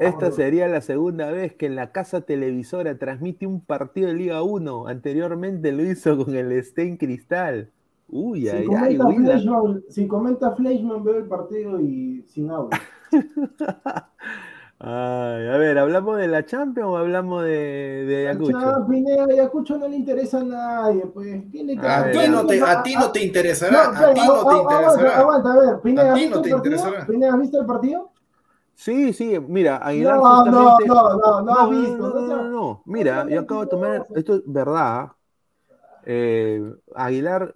Esta 0.00 0.30
sería 0.32 0.68
la 0.68 0.80
segunda 0.80 1.30
vez 1.30 1.54
que 1.54 1.66
en 1.66 1.76
la 1.76 1.92
casa 1.92 2.22
televisora 2.22 2.96
transmite 2.98 3.46
un 3.46 3.60
partido 3.60 4.08
de 4.08 4.14
Liga 4.14 4.42
1. 4.42 4.86
Anteriormente 4.88 5.72
lo 5.72 5.82
hizo 5.84 6.16
con 6.24 6.34
el 6.34 6.62
Stein 6.64 6.96
Cristal. 6.96 7.70
Uy, 8.08 8.42
Si 8.42 8.48
ay, 8.48 8.66
ay. 8.78 8.96
Fleischmann, 8.98 9.82
si 9.88 10.06
comenta 10.06 10.52
Fleischmann, 10.52 11.02
veo 11.02 11.18
el 11.18 11.24
partido 11.26 11.80
y 11.80 12.22
sin 12.28 12.50
audio. 12.50 12.70
Ay, 14.84 15.46
a 15.46 15.56
ver, 15.58 15.78
¿hablamos 15.78 16.18
de 16.18 16.26
la 16.26 16.44
Champions 16.44 16.88
o 16.88 16.96
hablamos 16.96 17.44
de, 17.44 18.04
de 18.04 18.28
Ayacucho? 18.28 18.58
Chao, 18.58 18.84
Pineda, 18.88 19.24
Ayacucho 19.26 19.78
no 19.78 19.86
le 19.86 19.94
interesa 19.94 20.40
a 20.40 20.44
nadie, 20.44 21.06
pues. 21.06 21.48
Tiene 21.52 21.78
que- 21.78 21.86
A 21.86 22.10
ti 22.10 22.18
no 22.28 22.44
te, 22.44 22.60
a 22.60 22.82
ti 22.82 22.94
no 22.96 23.12
te 23.12 23.22
interesará. 23.22 23.92
No, 23.92 23.98
A 23.98 24.12
ti 24.12 24.20
no 24.26 24.44
te 24.44 24.56
interesará. 24.56 25.18
Aguanta, 25.20 25.52
a 25.52 25.56
ver, 25.56 25.80
Pineda, 25.82 26.02
A 26.02 26.08
¿has 26.08 26.14
ti 26.14 26.20
visto 26.22 26.36
no 26.36 26.42
te 26.42 26.48
el 26.48 27.66
partido? 27.66 28.10
Sí, 28.74 29.12
sí, 29.12 29.38
mira, 29.40 29.76
Aguilar 29.86 30.22
No, 30.24 30.44
no, 30.46 30.78
justamente... 30.80 30.84
no, 30.86 31.16
no, 31.16 31.42
no 31.42 31.58
has 31.58 31.68
no, 31.68 31.68
visto. 31.68 32.04
no, 32.08 32.14
no 32.14 32.22
no, 32.22 32.48
no, 32.48 32.50
no. 32.50 32.82
Mira, 32.86 33.28
yo 33.28 33.40
acabo 33.40 33.62
de 33.62 33.66
tomar, 33.68 34.08
esto 34.14 34.36
es 34.36 34.42
verdad. 34.46 35.12
Eh, 36.04 36.62
Aguilar 36.94 37.54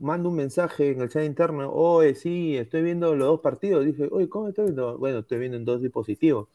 manda 0.00 0.28
un 0.28 0.36
mensaje 0.36 0.90
en 0.92 1.00
el 1.02 1.08
chat 1.10 1.24
interno, 1.24 1.72
oye, 1.72 2.14
sí, 2.14 2.56
estoy 2.56 2.82
viendo 2.82 3.14
los 3.16 3.28
dos 3.28 3.40
partidos. 3.40 3.84
Dije, 3.86 4.08
oye, 4.12 4.28
¿cómo 4.28 4.48
estoy 4.48 4.66
viendo? 4.66 4.98
Bueno, 4.98 5.20
estoy 5.20 5.38
viendo 5.40 5.56
en 5.58 5.64
dos 5.64 5.82
dispositivos. 5.82 6.48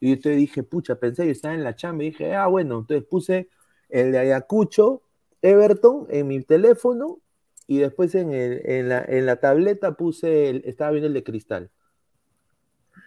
Y 0.00 0.16
yo 0.16 0.20
te 0.22 0.30
dije, 0.30 0.62
pucha, 0.62 0.96
pensé 1.00 1.24
que 1.24 1.30
estaba 1.32 1.54
en 1.54 1.64
la 1.64 1.76
chamba. 1.76 2.04
Y 2.04 2.08
dije, 2.10 2.34
ah, 2.34 2.46
bueno, 2.48 2.80
entonces 2.80 3.06
puse 3.08 3.48
el 3.88 4.12
de 4.12 4.18
Ayacucho, 4.18 5.02
Everton, 5.42 6.06
en 6.10 6.28
mi 6.28 6.42
teléfono. 6.42 7.20
Y 7.66 7.78
después 7.78 8.14
en, 8.14 8.32
el- 8.32 8.62
en 8.70 8.88
la, 8.90 9.04
en 9.06 9.26
la 9.26 9.36
tableta 9.40 9.96
puse, 9.96 10.50
el- 10.50 10.62
estaba 10.66 10.90
viendo 10.92 11.08
el 11.08 11.14
de 11.14 11.24
Cristal. 11.24 11.70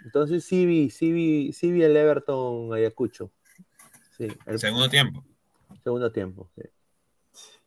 Entonces 0.07 0.45
sí 0.45 0.65
vi, 0.65 0.89
sí 0.89 1.11
vi, 1.11 1.51
sí 1.51 1.69
vi 1.69 1.83
el 1.83 1.97
Everton 1.97 2.73
Ayacucho. 2.73 3.29
Sí, 4.17 4.25
el 4.45 4.57
Segundo 4.57 4.89
tiempo. 4.89 5.21
segundo 5.83 6.09
tiempo. 6.13 6.49
sí. 6.55 6.61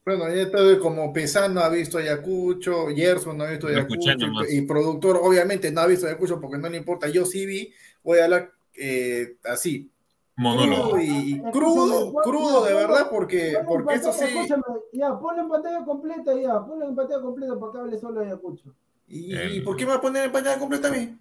Bueno, 0.06 0.26
ya 0.34 0.42
estoy 0.44 0.78
como 0.78 1.12
Pesano 1.12 1.60
ha 1.60 1.68
visto 1.68 1.98
Ayacucho, 1.98 2.86
Gerson 2.88 3.36
no 3.36 3.44
ha 3.44 3.50
visto 3.50 3.66
Ayacucho, 3.66 4.12
y, 4.48 4.56
y 4.56 4.62
productor 4.62 5.18
obviamente 5.22 5.70
no 5.70 5.82
ha 5.82 5.86
visto 5.86 6.06
Ayacucho 6.06 6.40
porque 6.40 6.56
no 6.56 6.70
le 6.70 6.78
importa. 6.78 7.08
Yo 7.10 7.26
sí 7.26 7.44
vi, 7.44 7.74
voy 8.02 8.20
a 8.20 8.24
hablar 8.24 8.50
eh, 8.74 9.36
así, 9.44 9.90
Monólogo. 10.36 10.92
crudo 10.92 11.00
y 11.02 11.32
Escúchame, 11.34 11.52
crudo, 11.52 12.10
Juan, 12.10 12.24
crudo 12.24 12.64
de 12.64 12.74
verdad, 12.74 13.08
porque, 13.10 13.58
porque 13.68 13.94
eso 13.96 14.12
sí. 14.14 14.48
ya, 14.94 15.18
ponlo 15.18 15.42
en 15.42 15.48
pantalla 15.50 15.84
completa, 15.84 16.34
ya, 16.40 16.64
ponlo 16.64 16.88
en 16.88 16.96
pantalla 16.96 17.20
completa 17.20 17.60
para 17.60 17.72
que 17.72 17.78
hable 17.80 17.98
solo 17.98 18.20
Ayacucho. 18.20 18.74
¿Y, 19.06 19.34
El- 19.36 19.56
y 19.56 19.60
por 19.60 19.76
qué 19.76 19.84
me 19.84 19.90
va 19.90 19.98
a 19.98 20.00
poner 20.00 20.24
en 20.24 20.32
pantalla 20.32 20.58
completa 20.58 20.88
a 20.88 20.92
mí? 20.92 21.18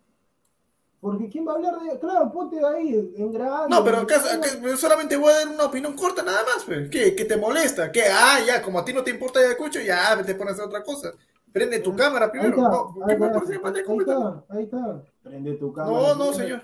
Porque 1.01 1.29
¿quién 1.29 1.47
va 1.47 1.53
a 1.53 1.55
hablar 1.55 1.79
de.? 1.79 1.97
Claro, 1.97 2.31
ponte 2.31 2.57
ahí, 2.65 3.13
en 3.15 3.31
grande. 3.31 3.67
No, 3.69 3.83
pero 3.83 3.99
acá, 3.99 4.17
acá 4.17 4.49
solamente 4.77 5.15
voy 5.15 5.31
a 5.31 5.37
dar 5.37 5.47
una 5.47 5.65
opinión 5.65 5.93
corta 5.95 6.23
nada 6.23 6.43
más, 6.43 6.65
pues. 6.65 6.89
¿Qué? 6.89 7.15
¿Qué 7.15 7.23
te 7.25 7.37
molesta? 7.37 7.89
¿Qué? 7.91 8.03
Ah, 8.11 8.39
ya, 8.45 8.61
como 8.61 8.79
a 8.79 8.85
ti 8.85 8.91
no 8.91 9.03
te 9.03 9.11
importa 9.11 9.39
Ayacucho, 9.39 9.79
ya 9.79 10.21
te 10.23 10.35
pones 10.35 10.51
a 10.51 10.55
hacer 10.55 10.65
otra 10.65 10.83
cosa. 10.83 11.13
Prende 11.53 11.79
tu 11.79 11.95
cámara 11.95 12.25
Ahí 12.25 12.31
primero. 12.31 12.57
está, 12.57 12.69
No, 12.69 12.93
¿por 12.93 13.09
ahí 13.09 13.15
está, 13.15 13.61
pantalla 13.61 13.85
ahí 13.89 13.97
está, 13.97 14.43
ahí 14.49 14.63
está. 14.63 15.03
Prende 15.23 15.53
tu 15.55 15.73
cámara. 15.73 15.97
No, 15.97 16.15
no, 16.15 16.25
prende- 16.31 16.35
señor. 16.35 16.61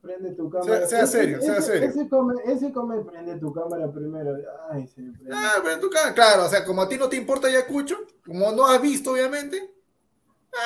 Prende 0.00 0.30
tu 0.32 0.50
cámara. 0.50 0.86
sea 0.86 1.06
serio, 1.06 1.42
sea 1.42 1.58
ese, 1.58 1.72
serio. 1.72 1.88
Ese 1.90 2.08
come, 2.08 2.34
ese 2.46 2.72
come, 2.72 3.04
prende 3.04 3.38
tu 3.38 3.52
cámara 3.52 3.92
primero. 3.92 4.36
Ay, 4.70 4.86
se 4.86 5.02
prende. 5.02 5.30
Ah, 5.32 5.62
en 5.70 5.80
tu 5.80 5.90
cámara, 5.90 6.14
claro, 6.14 6.46
o 6.46 6.48
sea, 6.48 6.64
como 6.64 6.80
a 6.82 6.88
ti 6.88 6.96
no 6.96 7.08
te 7.10 7.16
importa 7.16 7.48
Ayacucho, 7.48 7.98
como 8.24 8.50
no 8.52 8.66
has 8.66 8.80
visto, 8.80 9.12
obviamente. 9.12 9.70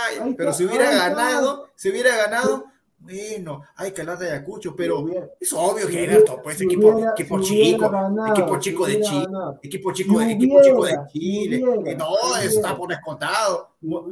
Ay, 0.07 0.19
Ahí 0.23 0.35
pero 0.35 0.51
está, 0.51 0.59
si 0.59 0.65
hubiera 0.65 0.91
ganado, 0.91 1.69
si 1.75 1.91
hubiera 1.91 2.17
ganado, 2.17 2.65
bueno, 3.05 3.61
hay 3.77 3.93
que 3.93 4.01
hablar 4.01 4.19
de 4.19 4.31
Ayacucho, 4.31 4.75
pero 4.75 5.01
hubiera- 5.01 5.29
es 5.39 5.53
obvio 5.53 5.87
que 5.87 5.93
hubiera- 5.93 6.13
Everton, 6.15 6.41
pues 6.43 6.61
equipo, 6.61 6.89
hubiera- 6.89 7.11
equipo 7.13 7.41
chico, 7.41 7.91
ganado, 7.91 8.33
equipo 8.33 8.59
chico 8.59 8.87
de 8.87 9.01
Chile, 9.03 9.27
equipo 9.63 9.93
chico 9.93 10.19
de, 10.19 10.27
Si 10.27 10.33
equipo 10.33 10.63
chico 10.63 10.85
de 10.87 10.99
Chile, 11.13 11.65
no, 11.99 12.37
está 12.43 12.77
por 12.77 12.89
descontado. 12.89 13.69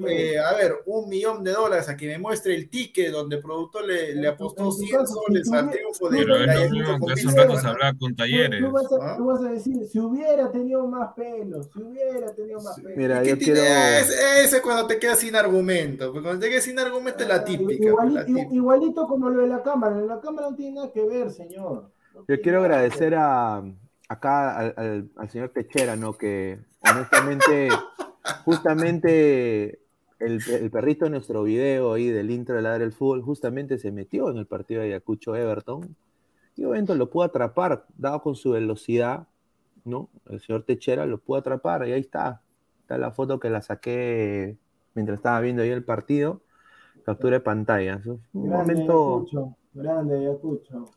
Eh, 0.09 0.39
a 0.39 0.53
ver, 0.55 0.74
un 0.86 1.09
millón 1.09 1.43
de 1.43 1.53
dólares 1.53 1.89
a 1.89 1.97
que 1.97 2.07
me 2.07 2.19
muestre 2.19 2.55
el 2.55 2.69
ticket 2.69 3.11
donde 3.11 3.36
el 3.36 3.43
productor 3.43 3.86
le, 3.86 4.15
le 4.15 4.28
apostó 4.28 4.65
En 4.65 4.69
tu 4.69 4.73
100 4.77 4.90
caso, 4.99 5.07
si 5.07 5.12
soles 5.27 5.53
al 5.53 5.70
triunfo 5.70 6.09
de 6.11 6.19
Pero 6.19 6.36
es 6.36 6.49
hace 6.51 7.27
un 7.28 7.35
rato 7.36 7.57
se 7.59 7.66
hablaba 7.69 7.94
con 7.99 8.15
talleres. 8.15 8.61
tú 8.61 8.70
vas 8.70 8.93
a, 8.93 8.97
¿Ah? 9.01 9.16
tú 9.16 9.27
vas 9.27 9.40
a 9.43 9.51
decir, 9.51 9.77
si 9.90 9.99
hubiera 9.99 10.51
tenido 10.51 10.86
más 10.86 11.15
pelo, 11.15 11.62
si 11.62 11.82
hubiera 11.82 12.35
tenido 12.35 12.61
más 12.61 12.77
pelo. 12.77 12.97
Mira, 12.97 13.24
¿Y 13.24 13.28
yo 13.28 13.39
quiero. 13.39 13.61
Ese, 13.62 14.44
ese 14.44 14.61
cuando 14.62 14.86
te 14.86 14.99
quedas 14.99 15.19
sin 15.19 15.35
argumento. 15.36 16.07
Porque 16.12 16.23
cuando 16.23 16.40
te 16.40 16.51
quedas 16.51 16.65
sin 16.65 16.78
argumento 16.78 17.23
es 17.23 17.28
la 17.28 17.36
Ah, 17.36 17.44
típica. 17.44 17.85
iguali- 17.89 18.15
la 18.15 18.24
típica. 18.27 18.55
igualito 18.55 19.07
como 19.07 19.31
lo 19.31 19.40
de 19.43 19.49
la 19.49 19.62
cámara. 19.62 19.99
En 19.99 20.07
la 20.07 20.20
cámara 20.20 20.51
no 20.51 20.57
tiene 20.57 20.77
nada 20.77 20.93
que 20.93 21.05
ver, 21.07 21.31
señor. 21.31 21.90
No 22.15 22.24
Yo 22.28 22.40
quiero 22.43 22.61
agradecer 22.61 23.15
a 23.15 23.62
acá 24.09 24.59
al, 24.59 24.74
al- 24.77 25.11
al 25.16 25.31
señor 25.31 25.49
Techera, 25.49 25.97
¿no? 25.97 26.12
Que 26.12 26.59
honestamente, 26.81 27.69
justamente 28.44 29.81
el, 30.19 30.40
el 30.49 30.70
perrito 30.70 31.05
de 31.05 31.11
nuestro 31.11 31.43
video 31.43 31.93
ahí 31.93 32.09
del 32.09 32.31
intro 32.31 32.57
de 32.57 32.62
Ladra 32.62 32.85
el 32.85 32.93
Fútbol, 32.93 33.23
justamente 33.23 33.78
se 33.78 33.90
metió 33.93 34.31
en 34.31 34.36
el 34.39 34.47
partido 34.47 34.81
de 34.81 34.89
Ayacucho 34.89 35.35
Everton. 35.35 35.97
Y 36.55 36.65
obviamente 36.65 36.94
lo 36.94 37.09
pudo 37.09 37.24
atrapar, 37.24 37.86
dado 37.97 38.23
con 38.23 38.36
su 38.36 38.51
velocidad, 38.51 39.27
¿no? 39.85 40.11
El 40.28 40.40
señor 40.40 40.65
Techera 40.65 41.07
lo 41.07 41.19
pudo 41.19 41.39
atrapar, 41.39 41.89
y 41.89 41.93
ahí 41.93 42.01
está. 42.01 42.43
Está 42.82 42.99
la 42.99 43.11
foto 43.12 43.40
que 43.40 43.49
la 43.49 43.62
saqué 43.62 44.59
mientras 44.94 45.19
estaba 45.19 45.40
viendo 45.40 45.62
ahí 45.62 45.70
el 45.70 45.85
partido. 45.85 46.43
Captura 47.05 47.39
de 47.39 47.40
pantalla. 47.40 47.94
Es 47.94 48.07
Un 48.07 48.20
Grande, 48.32 48.74
momento. 48.74 49.16
Ayacucho. 49.16 49.57
Grande 49.73 50.19
Ayacucho. 50.19 50.90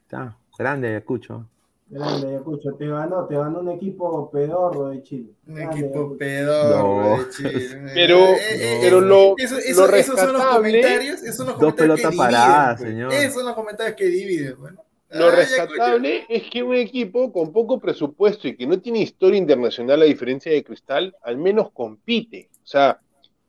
Está, 0.00 0.38
grande 0.56 0.88
Ayacucho. 0.88 1.46
Grande 1.92 2.28
Ayacucho. 2.28 2.72
Te 2.78 2.86
ganó, 2.86 3.26
te 3.26 3.34
ganó 3.34 3.60
un 3.60 3.70
equipo 3.70 4.30
pedorro 4.30 4.88
de 4.88 5.02
Chile. 5.02 5.30
Un 5.46 5.54
Grande, 5.54 5.76
equipo 5.80 5.98
Ayacucho. 5.98 6.18
pedorro 6.18 7.02
No. 7.18 7.18
de 7.24 7.30
Chile. 7.30 7.82
Pero- 7.94 8.16
Eh, 8.18 8.36
eh, 8.54 8.78
pero 8.82 8.98
eso- 8.98 9.06
lo- 9.06 9.34
eso- 9.38 9.54
lo 9.54 9.60
eso- 9.60 9.94
esos 9.96 10.20
son 10.20 10.32
los 10.32 10.44
comentarios, 10.44 11.22
esos 11.22 11.36
son 11.36 11.46
los 11.48 11.58
Dos 11.58 11.74
comentarios 11.74 11.96
que 12.00 12.02
pelotas 12.08 12.16
paradas, 12.16 12.78
dividen, 12.78 12.94
señor. 12.96 13.08
pues. 13.10 13.22
Esos 13.22 13.34
son 13.34 13.44
los 13.46 13.54
comentarios 13.54 13.96
que 13.96 14.04
dividen, 14.06 14.54
bueno. 14.58 14.84
Lo 15.10 15.26
Ay, 15.26 15.36
rescatable 15.36 16.24
es 16.30 16.42
que 16.50 16.62
un 16.62 16.74
equipo 16.74 17.30
con 17.30 17.52
poco 17.52 17.78
presupuesto 17.78 18.48
y 18.48 18.56
que 18.56 18.66
no 18.66 18.80
tiene 18.80 19.00
historia 19.02 19.36
internacional 19.36 20.00
a 20.00 20.06
diferencia 20.06 20.50
de 20.50 20.64
Cristal, 20.64 21.14
al 21.22 21.36
menos 21.36 21.70
compite. 21.72 22.48
O 22.62 22.66
sea, 22.66 22.98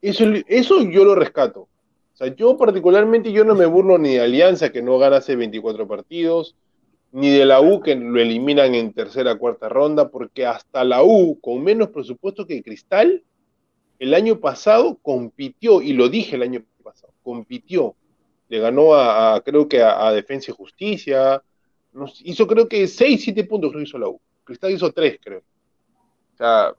eso, 0.01 0.25
eso 0.47 0.81
yo 0.81 1.05
lo 1.05 1.15
rescato. 1.15 1.61
O 1.61 2.15
sea, 2.17 2.27
yo 2.35 2.57
particularmente 2.57 3.31
yo 3.31 3.45
no 3.45 3.55
me 3.55 3.65
burlo 3.65 3.97
ni 3.97 4.15
de 4.15 4.19
Alianza 4.21 4.73
que 4.73 4.81
no 4.81 4.97
gana 4.99 5.17
hace 5.17 5.37
24 5.37 5.87
partidos, 5.87 6.57
ni 7.13 7.29
de 7.29 7.45
la 7.45 7.61
U 7.61 7.79
que 7.79 7.95
lo 7.95 8.19
eliminan 8.19 8.73
en 8.73 8.91
tercera 8.91 9.35
cuarta 9.37 9.69
ronda, 9.69 10.09
porque 10.09 10.47
hasta 10.47 10.83
la 10.83 11.03
U 11.03 11.39
con 11.39 11.63
menos 11.63 11.89
presupuesto 11.89 12.47
que 12.47 12.63
Cristal 12.63 13.23
el 13.99 14.15
año 14.15 14.39
pasado 14.39 14.97
compitió 14.99 15.81
y 15.81 15.93
lo 15.93 16.09
dije 16.09 16.35
el 16.35 16.41
año 16.41 16.65
pasado, 16.83 17.13
compitió. 17.21 17.95
Le 18.49 18.59
ganó 18.59 18.95
a, 18.95 19.39
creo 19.45 19.69
que 19.69 19.81
a, 19.83 20.11
Defensa 20.11 20.51
y 20.51 20.55
Justicia, 20.55 21.43
hizo 22.23 22.47
creo 22.47 22.67
que 22.67 22.87
6, 22.87 23.23
7 23.23 23.43
puntos 23.43 23.71
que 23.71 23.83
hizo 23.83 23.99
la 23.99 24.09
U. 24.09 24.19
Cristal 24.43 24.71
hizo 24.71 24.91
3, 24.91 25.19
creo. 25.23 25.39
O 25.39 26.37
sea, 26.37 26.73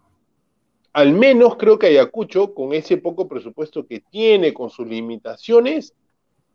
al 0.93 1.12
menos 1.12 1.56
creo 1.56 1.78
que 1.78 1.86
Ayacucho, 1.86 2.52
con 2.55 2.73
ese 2.73 2.97
poco 2.97 3.28
presupuesto 3.28 3.86
que 3.86 4.01
tiene, 4.01 4.52
con 4.52 4.69
sus 4.69 4.86
limitaciones, 4.89 5.94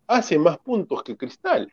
hace 0.05 0.37
más 0.37 0.57
puntos 0.59 1.01
que 1.01 1.15
Cristal. 1.15 1.71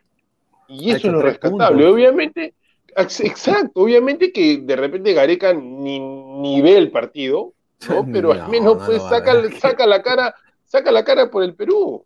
Y 0.69 0.91
eso 0.91 1.09
hecho 1.09 1.19
es 1.19 1.25
rescatable. 1.25 1.85
puntos. 1.85 1.95
Obviamente, 1.95 2.55
ex- 2.97 3.21
exacto, 3.21 3.81
obviamente 3.81 4.33
que 4.33 4.59
de 4.59 4.77
repente 4.77 5.13
Gareca 5.13 5.53
ni, 5.55 5.99
ni 6.01 6.61
ve 6.63 6.77
el 6.77 6.91
partido, 6.91 7.55
¿no? 7.89 8.07
Pero 8.13 8.33
No, 8.35 8.43
al 8.45 8.51
menos 8.51 8.77
no 8.79 8.87
pues 8.87 9.03
saca, 9.03 9.33
saca 9.61 9.87
la 9.87 10.03
cara, 10.03 10.35
saca 10.65 10.91
la 10.93 11.05
cara 11.05 11.31
por 11.31 11.43
el 11.43 11.55
Perú. 11.55 12.05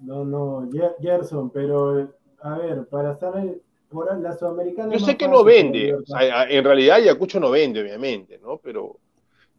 No, 0.00 0.24
no, 0.24 0.62
Ger- 0.70 0.94
Gerson, 1.00 1.50
pero 1.50 2.08
a 2.40 2.58
ver, 2.58 2.86
para 2.86 3.12
estar 3.12 3.32
por 3.90 4.16
la 4.20 4.32
Sudamericana. 4.36 4.92
Yo 4.92 5.00
sé 5.00 5.16
que 5.16 5.26
no 5.26 5.42
vende, 5.42 5.92
o 5.94 6.04
sea, 6.06 6.44
en 6.48 6.64
realidad 6.64 6.96
Ayacucho 6.96 7.40
no 7.40 7.50
vende, 7.50 7.80
obviamente, 7.82 8.38
¿no? 8.38 8.58
Pero 8.58 8.96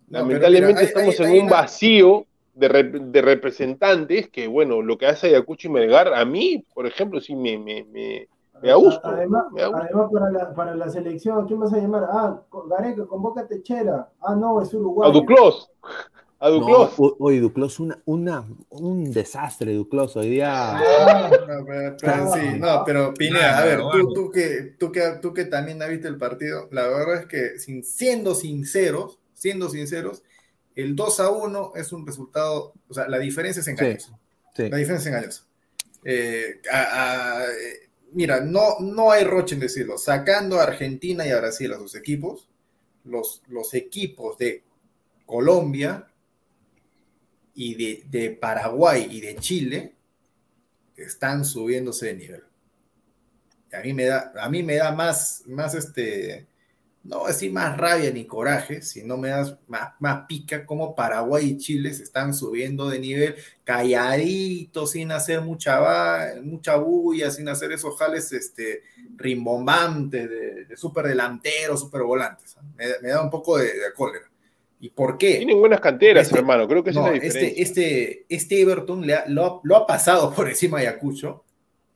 No, 0.08 0.20
lamentablemente 0.20 0.62
pero 0.62 0.68
mira, 0.68 0.80
hay- 0.80 0.86
estamos 0.88 1.20
hay- 1.20 1.26
en 1.26 1.32
hay 1.34 1.40
un 1.40 1.46
una- 1.46 1.52
vacío 1.52 2.26
de, 2.54 2.70
rep- 2.70 3.00
de 3.12 3.22
representantes 3.22 4.30
que, 4.30 4.48
bueno, 4.48 4.82
lo 4.82 4.98
que 4.98 5.08
hace 5.08 5.28
Ayacucho 5.28 5.68
y 5.68 5.72
Melgar, 5.72 6.14
a 6.14 6.24
mí, 6.26 6.64
por 6.74 6.88
ejemplo, 6.88 7.20
sí 7.20 7.36
me, 7.36 7.58
me, 7.58 7.84
me, 7.84 8.28
me 8.62 8.74
gusto. 8.76 9.02
Además, 9.08 9.46
me 9.52 9.62
además 9.64 10.10
para, 10.12 10.30
la, 10.32 10.54
para 10.54 10.76
la 10.76 10.90
selección, 10.90 11.44
¿a 11.44 11.48
quién 11.48 11.60
vas 11.60 11.74
a 11.74 11.78
llamar? 11.78 12.06
Ah, 12.12 12.42
Gareca, 12.70 13.06
convoca 13.06 13.42
a 13.42 13.48
Techera. 13.48 14.10
Ah, 14.22 14.36
no, 14.36 14.62
es 14.62 14.74
Uruguay. 14.74 15.10
A 15.10 15.14
Duclos, 15.14 15.72
a 16.40 16.50
No, 16.50 16.56
Duclos. 16.56 16.94
o- 16.98 17.16
oye, 17.20 17.40
Duclos, 17.40 17.80
una, 17.80 18.00
una, 18.06 18.46
un 18.70 19.12
desastre, 19.12 19.74
Duclos. 19.74 20.16
Hoy 20.18 20.30
día. 20.30 20.78
Ah, 20.78 21.30
No, 21.32 21.66
pero, 21.66 21.96
pero 22.00 22.32
sí, 22.34 22.60
no, 22.60 22.84
pero 22.86 23.14
Pineda, 23.14 23.58
a 23.60 23.66
ver, 23.66 23.80
tú, 23.92 24.14
tú, 24.14 24.32
que, 24.32 24.76
tú, 24.80 24.92
que, 24.92 25.02
tú 25.22 25.34
que 25.34 25.46
también 25.46 25.82
has 25.82 25.90
visto 25.90 26.08
el 26.08 26.18
partido, 26.18 26.68
la 26.72 26.84
verdad 26.88 27.16
es 27.22 27.26
que 27.26 27.60
sin, 27.60 27.84
siendo 27.84 28.36
sinceros, 28.36 29.20
siendo 29.34 29.70
sinceros, 29.70 30.24
el 30.76 30.96
2 30.96 31.20
a 31.20 31.30
1 31.30 31.74
es 31.76 31.92
un 31.92 32.06
resultado, 32.08 32.74
o 32.88 32.94
sea, 32.94 33.08
la 33.10 33.18
diferencia 33.20 33.60
es 33.60 33.68
engañosa. 33.68 34.18
Sí. 34.56 34.70
La 34.70 34.78
diferencia 34.78 35.10
es 35.10 35.16
engañosa. 35.16 35.44
Eh, 36.06 36.62
a- 36.72 37.40
a- 37.42 37.46
mira, 38.14 38.42
no, 38.42 38.80
no 38.80 39.12
hay 39.12 39.24
roche 39.24 39.56
en 39.56 39.62
decirlo. 39.62 39.98
Sacando 39.98 40.60
a 40.60 40.64
Argentina 40.64 41.26
y 41.26 41.32
a 41.32 41.40
Brasil 41.40 41.74
a 41.74 41.78
sus 41.78 41.96
equipos, 41.96 42.48
los, 43.06 43.42
los 43.48 43.74
equipos 43.74 44.38
de 44.38 44.64
Colombia 45.26 46.08
y 47.56 47.76
de, 47.76 48.04
de 48.10 48.32
Paraguay 48.32 49.08
y 49.10 49.22
de 49.22 49.36
Chile 49.36 49.94
están 50.96 51.46
subiéndose 51.46 52.08
de 52.08 52.14
nivel. 52.14 52.44
A 53.72 53.82
mí 53.82 53.94
me 53.94 54.06
da, 54.06 54.34
a 54.40 54.50
mí 54.50 54.64
me 54.64 54.76
da 54.76 54.92
más, 54.92 55.44
más 55.46 55.76
este, 55.76 56.48
no 57.10 57.20
voy 57.20 57.26
a 57.26 57.34
decir 57.34 57.52
más 57.52 57.76
rabia 57.76 58.12
ni 58.12 58.26
coraje, 58.26 58.82
sino 58.84 59.18
me 59.18 59.30
da 59.30 59.60
más, 59.68 59.94
más 60.00 60.26
pica 60.28 60.66
como 60.66 60.96
Paraguay 60.96 61.46
y 61.50 61.58
Chile 61.58 61.94
se 61.94 62.04
están 62.04 62.34
subiendo 62.34 62.88
de 62.88 63.00
nivel 63.00 63.36
calladitos, 63.64 64.92
sin 64.92 65.12
hacer 65.12 65.42
mucha, 65.42 65.80
va- 65.80 66.34
mucha 66.42 66.76
bulla, 66.78 67.32
sin 67.32 67.48
hacer 67.50 67.72
esos 67.72 67.98
jales 67.98 68.32
este, 68.32 68.84
rimbombantes 69.16 70.30
de, 70.30 70.66
de 70.66 70.78
super 70.78 71.06
delanteros, 71.06 71.80
super 71.80 72.04
volantes. 72.04 72.56
Me, 72.78 72.86
me 73.02 73.10
da 73.10 73.22
un 73.24 73.30
poco 73.30 73.58
de, 73.58 73.66
de 73.66 73.94
cólera. 73.96 74.26
¿Y 74.82 74.90
por 74.90 75.18
qué? 75.18 75.36
Tienen 75.38 75.60
buenas 75.60 75.82
canteras, 75.82 76.28
Este- 76.28 76.38
hermano, 76.40 76.68
creo 76.68 76.84
que 76.84 76.92
esa 76.92 77.02
No, 77.02 77.08
es 77.08 77.14
la 77.18 77.20
diferencia. 77.24 77.62
este, 77.62 77.62
este, 77.62 78.26
este 78.30 78.62
Everton 78.62 79.06
le 79.06 79.14
ha- 79.16 79.26
lo, 79.28 79.46
ha- 79.46 79.60
lo 79.64 79.76
ha 79.76 79.86
pasado 79.88 80.34
por 80.34 80.48
encima 80.48 80.80
de 80.80 80.88
Ayacucho. 80.88 81.44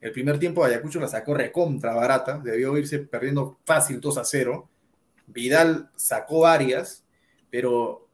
El 0.00 0.12
primer 0.12 0.38
tiempo 0.38 0.62
de 0.66 0.72
Ayacucho 0.74 1.00
la 1.00 1.08
sacó 1.08 1.32
recontra 1.34 1.94
barata, 1.94 2.38
debió 2.44 2.76
irse 2.76 2.98
perdiendo 2.98 3.58
fácil 3.64 4.00
2 4.00 4.18
a 4.18 4.24
0. 4.24 4.68
Vidal 5.26 5.90
sacó 5.96 6.40
varias, 6.40 7.04
pero 7.50 8.08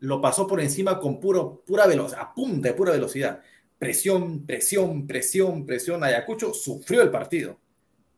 lo 0.00 0.20
pasó 0.20 0.46
por 0.46 0.60
encima 0.60 0.98
con 0.98 1.20
puro, 1.20 1.62
pura 1.66 1.86
velocidad, 1.86 2.20
a 2.22 2.34
punta 2.34 2.68
de 2.68 2.74
pura 2.74 2.92
velocidad. 2.92 3.40
Presión, 3.78 4.46
presión, 4.46 5.06
presión, 5.06 5.66
presión. 5.66 6.04
Ayacucho 6.04 6.52
sufrió 6.52 7.02
el 7.02 7.10
partido. 7.10 7.58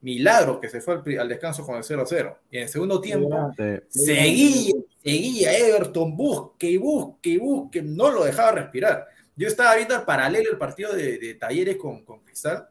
Milagro 0.01 0.61
que 0.61 0.69
se 0.69 0.81
fue 0.81 0.95
al, 0.95 1.19
al 1.21 1.29
descanso 1.29 1.65
con 1.65 1.77
el 1.77 1.85
0 1.85 2.03
a 2.03 2.07
0. 2.07 2.39
Y 2.51 2.57
en 2.57 2.63
el 2.65 2.69
segundo 2.69 3.01
tiempo, 3.01 3.53
seguía, 3.89 4.75
seguía 5.03 5.57
Everton, 5.57 6.17
busque 6.17 6.71
y 6.71 6.77
busque 6.77 7.31
y 7.31 7.39
busque, 7.39 7.83
no 7.83 8.11
lo 8.11 8.25
dejaba 8.25 8.53
respirar. 8.53 9.07
Yo 9.37 9.47
estaba 9.47 9.77
viendo 9.77 9.95
el 9.95 10.03
paralelo 10.03 10.51
el 10.51 10.59
partido 10.59 10.93
de, 10.93 11.19
de 11.19 11.35
Talleres 11.35 11.77
con, 11.77 12.05
con 12.05 12.21
Cristal 12.21 12.69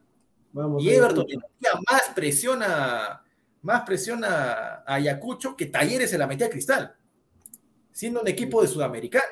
vamos 0.52 0.84
y 0.84 0.90
Everton 0.90 1.26
le 1.28 1.38
metía 1.38 1.80
más 1.90 2.10
presión 2.14 2.62
a 2.64 3.24
más 3.62 3.82
presión 3.84 4.24
a, 4.24 4.84
a 4.86 4.96
Ayacucho 4.96 5.56
que 5.56 5.68
Talleres 5.68 6.10
se 6.10 6.18
la 6.18 6.28
metía 6.28 6.48
a 6.48 6.50
Cristal, 6.50 6.96
siendo 7.92 8.22
un 8.22 8.28
equipo 8.28 8.62
de 8.62 8.68
Sudamericana. 8.68 9.26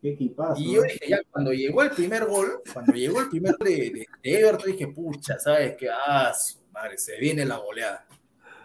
Qué 0.00 0.10
equipazo. 0.10 0.60
Y 0.60 0.74
yo 0.74 0.82
dije, 0.82 1.00
ya, 1.08 1.18
cuando 1.30 1.52
llegó 1.52 1.82
el 1.82 1.90
primer 1.90 2.26
gol, 2.26 2.60
cuando 2.72 2.92
llegó 2.92 3.20
el 3.20 3.28
primer 3.28 3.56
de, 3.56 3.70
de- 3.70 4.06
de 4.22 4.38
Everton, 4.40 4.70
dije, 4.72 4.86
pucha, 4.88 5.38
¿sabes 5.38 5.76
qué? 5.78 5.88
Ah, 5.90 6.32
su 6.34 6.58
madre, 6.72 6.98
se 6.98 7.18
viene 7.18 7.44
la 7.44 7.56
goleada. 7.56 8.06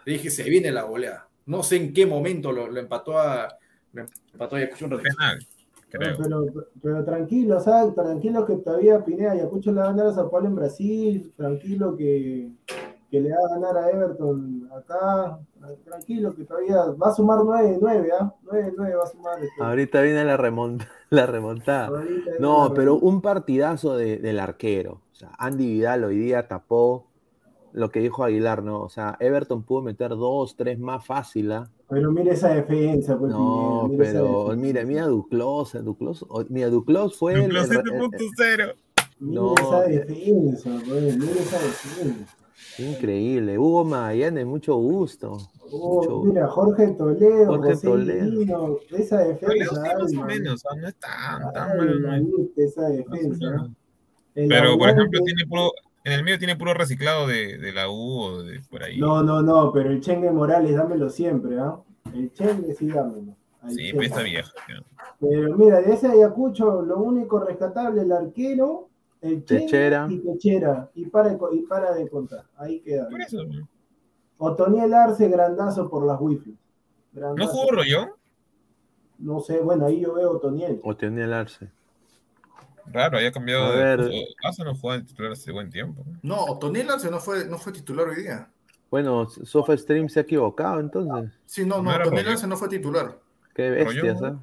Dije, 0.06 0.30
se 0.30 0.44
viene 0.44 0.72
la 0.72 0.84
goleada. 0.84 1.28
No 1.46 1.64
sé 1.64 1.78
en 1.78 1.94
qué 1.94 2.06
momento 2.06 2.52
lo, 2.52 2.68
lo 2.68 2.80
empató 2.80 3.18
a 3.18 3.48
lo 3.94 4.06
empató 4.34 4.56
a 4.56 4.60
Ayacucho 4.60 4.86
un 4.86 4.92
ratito. 4.92 5.10
Creo. 5.90 6.18
Pero, 6.22 6.46
pero 6.84 7.04
tranquilo, 7.06 7.60
¿sabes? 7.60 7.96
Tranquilo 7.96 8.46
que 8.46 8.58
todavía 8.58 9.04
Pineda 9.04 9.32
Ayacucho 9.32 9.72
le 9.72 9.80
va 9.80 9.86
a 9.86 9.92
ganar 9.92 10.08
a 10.08 10.14
Sao 10.14 10.30
Paulo 10.30 10.48
en 10.48 10.56
Brasil. 10.56 11.34
Tranquilo 11.36 11.96
que, 11.98 12.50
que 13.10 13.20
le 13.20 13.30
va 13.32 13.38
a 13.46 13.60
ganar 13.60 13.78
a 13.78 13.90
Everton 13.90 14.70
acá. 14.76 15.40
Tranquilo 15.84 16.34
que 16.34 16.46
todavía 16.46 16.78
va 17.02 17.10
a 17.10 17.14
sumar 17.14 17.40
9 17.44 17.80
9, 17.82 18.10
¿ah? 18.20 18.34
9 18.44 18.74
9 18.78 18.96
va 18.96 19.04
a 19.04 19.08
sumar. 19.08 19.44
este. 19.44 19.62
Ahorita 19.62 20.02
viene 20.02 20.24
la, 20.24 20.38
remont 20.38 20.82
la 21.10 21.26
remontada. 21.26 21.90
No, 22.40 22.70
la 22.70 22.74
pero 22.74 22.94
remontada. 22.94 23.10
un 23.16 23.22
partidazo 23.22 23.98
de- 23.98 24.18
del 24.18 24.40
arquero. 24.40 25.02
O 25.12 25.16
sea, 25.16 25.32
Andy 25.38 25.66
Vidal 25.68 26.04
hoy 26.06 26.18
día 26.18 26.48
tapó 26.48 27.08
lo 27.74 27.90
que 27.92 28.00
dijo 28.00 28.24
Aguilar, 28.24 28.64
¿no? 28.64 28.82
O 28.82 28.90
sea, 28.90 29.16
Everton 29.20 29.64
pudo 29.64 29.82
meter 29.84 30.10
dos, 30.12 30.56
tres 30.56 30.80
más 30.80 31.06
fácil, 31.06 31.52
¿ah? 31.52 31.70
Pero 31.90 32.12
mira 32.12 32.34
esa 32.34 32.50
defensa, 32.54 33.18
pues. 33.18 33.32
No, 33.32 33.88
mira 33.90 34.04
esa 34.06 34.14
pero 34.14 34.44
defensa. 34.46 34.56
mira, 34.62 34.84
mira 34.86 35.06
Duclos, 35.08 35.74
Duclos, 35.84 36.26
mira, 36.50 36.70
Duclos 36.70 37.18
fue 37.18 37.34
el, 37.34 37.42
Duclos 37.50 37.70
el- 37.72 37.78
el- 37.78 37.84
7.0. 37.84 38.76
Mira 39.22 39.42
no, 39.42 39.54
esa 39.56 39.86
eh. 39.86 40.00
defensa, 40.06 40.70
pues. 40.88 41.18
Mira 41.18 41.32
esa 41.34 41.58
defensa. 41.60 42.36
Increíble. 42.78 43.58
Hugo 43.58 43.84
Magallanes, 43.86 44.46
mucho 44.46 44.76
gusto. 44.76 45.38
Oh, 45.72 45.96
Mucho- 46.02 46.24
mira, 46.24 46.48
Jorge 46.48 46.88
Toledo, 46.98 47.46
Jorge 47.46 47.74
José 47.74 47.88
Toledo. 47.88 48.26
Lino, 48.26 48.78
esa 48.92 49.20
defensa. 49.20 49.84
ay, 49.84 49.92
más 50.04 50.14
o 50.16 50.26
menos, 50.26 50.64
no 50.82 50.88
es 50.88 50.96
tan, 50.96 51.54
tan. 51.54 51.80
El 54.36 54.48
Pero, 54.48 54.78
por 54.78 54.90
ejemplo, 54.90 55.20
tiene 55.24 55.46
puro, 55.48 55.72
en 56.04 56.14
el 56.14 56.24
medio 56.24 56.38
tiene 56.40 56.56
puro 56.56 56.74
reciclado 56.74 57.28
de, 57.28 57.58
de 57.58 57.72
la 57.74 57.90
U 57.90 58.20
o 58.22 58.44
de 58.44 58.60
por 58.70 58.84
ahí. 58.84 58.98
No, 59.00 59.22
no, 59.24 59.42
no, 59.42 59.72
pero 59.72 59.90
el 59.92 60.02
Chengue 60.02 60.32
Morales, 60.32 60.76
dámelo 60.76 61.10
siempre, 61.10 61.60
¿ah? 61.60 61.76
El 62.14 62.32
Chengue 62.34 62.74
sí, 62.74 62.88
dámelo. 62.88 63.36
al 63.62 63.72
sí, 63.72 63.92
pues 63.94 64.08
está 64.10 64.22
vieja. 64.24 64.52
ya. 64.68 64.82
Pero 65.20 65.58
mira, 65.58 65.82
de 65.82 65.94
ese 65.94 66.08
Ayacucho, 66.08 66.82
lo 66.82 66.98
único 67.00 67.40
rescatable, 67.40 68.02
el 68.02 68.12
arquero, 68.12 68.89
el 69.22 69.44
Techera. 69.44 70.08
y 70.10 70.20
Techera. 70.20 70.90
Y 70.96 71.06
para, 71.08 71.30
de 71.30 71.38
y 71.54 71.62
para 71.64 71.94
de 71.94 72.08
contar. 72.10 72.46
Ahí 72.58 72.80
queda. 72.82 73.10
Por 73.10 73.22
eso, 73.22 73.44
¿no? 73.44 73.68
Otoniel 74.38 74.94
Arce, 74.94 75.28
grandazo 75.28 75.90
por 75.90 76.06
las 76.06 76.20
wifi. 76.20 76.56
¿No 77.14 77.48
jugó 77.48 77.72
Rollón? 77.72 78.10
No 79.18 79.42
sé, 79.42 79.60
bueno, 79.60 79.86
ahí 79.88 80.00
yo 80.00 80.14
veo 80.14 80.32
Otoniel. 80.32 80.80
O 80.84 80.96
tenía 80.96 81.26
el 81.26 81.34
Arce. 81.34 81.70
Raro, 82.86 83.18
había 83.18 83.32
cambiado. 83.32 83.66
A 83.66 83.72
de- 83.76 83.84
ver. 83.84 84.00
o- 84.02 84.48
Asa 84.48 84.64
no 84.64 84.74
jugaba 84.74 85.00
de 85.00 85.06
titular 85.06 85.32
hace 85.34 85.52
buen 85.52 85.70
tiempo. 85.70 86.04
¿no? 86.24 86.44
Otoniel 86.46 86.90
Arce 86.90 87.12
no 87.12 87.20
fue, 87.20 87.46
no 87.46 87.58
fue 87.58 87.74
titular 87.74 88.08
hoy 88.08 88.22
día. 88.24 88.50
Bueno, 88.90 89.28
SofaStream 89.30 90.08
se 90.10 90.20
ha 90.20 90.24
equivocado 90.24 90.80
entonces. 90.80 91.32
Sí, 91.46 91.66
no, 91.66 91.82
No 91.84 91.92
Otoniel. 91.92 92.30
Arce 92.30 92.48
no 92.48 92.56
fue 92.58 92.70
titular. 92.70 93.20
Qué 93.54 93.70
bestias, 93.70 94.20
Royo. 94.22 94.40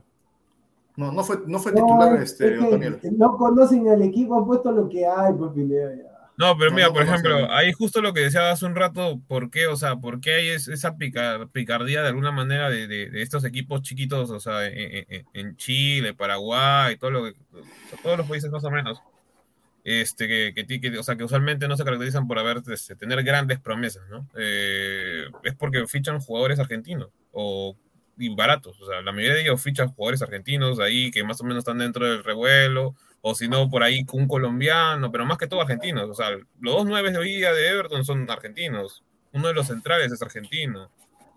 No, 0.96 1.12
no 1.12 1.22
fue, 1.22 1.38
no 1.46 1.58
fue 1.58 1.72
No, 1.72 1.78
titular 1.86 2.16
es 2.16 2.32
este, 2.32 2.54
que 2.54 2.58
Otoniel. 2.64 2.98
no 3.18 3.36
conocen 3.36 3.88
al 3.88 4.02
equipo, 4.02 4.38
han 4.38 4.46
puesto 4.46 4.72
lo 4.72 4.88
que 4.88 5.06
hay, 5.06 5.32
pues 5.34 5.52
Pineda, 5.54 5.94
ya. 5.94 6.12
No, 6.38 6.56
pero 6.58 6.70
No, 6.70 6.76
mira, 6.76 6.88
no 6.88 6.92
por 6.94 7.02
ejemplo, 7.02 7.50
ahí 7.50 7.72
justo 7.72 8.02
lo 8.02 8.12
que 8.12 8.20
decía 8.20 8.50
hace 8.50 8.66
un 8.66 8.74
rato, 8.74 9.18
¿por 9.26 9.50
qué? 9.50 9.66
O 9.68 9.76
sea, 9.76 9.96
¿por 9.96 10.20
qué 10.20 10.34
hay 10.34 10.48
es- 10.48 10.68
esa 10.68 10.96
pica- 10.98 11.48
picardía 11.50 12.02
de 12.02 12.08
alguna 12.08 12.30
manera 12.30 12.68
de, 12.68 12.86
de- 12.86 13.08
de 13.10 13.22
estos 13.22 13.44
equipos 13.44 13.80
chiquitos, 13.82 14.30
o 14.30 14.38
sea, 14.40 14.66
en, 14.66 15.06
en- 15.08 15.26
en 15.32 15.56
Chile, 15.56 16.12
Paraguay, 16.14 16.96
todo 16.98 17.10
lo 17.10 17.24
que, 17.24 17.30
o 17.30 17.62
sea, 17.88 17.98
todos 18.02 18.18
los 18.18 18.26
países 18.28 18.50
más 18.50 18.64
o 18.64 18.70
menos, 18.70 19.00
este, 19.84 20.26
que, 20.28 20.52
que- 20.80 20.98
o 20.98 21.02
sea, 21.02 21.16
que 21.16 21.24
usualmente 21.24 21.68
no 21.68 21.76
se 21.76 21.84
caracterizan 21.84 22.26
por 22.26 22.38
haber, 22.38 22.62
este, 22.70 22.96
tener 22.96 23.22
grandes 23.22 23.58
promesas, 23.60 24.02
¿no? 24.10 24.28
Eh, 24.36 25.24
es 25.42 25.54
porque 25.54 25.86
fichan 25.86 26.20
jugadores 26.20 26.58
argentinos 26.58 27.08
o 27.32 27.76
y 28.18 28.34
baratos, 28.34 28.80
o 28.80 28.86
sea, 28.86 29.02
la 29.02 29.12
mayoría 29.12 29.34
de 29.34 29.42
ellos 29.42 29.62
fichan 29.62 29.88
jugadores 29.88 30.22
argentinos 30.22 30.80
ahí 30.80 31.10
que 31.10 31.22
más 31.22 31.40
o 31.40 31.44
menos 31.44 31.58
están 31.58 31.78
dentro 31.78 32.06
del 32.06 32.24
revuelo, 32.24 32.94
o 33.20 33.34
si 33.34 33.48
no, 33.48 33.68
por 33.68 33.82
ahí 33.82 34.04
con 34.04 34.22
un 34.22 34.28
colombiano, 34.28 35.10
pero 35.12 35.26
más 35.26 35.36
que 35.38 35.46
todo 35.46 35.60
argentinos. 35.60 36.08
O 36.08 36.14
sea, 36.14 36.30
los 36.30 36.74
dos 36.74 36.86
nueve 36.86 37.10
de 37.10 37.18
hoy 37.18 37.36
día 37.36 37.52
de 37.52 37.68
Everton 37.68 38.04
son 38.04 38.30
argentinos. 38.30 39.02
Uno 39.32 39.48
de 39.48 39.54
los 39.54 39.66
centrales 39.66 40.12
es 40.12 40.22
argentino. 40.22 40.90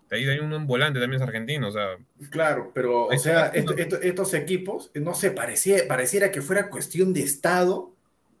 De 0.08 0.16
ahí 0.16 0.28
hay 0.28 0.38
uno 0.38 0.56
en 0.56 0.66
volante 0.66 1.00
también 1.00 1.20
es 1.20 1.26
argentino. 1.26 1.68
O 1.68 1.72
sea, 1.72 1.96
Claro, 2.30 2.70
pero, 2.74 3.06
o 3.06 3.18
sea, 3.18 3.46
esto- 3.48 3.76
esto- 3.76 4.00
estos 4.00 4.34
equipos, 4.34 4.90
no 4.94 5.14
sé, 5.14 5.32
parecía, 5.32 5.86
pareciera 5.88 6.30
que 6.30 6.40
fuera 6.42 6.68
cuestión 6.70 7.12
de 7.12 7.22
Estado. 7.22 7.92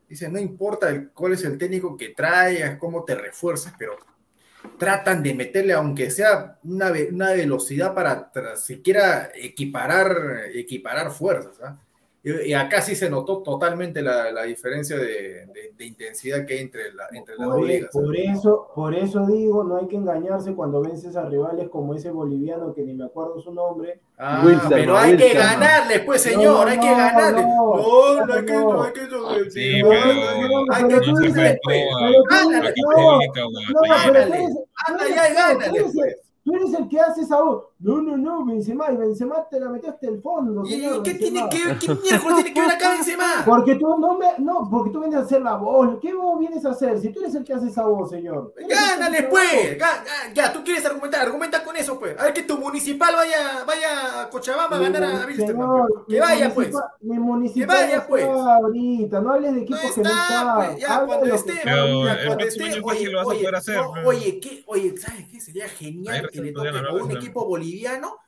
Dice, 0.08 0.28
no 0.28 0.38
importa 0.38 0.88
el- 0.88 1.10
cuál 1.10 1.32
es 1.34 1.44
el 1.44 1.58
técnico 1.58 1.96
que 1.96 2.08
traigas, 2.10 2.78
cómo 2.78 3.04
te 3.04 3.14
refuerzas, 3.14 3.74
pero 3.78 3.96
tratan 4.78 5.22
de 5.22 5.34
meterle, 5.34 5.72
aunque 5.72 6.10
sea 6.10 6.58
una, 6.64 6.92
una 7.10 7.30
velocidad 7.32 7.94
para 7.94 8.56
siquiera 8.56 9.30
equiparar, 9.34 10.44
equiparar 10.54 11.10
fuerzas. 11.10 11.58
¿ah? 11.62 11.78
Y, 12.22 12.48
y 12.50 12.52
acá 12.52 12.82
sí 12.82 12.94
se 12.94 13.08
notó 13.08 13.38
totalmente 13.38 14.02
la, 14.02 14.30
la 14.30 14.42
diferencia 14.42 14.98
de, 14.98 15.46
de- 15.46 15.72
de 15.74 15.84
intensidad 15.86 16.44
que 16.44 16.52
hay 16.54 16.60
entre, 16.60 16.92
la, 16.92 17.04
entre 17.12 17.34
las 17.36 17.46
dos 17.46 17.56
Por, 17.56 17.64
e- 17.70 17.72
ligas. 17.74 17.90
por 17.92 18.14
eso, 18.16 18.68
por 18.74 18.94
eso 18.94 19.26
digo, 19.26 19.64
no 19.64 19.76
hay 19.78 19.86
que 19.88 19.96
engañarse 19.96 20.54
cuando 20.54 20.82
vences 20.82 21.16
a 21.16 21.24
rivales 21.24 21.70
como 21.70 21.94
ese 21.94 22.10
boliviano 22.10 22.74
que 22.74 22.82
ni 22.82 22.92
me 22.92 23.04
acuerdo 23.06 23.40
su 23.40 23.54
nombre. 23.54 24.00
Ah, 24.18 24.44
pero 24.68 24.98
hay 24.98 25.16
que 25.16 25.32
ganarle, 25.32 26.00
pues, 26.00 26.20
señor, 26.20 26.66
No, 26.66 26.70
hay 26.72 26.78
que 26.78 26.90
no, 26.90 26.96
ganarle. 26.96 27.42
no, 27.42 27.76
No, 27.76 28.26
no 28.26 28.34
hay 28.34 28.44
que, 28.44 28.52
no. 28.52 28.72
no 28.74 28.82
hay 28.82 28.92
que, 28.92 29.00
no, 29.06 29.50
Sí, 29.50 29.80
pero- 29.82 29.90
no, 29.94 30.74
hay 30.74 30.84
pero 30.84 30.88
que 31.00 31.04
tú 31.06 31.12
no 31.12 31.20
dices- 31.20 31.58
pero 31.66 31.90
No, 31.90 33.20
pero 33.32 33.48
Gánale. 33.88 34.38
no, 34.42 35.76
el- 35.76 35.82
pues. 35.94 36.16
tú 36.44 36.54
eres 36.54 36.74
el 36.74 36.88
que 36.88 37.00
hace 37.00 37.22
esa 37.22 37.40
voz. 37.42 37.64
No, 37.82 38.02
no, 38.02 38.14
no, 38.18 38.44
Benzema, 38.44 38.92
y 38.92 38.96
Benzema 38.96 39.48
te 39.48 39.58
la 39.58 39.70
metió 39.70 39.88
hasta 39.88 40.06
el 40.06 40.20
fondo. 40.20 40.62
¿Y 40.66 40.72
señor 40.72 41.02
qué 41.02 41.14
tiene 41.14 41.48
que 41.48 41.64
ver, 41.64 41.78
qué 41.78 41.88
miércoles 41.94 42.34
tiene 42.36 42.52
que 42.52 42.60
ver 42.60 42.70
acá 42.72 42.92
Benzema? 42.92 43.24
Porque 43.46 43.76
tú 43.76 43.96
no 43.98 44.18
me, 44.18 44.26
no, 44.38 44.68
porque 44.70 44.90
tú 44.90 45.00
vienes 45.00 45.18
a 45.18 45.22
hacer 45.22 45.40
la 45.40 45.54
voz. 45.56 45.98
¿Qué 46.00 46.12
voz 46.12 46.38
vienes 46.38 46.62
a 46.66 46.70
hacer? 46.72 47.00
Si 47.00 47.08
tú 47.10 47.20
eres 47.20 47.34
el 47.34 47.42
que 47.44 47.54
hace 47.54 47.68
esa 47.68 47.84
voz, 47.84 48.10
señor. 48.10 48.52
Gánale, 48.68 49.22
pues. 49.24 49.78
Ya, 50.34 50.52
tú 50.52 50.62
quieres 50.62 50.84
argumentar, 50.84 51.22
argumenta 51.22 51.64
con 51.64 51.74
eso, 51.74 51.98
pues. 51.98 52.18
A 52.18 52.24
ver 52.24 52.34
que 52.34 52.42
tu 52.42 52.58
municipal 52.58 53.14
vaya, 53.16 53.64
vaya 53.66 54.22
a 54.22 54.28
Cochabamba 54.28 54.76
a 54.76 54.80
ganar 54.80 55.02
a 55.02 55.26
mi 55.26 55.34
Que 56.06 56.20
vaya, 56.20 56.52
pues. 56.54 56.70
Mi 57.00 57.18
municipal 57.18 57.76
Que 57.78 57.82
vaya, 57.84 58.06
pues. 58.06 58.24
está 58.24 58.56
ahorita, 58.56 59.20
no 59.20 59.32
hables 59.32 59.54
de 59.54 59.56
No 59.58 59.62
equipos 59.64 59.92
que 59.94 60.02
no 60.02 60.10
está, 60.10 60.22
están. 60.22 60.56
pues. 60.56 60.80
Ya, 60.80 60.94
Habla 60.96 61.06
cuando 61.06 61.34
esté, 61.34 61.52
que 61.52 61.60
Pero 61.64 61.86
está 61.86 62.20
ya, 62.20 62.26
cuando 62.26 62.44
esté, 62.44 62.80
oye, 62.82 63.06
lo 63.10 63.18
vas 63.18 63.26
a 63.26 63.28
oye, 63.30 63.38
poder 63.40 63.54
hacer, 63.54 63.76
no, 63.76 63.92
oye, 64.08 64.40
¿qué? 64.40 64.64
Oye, 64.66 64.94
¿sabes 64.98 65.26
qué? 65.30 65.40
Sería 65.40 65.68
genial 65.68 66.28
que 66.30 66.42
le 66.42 66.52
toque 66.52 66.68
a 66.68 66.92
un 66.92 67.10
equipo 67.12 67.46
boliviano 67.46 67.69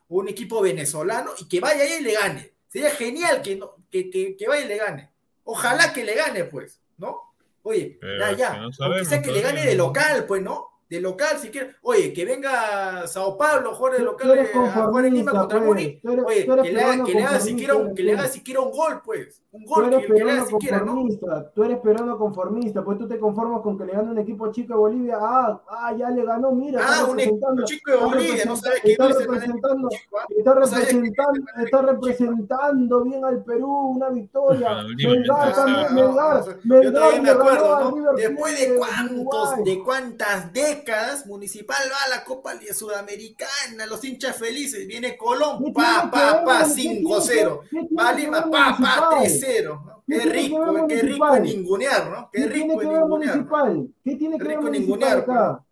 o 0.09 0.19
un 0.19 0.29
equipo 0.29 0.61
venezolano 0.61 1.33
y 1.39 1.49
que 1.49 1.61
vaya 1.61 1.85
ahí 1.85 1.99
y 2.01 2.03
le 2.03 2.15
gane. 2.15 2.53
Sería 2.69 2.91
genial 2.91 3.43
que, 3.43 3.57
no, 3.57 3.77
que, 3.91 4.11
que, 4.11 4.37
que 4.37 4.49
vaya 4.49 4.65
y 4.65 4.69
le 4.69 4.77
gane. 4.77 5.13
Ojalá 5.45 5.93
que 5.93 6.05
le 6.05 6.15
gane, 6.15 6.45
pues, 6.45 6.81
¿no? 6.99 7.35
Oye, 7.63 7.99
Pero 8.01 8.19
ya, 8.19 8.33
ya. 8.33 8.51
que 8.53 8.57
no 8.57 8.63
Aunque 8.65 8.77
sabemos 8.77 9.09
sea 9.09 9.23
que 9.23 9.33
le 9.33 9.41
gane 9.41 9.67
de 9.67 9.75
local, 9.75 10.25
pues, 10.27 10.43
¿no? 10.43 10.69
De 10.89 11.01
local, 11.01 11.39
si 11.39 11.49
quiere. 11.49 11.77
Oye, 11.83 12.13
que 12.13 12.25
venga 12.25 13.07
Sao 13.07 13.37
Paulo, 13.39 13.75
jugar 13.75 13.95
de 13.95 14.01
local 14.01 14.39
eh, 14.39 14.51
a 14.55 14.87
jugar 14.87 15.07
en 15.07 15.15
Lima 15.15 15.33
contra 15.33 15.59
pues. 15.59 15.69
Muni. 15.69 16.01
Oye, 16.27 16.45
que 16.45 16.73
le, 16.73 16.83
haga, 16.83 16.93
peruano 16.93 17.05
que, 17.07 17.15
le 17.15 17.25
haga 17.25 17.41
siquiera 17.41 17.75
un, 17.75 17.95
le 17.95 18.13
haga 18.13 19.03
pues. 19.03 19.43
Un 19.55 19.67
gol 19.67 19.91
tú 19.91 19.97
eres 19.97 20.07
que 20.07 20.15
peruano 20.15 20.47
conformista, 20.49 21.27
¿no? 21.27 21.45
tú 21.55 21.63
eres 21.63 21.79
peruano 21.81 22.17
conformista, 22.17 22.83
pues 22.83 22.99
tú 22.99 23.07
te 23.07 23.19
conformas 23.19 23.61
con 23.61 23.77
que 23.77 23.85
le 23.85 23.93
gane 23.93 24.11
un 24.11 24.19
equipo 24.19 24.51
chico 24.51 24.73
de 24.73 24.79
Bolivia. 24.79 25.19
Ah, 25.21 25.61
ah 25.69 25.95
ya 25.95 26.09
le 26.09 26.25
ganó, 26.25 26.53
mira. 26.53 26.81
Ah, 26.83 27.05
un 27.05 27.21
equipo 27.21 27.55
chico 27.67 27.91
de 27.91 27.97
Bolivia, 27.99 28.45
no 28.47 28.57
sabes 28.57 28.81
que 28.81 28.93
¿ah? 28.93 28.93
está 28.93 29.09
no 29.09 29.19
representando, 29.19 29.89
está 30.31 30.55
representando, 30.55 31.47
está 31.63 31.83
representando 31.83 33.05
bien 33.05 33.25
al 33.27 33.45
Perú, 33.45 33.91
una 33.95 34.09
victoria. 34.09 34.85
Melgar 34.97 35.55
también, 35.55 35.87
ah, 35.87 35.93
Melgar, 35.93 36.59
Melgar 36.65 37.23
me 37.23 37.31
acuerdo, 37.31 37.91
¿no? 37.91 38.13
Después 38.15 38.59
de 38.59 38.75
cuántos, 38.77 39.65
de 39.65 39.83
cuántas 39.85 40.51
décadas, 40.55 41.27
Municipal 41.27 41.77
va 41.93 42.07
a 42.07 42.17
la 42.17 42.25
Copa 42.25 42.53
Sudamericana, 42.73 43.85
los 43.87 44.03
hinchas 44.03 44.35
felices, 44.35 44.87
viene 44.87 45.15
Colón, 45.15 45.75
pa, 45.75 46.09
pa, 46.11 46.43
pa, 46.43 46.65
5-0. 46.65 47.61
Vale, 47.91 48.29
pa, 48.31 48.79
pa, 48.81 49.09
3 49.21 49.42
sincero, 49.43 49.83
¿no? 49.85 50.05
Qué 50.07 50.21
rico, 50.21 50.87
qué 50.89 51.03
rico 51.03 51.37
en 51.37 51.43
ningunear, 51.43 52.11
¿no? 52.11 52.31
Qué, 52.33 52.47
rico 52.47 52.83
en 52.83 52.91
ningunear. 52.91 53.39
¿Qué 53.39 53.45
pues. 53.45 54.19
tiene 54.19 54.39
que 54.39 54.49
ver 54.49 54.61
municipal 54.61 55.19
acá? 55.19 55.65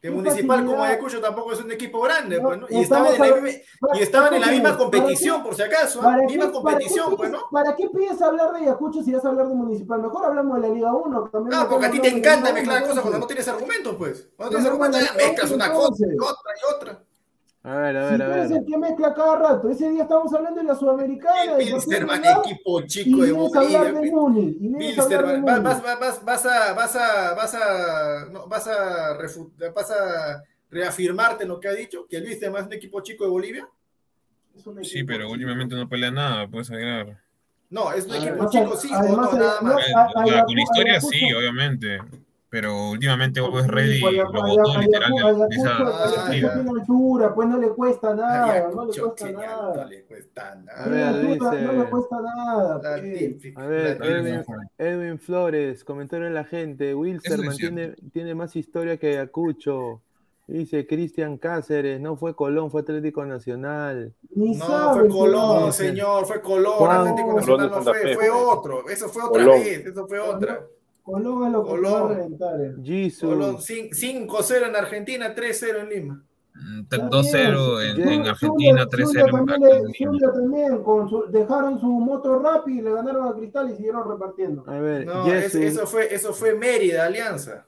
Que 0.00 0.12
Municipal 0.12 0.64
como 0.64 0.84
Ayacucho 0.84 1.20
tampoco 1.20 1.52
es 1.52 1.60
un 1.60 1.72
equipo 1.72 2.00
grande, 2.00 2.40
pues, 2.40 2.56
¿no? 2.56 2.66
Y 2.70 2.82
estaban 2.82 3.14
en 3.14 3.20
la, 3.20 3.34
misma, 3.40 3.60
y 3.94 3.98
estaban 4.00 4.32
en 4.34 4.40
la 4.42 4.46
misma 4.46 4.76
competición, 4.78 5.42
por 5.42 5.56
si 5.56 5.62
acaso, 5.62 6.00
¿eh? 6.08 6.24
misma 6.24 6.52
competición, 6.52 7.16
pues, 7.16 7.32
¿no? 7.32 7.40
¿Para 7.50 7.74
qué 7.74 7.88
pides 7.88 8.22
hablar 8.22 8.52
de 8.52 8.60
Ayacucho 8.60 9.02
si 9.02 9.12
vas 9.12 9.24
a 9.24 9.30
hablar 9.30 9.48
de 9.48 9.56
Municipal? 9.56 10.00
Mejor 10.00 10.24
hablamos 10.24 10.60
de 10.60 10.68
la 10.68 10.74
Liga 10.74 10.94
1. 10.94 11.30
También 11.32 11.54
ah, 11.54 11.64
no, 11.64 11.68
porque 11.68 11.86
a 11.86 11.90
ti 11.90 11.98
te 11.98 12.16
encanta 12.16 12.52
mezclar 12.52 12.82
cosas 12.82 13.00
cuando 13.00 13.18
no 13.18 13.26
tienes 13.26 13.48
argumentos, 13.48 13.96
pues. 13.96 14.28
Cuando 14.36 14.56
no 14.56 14.62
tienes 14.62 14.70
argumentos, 14.70 15.16
mezclas 15.16 15.50
una 15.50 15.72
cosa 15.72 16.04
y 16.06 16.16
otra 16.16 16.52
y 16.54 16.74
otra. 16.74 17.04
A 17.68 17.76
ver, 17.80 17.96
a 17.98 18.04
Si 18.04 18.10
ver, 18.12 18.18
tú 18.18 18.24
a 18.24 18.36
ver. 18.36 18.52
el 18.52 18.64
que 18.64 18.78
mezcla 18.78 19.12
cada 19.14 19.36
rato. 19.36 19.68
Ese 19.68 19.90
día 19.90 20.02
estamos 20.04 20.32
hablando 20.32 20.58
de 20.58 20.66
la 20.66 20.74
Sudamericana. 20.74 21.56
Melgar, 21.56 22.40
equipo 22.46 22.80
Y 22.80 22.86
chico 22.86 23.20
de 23.26 23.32
Bolivia. 23.32 24.02
Vas, 25.44 25.62
vas, 25.62 25.82
vas, 25.82 26.00
vas, 26.00 26.24
vas 26.24 26.46
a, 26.46 26.72
vas 26.74 26.96
a, 26.96 27.34
vas 27.34 27.54
a, 27.54 28.24
no, 28.32 28.46
vas 28.48 28.66
a, 28.68 29.18
refu- 29.18 29.52
vas 29.74 29.90
a 29.90 30.42
reafirmarte 30.70 31.42
en 31.42 31.50
lo 31.50 31.60
que 31.60 31.68
ha 31.68 31.72
dicho, 31.72 32.06
que 32.08 32.16
el 32.16 32.24
Wilstermann 32.24 32.62
es 32.62 32.66
un 32.68 32.72
equipo 32.72 33.02
chico 33.02 33.24
de 33.24 33.30
Bolivia. 33.30 33.68
Es 34.56 34.62
Sí, 34.64 34.70
equipo 35.00 35.06
pero 35.08 35.24
chico. 35.24 35.32
últimamente 35.32 35.74
no 35.74 35.88
pelea 35.90 36.10
nada, 36.10 36.48
puedes 36.48 36.70
agregar. 36.70 37.18
No, 37.68 37.92
es 37.92 38.06
un 38.06 38.14
equipo 38.14 38.32
Además, 38.32 38.50
chico, 38.50 38.76
sí, 38.76 38.88
o 38.90 38.96
además, 38.96 39.32
no, 39.34 39.38
nada 39.38 39.60
más. 39.60 39.84
Con 40.46 40.58
historia 40.58 41.00
sí, 41.02 41.32
obviamente. 41.34 41.98
Pero 42.50 42.90
últimamente 42.92 43.42
Bob 43.42 43.60
Ready 43.66 44.00
Ayacu- 44.00 44.32
lo 44.32 44.40
botó 44.62 44.80
literal 44.80 45.12
de, 45.50 45.56
esa 45.56 46.56
altura, 46.70 47.34
pues 47.34 47.48
no 47.48 47.58
le 47.58 47.68
cuesta 47.68 48.14
nada. 48.14 48.70
No 48.74 48.86
le 48.86 48.92
cuesta 48.96 49.30
nada. 49.32 49.74
no 49.84 49.84
le 49.90 50.04
cuesta 50.04 50.54
nada. 50.54 50.84
A 50.84 50.88
ver, 50.88 51.26
dice- 51.26 51.62
No 51.62 51.72
le 51.72 51.90
cuesta 51.90 52.20
nada. 52.22 52.80
La 52.82 53.00
pues. 53.00 53.18
típica, 53.18 53.60
A 53.62 53.66
ver, 53.66 54.44
Edwin, 54.78 55.18
Flores, 55.18 55.84
comentario 55.84 56.26
en 56.26 56.32
la 56.34 56.44
gente. 56.44 56.94
Wilstermann 56.94 57.54
cierto. 57.54 57.76
tiene, 57.76 57.94
tiene 58.12 58.34
más 58.34 58.56
historia 58.56 58.96
que 58.96 59.08
Ayacucho. 59.08 60.00
Dice 60.46 60.86
Cristian 60.86 61.36
Cáceres, 61.36 62.00
no 62.00 62.16
fue 62.16 62.34
Colón, 62.34 62.70
fue 62.70 62.80
Atlético 62.80 63.26
Nacional. 63.26 64.14
Ni 64.34 64.56
No, 64.56 64.64
sabe, 64.66 65.00
fue 65.00 65.08
Colón, 65.10 65.72
señor. 65.74 65.94
señor, 65.94 66.24
fue 66.26 66.40
Colón, 66.40 66.72
Juan- 66.78 67.00
Atlético 67.08 67.36
Nacional 67.36 67.70
no 67.70 67.82
fue, 67.82 68.00
fue 68.00 68.14
fue. 68.14 68.30
otro, 68.30 68.88
eso 68.88 69.08
fue 69.10 69.22
otra 69.24 69.44
Colón. 69.44 69.60
vez, 69.60 69.84
eso 69.86 70.06
fue 70.08 70.18
otra. 70.18 70.62
Colón 71.12 71.46
es 71.46 71.52
lo 71.52 71.64
que 71.64 71.70
Colón. 71.70 71.92
va 71.92 72.00
a 72.10 72.14
reventar. 72.14 72.60
eh. 72.60 72.74
Jisoo, 72.82 73.30
Colón 73.30 73.56
cin- 73.56 73.90
5-0 73.92 74.66
en 74.68 74.76
Argentina, 74.76 75.34
3-0 75.34 75.80
en 75.80 75.88
Lima. 75.88 76.22
Mm, 76.54 76.80
Está 76.80 76.96
2-0 77.08 77.80
en, 77.82 77.96
bien. 77.96 78.08
en 78.08 78.14
Zulia- 78.18 78.30
Argentina, 78.32 78.82
Zulia 78.82 78.88
3-0 78.88 79.28
en 79.28 79.62
en 79.62 79.92
Lima. 79.92 80.32
También 80.32 80.82
con 80.82 81.08
su- 81.08 81.24
dejaron 81.30 81.80
su 81.80 81.86
moto 81.86 82.38
rápido 82.40 82.78
y 82.78 82.82
le 82.82 82.92
ganaron 82.92 83.28
a 83.28 83.34
Cristal 83.34 83.70
y 83.70 83.76
siguieron 83.76 84.08
repartiendo. 84.10 84.64
a 84.66 84.78
ver, 84.78 85.06
No, 85.06 85.26
es- 85.26 85.44
Jesús, 85.44 85.60
eso 85.60 85.86
fue, 85.86 86.12
eso 86.14 86.32
fue 86.32 86.54
Mérida, 86.54 87.06
Alianza. 87.06 87.64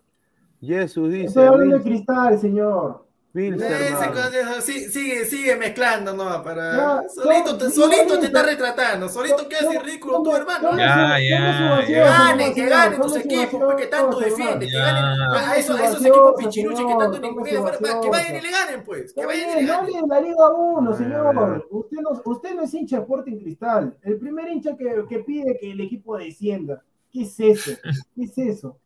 Jesús 0.60 1.10
dice, 1.10 1.26
Estoy 1.26 1.46
hablando 1.46 1.78
de 1.78 1.82
Cristal, 1.84 2.38
señor. 2.38 3.06
Sí, 4.60 4.90
sigue, 4.90 5.24
sigue 5.24 5.56
mezclando, 5.56 6.12
no, 6.12 6.42
para. 6.42 7.08
solito, 7.08 7.56
te, 7.56 7.70
solito 7.70 8.18
te 8.18 8.26
está 8.26 8.42
retratando, 8.42 9.08
solito 9.08 9.48
quedas 9.48 9.82
ridículo 9.84 10.20
tu 10.22 10.34
hermano. 10.34 10.76
Ya, 10.76 11.16
ya, 11.20 11.84
Que 11.86 11.94
ganen, 11.94 12.54
que 12.54 12.66
ganen 12.66 13.00
tus 13.00 13.16
equipos, 13.16 13.60
porque 13.60 13.86
tanto 13.86 14.18
defienden, 14.18 14.68
que 14.68 14.76
ganen 14.76 15.04
a 15.32 15.56
esos, 15.56 15.78
a 15.78 15.86
esos 15.86 16.04
equipos 16.04 16.34
pichiruches 16.38 16.84
que 16.84 16.94
tanto 16.98 17.20
ningunean, 17.20 17.64
que 18.02 18.10
vayan 18.10 18.36
y 18.36 18.40
le 18.40 18.50
ganen, 18.50 18.84
pues, 18.84 19.12
que 19.12 19.24
vayan 19.24 19.58
y 19.58 19.62
le 19.62 19.66
ganen. 19.66 20.08
la 20.08 20.20
Liga 20.20 20.50
1, 20.50 20.96
señor. 20.96 21.66
Usted 21.70 21.98
no, 21.98 22.22
usted 22.24 22.54
no 22.54 22.62
es 22.62 22.74
hincha 22.74 22.96
de 22.96 23.02
Sporting 23.02 23.38
Cristal. 23.38 23.96
El 24.02 24.18
primer 24.18 24.48
hincha 24.48 24.76
que, 24.76 25.04
que 25.08 25.20
pide 25.20 25.56
que 25.58 25.70
el 25.70 25.80
equipo 25.80 26.18
descienda. 26.18 26.82
¿Qué 27.12 27.22
es 27.22 27.38
eso? 27.40 27.72
¿Qué 28.14 28.24
es 28.24 28.38
eso? 28.38 28.76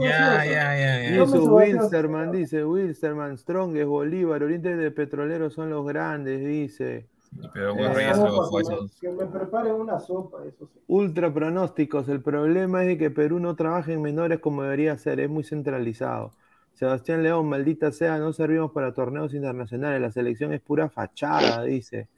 Ya, 0.00 0.44
ya, 0.44 0.76
ya. 0.76 1.10
Y 1.10 1.20
eso 1.20 1.44
Wilsterman 1.44 2.32
dice, 2.32 2.64
Wilsterman, 2.64 3.36
Strong 3.36 3.76
es 3.76 3.86
Bolívar, 3.86 4.42
Oriente 4.42 4.74
de 4.74 4.90
Petrolero 4.90 5.50
son 5.50 5.70
los 5.70 5.86
grandes, 5.86 6.40
dice. 6.40 7.06
Pero 7.52 7.74
eh, 7.74 8.12
que 9.00 9.10
me 9.10 9.26
preparen 9.26 9.74
una 9.74 10.00
sopa, 10.00 10.38
eso 10.46 10.66
sí. 10.72 10.80
Ultra 10.86 11.32
pronósticos. 11.32 12.08
El 12.08 12.22
problema 12.22 12.84
es 12.84 12.96
que 12.98 13.10
Perú 13.10 13.38
no 13.38 13.54
trabaja 13.54 13.92
en 13.92 14.00
menores 14.00 14.38
como 14.38 14.62
debería 14.62 14.96
ser, 14.96 15.20
es 15.20 15.28
muy 15.28 15.44
centralizado. 15.44 16.32
Sebastián 16.72 17.22
León, 17.22 17.48
maldita 17.48 17.92
sea, 17.92 18.18
no 18.18 18.32
servimos 18.32 18.70
para 18.70 18.94
torneos 18.94 19.34
internacionales, 19.34 20.00
la 20.00 20.12
selección 20.12 20.52
es 20.52 20.60
pura 20.60 20.88
fachada, 20.88 21.64
dice. 21.64 22.08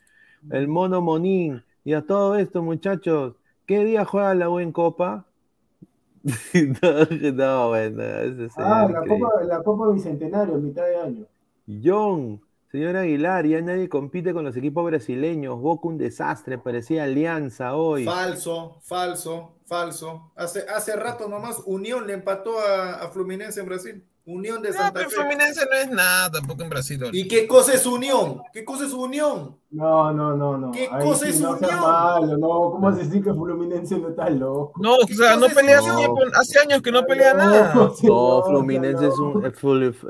El 0.51 0.69
mono 0.69 1.01
Monín, 1.01 1.63
y 1.83 1.95
a 1.95 2.03
todo 2.03 2.37
esto, 2.37 2.63
muchachos, 2.63 3.35
¿Qué 3.71 3.85
día 3.85 4.05
juega 4.05 4.35
la 4.35 4.51
U 4.51 4.59
en 4.59 4.73
Copa? 4.73 5.27
no, 7.35 7.69
bueno, 7.69 8.03
Ah, 8.57 8.89
la 8.91 9.01
Copa, 9.07 9.45
la 9.45 9.63
Copa 9.63 9.93
Bicentenario, 9.93 10.57
mitad 10.57 10.87
de 10.87 10.97
año. 10.97 11.27
John, 11.81 12.41
señor 12.73 12.97
Aguilar, 12.97 13.47
ya 13.47 13.61
nadie 13.61 13.89
compite 13.89 14.33
con 14.33 14.45
los 14.45 14.57
equipos 14.57 14.85
brasileños. 14.85 15.61
Boca 15.61 15.87
un 15.87 15.99
desastre, 15.99 16.59
parecía 16.59 17.05
alianza 17.05 17.77
hoy. 17.77 18.07
Falso, 18.07 18.81
falso, 18.83 19.53
falso. 19.67 20.33
Hace, 20.35 20.67
hace 20.69 20.97
rato 20.97 21.29
nomás 21.29 21.63
Unión 21.65 22.09
le 22.09 22.15
empató 22.15 22.59
a, 22.59 22.95
a 22.95 23.09
Fluminense 23.11 23.61
en 23.61 23.67
Brasil. 23.67 24.05
Unión 24.31 24.63
de 24.63 24.73
Santa 24.73 25.03
no, 25.03 25.11
Fe. 25.11 25.17
Fluminense 25.17 25.67
no 25.71 25.77
es 25.77 25.91
nada 25.91 26.31
tampoco 26.31 26.63
en 26.63 26.71
Brasil. 26.71 27.03
¿Y 27.13 27.27
qué 27.27 27.47
cosa 27.47 27.75
es 27.75 27.85
Unión? 27.87 28.43
¿Qué 28.53 28.65
cosa 28.65 28.87
es 28.87 28.93
Unión? 28.93 29.59
No, 29.71 30.13
no, 30.13 30.37
no, 30.37 30.57
no. 30.57 30.73
¿Qué 30.73 30.89
cosa 30.89 31.29
es 31.29 31.41
no 31.41 31.53
Unión? 31.53 31.81
Malo, 31.81 32.37
no, 32.39 32.49
¿cómo 32.73 32.89
a 32.89 32.93
decir 32.93 33.23
que 33.23 33.33
Fluminense 33.33 33.99
no 33.99 34.11
está 34.11 34.31
loco? 34.31 34.81
No, 34.81 34.97
o 34.97 35.07
sea, 35.07 35.37
no 35.37 35.49
pelea 35.49 35.79
hace, 35.79 35.95
tiempo, 35.95 36.19
hace 36.35 36.59
años 36.61 36.83
que 36.83 36.93
no 36.93 37.05
pelea 37.05 37.35
nada. 37.35 37.73
No, 38.03 38.43
Fluminense 38.45 39.07
es 39.07 39.19
un. 39.19 39.43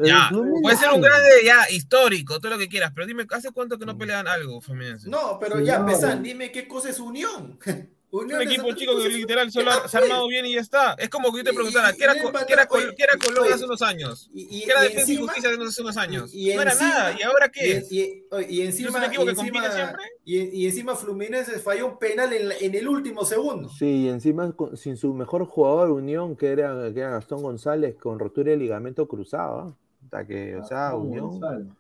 ya, 0.05 0.31
puede 0.63 0.77
ser 0.77 0.91
un 0.93 1.01
grande 1.01 1.29
ya 1.45 1.71
histórico, 1.71 2.41
todo 2.41 2.53
lo 2.53 2.59
que 2.59 2.69
quieras, 2.69 2.93
pero 2.95 3.07
dime, 3.07 3.27
¿hace 3.31 3.51
cuánto 3.53 3.79
que 3.79 3.87
no 3.87 3.97
pelean 3.97 4.27
algo, 4.29 4.61
Fluminense? 4.61 5.09
No, 5.09 5.39
pero 5.41 5.61
ya, 5.61 5.85
Pesan, 5.85 6.23
dime 6.23 6.53
qué 6.53 6.67
cosa 6.67 6.91
es 6.91 7.01
Unión. 7.01 7.59
un 8.13 8.43
equipo 8.43 8.73
chico 8.73 8.97
que 8.99 9.09
literal 9.09 9.51
solo 9.53 9.71
se 9.87 9.97
ha 9.97 10.01
armado 10.01 10.27
bien 10.29 10.47
y 10.47 10.55
ya 10.55 10.61
está. 10.61 10.95
Es 10.95 11.09
como 11.09 11.31
que 11.33 11.39
yo 11.39 11.45
te 11.45 11.53
preguntara, 11.53 11.93
¿qué 11.93 12.05
era, 12.05 12.15
¿qué 12.15 12.53
era, 12.53 12.67
¿qué 12.67 13.03
era 13.03 13.17
Colón 13.17 13.53
hace 13.53 13.65
unos 13.65 13.83
años? 13.83 14.31
¿Qué 14.35 14.65
era 14.65 14.83
Defensa 14.83 15.13
y 15.13 15.17
Justicia 15.17 15.51
hace 15.51 15.81
unos 15.83 15.97
años? 15.97 16.33
no 16.35 16.63
era 16.63 16.75
nada, 16.75 17.17
¿y 17.19 17.23
ahora 17.23 17.49
qué? 17.49 17.85
Y, 17.91 18.61
encima, 18.63 18.91
¿Es 18.91 18.95
un 18.97 19.05
equipo 19.05 19.27
que 19.27 19.35
compite 19.35 19.73
siempre? 19.73 20.03
Y, 20.25 20.67
encima 20.67 20.97
Fluminense 20.97 21.59
falló 21.59 21.87
un 21.87 21.99
penal 21.99 22.33
en, 22.33 22.53
en, 22.61 22.75
el 22.75 22.89
último 22.89 23.25
segundo. 23.25 23.69
Sí, 23.69 24.05
y 24.05 24.09
encima 24.09 24.55
sin 24.75 24.97
su 24.97 25.15
mejor 25.15 25.45
jugador, 25.47 25.91
Unión, 25.91 26.37
que 26.37 26.49
era, 26.49 26.93
que 26.93 27.01
era 27.01 27.11
Gastón 27.11 27.43
González, 27.43 27.97
con 27.97 28.19
rotura 28.19 28.51
de 28.51 28.57
ligamento 28.57 29.07
cruzado. 29.07 29.77
¿eh? 30.13 30.27
que, 30.27 30.57
o 30.57 30.65
sea, 30.65 30.95
Unión. 30.95 31.77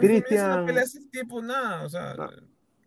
Cristian. 0.00 0.66
No 0.66 0.80
hace 0.80 1.00
tiempo 1.10 1.42
nada, 1.42 1.84
o 1.84 1.88
sea. 1.88 2.14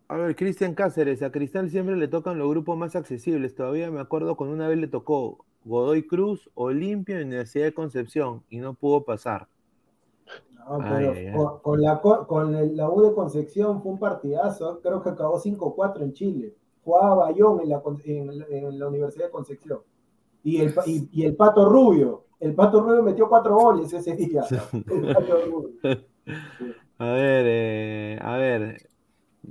A 0.08 0.16
ver, 0.16 0.36
Cristian 0.36 0.74
Cáceres, 0.74 1.22
a 1.22 1.32
Cristal 1.32 1.68
siempre 1.68 1.96
le 1.96 2.06
tocan 2.06 2.38
los 2.38 2.48
grupos 2.48 2.78
más 2.78 2.94
accesibles. 2.94 3.56
Todavía 3.56 3.90
me 3.90 4.00
acuerdo 4.00 4.36
cuando 4.36 4.54
una 4.54 4.68
vez 4.68 4.78
le 4.78 4.86
tocó 4.86 5.44
Godoy 5.64 6.06
Cruz, 6.06 6.48
Olimpia 6.54 7.16
Universidad 7.16 7.64
de 7.64 7.74
Concepción 7.74 8.44
y 8.48 8.58
no 8.58 8.74
pudo 8.74 9.04
pasar. 9.04 9.48
No, 10.68 10.78
pero 10.78 11.60
Con, 11.62 11.82
la, 11.82 12.00
con 12.00 12.76
la 12.76 12.88
U 12.88 13.02
de 13.02 13.14
Concepción 13.14 13.82
fue 13.82 13.92
un 13.92 13.98
partidazo. 13.98 14.80
Creo 14.80 15.02
que 15.02 15.10
acabó 15.10 15.40
5-4 15.40 16.02
en 16.02 16.12
Chile. 16.12 16.54
Jugaba 16.84 17.26
Bayón 17.26 17.60
en 17.62 17.68
la, 17.68 17.82
en, 18.04 18.78
la 18.78 18.88
Universidad 18.88 19.24
de 19.24 19.30
Concepción. 19.32 19.80
Y 20.44 20.60
el, 20.60 20.72
y, 20.86 21.24
el 21.24 21.34
Pato 21.34 21.68
Rubio. 21.68 22.26
El 22.38 22.54
Pato 22.54 22.80
Rubio 22.80 23.02
metió 23.02 23.28
cuatro 23.28 23.56
goles 23.56 23.92
ese 23.92 24.14
día. 24.14 24.44
A 26.98 27.10
ver, 27.10 27.44
eh, 27.46 28.18
a 28.22 28.38
ver, 28.38 28.88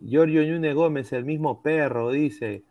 Giorgio 0.04 0.44
Ñune 0.44 0.74
Gómez, 0.74 1.14
el 1.14 1.26
mismo 1.26 1.62
perro, 1.62 2.12
dice. 2.12 2.64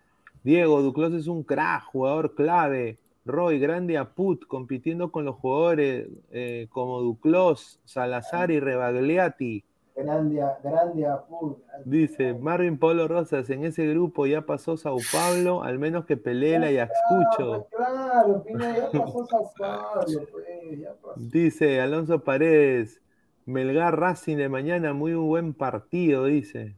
Diego, 0.43 0.83
Duclos 0.83 1.15
es 1.15 1.27
un 1.27 1.43
crack, 1.43 1.85
jugador 1.85 2.35
clave. 2.35 2.99
Roy, 3.25 3.59
grande 3.59 3.97
a 3.97 4.11
Put, 4.11 4.47
compitiendo 4.47 5.11
con 5.11 5.25
los 5.25 5.37
jugadores 5.37 6.09
eh, 6.31 6.67
como 6.71 7.01
Duclos, 7.01 7.81
Salazar 7.85 8.51
y 8.51 8.61
Rebagliati. 8.61 9.65
Grande, 9.97 10.43
grande 10.63 11.07
a 11.07 11.23
Put. 11.23 11.59
Dice 11.87 12.35
Marvin 12.35 12.79
Polo 12.79 13.09
Rosas, 13.09 13.49
en 13.49 13.65
ese 13.65 13.87
grupo 13.87 14.27
ya 14.27 14.43
pasó 14.43 14.77
Sao 14.77 14.99
Paulo, 15.11 15.63
al 15.63 15.79
menos 15.79 16.05
que 16.05 16.19
Pelela 16.19 16.71
y 16.71 16.79
Axcucho. 16.79 17.67
Claro, 17.71 18.45
ya 18.47 18.91
pasó 18.93 19.27
Sao 19.27 19.53
Paulo, 19.57 20.27
pues, 20.31 20.81
ya 20.81 20.93
pasó. 21.01 21.15
Dice 21.17 21.81
Alonso 21.81 22.23
Paredes, 22.23 23.01
Melgar 23.47 23.99
Racing 23.99 24.37
de 24.37 24.51
mañana, 24.51 24.93
muy 24.93 25.15
buen 25.15 25.55
partido, 25.55 26.27
dice. 26.27 26.77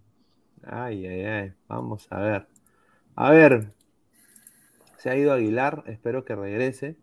Ay, 0.66 1.06
ay, 1.06 1.24
ay. 1.24 1.52
Vamos 1.68 2.06
a 2.10 2.20
ver. 2.20 2.46
A 3.14 3.30
ver. 3.30 3.72
Se 4.98 5.10
ha 5.10 5.16
ido 5.16 5.32
Aguilar. 5.32 5.84
Espero 5.86 6.24
que 6.24 6.34
regrese. 6.34 6.96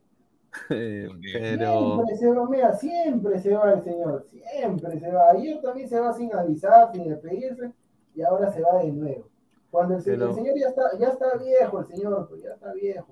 pero... 0.67 1.95
Siempre 1.95 2.17
se 2.17 2.31
va, 2.31 2.49
mira, 2.49 2.73
siempre 2.73 3.39
se 3.39 3.55
va 3.55 3.73
el 3.73 3.83
señor. 3.83 4.27
Siempre 4.29 4.99
se 4.99 5.11
va. 5.11 5.31
Ayer 5.31 5.61
también 5.61 5.89
se 5.89 5.99
va 5.99 6.13
sin 6.13 6.33
avisar, 6.35 6.91
sin 6.91 7.07
despedirse. 7.07 7.71
Y 8.15 8.21
ahora 8.21 8.51
se 8.51 8.61
va 8.61 8.83
de 8.83 8.91
nuevo. 8.91 9.29
Cuando 9.71 9.95
el, 9.95 10.03
señor 10.03 10.55
ya 10.55 10.67
está, 10.67 10.83
ya 10.99 11.07
está 11.07 11.35
viejo, 11.37 11.79
el 11.79 11.87
señor, 11.87 12.27
pues 12.29 12.43
ya 12.43 12.51
está 12.51 12.71
viejo. 12.73 13.07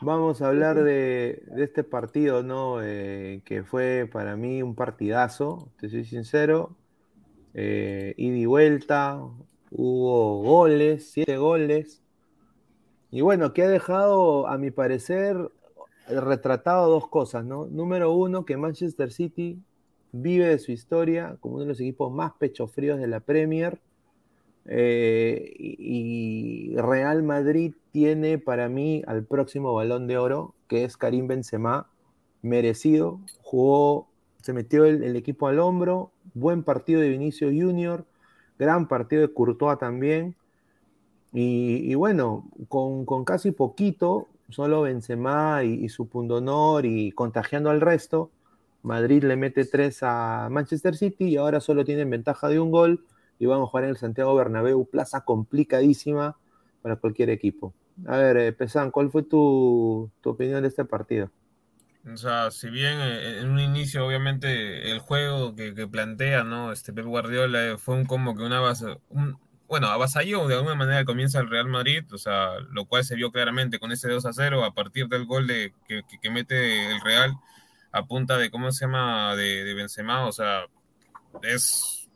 Vamos 0.00 0.40
a 0.40 0.48
hablar 0.48 0.76
de, 0.84 1.42
de 1.46 1.64
este 1.64 1.82
partido, 1.82 2.44
¿no? 2.44 2.80
Eh, 2.80 3.42
que 3.44 3.64
fue 3.64 4.08
para 4.12 4.36
mí 4.36 4.62
un 4.62 4.76
partidazo, 4.76 5.72
te 5.80 5.88
soy 5.88 6.04
sincero. 6.04 6.76
Eh, 7.54 8.14
ida 8.16 8.36
y 8.36 8.46
vuelta, 8.46 9.20
hubo 9.74 10.42
goles, 10.42 11.10
siete 11.10 11.36
goles. 11.36 12.02
Y 13.10 13.20
bueno, 13.20 13.52
que 13.52 13.62
ha 13.62 13.68
dejado, 13.68 14.46
a 14.48 14.58
mi 14.58 14.70
parecer, 14.70 15.36
retratado 16.08 16.90
dos 16.90 17.08
cosas, 17.08 17.44
¿no? 17.44 17.66
Número 17.66 18.12
uno, 18.12 18.44
que 18.44 18.56
Manchester 18.56 19.12
City 19.12 19.58
vive 20.12 20.46
de 20.46 20.58
su 20.58 20.72
historia 20.72 21.36
como 21.40 21.56
uno 21.56 21.64
de 21.64 21.70
los 21.70 21.80
equipos 21.80 22.12
más 22.12 22.32
pechofríos 22.32 22.98
de 22.98 23.06
la 23.06 23.20
Premier. 23.20 23.80
Eh, 24.66 25.54
y, 25.58 26.74
Real 26.76 27.22
Madrid 27.22 27.74
tiene 27.90 28.38
para 28.38 28.68
mí 28.68 29.02
al 29.06 29.24
próximo 29.24 29.74
balón 29.74 30.06
de 30.06 30.18
oro, 30.18 30.54
que 30.68 30.84
es 30.84 30.96
Karim 30.96 31.26
Benzema, 31.26 31.88
merecido. 32.42 33.20
Jugó, 33.42 34.08
se 34.42 34.52
metió 34.52 34.84
el, 34.84 35.16
equipo 35.16 35.48
al 35.48 35.58
hombro, 35.58 36.12
buen 36.34 36.62
partido 36.62 37.00
de 37.00 37.08
Vinicio 37.08 37.48
Junior 37.48 38.06
gran 38.58 38.88
partido 38.88 39.22
de 39.22 39.32
Courtois 39.32 39.78
también. 39.78 40.36
Y, 41.32 41.94
bueno, 41.94 42.44
con, 42.68 43.24
casi 43.24 43.52
poquito, 43.52 44.28
solo 44.50 44.82
Benzema 44.82 45.64
y, 45.64 45.84
y 45.84 45.88
su 45.88 46.06
pundonor 46.06 46.84
y 46.84 47.12
contagiando 47.12 47.70
al 47.70 47.80
resto, 47.80 48.30
Madrid 48.82 49.24
le 49.24 49.36
mete 49.36 49.64
tres 49.64 50.00
a 50.02 50.48
Manchester 50.50 50.94
City 50.94 51.24
y 51.24 51.36
ahora 51.36 51.60
solo 51.60 51.84
tienen 51.84 52.10
ventaja 52.10 52.48
de 52.48 52.60
un 52.60 52.70
gol 52.70 53.04
y 53.38 53.46
van 53.46 53.60
a 53.62 53.66
jugar 53.66 53.84
en 53.84 53.90
el 53.90 53.96
Santiago 53.96 54.34
Bernabéu, 54.34 54.84
plaza 54.84 55.24
complicadísima 55.24 56.36
para 56.82 56.96
cualquier 56.96 57.30
equipo. 57.30 57.72
A 58.06 58.16
ver, 58.16 58.36
eh, 58.36 58.52
Pesan, 58.52 58.90
¿cuál 58.90 59.10
fue 59.10 59.22
tu, 59.22 60.10
tu 60.20 60.30
opinión 60.30 60.62
de 60.62 60.68
este 60.68 60.84
partido? 60.84 61.30
O 62.10 62.16
sea, 62.16 62.50
si 62.50 62.68
bien 62.68 62.98
eh, 63.00 63.40
en 63.40 63.50
un 63.50 63.60
inicio, 63.60 64.04
obviamente, 64.04 64.90
el 64.90 64.98
juego 64.98 65.54
que, 65.54 65.72
plantea, 65.86 66.42
¿no? 66.42 66.72
Este 66.72 66.92
Pep 66.92 67.04
Guardiola 67.04 67.78
fue 67.78 67.94
un 67.94 68.06
como 68.06 68.36
que 68.36 68.42
una 68.42 68.60
base, 68.60 68.98
un, 69.08 69.38
bueno, 69.68 69.86
avasalló 69.86 70.48
de 70.48 70.56
alguna 70.56 70.74
manera 70.74 71.04
comienza 71.04 71.38
el 71.40 71.48
Real 71.48 71.68
Madrid, 71.68 72.04
o 72.12 72.18
sea, 72.18 72.58
lo 72.72 72.86
cual 72.86 73.04
se 73.04 73.14
vio 73.14 73.30
claramente 73.30 73.78
con 73.78 73.92
ese 73.92 74.08
2 74.10 74.26
a 74.26 74.32
0 74.32 74.64
a 74.64 74.74
partir 74.74 75.08
del 75.08 75.26
gol 75.26 75.46
de, 75.46 75.72
que, 75.86 76.02
que 76.20 76.30
mete 76.30 76.92
el 76.92 77.00
Real 77.00 77.36
a 77.92 78.04
punta 78.06 78.36
de, 78.38 78.50
¿cómo 78.50 78.72
se 78.72 78.86
llama?, 78.86 79.36
de, 79.36 79.64
de 79.64 79.74
Benzema, 79.74 80.26
o 80.26 80.32
sea, 80.32 80.66
es, 81.42 82.10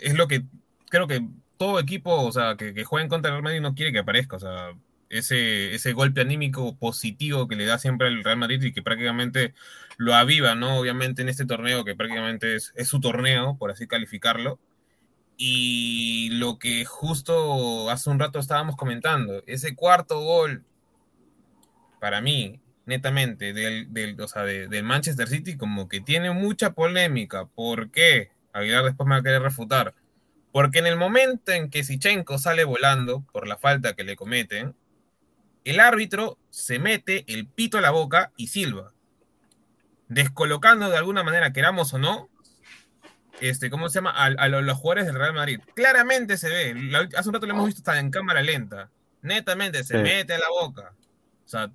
es 0.00 0.14
lo 0.14 0.28
que 0.28 0.44
creo 0.88 1.06
que 1.06 1.26
todo 1.58 1.78
equipo, 1.78 2.22
o 2.22 2.32
sea, 2.32 2.56
que, 2.56 2.74
que 2.74 2.84
juega 2.84 3.04
en 3.04 3.08
contra 3.10 3.30
del 3.30 3.36
Real 3.36 3.44
Madrid 3.44 3.60
no 3.60 3.74
quiere 3.74 3.92
que 3.92 3.98
aparezca, 3.98 4.36
o 4.36 4.40
sea, 4.40 4.72
ese, 5.10 5.74
ese 5.74 5.92
golpe 5.92 6.20
anímico 6.20 6.76
positivo 6.76 7.48
que 7.48 7.56
le 7.56 7.66
da 7.66 7.78
siempre 7.78 8.08
al 8.08 8.24
Real 8.24 8.38
Madrid 8.38 8.62
y 8.62 8.72
que 8.72 8.82
prácticamente 8.82 9.54
lo 9.96 10.14
aviva, 10.14 10.54
¿no? 10.54 10.78
Obviamente 10.78 11.22
en 11.22 11.28
este 11.28 11.46
torneo, 11.46 11.84
que 11.84 11.94
prácticamente 11.94 12.56
es, 12.56 12.72
es 12.76 12.88
su 12.88 13.00
torneo, 13.00 13.56
por 13.58 13.70
así 13.70 13.86
calificarlo. 13.86 14.58
Y 15.36 16.30
lo 16.32 16.58
que 16.58 16.84
justo 16.84 17.90
hace 17.90 18.10
un 18.10 18.18
rato 18.18 18.38
estábamos 18.38 18.76
comentando, 18.76 19.42
ese 19.46 19.74
cuarto 19.74 20.20
gol, 20.20 20.64
para 22.00 22.20
mí, 22.20 22.60
netamente, 22.86 23.52
del, 23.52 23.92
del, 23.92 24.20
o 24.20 24.28
sea, 24.28 24.42
de, 24.42 24.68
del 24.68 24.84
Manchester 24.84 25.28
City, 25.28 25.56
como 25.56 25.88
que 25.88 26.00
tiene 26.00 26.30
mucha 26.30 26.72
polémica. 26.72 27.46
¿Por 27.46 27.90
qué? 27.90 28.30
Aguilar 28.52 28.84
después 28.84 29.06
me 29.06 29.16
va 29.16 29.20
a 29.20 29.22
querer 29.22 29.42
refutar. 29.42 29.94
Porque 30.52 30.78
en 30.78 30.86
el 30.86 30.96
momento 30.96 31.52
en 31.52 31.68
que 31.68 31.84
Sichenko 31.84 32.38
sale 32.38 32.64
volando 32.64 33.22
por 33.32 33.46
la 33.46 33.58
falta 33.58 33.94
que 33.94 34.04
le 34.04 34.16
cometen, 34.16 34.74
el 35.66 35.80
árbitro 35.80 36.38
se 36.48 36.78
mete 36.78 37.24
el 37.26 37.48
pito 37.48 37.78
a 37.78 37.80
la 37.80 37.90
boca 37.90 38.32
y 38.36 38.46
silba, 38.46 38.92
descolocando 40.06 40.88
de 40.88 40.96
alguna 40.96 41.24
manera, 41.24 41.52
queramos 41.52 41.92
o 41.92 41.98
no, 41.98 42.30
este, 43.40 43.68
¿cómo 43.68 43.88
se 43.88 43.96
llama? 43.96 44.12
A, 44.12 44.48
los, 44.48 44.78
jugadores 44.78 45.06
del 45.06 45.16
Real 45.16 45.34
Madrid. 45.34 45.60
Claramente 45.74 46.38
se 46.38 46.48
ve, 46.48 47.08
hace 47.16 47.28
un 47.28 47.34
rato 47.34 47.46
lo 47.46 47.52
hemos 47.52 47.66
visto 47.66 47.80
hasta 47.80 47.98
en 47.98 48.12
cámara 48.12 48.42
lenta, 48.42 48.90
netamente 49.22 49.82
se 49.82 49.98
mete 49.98 50.34
a 50.34 50.38
la 50.38 50.48
boca. 50.48 50.92
O 51.44 51.48
sea, 51.48 51.72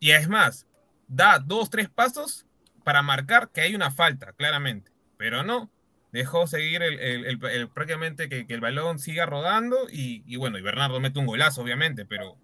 y 0.00 0.10
es 0.10 0.28
más, 0.28 0.66
da 1.06 1.38
dos, 1.38 1.70
tres 1.70 1.88
pasos 1.88 2.46
para 2.82 3.00
marcar 3.02 3.50
que 3.50 3.60
hay 3.60 3.76
una 3.76 3.92
falta, 3.92 4.32
claramente, 4.32 4.90
pero 5.16 5.44
no, 5.44 5.70
dejó 6.10 6.48
seguir 6.48 6.82
el, 6.82 7.38
prácticamente 7.72 8.28
que, 8.28 8.44
el 8.48 8.60
balón 8.60 8.98
siga 8.98 9.24
rodando 9.24 9.88
y, 9.88 10.24
y 10.26 10.34
bueno, 10.34 10.58
y 10.58 10.62
Bernardo 10.62 10.98
mete 10.98 11.20
un 11.20 11.26
golazo, 11.26 11.62
obviamente, 11.62 12.04
pero 12.04 12.41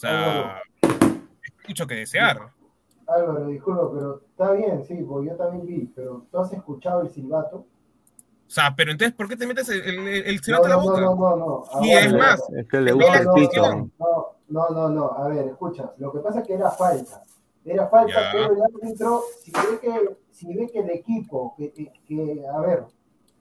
o 0.00 0.08
sea, 0.08 0.62
es 0.80 1.68
mucho 1.68 1.86
que 1.86 1.94
desear. 1.94 2.38
Álvaro, 3.06 3.48
disculpa, 3.48 3.90
pero 3.92 4.22
está 4.30 4.52
bien, 4.52 4.82
sí, 4.86 4.94
porque 5.06 5.28
yo 5.28 5.36
también 5.36 5.66
vi, 5.66 5.92
pero 5.94 6.26
¿tú 6.30 6.38
has 6.38 6.50
escuchado 6.54 7.02
el 7.02 7.10
silbato? 7.10 7.56
O 7.56 7.66
sea, 8.46 8.74
pero 8.74 8.92
entonces, 8.92 9.14
¿por 9.14 9.28
qué 9.28 9.36
te 9.36 9.46
metes 9.46 9.68
el, 9.68 10.08
el, 10.08 10.40
silbato 10.40 10.68
no, 10.68 10.74
no, 10.74 10.76
la 10.76 10.82
boca? 10.82 11.00
No, 11.02 11.14
no, 11.16 11.36
no, 11.36 11.64
no. 11.74 11.84
Y 11.84 11.90
es 11.90 12.14
más, 12.14 12.40
es 12.56 12.66
que 12.66 12.80
le 12.80 12.92
gusta 12.92 13.18
el 13.18 13.28
pito. 13.34 13.90
No, 13.98 14.36
no, 14.48 14.68
no, 14.70 14.88
no, 14.88 15.12
a 15.12 15.28
ver, 15.28 15.48
escucha, 15.48 15.92
lo 15.98 16.10
que 16.12 16.20
pasa 16.20 16.40
es 16.40 16.46
que 16.46 16.54
era 16.54 16.70
falta. 16.70 17.22
Era 17.62 17.86
falta, 17.88 18.14
ya. 18.14 18.30
pero 18.32 18.54
el 18.54 18.62
árbitro, 18.62 19.22
si 19.42 19.52
ve 19.52 19.78
que, 19.82 20.16
si 20.30 20.54
ve 20.54 20.70
que 20.70 20.78
el 20.78 20.90
equipo, 20.90 21.54
que, 21.58 21.92
que, 22.06 22.42
a 22.50 22.58
ver, 22.60 22.86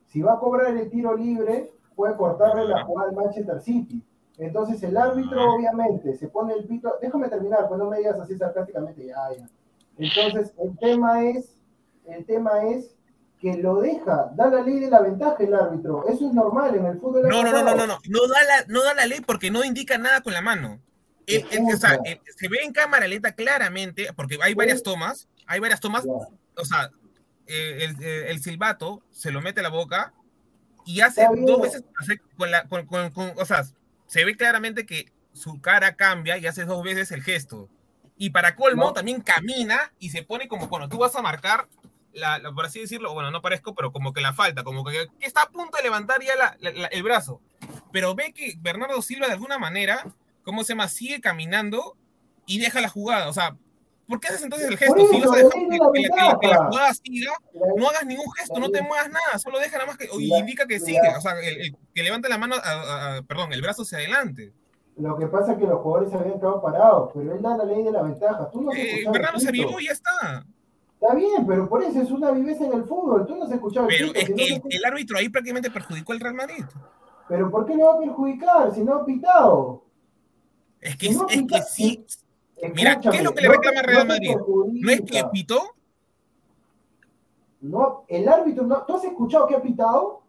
si 0.08 0.22
va 0.22 0.34
a 0.34 0.40
cobrar 0.40 0.76
el 0.76 0.90
tiro 0.90 1.16
libre, 1.16 1.72
puede 1.96 2.18
cortarle 2.18 2.68
la 2.68 2.84
jugada 2.84 3.12
al 3.12 3.16
Manchester 3.16 3.62
City. 3.62 4.04
Entonces 4.40 4.82
el 4.84 4.96
árbitro 4.96 5.54
obviamente 5.54 6.16
se 6.16 6.30
pone 6.30 6.54
el 6.54 6.64
pito, 6.64 6.96
déjame 7.02 7.28
terminar, 7.28 7.68
pues 7.68 7.78
no 7.78 7.90
me 7.90 7.98
digas 7.98 8.18
así 8.20 8.38
sarcásticamente, 8.38 9.06
ya, 9.06 9.18
ya. 9.38 9.50
Entonces 9.98 10.54
el 10.58 10.78
tema 10.78 11.26
es, 11.26 11.58
el 12.06 12.26
tema 12.26 12.64
es 12.64 12.96
que 13.42 13.58
lo 13.58 13.82
deja, 13.82 14.32
da 14.36 14.48
la 14.48 14.62
ley 14.62 14.80
de 14.80 14.90
la 14.90 15.02
ventaja 15.02 15.44
el 15.44 15.54
árbitro, 15.54 16.08
eso 16.08 16.28
es 16.28 16.34
normal 16.34 16.74
en 16.74 16.86
el 16.86 17.00
fútbol. 17.00 17.28
No, 17.28 17.44
no, 17.44 17.52
no, 17.52 17.64
no, 17.64 17.76
no, 17.76 17.88
no, 17.88 17.98
no 18.08 18.28
da 18.28 18.44
la, 18.46 18.66
no 18.68 18.84
da 18.84 18.94
la 18.94 19.06
ley 19.06 19.20
porque 19.20 19.52
no 19.52 19.66
indica 19.66 19.98
nada 19.98 20.22
con 20.22 20.34
la 20.34 20.42
mano. 20.42 20.80
El, 21.28 21.46
el, 21.52 21.74
o 21.74 21.78
sea, 21.78 22.00
el, 22.06 22.22
se 22.36 22.48
ve 22.48 22.60
en 22.64 22.72
cámara 22.72 23.08
lenta 23.08 23.34
claramente, 23.34 24.08
porque 24.16 24.38
hay 24.42 24.54
varias 24.54 24.84
tomas, 24.84 25.28
hay 25.48 25.60
varias 25.60 25.82
tomas, 25.82 26.06
o 26.06 26.66
sea, 26.66 26.92
el, 27.46 28.40
silbato 28.42 29.02
se 29.12 29.32
lo 29.32 29.42
mete 29.42 29.60
a 29.60 29.64
la 29.64 29.70
boca 29.70 30.14
y 30.86 31.02
hace 31.02 31.28
dos 31.46 31.62
veces 31.62 31.84
con 32.38 32.52
la, 32.52 32.64
con, 32.68 32.86
con, 32.86 33.12
con, 33.12 33.34
o 33.36 33.46
sea, 33.46 33.64
se 34.10 34.26
ve 34.26 34.36
claramente 34.36 34.88
que 34.88 35.12
su 35.34 35.62
cara 35.62 35.96
cambia 35.96 36.40
y 36.40 36.48
hace 36.48 36.66
dos 36.66 36.84
veces 36.84 37.12
el 37.12 37.22
gesto. 37.22 37.70
Y 38.18 38.32
para 38.32 38.56
colmo, 38.56 38.86
no. 38.86 38.94
también 38.94 39.22
camina 39.22 39.94
y 40.00 40.10
se 40.10 40.24
pone 40.24 40.48
como 40.48 40.68
cuando 40.68 40.90
tú 40.90 40.98
vas 40.98 41.16
a 41.16 41.22
marcar, 41.22 41.70
la, 42.12 42.40
la, 42.40 42.52
por 42.52 42.66
así 42.66 42.80
decirlo, 42.80 43.14
bueno, 43.14 43.30
no 43.30 43.44
parezco, 43.44 43.76
pero 43.76 43.92
como 43.92 44.12
que 44.12 44.20
la 44.20 44.34
falta, 44.34 44.64
como 44.64 44.84
que, 44.84 45.08
que 45.20 45.28
está 45.28 45.44
a 45.44 45.50
punto 45.50 45.78
de 45.78 45.84
levantar 45.84 46.24
ya 46.24 46.36
la, 46.36 46.58
la, 46.60 46.88
el 46.88 47.04
brazo. 47.04 47.40
Pero 47.92 48.16
ve 48.16 48.34
que 48.34 48.56
Bernardo 48.58 49.00
Silva 49.04 49.28
de 49.28 49.34
alguna 49.34 49.60
manera, 49.60 50.04
¿cómo 50.44 50.64
se 50.64 50.74
llama? 50.74 50.88
Sigue 50.88 51.22
caminando 51.22 51.96
y 52.48 52.58
deja 52.60 52.82
la 52.82 52.90
jugada. 52.90 53.30
O 53.30 53.34
sea, 53.34 53.58
¿por 54.10 54.20
qué 54.20 54.28
haces 54.30 54.44
entonces 54.44 54.68
el 54.68 54.78
gesto? 54.78 55.08
si 55.08 55.22
vas 55.22 55.32
a 55.32 55.36
dejar 55.36 55.52
que, 55.52 55.60
que, 55.70 56.40
que, 56.42 56.48
la 56.48 56.66
jugada 56.66 56.94
siga, 56.94 57.34
no 57.78 57.90
hagas 57.90 58.06
ningún 58.06 58.32
gesto, 58.34 58.60
no 58.60 58.70
te 58.70 58.82
muevas 58.82 59.10
nada, 59.10 59.38
solo 59.38 59.60
deja 59.60 59.78
nada 59.78 59.88
más 59.88 59.98
que, 59.98 60.10
y 60.18 60.36
indica 60.36 60.66
que 60.66 60.80
sigue, 60.80 61.00
o 61.16 61.22
sea, 61.22 61.40
el, 61.40 61.62
el, 61.62 61.76
que 61.94 62.04
levante 62.04 62.28
la 62.28 62.38
mano, 62.38 62.56
a, 62.56 63.18
a, 63.18 63.22
perdón, 63.22 63.54
el 63.54 63.62
brazo 63.62 63.84
hacia 63.84 64.00
adelante. 64.00 64.52
Lo 64.98 65.18
que 65.18 65.28
pasa 65.28 65.54
es 65.54 65.60
que 65.60 65.66
los 65.66 65.80
jugadores 65.82 66.12
se 66.12 66.18
habían 66.18 66.40
quedado 66.40 66.62
parados, 66.62 67.12
pero 67.14 67.34
él 67.34 67.42
da 67.42 67.56
la 67.56 67.64
ley 67.64 67.84
de 67.84 67.92
la 67.92 68.02
ventaja. 68.02 68.50
Tú 68.52 68.62
no 68.62 68.74
eh, 68.74 69.06
Bernardo 69.10 69.40
se 69.40 69.52
vivó 69.52 69.80
y 69.80 69.86
ya 69.86 69.94
está. 69.94 70.46
Está 71.00 71.16
bien, 71.16 71.48
pero 71.48 71.70
por 71.70 71.82
eso 71.82 72.02
es 72.02 72.12
una 72.12 72.32
viveza 72.32 72.66
en 72.66 72.74
el 72.74 72.84
fútbol. 72.84 73.26
Tú 73.26 73.38
no 73.38 73.46
has 73.46 73.52
escuchado 73.52 73.88
Pero 73.88 74.08
el 74.08 74.18
es 74.18 74.26
si 74.26 74.34
que 74.34 74.60
no 74.60 74.66
el, 74.70 74.86
árbitro 74.86 75.18
ahí 75.18 75.30
prácticamente 75.30 75.72
perjudicó 75.72 76.12
al 76.12 76.20
Real 76.20 76.34
Madrid. 76.34 76.66
Pero 77.30 77.50
¿por 77.50 77.66
qué 77.66 77.76
le 77.76 77.84
va 77.84 77.94
a 77.94 78.00
perjudicar 78.00 78.74
si 78.74 78.84
no 78.84 78.96
ha 78.96 79.06
pitado? 79.06 79.86
Es 80.82 80.98
que, 80.98 81.08
si 81.08 81.16
no 81.16 81.30
es, 81.30 81.38
pita, 81.38 81.58
es 81.60 81.66
que 81.66 81.72
sí. 81.72 82.06
Mira, 82.74 83.00
¿qué 83.00 83.10
es 83.10 83.24
lo 83.24 83.34
que 83.34 83.42
le 83.42 83.50
reclama 83.50 83.80
al 83.80 83.86
Real 83.86 84.08
Madrid? 84.08 84.36
¿No 84.74 84.92
es 84.92 85.02
que 85.02 85.24
pitó? 85.32 85.76
No, 87.62 88.06
el 88.08 88.28
árbitro 88.28 88.66
no. 88.66 88.84
¿Tú 88.86 88.96
has 88.96 89.04
escuchado 89.04 89.48
que 89.48 89.56
ha 89.56 89.62
pitado? 89.62 90.22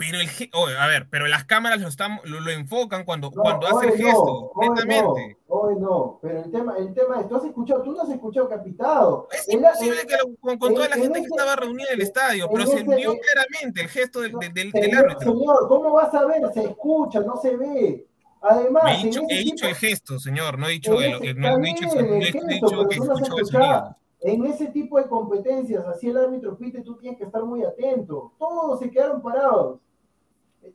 Pero 0.00 0.18
el 0.18 0.28
oh, 0.54 0.66
a 0.66 0.86
ver, 0.86 1.08
pero 1.10 1.26
las 1.26 1.44
cámaras 1.44 1.78
lo, 1.78 1.88
están, 1.88 2.20
lo, 2.24 2.40
lo 2.40 2.50
enfocan 2.50 3.04
cuando, 3.04 3.30
no, 3.34 3.42
cuando 3.42 3.66
hace 3.66 3.88
el 3.88 3.98
gesto, 3.98 4.50
no, 4.56 4.74
netamente. 4.74 5.36
No, 5.46 5.54
hoy 5.54 5.76
no, 5.78 6.18
pero 6.22 6.42
el 6.42 6.50
tema, 6.50 6.74
el 6.78 6.94
tema 6.94 7.20
es, 7.20 7.28
tú 7.28 7.36
has 7.36 7.44
escuchado, 7.44 7.82
tú 7.82 7.92
no 7.92 8.00
has 8.00 8.08
escuchado 8.08 8.48
que 8.48 8.54
ha 8.54 8.62
pitado. 8.62 9.28
Es 9.30 9.46
el, 9.48 9.56
imposible 9.56 10.00
el, 10.00 10.06
que 10.06 10.16
lo, 10.16 10.34
con, 10.36 10.58
con, 10.58 10.74
toda 10.74 10.88
la 10.88 10.96
gente 10.96 11.18
ese, 11.18 11.28
que 11.28 11.34
estaba 11.36 11.54
reunida 11.54 11.88
en 11.90 11.94
el 11.96 12.00
estadio, 12.00 12.48
pero 12.50 12.64
ese, 12.64 12.78
se 12.78 12.96
vio 12.96 13.14
claramente 13.18 13.82
el 13.82 13.88
gesto 13.88 14.20
del, 14.22 14.32
del, 14.38 14.54
del, 14.54 14.70
del 14.70 14.96
árbitro. 14.96 15.32
Señor, 15.32 15.68
¿cómo 15.68 15.92
vas 15.92 16.14
a 16.14 16.24
ver? 16.24 16.50
Se 16.54 16.64
escucha, 16.64 17.20
no 17.20 17.36
se 17.36 17.56
ve. 17.58 18.06
Además, 18.42 18.84
he 18.86 19.06
dicho, 19.06 19.20
he 19.28 19.38
dicho 19.38 19.66
el 19.66 19.74
gesto, 19.74 20.18
señor, 20.18 20.58
no 20.58 20.66
he 20.66 20.72
dicho 20.72 21.00
el, 21.00 21.22
el, 21.24 21.38
no, 21.38 21.58
he 21.58 21.60
dicho, 21.60 21.86
no 21.86 22.14
he 22.14 22.18
dicho 22.20 22.88
que 22.88 22.94
escuchó 22.94 23.38
el 23.38 23.46
sonido. 23.46 23.96
En 24.22 24.44
ese 24.44 24.66
tipo 24.66 24.98
de 24.98 25.08
competencias, 25.08 25.84
así 25.86 26.08
el 26.08 26.18
árbitro 26.18 26.56
pite, 26.56 26.82
tú 26.82 26.96
tienes 26.96 27.18
que 27.18 27.24
estar 27.24 27.42
muy 27.42 27.64
atento. 27.64 28.34
Todos 28.38 28.78
se 28.80 28.90
quedaron 28.90 29.22
parados. 29.22 29.80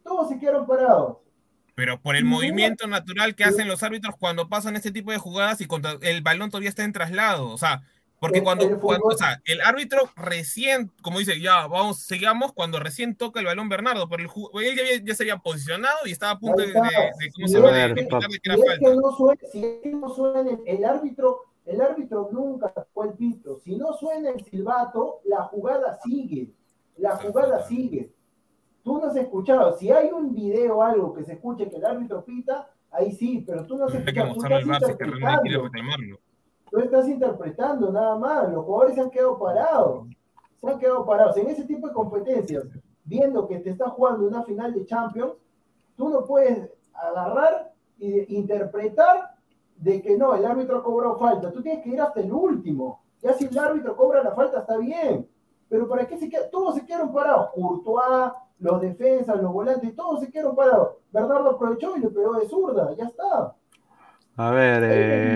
Todos 0.03 0.29
se 0.29 0.39
quedaron 0.39 0.65
parados. 0.65 1.17
Pero 1.75 1.99
por 2.01 2.15
el 2.15 2.23
movimiento 2.23 2.87
natural 2.87 3.35
que 3.35 3.43
hacen 3.43 3.67
los 3.67 3.83
árbitros 3.83 4.15
cuando 4.17 4.47
pasan 4.47 4.75
este 4.75 4.91
tipo 4.91 5.11
de 5.11 5.17
jugadas 5.17 5.59
y 5.61 5.67
el 6.01 6.21
balón 6.21 6.49
todavía 6.49 6.69
está 6.69 6.83
en 6.85 6.93
traslado. 6.93 7.49
O 7.49 7.57
sea, 7.57 7.83
porque 8.19 8.41
cuando, 8.41 8.65
el, 8.65 8.77
cuando 8.77 9.07
o 9.07 9.17
sea, 9.17 9.41
el 9.45 9.61
árbitro 9.61 10.09
recién, 10.15 10.91
como 11.01 11.19
dice, 11.19 11.39
ya, 11.39 11.67
vamos, 11.67 11.99
sigamos, 11.99 12.53
cuando 12.53 12.79
recién 12.79 13.15
toca 13.15 13.39
el 13.39 13.45
balón 13.45 13.67
Bernardo, 13.67 14.07
pero 14.07 14.23
el, 14.23 14.63
él 14.63 14.75
ya, 14.75 14.83
ya 15.03 15.15
se 15.15 15.23
había 15.23 15.37
posicionado 15.37 16.05
y 16.05 16.11
estaba 16.11 16.33
a 16.33 16.39
punto 16.39 16.61
de, 16.61 16.67
que. 16.67 16.73
Que 16.73 17.29
que 19.51 19.89
el, 19.89 20.59
el 20.65 20.85
árbitro, 20.85 21.41
el 21.65 21.81
árbitro 21.81 22.29
nunca 22.31 22.73
fue 22.93 23.07
el 23.07 23.13
pito. 23.13 23.59
Si 23.59 23.75
no 23.75 23.93
suena 23.93 24.29
el 24.29 24.43
silbato, 24.45 25.19
la 25.25 25.43
jugada 25.43 25.99
sigue. 26.03 26.49
La 26.97 27.17
jugada 27.17 27.67
sigue. 27.67 28.11
Tú 28.83 28.99
no 28.99 29.07
has 29.07 29.15
escuchado. 29.17 29.77
Si 29.77 29.91
hay 29.91 30.09
un 30.11 30.33
video 30.33 30.77
o 30.77 30.83
algo 30.83 31.13
que 31.13 31.23
se 31.25 31.33
escuche 31.33 31.69
que 31.69 31.75
el 31.75 31.85
árbitro 31.85 32.23
pita, 32.23 32.69
ahí 32.91 33.11
sí, 33.11 33.43
pero 33.45 33.65
tú 33.65 33.77
no 33.77 33.85
has 33.85 33.93
escuchado. 33.93 34.33
Tú 34.33 34.41
estás, 34.41 34.89
interpretando. 34.91 36.19
Tú 36.69 36.79
estás 36.79 37.07
interpretando 37.07 37.91
nada 37.91 38.17
más. 38.17 38.51
Los 38.51 38.65
jugadores 38.65 38.95
se 38.95 39.01
han 39.01 39.09
quedado 39.09 39.37
parados. 39.37 40.07
Se 40.61 40.69
han 40.69 40.79
quedado 40.79 41.05
parados. 41.05 41.37
En 41.37 41.47
ese 41.47 41.63
tipo 41.65 41.87
de 41.87 41.93
competencias, 41.93 42.65
viendo 43.03 43.47
que 43.47 43.59
te 43.59 43.69
está 43.69 43.89
jugando 43.89 44.27
una 44.27 44.43
final 44.43 44.73
de 44.73 44.85
Champions, 44.85 45.33
tú 45.95 46.09
no 46.09 46.25
puedes 46.25 46.69
agarrar 46.93 47.73
e 47.99 48.25
interpretar 48.29 49.35
de 49.77 50.01
que 50.01 50.17
no, 50.17 50.35
el 50.35 50.45
árbitro 50.45 50.83
cobró 50.83 51.17
falta. 51.17 51.51
Tú 51.51 51.61
tienes 51.61 51.83
que 51.83 51.89
ir 51.89 52.01
hasta 52.01 52.19
el 52.19 52.31
último. 52.31 53.01
Ya 53.21 53.33
si 53.33 53.45
el 53.45 53.57
árbitro 53.57 53.95
cobra 53.95 54.23
la 54.23 54.31
falta, 54.31 54.59
está 54.59 54.77
bien. 54.77 55.27
Pero 55.67 55.87
¿para 55.87 56.07
qué 56.07 56.17
se 56.17 56.29
quedan? 56.29 56.49
Todos 56.51 56.75
se 56.75 56.85
quedaron 56.85 57.11
parados. 57.11 57.49
Courtois, 57.53 58.31
los 58.59 58.81
defensas, 58.81 59.41
los 59.41 59.51
volantes, 59.51 59.95
todos 59.95 60.21
se 60.21 60.31
quedaron 60.31 60.55
parados. 60.55 60.95
Bernardo 61.11 61.51
aprovechó 61.51 61.97
y 61.97 62.01
le 62.01 62.09
pegó 62.09 62.33
de 62.33 62.47
zurda, 62.47 62.93
ya 62.95 63.05
está. 63.05 63.55
A 64.37 64.51
ver, 64.51 64.83
eh, 64.85 65.33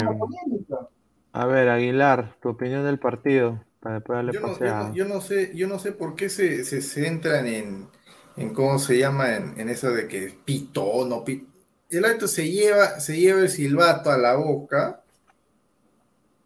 a 1.34 1.46
ver, 1.46 1.70
Aguilar, 1.70 2.36
tu 2.42 2.50
opinión 2.50 2.84
del 2.86 3.00
partido. 3.00 3.64
Para 3.80 3.96
después 3.96 4.18
darle 4.18 4.34
yo, 4.34 4.42
no, 4.42 4.60
yo, 4.60 4.76
no, 4.76 4.94
yo, 4.94 5.06
no, 5.06 5.22
sé, 5.22 5.52
yo 5.56 5.68
no 5.68 5.80
sé 5.80 5.94
por 5.94 6.16
qué 6.16 6.30
se, 6.30 6.66
se 6.66 6.82
centran 6.82 7.48
en, 7.48 7.88
en 8.36 8.54
cómo 8.54 8.78
se 8.78 8.98
llama, 8.98 9.36
en, 9.36 9.60
en, 9.60 9.70
eso 9.70 9.92
de 9.92 10.08
que 10.08 10.38
pitó, 10.44 11.06
no 11.08 11.24
pitó. 11.24 11.48
El 11.90 12.06
árbitro 12.06 12.28
se 12.28 12.50
lleva, 12.50 13.00
se 13.00 13.18
lleva 13.18 13.40
el 13.42 13.50
silbato 13.50 14.12
a 14.12 14.18
la 14.18 14.36
boca, 14.36 15.02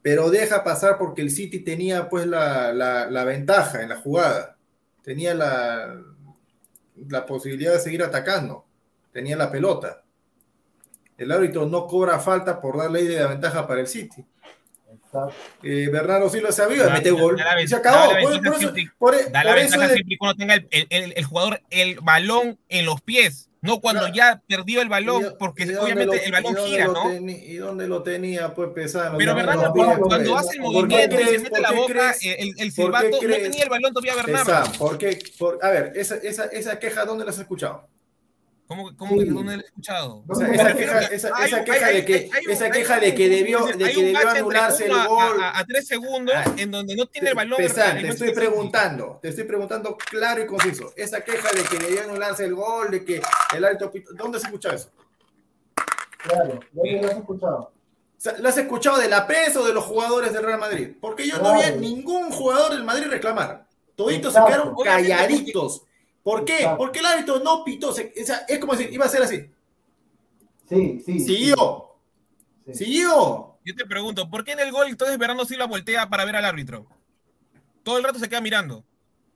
pero 0.01 0.29
deja 0.29 0.63
pasar 0.63 0.97
porque 0.97 1.21
el 1.21 1.31
City 1.31 1.59
tenía 1.59 2.09
pues 2.09 2.27
la, 2.27 2.71
la, 2.73 3.09
la 3.09 3.23
ventaja 3.23 3.81
en 3.81 3.89
la 3.89 3.97
jugada. 3.97 4.57
Tenía 5.01 5.33
la, 5.33 6.01
la 7.09 7.25
posibilidad 7.25 7.73
de 7.73 7.79
seguir 7.79 8.03
atacando. 8.03 8.65
Tenía 9.11 9.35
la 9.37 9.51
pelota. 9.51 10.03
el 11.17 11.31
árbitro 11.31 11.65
no 11.65 11.87
cobra 11.87 12.19
falta 12.19 12.61
por 12.61 12.77
dar 12.77 12.91
ley 12.91 13.07
de 13.07 13.19
la 13.19 13.27
ventaja 13.27 13.67
para 13.67 13.81
el 13.81 13.87
City. 13.87 14.25
Eh, 15.63 15.89
Bernardo 15.91 16.29
Silva 16.29 16.51
sabía, 16.51 16.89
mete 16.89 17.11
gol. 17.11 17.37
y 17.63 17.67
se 17.67 17.75
acabó. 17.75 18.11
Por, 18.21 18.41
por 18.43 18.55
eso, 18.55 18.73
por, 18.97 19.31
da 19.31 19.43
la 19.43 19.55
ventaja 19.55 19.87
de- 19.87 19.93
siempre 19.95 20.17
cuando 20.17 20.35
tenga 20.37 20.55
el, 20.55 20.67
el- 20.71 20.87
el- 20.89 21.13
el 21.15 21.25
jugador 21.25 21.61
el 21.69 21.99
balón 22.01 22.57
en 22.69 22.85
los 22.85 23.01
pies, 23.01 23.49
no 23.61 23.79
cuando 23.79 24.07
ya 24.09 24.41
perdió 24.47 24.81
el 24.81 24.89
balón, 24.89 25.35
porque 25.39 25.63
¿Y 25.63 25.67
dónde 25.67 25.81
obviamente 25.93 26.17
lo- 26.17 26.21
el 26.23 26.31
balón 26.31 26.55
gira, 26.65 26.85
lo 26.87 26.93
¿no? 26.93 27.05
teni- 27.11 27.43
¿Y 27.45 27.55
dónde 27.55 27.87
lo 27.87 28.03
tenía? 28.03 28.53
Pues 28.53 28.69
pesado. 28.75 29.17
Pero 29.17 29.35
Bernardo, 29.35 29.71
cuando, 29.73 30.05
cuando 30.05 30.37
hace 30.37 30.55
el 30.55 30.61
movimiento 30.61 31.19
y 31.21 31.23
se 31.25 31.39
mete 31.39 31.61
la 31.61 31.71
boca, 31.71 32.11
eh, 32.21 32.35
el, 32.39 32.53
el 32.57 32.71
silbato, 32.71 33.07
no 33.09 33.19
tenía 33.19 33.63
el 33.63 33.69
balón 33.69 33.93
todavía 33.93 34.15
Bernardo. 34.15 34.71
¿Por 35.39 35.59
a 35.61 35.69
ver, 35.69 35.93
esa, 35.95 36.15
esa, 36.15 36.45
esa 36.45 36.77
queja, 36.79 37.05
¿dónde 37.05 37.23
la 37.23 37.31
has 37.31 37.39
escuchado? 37.39 37.87
¿Cómo, 38.75 38.97
cómo 38.97 39.19
que 39.19 39.25
dónde 39.25 39.57
lo 39.57 39.61
he 39.61 39.65
escuchado? 39.65 40.23
O 40.27 40.35
sea, 40.35 40.47
Me 40.47 40.55
esa 40.55 40.73
queja, 40.75 41.09
que 41.09 41.15
esa, 41.15 41.29
hay 41.35 41.45
esa 41.47 41.57
un- 41.59 41.63
queja 41.65 41.85
hay- 41.85 41.95
de 41.95 42.05
que, 42.05 42.13
hay- 42.15 42.29
hay 42.33 42.45
un- 42.47 42.51
esa 42.51 42.71
queja 42.71 42.99
de 42.99 43.13
que 43.15 43.29
debió, 43.29 43.65
de 43.67 43.91
que 43.91 44.03
debió 44.03 44.29
anularse 44.29 44.85
el 44.85 44.91
a- 44.93 45.05
gol. 45.07 45.37
A, 45.43 45.59
a 45.59 45.65
tres 45.65 45.87
segundos, 45.87 46.33
en 46.57 46.71
donde 46.71 46.95
no 46.95 47.05
tiene 47.05 47.29
el 47.29 47.35
balón. 47.35 47.57
Pesán, 47.57 47.97
el- 47.97 48.03
te 48.03 48.09
estoy 48.09 48.31
preguntando, 48.33 49.19
te 49.21 49.29
estoy 49.29 49.43
preguntando 49.43 49.95
claro 49.97 50.41
y 50.41 50.47
conciso. 50.47 50.91
Esa 50.95 51.21
queja 51.21 51.49
de 51.51 51.63
que 51.63 51.77
debió 51.77 52.03
anularse 52.03 52.45
el 52.45 52.55
gol, 52.55 52.89
de 52.91 53.05
que 53.05 53.21
el 53.55 53.63
alto 53.65 53.91
pito, 53.91 54.11
¿dónde 54.13 54.39
se 54.39 54.47
escucha 54.47 54.73
eso? 54.73 54.89
Claro, 56.23 56.59
¿dónde 56.71 57.01
lo 57.01 57.07
has 57.09 57.17
escuchado? 57.17 57.57
O 58.17 58.21
sea, 58.23 58.37
¿Lo 58.37 58.47
has 58.49 58.57
escuchado 58.57 58.97
de 58.97 59.09
la 59.09 59.27
prensa 59.27 59.59
o 59.59 59.65
de 59.65 59.73
los 59.73 59.83
jugadores 59.83 60.31
del 60.31 60.43
Real 60.43 60.59
Madrid? 60.59 60.91
Porque 61.01 61.27
yo 61.27 61.37
no 61.39 61.53
vi 61.55 61.61
a 61.63 61.71
ningún 61.71 62.31
jugador 62.31 62.71
del 62.71 62.83
Madrid 62.83 63.07
reclamar. 63.09 63.65
Toditos 63.95 64.33
Exacto. 64.33 64.47
se 64.47 64.53
quedaron 64.55 64.73
Obviamente, 64.77 65.09
calladitos. 65.09 65.83
¿Por 66.23 66.45
qué? 66.45 66.55
Exacto. 66.57 66.77
Porque 66.77 66.99
el 66.99 67.05
árbitro 67.05 67.39
no 67.39 67.63
pitó. 67.63 67.91
se- 67.91 68.13
o 68.21 68.25
sea, 68.25 68.45
es 68.47 68.59
como 68.59 68.73
decir, 68.73 68.91
iba 68.93 69.05
a 69.05 69.09
ser 69.09 69.21
así. 69.23 69.51
Sí, 70.67 71.01
sí. 71.05 71.19
Siguió. 71.19 71.89
Sí. 72.67 72.73
Siguió. 72.73 73.57
Yo 73.65 73.75
te 73.75 73.85
pregunto, 73.85 74.29
¿por 74.29 74.43
qué 74.43 74.53
en 74.53 74.59
el 74.59 74.71
gol 74.71 74.87
entonces 74.87 75.17
Bernardo 75.17 75.45
Silva 75.45 75.65
voltea 75.67 76.09
para 76.09 76.25
ver 76.25 76.35
al 76.35 76.45
árbitro? 76.45 76.85
Todo 77.83 77.97
el 77.97 78.03
rato 78.03 78.19
se 78.19 78.29
queda 78.29 78.41
mirando. 78.41 78.83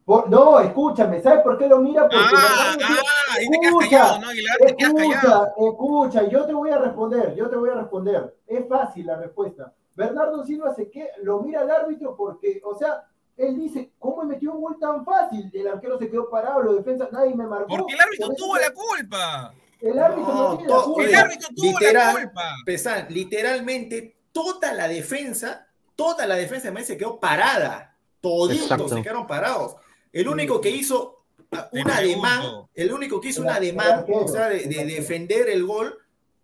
Por- 0.05 0.29
no, 0.29 0.59
escúchame, 0.61 1.21
¿sabes 1.21 1.41
por 1.43 1.57
qué 1.57 1.67
lo 1.67 1.79
mira? 1.79 2.03
Porque 2.03 2.17
Ah, 2.17 2.73
Silva- 2.77 2.87
ah, 2.87 3.33
ahí 3.35 3.49
te 3.49 3.59
quedas 3.59 3.75
callado, 3.79 4.19
¿no, 4.19 4.29
Aguilar? 4.29 4.57
Te 4.57 4.75
quedas 4.77 4.93
escucha, 4.95 5.21
callado. 5.21 5.47
escucha, 5.57 6.29
yo 6.29 6.45
te 6.45 6.53
voy 6.53 6.69
a 6.71 6.77
responder, 6.77 7.35
yo 7.35 7.49
te 7.49 7.55
voy 7.57 7.69
a 7.69 7.73
responder. 7.75 8.37
Es 8.47 8.67
fácil 8.69 9.05
la 9.05 9.17
respuesta. 9.17 9.73
Bernardo 9.95 10.45
Silva 10.45 10.73
se 10.73 10.89
que 10.89 11.09
lo 11.23 11.41
mira 11.41 11.61
al 11.61 11.71
árbitro 11.71 12.15
porque, 12.15 12.61
o 12.63 12.75
sea, 12.75 13.03
él 13.37 13.55
dice, 13.55 13.91
¿cómo 13.99 14.23
me 14.23 14.33
metió 14.33 14.51
un 14.53 14.61
gol 14.61 14.77
tan 14.79 15.05
fácil? 15.05 15.49
El 15.53 15.67
arquero 15.67 15.99
se 15.99 16.09
quedó 16.09 16.29
parado, 16.29 16.61
los 16.63 16.75
defensas, 16.77 17.11
nadie 17.11 17.35
me 17.35 17.45
marcó. 17.45 17.67
Porque 17.67 17.93
el 17.93 18.01
árbitro 18.01 18.29
tuvo 18.35 18.57
la 18.57 18.71
culpa. 18.71 19.53
El 19.79 19.99
árbitro 19.99 20.33
no, 20.33 20.49
No, 20.53 20.57
tiene 20.57 20.71
la 20.71 20.83
culpa. 20.83 21.03
El 21.03 21.15
árbitro 21.15 21.49
tuvo 21.55 21.71
la 21.73 21.79
literal, 21.79 22.21
culpa. 22.23 22.55
Pesán, 22.65 23.07
literalmente 23.09 24.17
toda 24.31 24.73
la 24.73 24.87
defensa, 24.87 25.67
toda 25.95 26.25
la 26.25 26.35
defensa 26.35 26.67
de 26.67 26.71
Madrid 26.71 26.87
se 26.87 26.97
quedó 26.97 27.19
parada. 27.19 27.95
Toditos 28.21 28.63
Exacto. 28.63 28.89
se 28.89 29.01
quedaron 29.03 29.27
parados. 29.27 29.75
El 30.11 30.27
único 30.27 30.59
que 30.59 30.71
hizo 30.71 31.23
Te 31.49 31.79
un 31.79 31.91
ademán, 31.91 32.43
el 32.73 32.91
único 32.91 33.21
que 33.21 33.29
hizo 33.29 33.43
un 33.43 33.49
ademán, 33.49 34.03
o 34.11 34.27
sea, 34.27 34.49
de, 34.49 34.65
de 34.65 34.85
defender 34.85 35.47
el 35.49 35.63
gol, 35.63 35.95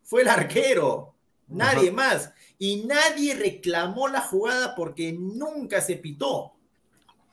fue 0.03 0.22
el 0.22 0.28
arquero. 0.28 1.15
Nadie 1.48 1.91
más. 1.91 2.32
Y 2.60 2.86
nadie 2.86 3.34
reclamó 3.34 4.07
la 4.07 4.22
jugada 4.22 4.76
porque 4.76 5.11
nunca 5.11 5.82
se 5.82 5.95
pitó. 5.95 6.52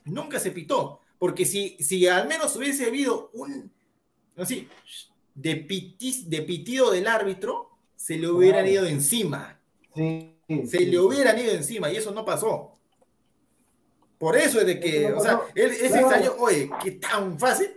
Nunca 0.05 0.39
se 0.41 0.51
pitó. 0.51 1.01
Porque 1.19 1.45
si, 1.45 1.77
si 1.81 2.07
al 2.09 2.27
menos 2.29 2.55
hubiese 2.57 2.87
habido 2.87 3.31
un 3.35 3.71
así, 4.37 4.69
de, 5.35 5.67
pitis- 5.67 6.25
de 6.25 6.43
pitido 6.43 6.91
del 6.91 7.07
árbitro, 7.07 7.71
se 7.97 8.17
le 8.17 8.29
hubieran 8.29 8.67
ido 8.67 8.87
encima. 8.87 9.61
Sí, 9.95 10.35
sí, 10.49 10.67
Se 10.67 10.81
le 10.81 10.99
hubieran 10.99 11.39
ido 11.39 11.53
encima 11.53 11.91
y 11.93 11.97
eso 11.97 12.11
no 12.13 12.25
pasó. 12.25 12.79
Por 14.19 14.37
eso 14.37 14.61
es 14.61 14.67
de 14.67 14.81
que, 14.81 15.09
no 15.11 15.19
o 15.19 15.21
sea, 15.23 15.41
él, 15.55 15.71
ese 15.71 15.89
Claro. 15.89 16.07
extraño, 16.11 16.33
oye, 16.39 16.71
qué 16.83 16.93
tan 16.93 17.39
fácil. 17.39 17.71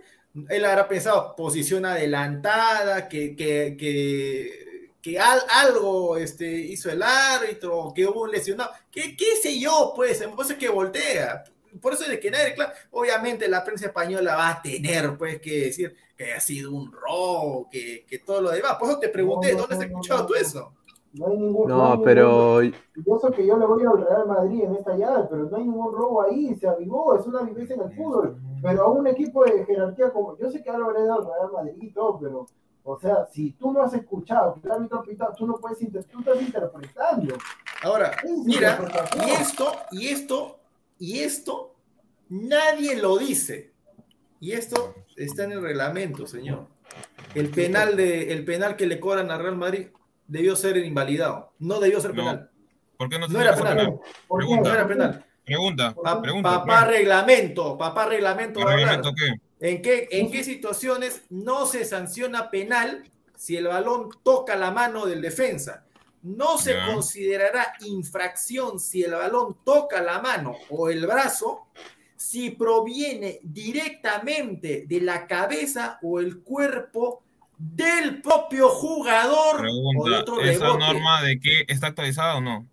Él 0.48 0.64
habrá 0.64 0.86
pensado 0.88 1.34
posición 1.36 1.86
adelantada, 1.86 3.08
que, 3.08 3.34
que, 3.36 3.76
que, 3.78 4.90
que 5.00 5.18
al- 5.18 5.44
algo 5.48 6.16
este, 6.16 6.50
hizo 6.50 6.90
el 6.90 7.02
árbitro, 7.02 7.92
que 7.94 8.06
hubo 8.06 8.22
un 8.22 8.30
lesionado. 8.30 8.70
¿Qué, 8.90 9.16
qué 9.16 9.36
sé 9.42 9.58
yo? 9.58 9.92
Pues, 9.94 10.18
por 10.22 10.44
eso 10.44 10.54
es 10.54 10.58
que 10.58 10.68
voltea. 10.68 11.44
Por 11.80 11.92
eso 11.94 12.04
es 12.04 12.10
de 12.10 12.20
que 12.20 12.30
nadie 12.30 12.50
reclama. 12.50 12.72
Obviamente 12.92 13.48
la 13.48 13.64
prensa 13.64 13.86
española 13.86 14.36
va 14.36 14.50
a 14.50 14.62
tener 14.62 15.16
pues 15.18 15.40
que 15.40 15.66
decir 15.66 15.94
que 16.16 16.32
ha 16.32 16.40
sido 16.40 16.72
un 16.72 16.92
robo, 16.92 17.68
que, 17.70 18.04
que 18.08 18.18
todo 18.20 18.40
lo 18.40 18.50
demás. 18.50 18.74
Por 18.78 18.88
eso 18.90 18.98
te 18.98 19.08
pregunté, 19.08 19.52
No, 19.52 19.58
no, 19.58 19.66
¿dónde 19.66 19.74
has 19.74 19.80
no, 19.80 19.86
no, 19.86 20.00
escuchado 20.00 20.20
no, 20.22 20.26
tú 20.26 20.34
no. 20.34 20.40
eso? 20.40 20.72
No 21.14 21.28
hay 21.28 21.36
ningún 21.38 21.68
No, 21.68 21.92
hay 21.92 21.98
pero 22.04 22.60
ningún- 22.60 22.78
Yo 23.06 23.18
sé 23.20 23.32
que 23.36 23.46
yo 23.46 23.56
le 23.56 23.66
voy 23.66 23.84
al 23.84 24.04
Real 24.04 24.26
Madrid 24.26 24.62
en 24.64 24.74
esta 24.74 24.96
llave, 24.96 25.26
pero 25.30 25.44
no 25.48 25.56
hay 25.56 25.62
ningún 25.64 25.92
robo 25.94 26.22
ahí, 26.22 26.54
se 26.56 26.66
avivó, 26.66 27.16
es 27.16 27.24
una 27.26 27.42
vivencia 27.42 27.76
en 27.76 27.82
el 27.82 27.92
fútbol. 27.94 28.36
Pero 28.62 28.82
a 28.82 28.88
un 28.90 29.06
equipo 29.06 29.44
de 29.44 29.64
jerarquía 29.64 30.10
como, 30.10 30.36
yo 30.38 30.50
sé 30.50 30.62
que 30.62 30.70
ahora 30.70 30.92
le 30.98 31.08
al 31.08 31.18
Real 31.24 31.52
Madrid 31.52 31.74
y 31.82 31.92
todo, 31.92 32.18
pero, 32.18 32.46
o 32.82 32.98
sea, 32.98 33.26
si 33.32 33.52
tú 33.52 33.72
no 33.72 33.82
has 33.82 33.94
escuchado 33.94 34.54
que 34.54 34.66
el 34.66 34.72
árbitro 34.72 34.98
ha 34.98 35.02
pitado, 35.02 35.34
tú 35.36 35.46
no 35.46 35.54
puedes, 35.58 35.80
inter- 35.82 36.04
tú 36.04 36.18
estás 36.20 36.40
interpretando. 36.42 37.34
Ahora, 37.82 38.10
mira, 38.44 38.78
y 39.26 39.30
esto, 39.30 39.72
y 39.92 40.08
esto, 40.08 40.58
y 41.12 41.20
esto, 41.20 41.74
nadie 42.28 42.96
lo 42.96 43.18
dice. 43.18 43.72
Y 44.40 44.52
esto 44.52 44.94
está 45.16 45.44
en 45.44 45.52
el 45.52 45.62
reglamento, 45.62 46.26
señor. 46.26 46.68
El 47.34 47.48
penal, 47.50 47.96
de, 47.96 48.32
el 48.32 48.44
penal 48.44 48.76
que 48.76 48.86
le 48.86 49.00
cobran 49.00 49.30
a 49.30 49.38
Real 49.38 49.56
Madrid 49.56 49.88
debió 50.28 50.54
ser 50.56 50.76
invalidado. 50.78 51.52
No 51.58 51.80
debió 51.80 52.00
ser 52.00 52.10
No. 52.14 52.16
penal. 52.16 52.50
¿Por 52.96 53.08
qué 53.08 53.18
no, 53.18 53.26
No 53.28 53.38
se 53.38 53.44
era 53.44 53.56
penal. 53.56 53.76
penal? 53.76 54.00
¿Por 54.28 54.40
qué? 54.40 54.46
Pregunta. 54.46 54.68
No 54.68 54.74
era 54.74 54.88
penal. 54.88 55.24
Pregunta, 55.44 55.94
Pa- 55.94 56.22
pregunta. 56.22 56.50
papá 56.50 56.64
claro. 56.78 56.90
reglamento, 56.92 57.76
papá 57.76 58.06
reglamento. 58.06 58.60
va 58.60 58.70
a 58.70 58.72
hablar. 58.72 58.88
¿Reglamento 58.96 59.12
qué? 59.14 59.68
¿En 59.70 59.82
qué, 59.82 60.08
¿En 60.10 60.30
qué 60.30 60.42
situaciones 60.44 61.22
no 61.28 61.66
se 61.66 61.84
sanciona 61.84 62.50
penal 62.50 63.04
si 63.36 63.56
el 63.56 63.66
balón 63.66 64.08
toca 64.22 64.56
la 64.56 64.70
mano 64.70 65.04
del 65.06 65.20
defensa? 65.20 65.84
No 66.24 66.56
se 66.58 66.74
considerará 66.86 67.74
infracción 67.80 68.80
si 68.80 69.02
el 69.02 69.12
balón 69.12 69.58
toca 69.62 70.02
la 70.02 70.20
mano 70.20 70.56
o 70.70 70.88
el 70.88 71.06
brazo 71.06 71.66
si 72.16 72.50
proviene 72.50 73.40
directamente 73.42 74.86
de 74.88 75.00
la 75.02 75.26
cabeza 75.26 75.98
o 76.02 76.18
el 76.20 76.38
cuerpo 76.40 77.22
del 77.58 78.22
propio 78.22 78.70
jugador 78.70 79.56
o 79.56 79.60
Pregunta, 79.60 80.20
otro 80.20 80.40
¿esa 80.40 80.64
rebote. 80.64 80.78
norma 80.78 81.22
de 81.22 81.38
qué 81.38 81.64
está 81.68 81.88
actualizada 81.88 82.36
o 82.36 82.40
no? 82.40 82.66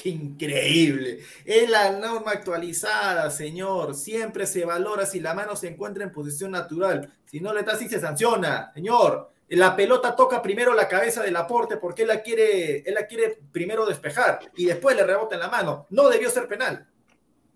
Qué 0.00 0.10
increíble. 0.10 1.18
Es 1.44 1.68
la 1.68 1.90
norma 1.90 2.30
actualizada, 2.30 3.30
señor. 3.30 3.96
Siempre 3.96 4.46
se 4.46 4.64
valora 4.64 5.04
si 5.06 5.18
la 5.18 5.34
mano 5.34 5.56
se 5.56 5.66
encuentra 5.66 6.04
en 6.04 6.12
posición 6.12 6.52
natural. 6.52 7.12
Si 7.24 7.40
no 7.40 7.52
le 7.52 7.60
está 7.60 7.72
así, 7.72 7.88
se 7.88 8.00
sanciona, 8.00 8.70
señor. 8.72 9.32
La 9.50 9.74
pelota 9.74 10.14
toca 10.14 10.42
primero 10.42 10.74
la 10.74 10.88
cabeza 10.88 11.22
del 11.22 11.36
aporte 11.36 11.78
porque 11.78 12.02
él 12.02 12.08
la 12.08 12.20
quiere, 12.20 12.80
él 12.80 12.94
la 12.94 13.06
quiere 13.06 13.38
primero 13.50 13.86
despejar 13.86 14.40
y 14.56 14.66
después 14.66 14.94
le 14.94 15.04
rebota 15.04 15.36
en 15.36 15.40
la 15.40 15.48
mano. 15.48 15.86
No 15.90 16.08
debió 16.08 16.28
ser 16.30 16.46
penal. 16.46 16.86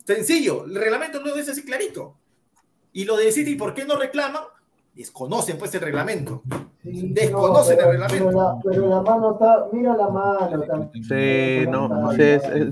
Sencillo. 0.07 0.65
El 0.65 0.75
reglamento 0.75 1.21
lo 1.21 1.35
dice 1.35 1.51
así 1.53 1.65
clarito. 1.65 2.17
Y 2.93 3.05
lo 3.05 3.17
de 3.17 3.31
City, 3.33 3.57
¿por 3.57 3.75
qué 3.75 3.85
no 3.85 3.97
reclaman? 3.97 4.43
Desconocen 4.95 5.57
pues 5.57 5.75
el 5.75 5.81
reglamento. 5.81 6.43
Desconocen 6.83 7.79
no, 7.79 7.85
el 7.85 7.91
reglamento. 7.93 8.25
Pero 8.27 8.31
la, 8.31 8.59
pero 8.63 8.89
la 8.89 9.01
mano 9.01 9.33
está, 9.33 9.67
mira 9.73 9.97
la 9.97 10.09
mano. 10.09 10.91
Sí, 10.93 11.65
no, 11.69 11.89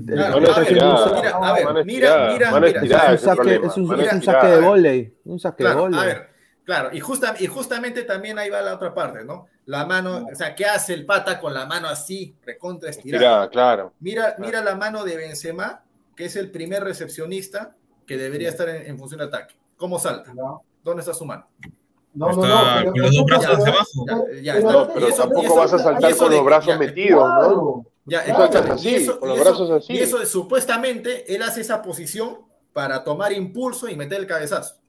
Claro, 0.05 0.51
a 0.51 0.61
ver, 0.61 0.75
mira, 0.75 1.33
a 1.33 1.53
ver, 1.53 1.65
mano 1.65 1.83
mira, 1.83 2.37
mira, 2.81 3.13
es 3.13 3.23
un 3.23 3.27
saque, 3.27 3.35
problema, 3.37 3.67
es 3.67 3.77
un, 3.77 3.87
mano 3.87 4.01
es 4.03 4.11
un 4.11 4.17
estirada. 4.19 4.41
saque 4.41 4.55
de 4.55 4.67
volei, 4.67 5.17
un 5.25 5.39
saque 5.39 5.63
de 5.63 5.73
volei. 5.73 5.99
a 5.99 6.05
ver, 6.05 6.29
claro, 6.65 6.89
y, 6.93 6.99
justa- 6.99 7.35
y 7.39 7.47
justamente 7.47 8.03
también 8.03 8.37
ahí 8.39 8.49
va 8.49 8.61
la 8.61 8.75
otra 8.75 8.93
parte, 8.93 9.23
¿no? 9.25 9.47
La 9.65 9.85
mano, 9.85 10.27
o 10.31 10.35
sea, 10.35 10.55
¿qué 10.55 10.65
hace 10.65 10.93
el 10.93 11.05
pata 11.05 11.39
con 11.39 11.53
la 11.53 11.65
mano 11.65 11.87
así, 11.87 12.35
recontra 12.43 12.89
estirada? 12.89 13.23
Estirada, 13.23 13.49
claro. 13.49 13.93
Mira, 13.99 14.35
mira 14.39 14.61
la 14.63 14.75
mano 14.75 15.03
de 15.03 15.15
Benzema, 15.17 15.83
que 16.15 16.25
es 16.25 16.35
el 16.35 16.51
primer 16.51 16.83
recepcionista 16.83 17.75
que 18.05 18.17
debería 18.17 18.49
estar 18.49 18.67
en, 18.69 18.85
en 18.87 18.97
función 18.97 19.19
de 19.19 19.25
ataque. 19.27 19.55
¿Cómo 19.77 19.97
salta? 19.99 20.33
No, 20.33 20.63
¿Dónde 20.83 21.01
está 21.01 21.13
su 21.13 21.25
mano? 21.25 21.47
no, 22.13 22.27
no, 22.33 22.43
Está 22.43 22.83
no, 22.83 22.91
con 22.91 23.01
los 23.01 23.15
dos 23.15 23.25
brazos 23.25 23.57
hacia 23.57 23.73
abajo. 23.73 24.05
Ya, 24.05 24.41
ya 24.41 24.53
pero- 24.53 24.67
está. 24.67 24.71
No, 24.71 24.93
pero 24.93 25.07
eso- 25.07 25.17
tampoco 25.21 25.45
eso- 25.45 25.55
vas 25.55 25.73
a 25.73 25.79
saltar 25.79 26.15
con 26.17 26.29
de- 26.29 26.35
los 26.35 26.45
brazos 26.45 26.67
ya, 26.67 26.77
metidos, 26.77 27.23
¿no? 27.23 27.85
Ya, 28.05 28.19
escúchame, 28.21 28.69
así, 28.71 28.95
eso- 28.95 29.19
con 29.19 29.29
los 29.29 29.37
eso- 29.39 29.49
brazos 29.49 29.71
así. 29.71 29.93
Y 29.93 29.99
eso 29.99 30.25
supuestamente 30.25 31.33
él 31.33 31.41
hace 31.43 31.61
esa 31.61 31.81
posición 31.81 32.39
para 32.73 33.03
tomar 33.03 33.31
impulso 33.31 33.87
y 33.87 33.95
meter 33.95 34.19
el 34.19 34.27
cabezazo. 34.27 34.80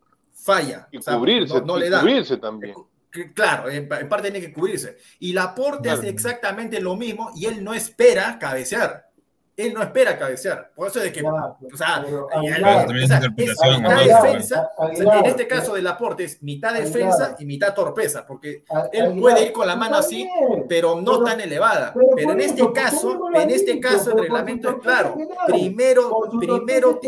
Falla. 0.42 0.88
Y 0.90 0.98
O 0.98 1.02
sea, 1.02 1.16
cubrirse, 1.18 1.54
no, 1.54 1.60
no 1.66 1.76
y 1.78 1.80
le 1.80 1.90
da. 1.90 2.00
cubrirse 2.00 2.36
también. 2.36 2.74
Que- 3.10 3.32
Claro, 3.34 3.68
en, 3.70 3.86
pa- 3.88 4.00
en 4.00 4.08
parte 4.08 4.30
tiene 4.30 4.46
que 4.46 4.52
cubrirse. 4.54 4.96
Y 5.18 5.32
Laporte 5.34 5.82
Claro. 5.82 5.98
hace 5.98 6.08
exactamente 6.08 6.80
lo 6.80 6.96
mismo 6.96 7.30
y 7.36 7.44
él 7.46 7.62
no 7.62 7.74
espera 7.74 8.38
cabecear. 8.38 9.06
él 9.54 9.74
no 9.74 9.82
espera 9.82 10.16
cabecear. 10.18 10.72
Por 10.74 10.88
eso 10.88 10.98
es 10.98 11.04
de 11.04 11.12
que, 11.12 11.22
o 11.22 11.76
sea, 11.76 12.02
pero, 12.02 12.26
y- 12.42 12.48
Aguilar, 12.48 12.86
o 12.86 13.06
sea, 13.06 13.18
es 13.18 13.30
mitad 13.36 13.92
Aguilar, 13.92 14.22
defensa, 14.22 14.70
Aguilar, 14.78 15.18
en 15.18 15.26
este 15.26 15.46
caso 15.46 15.74
eh, 15.74 15.76
del 15.76 15.86
aporte 15.88 16.24
es 16.24 16.42
mitad 16.42 16.70
Aguilar. 16.74 16.90
defensa 16.92 17.36
y 17.38 17.44
mitad 17.44 17.74
torpeza, 17.74 18.26
porque 18.26 18.64
A- 18.70 18.88
él 18.90 19.14
puede 19.20 19.44
ir 19.44 19.52
con 19.52 19.66
la 19.66 19.76
mano 19.76 19.98
así, 19.98 20.26
pero 20.66 20.96
no 20.96 21.12
pero- 21.18 21.24
tan 21.24 21.40
elevada. 21.42 21.92
pero 21.94 22.06
Pero 22.16 22.32
en 22.32 22.40
eso, 22.40 22.54
este 22.54 22.72
caso, 22.72 23.20
en 23.34 23.50
este 23.50 23.78
caso 23.78 24.12
el 24.12 24.20
reglamento 24.22 24.70
es 24.70 24.76
claro. 24.76 25.16
Primero, 25.46 26.10
primero, 26.40 26.98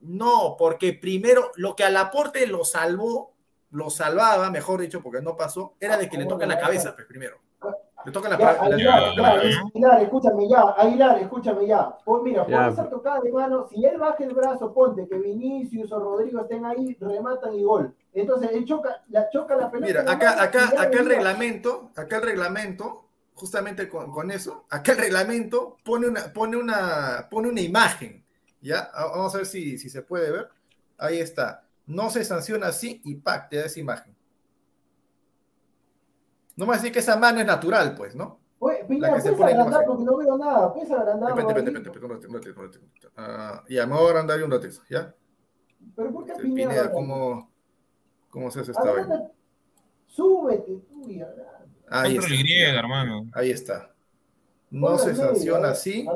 no, 0.00 0.56
porque 0.58 0.92
primero 0.92 1.50
lo 1.56 1.76
que 1.76 1.84
al 1.84 1.96
aporte 1.96 2.46
lo 2.46 2.64
salvó, 2.64 3.34
lo 3.70 3.90
salvaba, 3.90 4.50
mejor 4.50 4.80
dicho, 4.80 5.02
porque 5.02 5.22
no 5.22 5.36
pasó, 5.36 5.74
era 5.78 5.96
de 5.96 6.08
que 6.08 6.18
le 6.18 6.26
toca 6.26 6.46
la 6.46 6.58
cabeza, 6.58 6.94
pues 6.94 7.06
primero. 7.06 7.38
Le 8.04 8.12
toca 8.12 8.30
la 8.30 8.38
Ya, 8.38 8.56
cabeza. 8.56 9.60
Aguilar, 9.60 10.02
escúchame 10.02 10.48
ya, 10.48 10.62
Aguilar, 10.76 11.18
escúchame 11.18 11.66
ya. 11.66 11.98
Pues 12.02 12.22
mira, 12.22 12.46
por 12.46 12.54
esa 12.54 12.88
tocada 12.88 13.20
de 13.20 13.30
mano, 13.30 13.68
si 13.68 13.84
él 13.84 13.98
baja 13.98 14.24
el 14.24 14.32
brazo, 14.32 14.72
ponte 14.72 15.06
que 15.06 15.18
Vinicius 15.18 15.92
o 15.92 15.98
Rodrigo 15.98 16.40
estén 16.40 16.64
ahí, 16.64 16.96
rematan 16.98 17.54
y 17.54 17.62
gol. 17.62 17.94
Entonces 18.14 18.50
él 18.54 18.64
choca, 18.64 19.02
la 19.10 19.28
choca 19.28 19.54
la 19.54 19.70
pelota. 19.70 19.86
Mira, 19.86 20.02
la 20.02 20.12
acá, 20.12 20.30
mano 20.30 20.42
acá, 20.42 20.82
acá 20.82 20.98
el 20.98 21.06
reglamento, 21.06 21.90
acá 21.94 22.16
el 22.16 22.22
reglamento, 22.22 23.04
justamente 23.34 23.86
con, 23.86 24.10
con 24.10 24.30
eso, 24.30 24.64
acá 24.70 24.92
el 24.92 24.98
reglamento 24.98 25.76
pone 25.84 26.08
una, 26.08 26.32
pone 26.32 26.56
una, 26.56 27.28
pone 27.30 27.48
una 27.50 27.60
imagen, 27.60 28.19
¿ya? 28.60 28.90
Vamos 28.94 29.34
a 29.34 29.38
ver 29.38 29.46
si, 29.46 29.78
si 29.78 29.88
se 29.88 30.02
puede 30.02 30.30
ver. 30.30 30.48
Ahí 30.98 31.18
está. 31.18 31.64
No 31.86 32.10
se 32.10 32.24
sanciona 32.24 32.68
así 32.68 33.00
y 33.04 33.16
¡pac! 33.16 33.48
te 33.48 33.56
da 33.56 33.66
esa 33.66 33.80
imagen. 33.80 34.14
No 36.56 36.66
me 36.66 36.70
va 36.70 36.74
a 36.74 36.78
decir 36.78 36.92
que 36.92 36.98
esa 36.98 37.16
mano 37.16 37.40
es 37.40 37.46
natural, 37.46 37.94
pues, 37.96 38.14
¿no? 38.14 38.38
Oye, 38.58 38.84
Piña, 38.86 39.14
que 39.14 39.22
se 39.22 39.32
puedes 39.32 39.54
agrandar 39.54 39.84
porque 39.86 40.04
no 40.04 40.16
veo 40.18 40.36
nada, 40.36 40.72
puedes 40.72 40.90
agrandar. 40.90 41.30
Espérate, 41.30 41.58
espérate, 41.58 41.88
espérate, 41.88 41.98
espérate, 41.98 42.26
un 42.26 42.34
ratito, 42.34 42.60
un 42.60 42.66
ratito, 42.66 42.84
un 42.84 43.16
ratito. 43.16 43.64
Ya, 43.68 43.86
me 43.86 43.94
voy 43.94 44.04
a 44.04 44.08
agrandar 44.08 44.42
un 44.42 44.50
ratito, 44.50 44.82
¿ya? 44.90 45.14
Pero 45.96 46.12
¿por 46.12 46.26
qué 46.26 46.32
Este, 46.32 46.42
Piña? 46.42 46.68
Pineda? 46.68 46.92
¿cómo, 46.92 47.50
¿cómo 48.28 48.50
se 48.50 48.60
hace 48.60 48.72
esta 48.72 48.84
vaina? 48.84 49.02
Agranda, 49.02 49.32
súbete 50.06 50.76
tú 50.90 51.08
y 51.08 51.22
agranda. 51.22 51.66
Ahí 51.88 52.18
está. 52.18 52.34
Y, 52.34 52.60
hermano. 52.60 53.30
Ahí 53.32 53.50
está. 53.50 53.94
No 54.70 54.98
se 54.98 55.14
sanciona 55.16 55.60
ver, 55.60 55.70
así. 55.72 56.06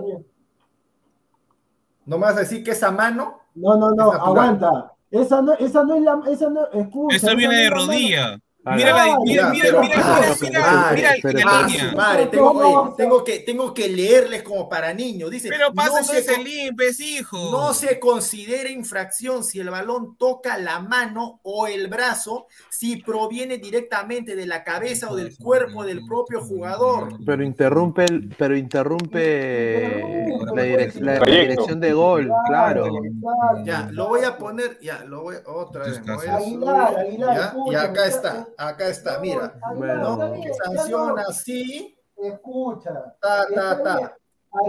No 2.06 2.18
me 2.18 2.26
vas 2.26 2.36
a 2.36 2.40
decir 2.40 2.62
que 2.62 2.72
esa 2.72 2.90
mano 2.90 3.40
No, 3.54 3.76
no, 3.76 3.90
no, 3.92 4.12
Es 4.12 4.20
aguanta. 4.20 4.92
Esa 5.10 5.42
no, 5.42 5.52
esa 5.54 5.84
no 5.84 5.94
es 5.94 6.02
la, 6.02 6.20
esa 6.28 6.50
no, 6.50 6.66
escucha. 6.72 7.16
Esa 7.16 7.34
viene 7.34 7.54
no 7.54 7.60
de 7.60 7.70
rodilla. 7.70 8.38
Mira, 8.66 8.94
mira, 9.22 9.50
mira, 9.50 9.50
pero- 9.62 9.80
mira, 9.82 9.96
mira, 9.98 10.04
pero- 10.20 10.36
mira, 10.40 10.86
pero- 10.88 10.94
mira, 10.94 11.10
pero- 11.22 11.38
la 11.38 11.66
línea. 11.66 11.90
su 11.90 11.96
madre, 11.96 12.24
No, 12.24 12.30
tengo, 12.96 13.18
no, 13.18 13.24
que, 13.24 13.38
tengo 13.40 13.74
que 13.74 13.88
leerles 13.90 14.42
como 14.42 14.68
para 14.70 14.94
niños. 14.94 15.30
Dice, 15.30 15.50
Pero 15.50 15.68
no 15.68 15.74
pasa 15.74 16.02
se, 16.02 16.18
ese 16.20 16.42
limpes, 16.42 16.98
hijo. 16.98 17.50
no 17.50 17.74
se 17.74 18.00
considera 18.00 18.70
infracción 18.70 19.44
si 19.44 19.60
el 19.60 19.68
balón 19.68 20.16
toca 20.16 20.56
la 20.56 20.80
mano 20.80 21.40
o 21.42 21.66
el 21.66 21.88
brazo, 21.88 22.46
si 22.70 22.96
proviene 22.96 23.58
directamente 23.58 24.34
de 24.34 24.46
la 24.46 24.64
cabeza 24.64 25.10
o 25.10 25.16
del 25.16 25.36
cuerpo 25.36 25.84
del 25.84 26.06
propio 26.06 26.40
jugador. 26.40 27.18
Pero 27.26 27.44
interrumpe, 27.44 28.04
el- 28.06 28.34
pero 28.38 28.56
interrumpe 28.56 30.02
la, 30.54 30.64
direc- 30.64 30.94
la 31.00 31.18
Proyecto. 31.18 31.40
dirección 31.50 31.80
de 31.80 31.92
gol, 31.92 32.30
claro. 32.46 32.86
Ya, 33.64 33.88
lo 33.92 34.08
voy 34.08 34.22
a 34.24 34.36
poner, 34.38 34.78
ya, 34.80 35.04
lo 35.04 35.22
voy 35.22 35.36
otra 35.46 35.84
vez. 35.84 35.98
Aguilar, 35.98 36.18
subir, 36.42 36.98
Aguilar, 36.98 37.34
ya, 37.36 37.54
y 37.70 37.74
acá 37.74 38.06
está, 38.06 38.46
acá 38.58 38.88
está, 38.88 39.18
mira. 39.18 39.54
Bueno. 39.76 40.18
Sanciona 40.64 41.22
así, 41.28 41.96
Escucha. 42.16 43.16
ta, 43.20 43.46
ta, 43.54 43.82
ta. 43.82 44.16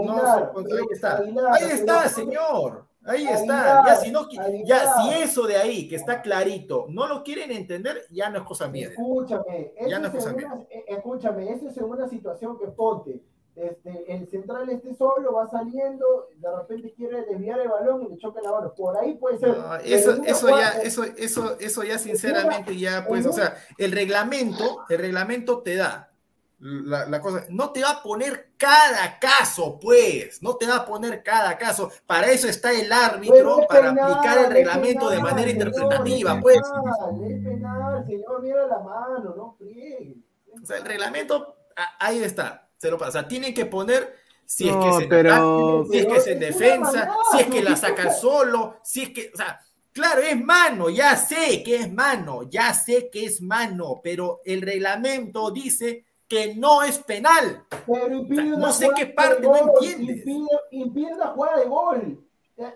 No 0.04 0.14
ahí 0.16 0.84
está. 0.90 1.16
Aguilar, 1.18 1.52
Ahí 1.52 1.70
está, 1.70 2.08
señor. 2.08 2.86
Ahí 3.04 3.24
Aguilar, 3.24 3.34
está. 3.40 3.84
Ya 3.86 3.96
si, 3.96 4.10
no, 4.10 4.28
qui- 4.28 4.64
ya 4.66 4.76
Aguilar. 4.78 4.96
si 5.16 5.22
eso 5.22 5.46
de 5.46 5.56
ahí, 5.56 5.88
que 5.88 5.94
está 5.94 6.20
clarito, 6.20 6.86
no 6.88 7.06
lo 7.06 7.22
quieren 7.22 7.52
entender, 7.52 8.02
ya 8.10 8.28
no 8.30 8.38
es 8.38 8.44
cosa 8.44 8.66
mía. 8.66 8.88
Escúchame, 8.88 9.72
Ya 9.88 9.98
no 10.00 10.08
es 10.08 10.12
cosa 10.14 10.34
una- 10.34 10.62
eh, 10.70 10.84
escúchame, 10.88 11.52
eso 11.52 11.68
es 11.68 11.76
en 11.76 11.84
una 11.84 12.08
situación 12.08 12.58
que 12.58 12.66
ponte. 12.66 13.22
Este, 13.56 14.12
el 14.12 14.28
central 14.28 14.68
esté 14.68 14.94
solo, 14.94 15.32
va 15.32 15.48
saliendo, 15.48 16.28
de 16.36 16.56
repente 16.56 16.92
quiere 16.92 17.24
desviar 17.24 17.58
el 17.60 17.68
balón 17.68 18.02
y 18.02 18.10
le 18.10 18.18
choca 18.18 18.42
la 18.42 18.52
mano. 18.52 18.74
Por 18.74 18.98
ahí 18.98 19.14
puede 19.14 19.38
ser. 19.38 19.56
No, 19.56 19.70
pero 19.82 19.96
eso, 19.96 20.22
eso 20.24 20.48
ya, 20.50 20.68
eso, 20.82 21.04
eso, 21.04 21.56
eso 21.58 21.82
ya 21.82 21.98
sinceramente 21.98 22.76
ya, 22.76 23.06
pues, 23.08 23.24
o 23.24 23.32
sea, 23.32 23.56
el 23.78 23.92
reglamento, 23.92 24.84
el 24.90 24.98
reglamento 24.98 25.62
te 25.62 25.76
da 25.76 26.12
la, 26.58 27.06
la 27.06 27.20
cosa, 27.20 27.44
no 27.50 27.70
te 27.70 27.82
va 27.82 27.90
a 27.90 28.02
poner 28.02 28.50
cada 28.56 29.18
caso, 29.18 29.78
pues, 29.80 30.42
no 30.42 30.56
te 30.56 30.66
va 30.66 30.76
a 30.76 30.86
poner 30.86 31.22
cada 31.22 31.56
caso. 31.58 31.90
Para 32.06 32.28
eso 32.28 32.48
está 32.48 32.72
el 32.72 32.90
árbitro, 32.90 33.60
es 33.60 33.66
para 33.66 33.90
aplicar 33.90 34.38
el 34.38 34.50
reglamento 34.50 35.10
de 35.10 35.16
penal, 35.16 35.32
manera 35.32 35.50
señor, 35.50 35.68
interpretativa, 35.68 36.34
es 36.34 36.42
pues. 36.42 36.58
penal, 36.60 37.32
Es 37.32 37.44
penal, 37.44 38.06
señor, 38.06 38.42
mira 38.42 38.66
la 38.66 38.78
mano, 38.80 39.34
no 39.36 39.54
friegue. 39.58 40.16
O 40.62 40.66
sea, 40.66 40.78
el 40.78 40.84
reglamento, 40.84 41.56
ahí 41.98 42.22
está, 42.22 42.65
se 42.76 42.90
lo 42.90 42.98
pasa. 42.98 43.26
Tienen 43.26 43.54
que 43.54 43.66
poner 43.66 44.16
si 44.44 44.68
es 44.68 44.76
que 44.76 45.06
pero- 45.08 45.32
ataque, 45.32 45.90
si 45.90 45.98
es 45.98 46.06
que 46.06 46.16
es 46.16 46.26
en 46.28 46.40
defensa, 46.40 47.16
si 47.32 47.38
es 47.40 47.46
que 47.46 47.62
la 47.62 47.76
sacan 47.76 48.14
solo, 48.14 48.76
si 48.82 49.02
es 49.02 49.10
que, 49.10 49.30
o 49.34 49.36
sea, 49.36 49.60
claro, 49.92 50.20
es 50.22 50.42
mano, 50.42 50.88
ya 50.88 51.16
sé 51.16 51.62
que 51.62 51.76
es 51.76 51.92
mano, 51.92 52.42
ya 52.48 52.72
sé 52.72 53.10
que 53.10 53.24
es 53.24 53.40
mano, 53.42 54.00
pero 54.02 54.40
el 54.44 54.62
reglamento 54.62 55.50
dice 55.50 56.04
que 56.28 56.54
no 56.54 56.82
es 56.82 56.98
penal. 56.98 57.64
Pero 57.86 58.14
impide 58.14 58.42
O 58.42 58.46
sea, 58.46 58.58
no 58.58 58.72
sé 58.72 58.88
qué 58.96 59.06
parte 59.06 59.42
no 59.42 59.56
entiendes. 59.56 60.18
Impide, 60.18 60.48
impide 60.72 61.14
una 61.14 61.26
jugada 61.28 61.58
de 61.58 61.66
gol. 61.66 62.25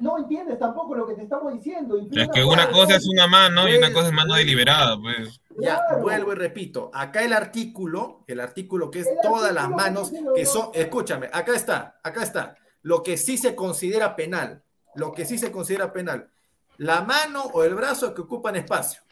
No 0.01 0.19
entiendes 0.19 0.59
tampoco 0.59 0.94
lo 0.94 1.07
que 1.07 1.15
te 1.15 1.23
estamos 1.23 1.55
diciendo. 1.55 1.98
Es 2.12 2.28
que 2.28 2.44
una 2.44 2.70
cosa 2.70 2.97
es 2.97 3.09
una 3.09 3.27
mano 3.27 3.66
y 3.66 3.77
una 3.77 3.93
cosa 3.93 4.09
es 4.09 4.12
mano 4.12 4.35
pues. 4.35 4.39
deliberada, 4.40 4.98
pues. 5.01 5.40
Ya, 5.59 5.77
Claro. 5.86 6.02
vuelvo 6.02 6.32
y 6.32 6.36
repito, 6.36 6.90
acá 6.93 7.23
el 7.23 7.32
artículo, 7.32 8.24
el 8.27 8.40
artículo 8.40 8.90
que 8.90 9.01
es 9.01 9.07
El 9.07 9.19
todas 9.23 9.52
las 9.52 9.70
manos 9.70 10.12
que 10.35 10.44
son, 10.47 10.70
escúchame, 10.74 11.28
acá 11.32 11.55
está, 11.55 11.98
acá 12.02 12.23
está, 12.23 12.57
lo 12.82 13.02
que 13.02 13.16
sí 13.16 13.39
se 13.39 13.55
considera 13.55 14.16
penal, 14.16 14.62
lo 14.94 15.12
que 15.12 15.24
sí 15.24 15.39
se 15.39 15.51
considera 15.51 15.93
penal, 15.93 16.31
la 16.77 17.02
mano 17.02 17.44
o 17.52 17.65
el 17.65 17.74
brazo 17.74 18.15
que 18.15 18.23
ocupan 18.23 18.57
espacio. 18.57 19.02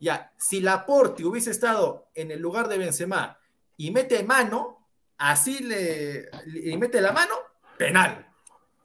Ya, 0.00 0.32
si 0.38 0.60
Laporte 0.60 1.24
hubiese 1.24 1.50
estado 1.50 2.08
en 2.14 2.30
el 2.30 2.40
lugar 2.40 2.68
de 2.68 2.78
Benzema 2.78 3.38
y 3.76 3.90
mete 3.90 4.22
mano, 4.22 4.86
así 5.18 5.58
le, 5.58 6.30
y 6.46 6.76
mete 6.78 7.00
la 7.02 7.12
mano, 7.12 7.34
penal. 7.76 8.29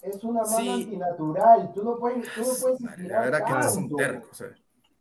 Es 0.05 0.23
una 0.23 0.41
mano 0.43 0.57
Sí. 0.57 0.69
antinatural. 0.69 1.71
Tú 1.73 1.83
no 1.83 1.97
puedes, 1.97 2.31
tú 2.33 2.41
no 2.41 2.53
puedes 2.61 2.81
La 3.09 3.21
verdad 3.21 3.43
que 3.45 3.53
o 3.53 4.33
sea. 4.33 4.47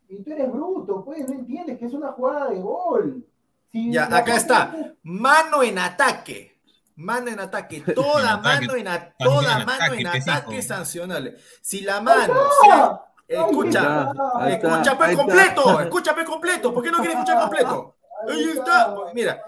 Y 0.08 0.22
tú 0.22 0.32
eres 0.32 0.50
bruto, 0.52 1.04
pues 1.04 1.28
no 1.28 1.34
entiendes 1.34 1.78
que 1.78 1.86
es 1.86 1.92
una 1.92 2.12
jugada 2.12 2.48
de 2.50 2.60
gol. 2.60 3.26
Si 3.70 3.92
Ya, 3.92 4.04
acá 4.04 4.36
está. 4.36 4.74
es- 4.78 4.92
Mano 5.02 5.62
en 5.62 5.78
ataque. 5.78 6.58
Mano 6.96 7.28
en 7.28 7.40
ataque. 7.40 7.80
Toda 7.94 8.20
En 8.22 8.28
ataque. 8.28 8.66
mano 8.66 8.76
en, 8.78 8.88
a- 8.88 9.14
toda 9.18 9.58
en 9.60 9.66
mano 9.66 9.72
ataque, 9.84 10.00
en 10.00 10.06
ataque 10.06 10.58
es 10.58 10.66
sancionable. 10.68 11.36
Si 11.60 11.80
la 11.80 11.96
¡Ahí 11.98 12.04
mano, 12.04 12.34
si- 12.62 13.34
escucha, 13.34 13.78
está, 13.80 14.12
ahí 14.38 14.52
está, 14.54 14.68
escucha 14.68 14.96
pues 14.96 15.08
ahí 15.08 15.14
está. 15.14 15.24
completo, 15.24 15.80
escucha 15.80 16.14
pues 16.14 16.26
completo. 16.26 16.72
¿Por 16.74 16.82
qué 16.82 16.90
no 16.90 16.98
quieres 16.98 17.16
escuchar 17.18 17.40
completo? 17.40 17.96
Ahí 18.28 18.44
está. 18.44 18.94
Mira, 19.12 19.42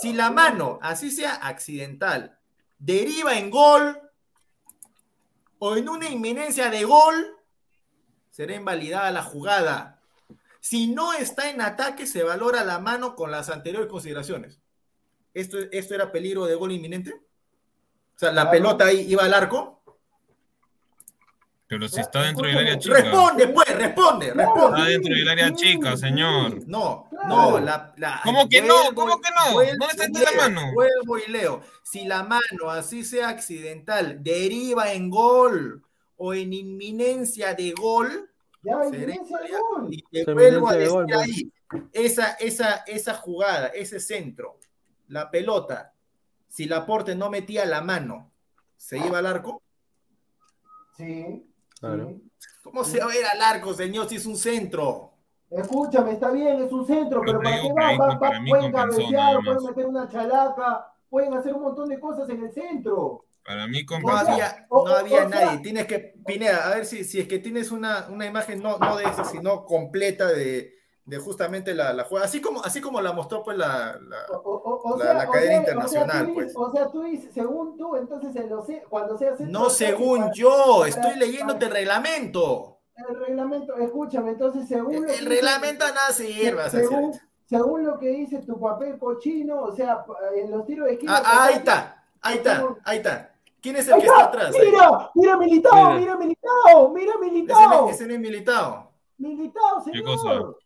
si 0.00 0.12
la 0.12 0.30
mano, 0.30 0.78
así 0.80 1.10
sea 1.10 1.34
accidental, 1.34 2.38
deriva 2.78 3.34
en 3.36 3.50
gol 3.50 3.98
o 5.64 5.76
en 5.76 5.88
una 5.88 6.08
inminencia 6.08 6.70
de 6.70 6.82
gol, 6.82 7.36
será 8.32 8.56
invalidada 8.56 9.12
la 9.12 9.22
jugada. 9.22 10.00
Si 10.58 10.88
no 10.88 11.12
está 11.12 11.50
en 11.50 11.60
ataque, 11.60 12.04
se 12.04 12.24
valora 12.24 12.64
la 12.64 12.80
mano 12.80 13.14
con 13.14 13.30
las 13.30 13.48
anteriores 13.48 13.88
consideraciones. 13.88 14.58
¿Esto, 15.34 15.58
esto 15.70 15.94
era 15.94 16.10
peligro 16.10 16.46
de 16.46 16.56
gol 16.56 16.72
inminente? 16.72 17.12
O 17.12 18.18
sea, 18.18 18.32
la 18.32 18.42
Claro. 18.42 18.50
pelota 18.50 18.86
ahí 18.86 19.06
iba 19.08 19.22
al 19.22 19.34
arco. 19.34 19.81
Pero 21.72 21.88
si 21.88 22.00
está 22.00 22.22
dentro 22.24 22.46
del 22.46 22.58
área 22.58 22.78
chica. 22.78 23.00
Responde, 23.00 23.48
pues, 23.48 23.68
responde, 23.74 24.34
responde. 24.34 24.78
Está 24.78 24.88
dentro 24.90 25.14
del 25.14 25.28
área 25.30 25.54
chica, 25.54 25.96
señor. 25.96 26.68
No, 26.68 27.08
no, 27.26 27.58
la, 27.60 27.94
la- 27.96 28.20
¿Cómo 28.24 28.46
que 28.46 28.60
no? 28.60 28.74
vuelvo 28.74 28.94
¿Cómo 28.94 29.16
y- 29.16 29.20
que 29.22 29.30
no? 29.30 29.52
vuelvo 29.54 29.70
¿Dónde 29.78 29.86
está 29.92 30.04
entonces 30.04 30.36
la 30.36 30.48
leo, 30.48 30.50
mano? 30.60 30.72
Vuelvo 30.74 31.18
y 31.18 31.30
leo. 31.32 31.62
Si 31.82 32.04
la 32.04 32.22
mano, 32.24 32.68
así 32.70 33.04
sea 33.04 33.30
accidental, 33.30 34.22
deriva 34.22 34.92
en 34.92 35.08
gol 35.08 35.82
o 36.18 36.34
en 36.34 36.52
inminencia 36.52 37.54
de 37.54 37.72
gol, 37.72 38.30
Ya, 38.62 38.74
inminencia 38.84 39.38
de 39.38 39.48
gol. 39.52 39.88
Y 39.90 40.02
te 40.10 40.20
Esa 40.20 40.32
vuelvo 40.34 40.68
a 40.68 40.74
decir 40.74 40.92
gol, 40.92 41.06
ahí, 41.18 41.52
esa, 41.94 42.32
esa, 42.32 42.84
esa 42.86 43.14
jugada, 43.14 43.68
ese 43.68 43.98
centro, 43.98 44.58
la 45.08 45.30
pelota, 45.30 45.94
si 46.48 46.66
Laporte 46.66 47.14
no 47.14 47.30
metía 47.30 47.64
la 47.64 47.80
mano, 47.80 48.30
¿se 48.76 48.98
iba 48.98 49.18
al 49.20 49.26
arco? 49.26 49.62
Sí. 50.98 51.48
Claro. 51.82 52.14
¿Cómo 52.62 52.84
se 52.84 53.00
va 53.00 53.10
a 53.10 53.16
ir 53.16 53.24
al 53.26 53.42
arco, 53.42 53.74
señor, 53.74 54.08
si 54.08 54.14
es 54.16 54.24
un 54.26 54.36
centro? 54.36 55.10
Escúchame, 55.50 56.12
está 56.12 56.30
bien, 56.30 56.62
es 56.62 56.72
un 56.72 56.86
centro, 56.86 57.20
Pero 57.26 57.40
¿para 57.42 57.60
qué 57.60 57.72
va? 57.72 58.18
con- 58.18 58.46
pueden 58.46 58.72
cabecear, 58.72 59.38
pueden 59.44 59.64
meter 59.64 59.86
una 59.86 60.08
chalaca, 60.08 60.94
pueden 61.10 61.34
hacer 61.34 61.52
un 61.54 61.62
montón 61.62 61.88
de 61.88 61.98
cosas 61.98 62.28
en 62.30 62.44
el 62.44 62.52
centro. 62.52 63.24
Para 63.44 63.66
mí 63.66 63.84
no 63.84 64.16
había, 64.16 64.66
no 64.70 64.86
había 64.86 65.28
nadie. 65.28 65.58
Tienes 65.58 65.86
que, 65.86 66.14
Pineda, 66.24 66.68
a 66.68 66.74
ver 66.76 66.86
si, 66.86 67.02
si 67.02 67.18
es 67.18 67.26
que 67.26 67.40
tienes 67.40 67.72
una, 67.72 68.06
una 68.08 68.24
imagen 68.26 68.62
no, 68.62 68.78
no 68.78 68.96
de 68.96 69.04
esa, 69.04 69.24
sino 69.24 69.64
completa 69.64 70.28
de, 70.28 70.72
de 71.04 71.18
justamente 71.18 71.74
la, 71.74 71.92
la 71.92 72.04
jugada, 72.04 72.26
así 72.26 72.40
como, 72.40 72.62
así 72.64 72.80
como 72.80 73.00
la 73.00 73.12
mostró 73.12 73.42
pues 73.42 73.56
la, 73.58 73.98
la, 74.08 74.18
o, 74.44 74.96
la, 74.98 75.04
sea, 75.04 75.14
la 75.14 75.28
o 75.28 75.32
cadena 75.32 75.50
sea, 75.50 75.58
internacional. 75.58 76.10
o 76.10 76.12
sea, 76.12 76.26
tú 76.26 76.34
pues. 76.34 76.46
dices, 76.46 76.56
o 76.56 76.72
sea, 76.72 76.90
tú 76.90 77.02
dices, 77.02 77.34
según 77.34 77.76
tú, 77.76 77.96
entonces 77.96 78.36
en 78.36 78.48
los, 78.50 78.66
cuando 78.88 79.18
se 79.18 79.28
hace... 79.28 79.44
No 79.46 79.68
según 79.68 80.30
yo, 80.32 80.84
estoy 80.86 81.16
leyéndote 81.16 81.66
el 81.66 81.72
reglamento. 81.72 82.78
El 82.94 83.18
reglamento, 83.18 83.74
escúchame, 83.76 84.30
entonces 84.30 84.68
según... 84.68 84.94
El, 84.94 85.04
el 85.04 85.10
dice- 85.10 85.28
reglamento 85.28 85.84
a 85.84 85.88
nada 85.88 86.12
sirve. 86.12 86.70
según, 86.70 87.12
según 87.46 87.84
lo 87.84 87.98
que 87.98 88.08
dice 88.10 88.38
tu 88.42 88.60
papel 88.60 88.96
cochino, 88.98 89.60
o 89.62 89.72
sea, 89.74 90.04
en 90.36 90.50
los 90.52 90.64
tiros 90.66 90.86
de 90.86 90.92
esquina... 90.94 91.20
Ah, 91.24 91.44
ahí 91.46 91.54
está, 91.54 92.04
ahí 92.20 92.36
está, 92.36 92.64
ahí 92.84 92.96
está. 92.98 93.34
¿Quién 93.60 93.76
es 93.76 93.88
el 93.88 93.94
que 94.00 94.06
está 94.06 94.24
atrás? 94.24 94.54
ahí? 94.54 94.70
Mira, 94.70 95.10
mira 95.14 95.36
Militao, 95.36 95.94
Mira. 95.94 95.94
mira 95.98 96.16
Militao, 96.16 96.88
mira 96.92 97.12
es- 97.90 97.94
ese 97.96 98.06
no 98.06 98.14
es 98.14 98.20
militado. 98.20 98.92
Militao, 99.18 99.84
¿Qué 99.84 99.92
señor. 99.92 100.58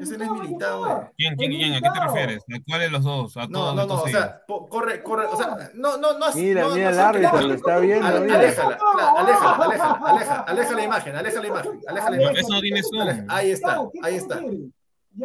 Ese 0.00 0.18
no 0.18 0.24
es 0.24 0.42
militado, 0.42 0.78
güey. 0.84 0.92
¿Quién, 1.16 1.36
quién, 1.36 1.50
quién? 1.52 1.74
¿A 1.74 1.80
qué 1.80 1.88
te 1.98 2.04
refieres? 2.06 2.42
¿A 2.42 2.58
cuál 2.66 2.80
de 2.80 2.90
los 2.90 3.04
dos? 3.04 3.36
¿A 3.38 3.46
No, 3.46 3.48
todos 3.48 3.74
no, 3.74 3.80
los 3.82 3.88
no, 3.88 3.94
dos 3.94 4.04
o 4.04 4.08
sea, 4.08 4.42
corre, 4.68 5.02
corre, 5.02 5.26
o 5.26 5.36
sea, 5.36 5.70
no, 5.74 5.96
no, 5.96 6.18
no. 6.18 6.26
Mira, 6.34 6.62
no, 6.62 6.74
mira 6.74 6.90
no 6.90 6.94
el 6.94 6.98
árbitro, 7.00 7.40
lo 7.40 7.48
la- 7.48 7.54
está 7.54 7.78
viendo, 7.78 8.06
Ale- 8.06 8.20
mira. 8.20 8.34
Aléjala, 8.38 8.78
aléjala, 9.16 9.54
aléjala, 9.56 10.00
aléjala, 10.10 10.40
aleja 10.42 10.72
la 10.74 10.84
imagen, 10.84 11.16
aleja 11.16 11.40
la 11.40 11.46
imagen, 11.48 11.80
aleja 11.88 12.10
la 12.10 12.16
No, 12.16 12.22
imagen. 12.22 12.38
eso 12.38 12.52
no 12.52 12.60
tiene 12.60 12.82
zoom. 12.82 13.00
Aleja- 13.00 13.24
Ahí 13.28 13.50
está, 13.50 13.68
Ya, 13.76 13.82
¿qué 13.92 13.98
ahí 14.02 14.14
está. 14.16 14.40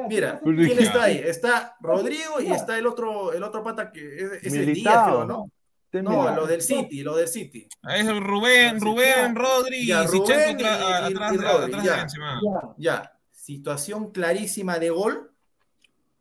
Mira, 0.10 0.40
¿qué 0.44 0.49
más 0.49 0.65
¿quién 0.65 0.80
está 0.80 1.03
ahí? 1.03 1.18
Está 1.23 1.76
Rodrigo 1.81 2.40
y 2.41 2.52
está 2.52 2.77
el 2.80 2.88
otro, 2.88 3.34
el 3.34 3.44
otro 3.44 3.64
pata 3.64 3.91
que 3.91 3.99
es, 4.15 4.31
es 4.44 4.53
el 4.53 4.65
Díaz, 4.65 4.68
Militao. 4.68 5.06
creo, 5.06 5.26
¿no? 5.26 5.45
No, 6.02 6.22
mira. 6.22 6.35
lo 6.35 6.48
del 6.48 6.61
City, 6.64 7.03
lo 7.03 7.15
del 7.15 7.27
City. 7.27 7.68
Es 7.88 8.07
Rubén, 8.19 8.80
Rubén, 8.81 9.35
Rodri 9.35 9.85
Ya, 9.85 10.03
y 10.03 10.07
Rubén 10.07 10.57
y- 10.60 10.64
y- 10.64 10.65
atrás, 10.65 11.11
y 11.34 11.38
Rodri, 11.38 11.73
atrás 11.76 11.84
ya. 11.84 11.95
de. 11.98 12.07
Ya. 12.77 13.12
Situación 13.43 14.11
clarísima 14.11 14.79
de 14.79 14.89
gol. 14.89 15.29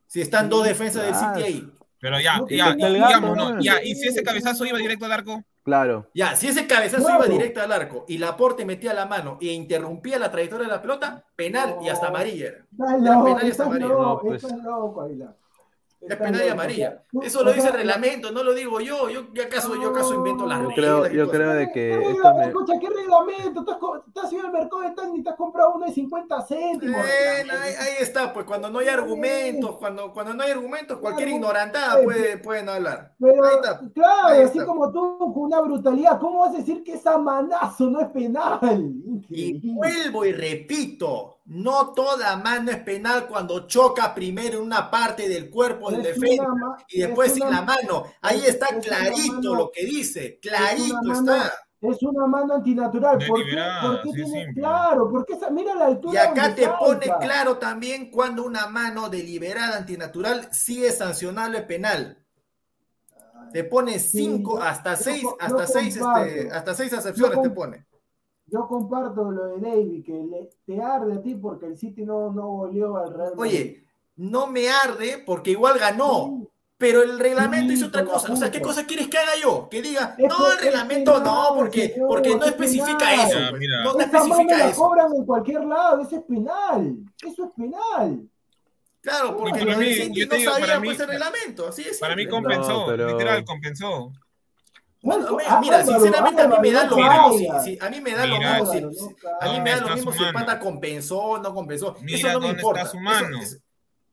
Si 0.08 0.20
están 0.20 0.48
dos 0.48 0.64
defensas 0.64 1.04
del 1.04 1.14
City 1.14 1.42
ahí. 1.46 1.72
Pero 2.00 2.18
ya, 2.20 2.38
No, 2.38 2.48
ya, 2.48 2.74
digamos, 2.74 3.36
¿no? 3.36 3.60
Ya, 3.60 3.80
y 3.80 3.94
si 3.94 4.08
ese 4.08 4.24
cabezazo 4.24 4.64
iba 4.64 4.76
directo 4.76 5.04
al 5.04 5.12
arco, 5.12 5.44
Claro. 5.62 6.10
Ya, 6.12 6.34
si 6.34 6.48
ese 6.48 6.66
cabezazo 6.66 7.04
Claro. 7.06 7.24
iba 7.26 7.32
directo 7.34 7.60
al 7.62 7.70
arco 7.70 8.04
y 8.08 8.18
Laporte 8.18 8.64
metía 8.64 8.92
la 8.92 9.06
mano 9.06 9.38
e 9.40 9.52
interrumpía 9.52 10.18
la 10.18 10.32
trayectoria 10.32 10.66
de 10.66 10.72
la 10.72 10.82
pelota, 10.82 11.24
penal 11.36 11.76
y 11.80 11.88
hasta 11.90 12.08
amarilla. 12.08 12.54
penal 12.76 13.38
y 13.46 13.50
hasta 13.52 13.62
amarilla. 13.66 13.88
loco, 13.88 14.02
No, 14.02 14.18
pues. 14.18 14.42
estás 14.42 14.58
loco, 14.58 15.02
Aguilar. 15.02 15.36
Es 16.08 16.16
penal 16.16 16.42
y 16.44 16.48
amarilla. 16.48 17.02
Eso 17.22 17.44
lo 17.44 17.52
dice 17.52 17.68
el 17.68 17.74
reglamento, 17.74 18.32
no 18.32 18.42
lo 18.42 18.52
digo 18.54 18.80
yo. 18.80 19.08
Yo 19.08 19.20
acaso, 19.42 19.74
yo 19.80 19.90
acaso 19.90 20.14
invento 20.14 20.46
las 20.46 20.60
Yo 20.60 20.68
reglas. 20.68 20.76
creo, 20.76 21.12
y 21.12 21.16
yo 21.16 21.24
cosas. 21.26 21.36
creo 21.38 21.52
de 21.54 21.66
¿Qué 21.68 21.72
que 21.72 22.10
esto 22.10 22.34
me... 22.34 22.44
Escucha, 22.46 22.72
¿qué 22.80 22.88
reglamento? 22.90 23.64
Te 23.64 23.70
has, 23.70 23.78
co- 23.78 24.04
te 24.12 24.20
has 24.20 24.32
ido 24.32 24.46
al 24.46 24.52
mercado 24.52 24.82
de 24.82 24.90
Tacni 24.90 25.18
y 25.20 25.22
te 25.22 25.30
has 25.30 25.36
comprado 25.36 25.74
uno 25.76 25.86
de 25.86 25.92
50 25.92 26.42
céntimos. 26.46 26.96
Bueno, 27.00 27.52
ahí, 27.62 27.72
ahí 27.78 27.94
está, 28.00 28.32
pues 28.32 28.46
cuando 28.46 28.68
no 28.68 28.80
hay 28.80 28.88
argumentos, 28.88 29.76
cuando, 29.78 30.12
cuando 30.12 30.34
no 30.34 30.42
hay 30.42 30.50
argumentos, 30.50 30.98
cualquier 30.98 31.28
Claro. 31.28 31.36
ignorantada 31.40 32.00
Eh, 32.00 32.04
puede, 32.04 32.38
pueden 32.38 32.68
hablar. 32.68 33.14
Pero, 33.20 33.44
Ahí 33.44 33.54
está. 33.56 33.80
claro, 33.94 34.28
ahí 34.28 34.42
así 34.42 34.58
como 34.64 34.90
tú, 34.92 35.18
con 35.18 35.42
una 35.44 35.60
brutalidad, 35.60 36.18
¿cómo 36.18 36.40
vas 36.40 36.54
a 36.54 36.58
decir 36.58 36.82
que 36.82 36.94
es 36.94 37.06
a 37.06 37.16
manazo, 37.18 37.88
no 37.88 38.00
es 38.00 38.08
penal? 38.08 38.92
Y 39.30 39.72
vuelvo 39.72 40.24
y 40.24 40.32
repito, 40.32 41.38
no 41.44 41.92
toda 41.92 42.36
mano 42.36 42.70
es 42.70 42.78
penal 42.78 43.26
cuando 43.26 43.66
choca 43.66 44.14
primero 44.14 44.58
en 44.58 44.64
una 44.64 44.90
parte 44.90 45.28
del 45.28 45.50
cuerpo 45.50 45.90
del 45.90 46.02
defensa 46.02 46.44
una 46.50 46.76
y 46.88 47.00
después 47.00 47.34
una- 47.36 47.50
la 47.50 47.62
mano. 47.62 48.04
Ahí 48.20 48.40
es- 48.40 48.48
está 48.50 48.66
es 48.68 48.86
clarito 48.86 49.32
mano- 49.34 49.54
lo 49.56 49.70
que 49.72 49.84
dice, 49.84 50.26
es 50.26 50.50
clarito 50.50 50.94
mano- 51.02 51.34
está. 51.36 51.52
Es 51.80 52.00
una 52.04 52.26
mano 52.28 52.54
antinatural. 52.54 53.18
¿Por 53.26 53.38
qué? 53.38 53.42
Deliberada, 53.42 53.82
¿Por 53.82 54.02
qué 54.02 54.08
sí, 54.10 54.14
tiene- 54.14 54.30
simple. 54.44 54.62
Claro, 54.62 55.10
porque 55.10 55.32
esa, 55.32 55.50
mira 55.50 55.74
la 55.74 55.86
altura. 55.86 56.14
Y 56.14 56.16
acá 56.16 56.54
te 56.54 56.68
pone 56.68 57.06
claro 57.20 57.56
también 57.58 58.08
cuando 58.08 58.44
una 58.44 58.68
mano 58.68 59.08
deliberada 59.08 59.78
antinatural 59.78 60.48
sí 60.52 60.84
es 60.84 60.98
sancionable 60.98 61.62
penal. 61.62 62.18
Te 63.52 63.64
pone 63.64 63.98
cinco, 63.98 64.60
hasta 64.62 64.94
yo 64.94 65.02
seis, 65.02 65.22
co- 65.24 65.36
yo 65.40 65.44
hasta 65.44 65.66
seis, 65.66 65.98
comparto. 65.98 66.24
este, 66.30 66.50
hasta 66.52 66.74
seis 66.74 66.92
acepciones 66.92 67.42
te 67.42 67.50
pone. 67.50 67.84
Yo 68.52 68.68
comparto 68.68 69.30
lo 69.30 69.46
de 69.46 69.60
David, 69.60 70.04
que 70.04 70.12
le- 70.12 70.50
te 70.66 70.80
arde 70.82 71.14
a 71.14 71.22
ti 71.22 71.34
porque 71.34 71.66
el 71.66 71.78
City 71.78 72.04
no, 72.04 72.30
no 72.30 72.48
goleó 72.48 72.96
al 72.98 73.14
Real 73.14 73.34
Madrid. 73.34 73.40
Oye, 73.40 73.84
no 74.16 74.46
me 74.46 74.68
arde 74.68 75.22
porque 75.24 75.52
igual 75.52 75.78
ganó. 75.78 76.46
Pero 76.76 77.00
el 77.04 77.16
reglamento 77.20 77.68
Sí, 77.68 77.74
hizo 77.78 77.86
otra 77.86 78.04
cosa. 78.04 78.32
O 78.32 78.36
sea, 78.36 78.50
¿qué 78.50 78.60
cosa 78.60 78.84
quieres 78.84 79.06
que 79.08 79.16
haga 79.16 79.36
yo? 79.40 79.68
Que 79.70 79.80
diga, 79.80 80.16
Es 80.18 80.28
no, 80.28 80.50
el 80.52 80.58
reglamento 80.58 81.20
no, 81.20 81.52
porque, 81.54 81.90
señor, 81.90 82.08
porque 82.08 82.30
no 82.36 82.42
es 82.42 82.50
especifica 82.50 83.14
eso. 83.24 83.38
Ya, 83.38 83.50
pues. 83.50 83.60
mira. 83.60 83.84
No, 83.84 83.98
especifica 84.00 84.58
la 84.58 84.68
eso. 84.68 84.80
cobran 84.82 85.14
en 85.14 85.24
cualquier 85.24 85.64
lado, 85.64 86.00
eso 86.02 86.16
es 86.16 86.22
penal. 86.24 86.96
Eso 87.24 87.44
es 87.44 87.50
penal. 87.56 88.28
Claro, 89.00 89.36
porque 89.36 89.60
Para 89.64 89.76
mí, 89.78 89.94
yo 90.12 90.28
te 90.28 90.34
no 90.34 90.36
digo, 90.38 90.50
para 90.52 90.60
sabían 90.66 90.80
mí- 90.82 90.88
pues 90.88 91.00
el 91.00 91.06
reglamento. 91.08 91.68
Así 91.68 91.82
es. 91.82 91.98
para 92.00 92.16
mí 92.16 92.26
compensó, 92.28 92.80
No, 92.80 92.86
pero- 92.86 93.06
literal, 93.12 93.44
compensó. 93.44 94.12
Bueno, 95.02 95.32
Bueno, 95.32 95.60
mira, 95.60 95.84
sinceramente 95.84 96.42
a 96.42 96.46
mí 96.48 96.54
me 96.62 96.70
da 96.70 96.84
lo 96.86 96.96
mismo. 96.96 97.12
no 97.12 97.32
Si, 97.32 97.72
si- 97.72 97.78
a 97.80 97.90
mí 97.90 98.00
me 98.00 98.12
da 98.14 98.24
lo 98.24 98.36
Mira, 98.38 98.54
mismo. 98.60 98.72
si- 98.72 98.80
no 98.80 98.88
a 98.88 99.46
mí 99.46 99.60
me 99.60 99.70
¿Dónde 99.70 99.70
da 99.72 99.80
lo 99.80 99.94
mismo 99.96 100.12
si 100.12 100.22
el 100.22 100.32
pata 100.32 100.60
compensó 100.60 101.18
o 101.18 101.38
no 101.38 101.52
compensó. 101.52 101.96
Mira 102.02 102.18
eso 102.18 102.32
no 102.34 102.40
me 102.40 102.48
importa. 102.50 102.82
está 102.82 102.90
su 102.92 102.96
Eso- 102.98 103.04
mano. 103.04 103.38
es- 103.40 103.60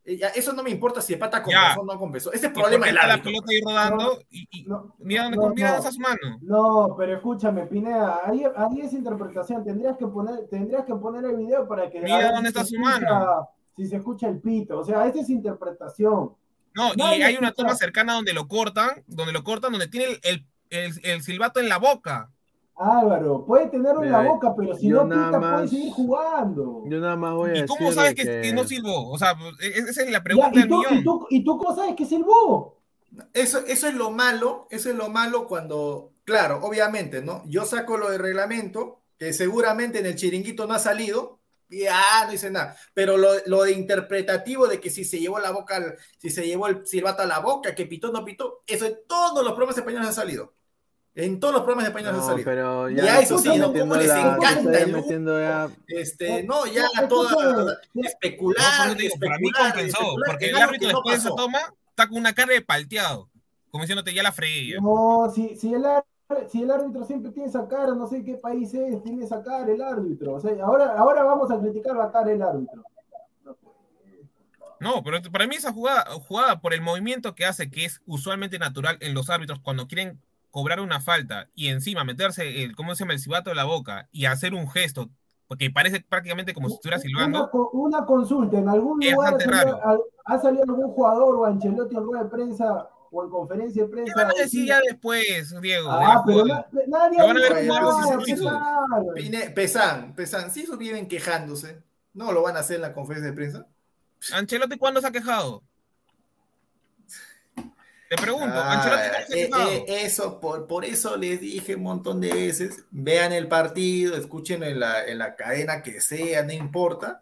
eh, 0.06 0.18
ya, 0.18 0.30
Eso 0.30 0.54
no 0.54 0.64
me 0.64 0.72
importa 0.72 1.00
si 1.02 1.14
el 1.14 1.20
pata 1.20 1.38
Ya. 1.38 1.44
compensó 1.44 1.82
o 1.82 1.86
no 1.86 2.00
compensó. 2.00 2.30
Ese 2.32 2.38
es 2.38 2.44
¿Y 2.44 2.46
el 2.48 2.54
por 2.54 2.64
problema 2.64 2.88
del 2.88 2.96
está 2.96 3.08
la 3.08 3.14
árbitro. 3.14 3.32
pelota 3.32 3.52
ahí 3.52 3.62
rodando? 3.64 4.20
Y, 4.32 4.48
y- 4.52 4.64
No, 4.64 4.96
mira 4.98 5.24
dónde, 5.24 5.38
no, 5.38 5.50
mira 5.50 5.68
no. 5.68 5.74
dónde 5.76 5.90
está 5.90 5.92
su 5.92 6.00
mano. 6.00 6.38
No, 6.42 6.96
pero 6.98 7.14
escúchame, 7.18 7.68
Pineda, 7.68 8.22
ahí, 8.26 8.44
ahí 8.56 8.82
es 8.82 8.94
interpretación. 8.94 9.64
Tendrías 9.64 9.96
que 9.96 10.08
poner, 10.08 10.48
tendrías 10.50 10.86
que 10.86 10.96
poner 10.96 11.24
el 11.26 11.36
video 11.38 11.68
para 11.68 11.88
que 11.92 12.02
Mira 12.02 12.32
dónde 12.32 12.50
está 12.50 12.66
su 12.66 12.74
escucha- 12.76 13.00
mano. 13.00 13.48
Si 13.78 13.86
se 13.86 13.98
escucha 13.98 14.28
el 14.28 14.40
pito, 14.40 14.80
o 14.80 14.84
sea, 14.84 15.06
esa 15.06 15.22
es 15.22 15.30
interpretación. 15.30 16.34
No, 16.74 16.94
y 16.96 17.22
hay 17.22 17.36
una 17.38 17.52
toma 17.52 17.76
cercana 17.76 18.14
donde 18.14 18.34
lo 18.34 18.48
cortan, 18.48 19.04
donde 19.08 19.34
lo 19.34 19.44
cortan, 19.44 19.72
donde 19.72 19.88
tiene 19.88 20.06
el, 20.14 20.20
el, 20.24 20.46
el- 20.70 21.00
el 21.04 21.22
silbato 21.24 21.60
en 21.60 21.70
la 21.70 21.78
boca. 21.78 22.32
Álvaro, 22.76 23.44
puede 23.46 23.68
tenerlo 23.68 24.04
en 24.04 24.12
la 24.12 24.22
boca, 24.22 24.56
pero 24.56 24.74
si 24.76 24.88
no 24.88 25.04
nada 25.04 25.26
pita, 25.28 25.40
puede 25.40 25.52
más- 25.52 25.70
seguir 25.70 25.92
jugando. 25.92 26.84
Yo 26.86 27.00
nada 27.00 27.16
más 27.18 27.34
voy 27.34 27.50
a 27.50 27.54
¿Y 27.54 27.62
decir 27.62 27.68
cómo 27.78 27.92
sabes 27.92 28.16
que, 28.16 28.24
que... 28.42 28.54
no 28.54 28.64
silbó? 28.64 29.10
O 29.12 29.18
sea, 29.18 29.36
e- 29.60 29.80
esa 29.90 30.02
es 30.04 30.10
la 30.12 30.20
Ya, 30.20 30.24
pregunta 30.24 30.52
¿y, 30.54 30.60
del 30.62 30.70
tú, 30.70 30.78
millón. 30.78 30.98
y, 30.98 31.04
tú, 31.04 31.28
¿Y 31.30 31.44
tú 31.44 31.58
cómo 31.58 31.76
sabes 31.76 31.96
que 31.96 32.06
búho? 32.20 32.78
Eso, 33.34 33.60
eso 33.68 33.88
es 33.88 33.96
lo 33.96 34.12
malo, 34.12 34.68
eso 34.70 34.90
es 34.90 34.96
lo 34.96 35.10
malo 35.10 35.48
cuando, 35.48 36.12
claro, 36.24 36.60
obviamente, 36.64 37.22
¿no? 37.22 37.44
Yo 37.48 37.66
saco 37.66 37.98
lo 37.98 38.10
de 38.10 38.18
reglamento, 38.18 39.02
que 39.18 39.34
seguramente 39.34 40.00
en 40.00 40.06
el 40.06 40.16
chiringuito 40.16 40.66
no 40.68 40.76
ha 40.76 40.80
salido, 40.80 41.40
y 41.70 41.86
ah, 41.88 42.24
no 42.26 42.32
dice 42.32 42.50
nada, 42.50 42.78
pero 42.94 43.18
lo, 43.18 43.30
lo 43.46 43.64
de 43.64 43.74
interpretativo 43.74 44.68
de 44.68 44.80
que 44.80 44.90
si 44.90 45.04
se 45.06 45.20
llevó 45.20 45.40
la 45.40 45.52
boca, 45.52 45.96
si 46.18 46.30
se 46.30 46.46
llevó 46.48 46.68
el 46.68 46.86
silbato 46.88 47.24
a 47.24 47.26
la 47.28 47.40
boca, 47.40 47.76
que 47.76 47.86
pitó, 47.86 48.12
no 48.12 48.24
pitó, 48.24 48.64
eso 48.68 48.86
en 48.86 48.98
todos 49.08 49.44
los 49.44 49.54
programas 49.54 49.78
españoles 49.78 50.08
ha 50.10 50.14
salido. 50.14 50.54
En 51.16 51.40
todos 51.40 51.54
los 51.54 51.64
programas 51.64 51.88
españoles 51.88 52.16
ha 52.18 52.22
No, 52.22 52.28
salido. 52.28 52.46
pero 52.46 52.90
Ya, 52.90 53.04
ya, 53.06 53.20
eso 53.20 53.38
sí, 53.40 53.50
¿Cómo 53.60 53.96
les 53.96 54.08
la- 54.08 54.36
encanta 54.38 54.80
el- 54.80 54.94
ya... 55.26 55.70
Este, 55.88 56.44
no, 56.44 56.66
ya 56.68 56.86
No, 57.02 57.08
toda 57.08 57.76
No, 57.94 58.04
especular, 58.04 58.96
para 59.20 59.38
mí 59.40 59.52
compensó, 59.52 59.98
porque 60.26 60.50
el 60.50 60.56
árbitro 60.56 60.88
después 60.90 61.22
de 61.24 61.28
esa 61.28 61.36
toma 61.36 61.60
está 61.90 62.08
con 62.08 62.18
una 62.20 62.34
cara 62.34 62.54
de 62.54 62.62
palteado, 62.62 63.30
como 63.72 63.84
diciéndote 63.84 64.14
ya 64.14 64.24
la 64.24 64.32
fregué. 64.32 64.80
No, 64.80 65.30
si, 65.34 65.56
si, 65.58 65.74
el, 65.74 65.86
ar- 65.86 66.06
si 66.48 66.62
el 66.62 66.72
árbitro 66.72 67.04
siempre 67.04 67.32
tiene 67.32 67.50
esa 67.50 67.68
cara, 67.68 67.94
no 67.96 68.08
sé 68.08 68.24
qué 68.24 68.36
país 68.36 68.74
es, 68.74 69.04
tiene 69.04 69.26
esa 69.26 69.44
cara 69.44 69.70
el 69.70 69.82
árbitro. 69.82 70.36
O 70.36 70.40
sea, 70.40 70.52
ahora, 70.64 70.94
ahora 70.98 71.24
vamos 71.24 71.52
a 71.52 71.60
criticar 71.60 71.96
la 71.98 72.12
cara 72.12 72.28
del 72.28 72.42
árbitro. 72.44 72.84
No, 74.80 75.04
pero 75.04 75.22
para 75.32 75.46
mí 75.48 75.56
esa 75.56 75.74
jugada, 75.74 76.06
jugada 76.26 76.62
por 76.62 76.74
el 76.74 76.82
movimiento 76.82 77.36
que 77.36 77.46
hace, 77.46 77.70
que 77.70 77.84
es 77.84 78.02
usualmente 78.06 78.58
natural 78.60 78.98
en 79.02 79.14
los 79.14 79.30
árbitros 79.30 79.60
cuando 79.60 79.88
quieren 79.88 80.22
cobrar 80.60 80.80
una 80.82 81.00
falta 81.00 81.48
y 81.56 81.68
encima 81.70 82.04
meterse 82.04 82.64
el, 82.64 82.76
¿cómo 82.76 82.94
se 82.96 83.00
llama? 83.04 83.14
El 83.14 83.20
cibato 83.20 83.50
de 83.50 83.56
la 83.56 83.64
boca 83.64 84.10
y 84.12 84.26
hacer 84.26 84.54
un 84.54 84.70
gesto, 84.70 85.10
porque 85.48 85.72
parece 85.72 86.02
prácticamente 86.02 86.54
como 86.54 86.68
si 86.68 86.76
estuviera 86.76 87.00
silbando. 87.00 87.50
una 87.74 88.06
consulta, 88.06 88.58
¿en 88.60 88.68
algún 88.68 89.00
lugar 89.00 89.36
ha 89.36 89.40
salido, 89.40 89.80
raro. 89.82 90.04
ha, 90.26 90.34
ha 90.36 90.40
salido 90.40 90.64
algún 90.64 90.92
jugador 90.92 91.36
o 91.36 91.46
Ancelotti 91.46 91.96
en 91.96 92.04
rueda 92.04 92.24
de 92.24 92.30
prensa 92.30 92.90
o 93.12 93.24
en 93.24 93.30
conferencia 93.30 93.84
de 93.84 93.88
¿Qué 93.88 93.94
prensa? 93.96 94.14
van 94.16 94.28
a 94.28 94.32
a 94.32 94.42
decir 94.44 94.68
ya 94.68 94.80
después, 94.82 95.56
Diego? 95.62 95.90
Ah, 95.90 96.22
pero 96.26 96.46
na- 96.46 96.66
nadie 96.88 97.20
Lo 97.20 97.28
van 97.28 97.38
a 97.38 97.42
ver 97.42 97.54
Pesan, 99.56 100.14
Pesan, 100.16 100.52
si 100.52 100.62
ellos 100.62 100.78
viven 100.78 101.08
quejándose, 101.08 101.82
¿no 102.14 102.32
lo 102.32 102.42
van 102.44 102.58
a 102.58 102.60
hacer 102.60 102.76
en 102.76 102.82
la 102.84 102.94
conferencia 102.94 103.32
de 103.32 103.36
prensa? 103.36 103.68
¿Ancelotti 104.34 104.78
cuándo 104.78 105.00
se 105.02 105.08
ha 105.08 105.12
quejado? 105.12 105.64
Te 108.10 108.16
pregunto, 108.16 108.56
Ah, 108.56 108.74
¿Ancelotti 108.74 109.50
cuándo 109.50 109.70
se 109.70 109.72
ha 109.72 109.76
eh, 109.76 109.86
eh, 109.88 110.06
eso, 110.06 110.40
por, 110.40 110.66
por 110.66 110.84
eso 110.84 111.16
les 111.16 111.40
dije 111.40 111.76
un 111.76 111.84
montón 111.84 112.20
de 112.20 112.34
veces, 112.34 112.84
vean 112.90 113.34
el 113.34 113.48
partido, 113.48 114.18
escuchen 114.18 114.64
en 114.64 114.80
la, 114.80 115.06
en 115.06 115.20
la 115.20 115.36
cadena 115.36 115.84
que 115.84 116.02
sea, 116.02 116.42
no 116.44 116.52
importa, 116.52 117.22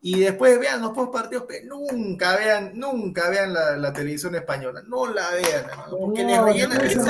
y 0.00 0.18
después 0.18 0.58
vean 0.58 0.80
los 0.80 0.92
post 0.92 1.12
partidos, 1.12 1.44
pero 1.46 1.66
nunca 1.66 2.34
vean, 2.36 2.72
nunca 2.74 3.28
vean 3.28 3.52
la, 3.52 3.76
la 3.76 3.92
televisión 3.92 4.34
española, 4.34 4.82
no 4.88 5.06
la 5.06 5.28
vean, 5.30 5.66
hermano, 5.68 5.98
porque 5.98 6.24
les 6.24 6.40
rellenan 6.40 6.80
el 6.80 6.88
Yo 6.90 7.02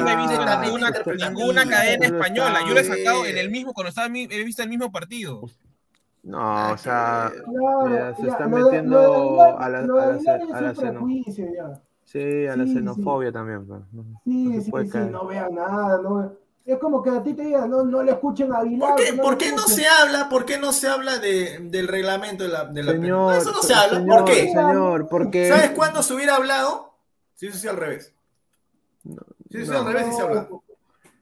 no 0.00 0.10
he 0.10 0.16
visto 0.16 0.44
ninguna, 0.46 0.92
ninguna 1.30 1.66
cadena 1.68 2.06
española. 2.06 2.60
Yo 2.68 2.74
lo 2.74 2.80
he 2.80 2.84
sacado 2.84 3.24
en 3.24 3.38
el 3.38 3.48
mismo, 3.50 3.72
cuando 3.72 3.88
estaba, 3.88 4.08
he 4.08 4.44
visto 4.44 4.62
el 4.62 4.68
mismo 4.68 4.92
partido. 4.92 5.40
No, 6.28 6.72
o 6.72 6.76
sea, 6.76 7.32
Claro, 7.44 7.88
ya 7.88 8.14
se 8.16 8.22
ya, 8.26 8.28
está 8.32 8.46
lo 8.46 8.56
de- 8.58 8.62
metiendo 8.64 9.02
lo 9.02 9.42
a 9.42 9.48
la, 9.48 9.56
a 9.64 9.68
la, 9.70 9.78
a 9.78 9.82
la 9.82 10.16
un 10.16 10.24
xeno- 10.24 10.74
prejuicio 10.76 11.46
ya. 11.54 11.80
Sí, 12.04 12.46
a 12.46 12.54
la 12.56 12.64
Sí, 12.64 12.70
sí. 12.70 12.76
xenofobia 12.76 13.32
también. 13.32 13.66
pues, 13.66 13.80
no- 13.92 14.02
no 14.02 14.20
Sí, 14.24 14.54
se 14.56 14.60
sí, 14.62 14.70
puede 14.70 14.84
sí, 14.86 14.90
caer. 14.92 15.10
no 15.10 15.26
vean 15.26 15.54
nada, 15.54 16.00
no. 16.02 16.32
Es 16.66 16.78
como 16.78 17.02
que 17.02 17.08
a 17.08 17.22
ti 17.22 17.32
te 17.32 17.44
digan, 17.44 17.70
no, 17.70 17.82
no 17.82 18.02
le 18.02 18.12
escuchen 18.12 18.52
a 18.52 18.58
Aguilar. 18.58 18.90
¿Por 18.94 18.96
qué, 19.02 19.12
no 19.16 19.22
por 19.22 19.38
qué 19.38 19.52
no 19.52 19.62
se 19.62 19.86
habla? 19.86 20.28
¿Por 20.28 20.44
qué 20.44 20.58
no 20.58 20.72
se 20.72 20.86
habla 20.88 21.18
de, 21.18 21.60
del 21.62 21.88
reglamento 21.88 22.44
de 22.44 22.50
la, 22.50 22.64
de 22.66 22.82
la 22.82 22.92
Señor, 22.92 23.34
Eso 23.36 23.52
no 23.52 23.62
se 23.62 23.72
habla. 23.72 23.98
señor, 24.00 24.16
¿Por 24.18 24.24
qué? 24.26 24.34
señor, 24.52 25.08
porque- 25.08 25.48
¿Sabes 25.48 25.70
cuándo 25.70 26.02
se 26.02 26.12
hubiera 26.12 26.36
hablado? 26.36 26.92
Si 27.36 27.46
eso 27.46 27.56
sí 27.56 27.68
al 27.68 27.76
revés. 27.78 28.12
Si 29.50 29.56
eso 29.56 29.72
sí 29.72 29.78
al 29.78 29.84
no. 29.84 29.90
revés, 29.92 30.06
sí 30.08 30.12
se 30.12 30.22
habla. 30.22 30.46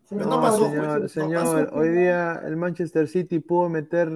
Pero 0.08 0.24
no 0.24 0.30
No, 0.36 0.40
pasó, 0.42 0.58
pues, 0.58 0.70
señor, 0.72 1.00
no 1.02 1.08
señor, 1.08 1.64
pasó. 1.66 1.76
hoy 1.78 1.88
día 1.90 2.40
el 2.44 2.56
Manchester 2.56 3.06
City 3.08 3.38
pudo 3.40 3.68
meter 3.68 4.08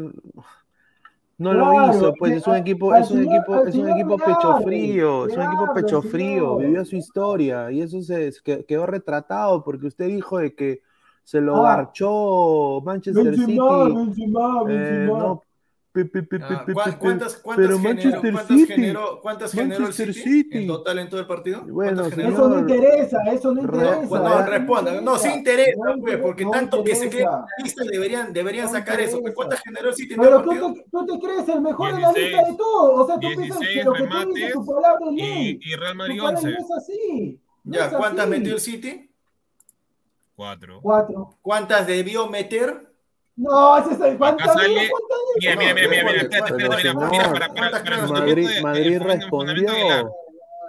no 1.40 1.52
Claro, 1.52 1.86
lo 1.86 1.90
hizo, 1.92 2.14
pues 2.18 2.32
es 2.34 2.46
un 2.46 2.54
equipo, 2.56 2.94
es 2.94 3.10
un 3.10 3.20
equipo, 3.24 3.56
es 3.66 3.74
un 3.74 3.88
equipo 3.88 4.16
pecho 4.16 4.60
frío, 4.62 5.26
es 5.26 5.36
un 5.36 5.42
equipo 5.42 5.74
pecho 5.74 6.02
frío, 6.02 6.56
vivió 6.58 6.84
su 6.84 6.96
historia 6.96 7.70
y 7.72 7.80
eso 7.80 8.00
se 8.02 8.30
se 8.30 8.40
que- 8.42 8.64
quedó 8.64 8.86
retratado 8.86 9.64
porque 9.64 9.86
usted 9.88 10.06
dijo 10.06 10.38
de 10.38 10.54
que 10.54 10.82
se 11.24 11.40
lo 11.40 11.64
Ah. 11.66 11.76
garchó 11.76 12.80
Manchester 12.84 13.34
City. 13.36 13.58
Eh, 14.68 15.06
no, 15.08 15.42
Ah, 15.92 15.92
pe- 15.92 16.04
pe- 16.04 16.38
¿cuá- 16.38 16.84
pe- 16.84 16.96
¿Cuántas, 16.98 17.36
cuántas 17.38 17.66
pero 17.66 17.78
generó, 17.78 17.78
Manchester 17.94 18.32
cuántas 18.32 18.46
City, 18.56 18.72
generó, 18.72 19.20
cuántas 19.20 19.52
generó 19.52 19.86
el 19.88 19.92
City, 19.92 20.12
City. 20.12 20.58
en 20.58 20.66
total 20.68 20.98
en 21.00 21.08
todo 21.08 21.18
el 21.20 21.26
partido? 21.26 21.62
Bueno. 21.66 22.06
Eso 22.06 22.48
no 22.48 22.58
interesa, 22.60 23.18
eso 23.32 23.52
no 23.54 23.62
Re- 23.66 23.78
interesa. 23.78 24.06
Bueno, 24.06 24.28
no, 24.28 24.46
respondan. 24.46 25.04
No, 25.04 25.18
sí 25.18 25.28
interesa, 25.30 25.80
pues, 26.00 26.16
porque 26.18 26.44
no 26.44 26.52
tanto 26.52 26.84
que 26.84 26.94
se 26.94 27.06
analistas 27.26 27.86
deberían, 27.88 28.32
deberían 28.32 28.66
No 28.66 28.72
sacar 28.72 29.00
eso. 29.00 29.16
interesa. 29.16 29.34
¿Cuántas 29.34 29.60
generó 29.62 29.88
el 29.88 29.94
City 29.96 30.14
en 30.14 30.20
Pero 30.20 30.30
todo 30.42 30.52
el 30.52 30.58
tú 30.60 30.66
partido? 30.66 30.84
te, 30.84 30.90
tú 30.90 31.06
te 31.18 31.26
crees 31.26 31.48
el 31.48 31.60
mejor 31.60 31.96
16, 31.96 32.16
analista 32.34 32.50
de 32.52 32.56
todo. 32.56 32.92
O 32.94 33.06
sea, 33.08 33.14
tú 33.16 33.20
piensas 33.20 33.58
que 33.58 33.64
16 33.66 33.84
lo 33.84 33.92
que 33.94 34.02
tú 34.06 34.34
dices, 34.34 34.52
tu 34.52 34.66
palabra 34.66 35.06
es 35.08 35.12
ley. 35.16 35.58
y, 35.60 35.72
y 35.72 35.74
Real 35.76 35.94
Madrid 35.96 36.18
palabra 36.20 36.38
11. 36.38 36.50
no 36.52 36.56
es 36.58 36.70
así. 36.78 37.40
No 37.64 37.74
Ya, 37.76 37.86
es 37.86 37.92
¿cuántas 37.94 38.26
así. 38.28 38.30
metió 38.38 38.54
el 38.54 38.60
City? 38.60 39.10
4. 40.36 40.80
Cuatro. 40.82 41.34
¿Cuántas 41.42 41.86
debió 41.88 42.28
meter? 42.28 42.89
No, 43.42 43.78
ese 43.78 43.94
es 43.94 44.00
el 44.00 44.06
Acá 44.08 44.18
¿cuántas 44.18 44.52
sale. 44.52 44.68
mira, 44.68 45.56
Mira, 45.56 45.74
mira, 45.74 45.88
mira, 45.88 46.22
espérate, 46.22 46.52
espérate, 46.52 46.94
mira, 46.94 46.94
mira, 47.10 47.32
para, 47.32 47.32
para, 47.32 47.48
¿cuántas 47.48 47.70
para 47.70 47.78
el 47.78 47.84
claras? 47.84 48.06
fundamento 48.06 48.36
Madrid, 48.42 48.48
de- 48.56 48.62
Madrid 48.62 48.86
el 48.86 48.92
de 48.92 48.98
respondió. 48.98 50.12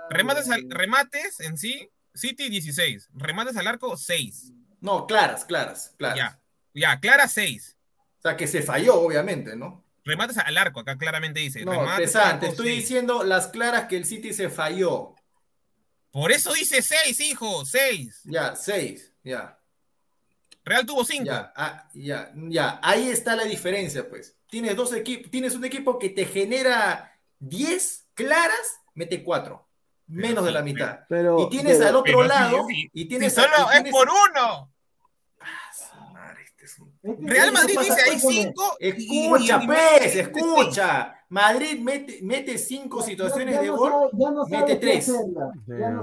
Remates, 0.09 0.49
al- 0.49 0.69
remates 0.69 1.39
en 1.41 1.57
sí, 1.57 1.89
City 2.13 2.49
16. 2.49 3.09
Remates 3.13 3.57
al 3.57 3.67
arco 3.67 3.97
6. 3.97 4.53
No, 4.79 5.05
claras, 5.05 5.45
claras, 5.45 5.93
claras. 5.97 6.17
Ya, 6.17 6.39
ya, 6.73 6.99
Clara 6.99 7.27
6. 7.27 7.77
O 8.19 8.21
sea, 8.21 8.37
que 8.37 8.47
se 8.47 8.61
falló, 8.61 8.95
obviamente, 9.01 9.55
¿no? 9.55 9.83
Remates 10.03 10.37
al 10.37 10.57
arco, 10.57 10.79
acá 10.79 10.97
claramente 10.97 11.39
dice. 11.41 11.63
No, 11.65 11.71
remates 11.71 11.93
al 11.93 11.97
Pesán, 12.03 12.27
arco, 12.35 12.39
te 12.39 12.47
estoy 12.47 12.67
seis. 12.67 12.79
diciendo 12.81 13.23
las 13.23 13.47
claras 13.47 13.85
que 13.87 13.97
el 13.97 14.05
City 14.05 14.33
se 14.33 14.49
falló. 14.49 15.15
Por 16.11 16.31
eso 16.31 16.53
dice 16.53 16.81
6, 16.81 17.19
hijo, 17.21 17.65
6. 17.65 18.21
Ya, 18.25 18.55
seis, 18.55 19.13
ya. 19.23 19.57
Real 20.63 20.85
tuvo 20.85 21.03
5. 21.03 21.25
Ya, 21.25 21.51
ah, 21.55 21.89
ya, 21.93 22.31
ya. 22.35 22.79
Ahí 22.83 23.09
está 23.09 23.35
la 23.35 23.43
diferencia, 23.45 24.07
pues. 24.07 24.35
Tienes 24.47 24.75
dos 24.75 24.93
equipos, 24.93 25.31
tienes 25.31 25.55
un 25.55 25.65
equipo 25.65 25.97
que 25.97 26.09
te 26.09 26.25
genera 26.25 27.11
10 27.39 28.07
claras, 28.13 28.79
mete 28.93 29.23
4. 29.23 29.67
Menos 30.07 30.43
de 30.45 30.51
la 30.51 30.61
mitad. 30.61 30.99
Pero, 31.07 31.39
y 31.43 31.49
tienes 31.49 31.77
pero- 31.77 31.89
al 31.89 31.95
otro 31.95 32.21
sí, 32.21 32.27
lado, 32.27 32.65
sí. 32.67 32.89
y 32.93 33.01
Si 33.03 33.07
tienes 33.07 33.33
solo 33.33 33.47
y 33.73 33.87
es 33.87 33.91
por 33.91 34.09
uno. 34.09 34.71
Ah, 35.39 35.47
su 35.73 35.97
madre, 36.13 36.43
este 36.43 36.65
es 36.65 36.79
un- 36.79 36.93
Este- 37.01 37.25
Real 37.33 37.51
Madrid 37.53 37.79
dice 37.79 38.01
hay. 38.11 38.19
5. 38.19 38.77
Escucha, 38.79 39.61
pues, 39.65 40.15
escucha. 40.17 41.15
Madrid 41.29 41.79
mete, 41.79 42.19
mete 42.23 42.57
cinco 42.57 43.01
situaciones 43.01 43.59
de 43.61 43.67
no 43.67 43.77
gol, 43.77 43.91
sabe- 43.91 44.09
ya 44.19 44.31
no 44.31 44.45
mete 44.45 44.75
tres. 44.75 45.11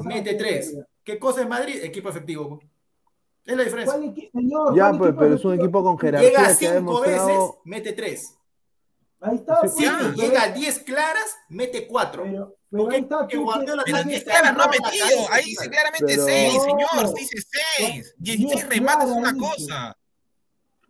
mete 0.05 0.35
tres. 0.35 0.75
¿Qué 1.05 1.19
cosa 1.19 1.43
es 1.43 1.49
Madrid? 1.49 1.81
Equipo 1.85 2.09
efectivo. 2.09 2.61
Es 3.49 3.57
la 3.57 3.65
diferencia. 3.65 3.95
¿Cuál 3.99 4.15
señor, 4.33 4.77
Ya, 4.77 4.85
cuál 4.89 4.99
pues, 4.99 5.15
pero 5.19 5.35
es 5.35 5.45
un 5.45 5.55
equipo 5.55 5.83
con 5.83 5.99
jerarquía 5.99 6.29
Llega 6.31 6.43
que 6.43 6.49
ha 6.49 6.55
cinco 6.79 7.01
veces, 7.01 7.15
demostrado. 7.17 7.61
mete 7.65 7.93
tres. 7.95 8.35
Ahí 9.21 9.37
está. 9.37 9.67
Sí, 9.67 9.85
Ya. 9.85 9.97
pero- 9.99 10.13
llega 10.13 10.43
a 10.43 10.49
10 10.53 10.79
claras, 10.81 11.37
mete 11.49 11.89
4. 11.89 12.23
Pero, 12.25 12.57
pero 12.71 12.91
ahí 12.91 13.01
está. 13.01 13.27
Tú, 13.27 13.43
Guardiola 13.43 13.83
Pero 13.85 13.97
tiene 13.97 14.11
diez 14.13 14.23
que 14.25 14.31
claras 14.31 14.57
no 14.57 14.63
ha 14.63 14.69
metido. 14.69 15.07
Ahí 15.33 15.45
dice 15.47 15.71
claramente 15.71 16.07
Pero- 16.07 16.25
6, 16.25 16.55
No. 16.55 16.61
señor. 16.63 17.15
Dice 17.15 17.37
6. 17.79 18.15
16 18.19 18.49
Diez 18.61 18.69
remates 18.69 19.09
es 19.09 19.15
una 19.17 19.35
cosa. 19.37 19.97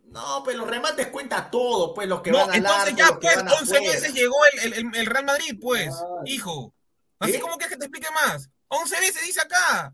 No, 0.05 0.43
pero 0.43 0.59
los 0.59 0.67
remates 0.69 1.07
cuenta 1.07 1.49
todo, 1.51 1.93
pues 1.93 2.07
los 2.07 2.21
que 2.21 2.31
No, 2.31 2.39
van 2.39 2.49
al 2.49 2.55
entonces 2.57 2.83
arco, 2.87 2.97
ya, 2.97 3.07
que 3.07 3.19
pues, 3.21 3.35
van 3.37 3.47
11 3.47 3.75
afuera. 3.77 3.93
veces 3.93 4.13
llegó 4.13 4.35
el, 4.63 4.73
el- 4.73 4.95
el 4.95 5.05
Real 5.05 5.25
Madrid, 5.25 5.57
pues, 5.61 5.89
Ah. 5.95 6.21
hijo. 6.25 6.73
Así 7.19 7.33
¿Qué? 7.33 7.39
como 7.39 7.57
que, 7.57 7.67
que 7.67 7.77
te 7.77 7.85
explique 7.85 8.07
más. 8.13 8.49
11 8.69 8.99
veces 8.99 9.23
dice 9.25 9.41
acá. 9.41 9.93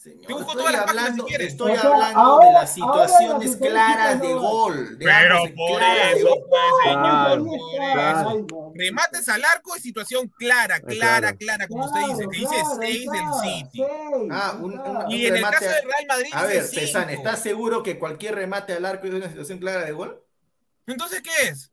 Señor, 0.00 0.26
Te 0.28 0.32
busco 0.32 0.50
estoy 0.52 0.56
todas 0.62 0.72
las 0.72 0.82
páginas 0.84 1.02
hablando, 1.04 1.24
si 1.24 1.28
quieres. 1.28 1.48
estoy 1.48 1.72
O 1.72 1.74
sea, 1.78 1.90
hablando 1.90 2.20
ahora- 2.20 2.46
de 2.46 2.52
las 2.54 2.78
ahora 2.78 3.06
situaciones 3.08 3.56
claras 3.56 4.20
de 4.22 4.32
gol. 4.32 4.98
de 4.98 5.04
Pero 5.04 5.38
por 5.38 5.82
eso, 5.82 6.36
pues, 6.48 6.62
Claro, 6.84 7.34
señor, 7.34 7.58
por 7.58 7.92
claro. 7.92 8.30
eso. 8.30 8.72
Remates 8.74 9.28
al 9.28 9.44
arco 9.44 9.76
y 9.76 9.80
situación 9.80 10.28
clara, 10.38 10.80
clara, 10.80 11.18
claro. 11.20 11.36
clara, 11.36 11.68
como 11.68 11.84
usted 11.84 12.00
dice, 12.08 12.28
que 12.30 12.38
dice 12.38 12.56
6 12.80 13.10
del 13.10 13.22
City. 13.42 13.82
Ah, 14.30 14.56
un- 14.58 14.78
un- 14.78 15.10
Y 15.10 15.26
en 15.26 15.36
el 15.36 15.42
caso 15.42 15.64
del 15.66 15.82
Real 15.84 16.06
Madrid 16.08 16.30
A 16.32 16.44
ver, 16.44 16.62
5. 16.64 16.98
¿estás 17.10 17.42
seguro 17.42 17.82
que 17.82 17.98
cualquier 17.98 18.36
remate 18.36 18.72
al 18.72 18.86
arco 18.86 19.06
es 19.06 19.12
una 19.12 19.28
situación 19.28 19.58
clara 19.58 19.84
de 19.84 19.92
gol? 19.92 20.24
Entonces, 20.86 21.20
¿qué 21.20 21.48
es? 21.50 21.70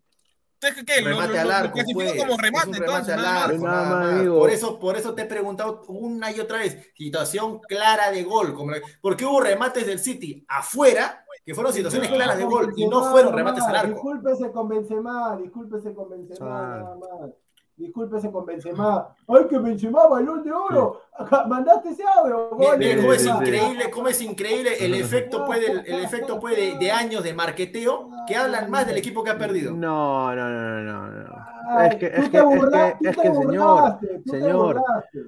Entonces, 0.59 0.84
¿qué? 0.85 1.01
Lo, 1.01 1.09
remate 1.09 1.34
lo- 1.34 1.39
al 1.39 1.51
arco, 1.51 1.73
clasifico 1.73 1.99
pues. 1.99 2.17
como 2.19 2.31
Es 2.34 2.38
remate, 2.41 2.77
entonces, 2.77 2.79
remate 2.88 3.11
al 3.13 3.21
nada 3.21 3.43
arco, 3.45 3.63
nada 3.65 3.99
nada. 4.15 4.29
Por 4.31 4.49
eso, 4.49 4.79
por 4.79 4.97
eso 4.97 5.13
te 5.13 5.21
he 5.21 5.25
preguntado 5.25 5.84
una 5.88 6.31
y 6.31 6.39
otra 6.39 6.57
vez, 6.59 6.91
situación 6.95 7.59
clara 7.67 8.09
de 8.11 8.23
gol, 8.23 8.53
como 8.55 8.71
la- 8.71 8.81
porque 9.01 9.25
hubo 9.25 9.39
remates 9.41 9.85
del 9.85 9.99
City 9.99 10.43
afuera 10.47 11.23
que 11.45 11.53
fueron 11.55 11.71
situaciones 11.71 12.09
claras 12.09 12.38
de 12.38 12.43
gol 12.45 12.73
y 12.75 12.88
no 12.88 13.09
fueron 13.11 13.34
remates 13.34 13.63
al 13.63 13.75
arco. 13.75 13.93
Discúlpese 13.93 14.51
con 14.51 14.67
Benzema, 14.67 15.38
discúlpese 15.41 15.93
con 15.93 16.09
Benzema, 16.09 16.47
Ah. 16.49 16.77
nada 16.77 16.95
más. 16.95 17.29
Discúlpese 17.77 18.31
con 18.31 18.43
Benzema. 18.43 19.15
¡Ay, 19.27 19.45
que 19.47 19.59
Benzema, 19.59 20.07
balón 20.07 20.43
de 20.43 20.51
oro! 20.51 21.03
Mandaste 21.47 21.89
ese 21.89 22.03
audio. 22.03 22.49
Cómo 22.49 22.73
es 23.13 23.25
increíble, 23.25 23.91
cómo 23.91 24.07
es 24.07 24.21
increíble 24.21 24.83
el 24.83 24.95
efecto 24.95 25.45
puede, 25.45 25.71
el, 25.71 25.83
el 25.85 26.03
efecto 26.03 26.39
puede 26.39 26.77
de 26.79 26.91
años 26.91 27.23
de 27.23 27.35
marqueteo 27.35 28.09
que 28.27 28.35
hablan 28.35 28.71
más 28.71 28.87
del 28.87 28.97
equipo 28.97 29.23
que 29.23 29.29
ha 29.29 29.37
perdido. 29.37 29.73
No, 29.73 30.35
no, 30.35 30.49
no, 30.49 30.81
no, 30.81 31.07
no. 31.07 31.36
Ay, 31.69 31.89
Es 31.89 31.95
que, 31.98 32.06
es 32.07 32.14
que, 32.14 32.19
es 32.19 32.30
que, 32.30 33.10
es 33.10 33.18
que, 33.18 33.34
señor, 33.34 33.81
burlaste, 33.81 34.22
señor, 34.26 34.84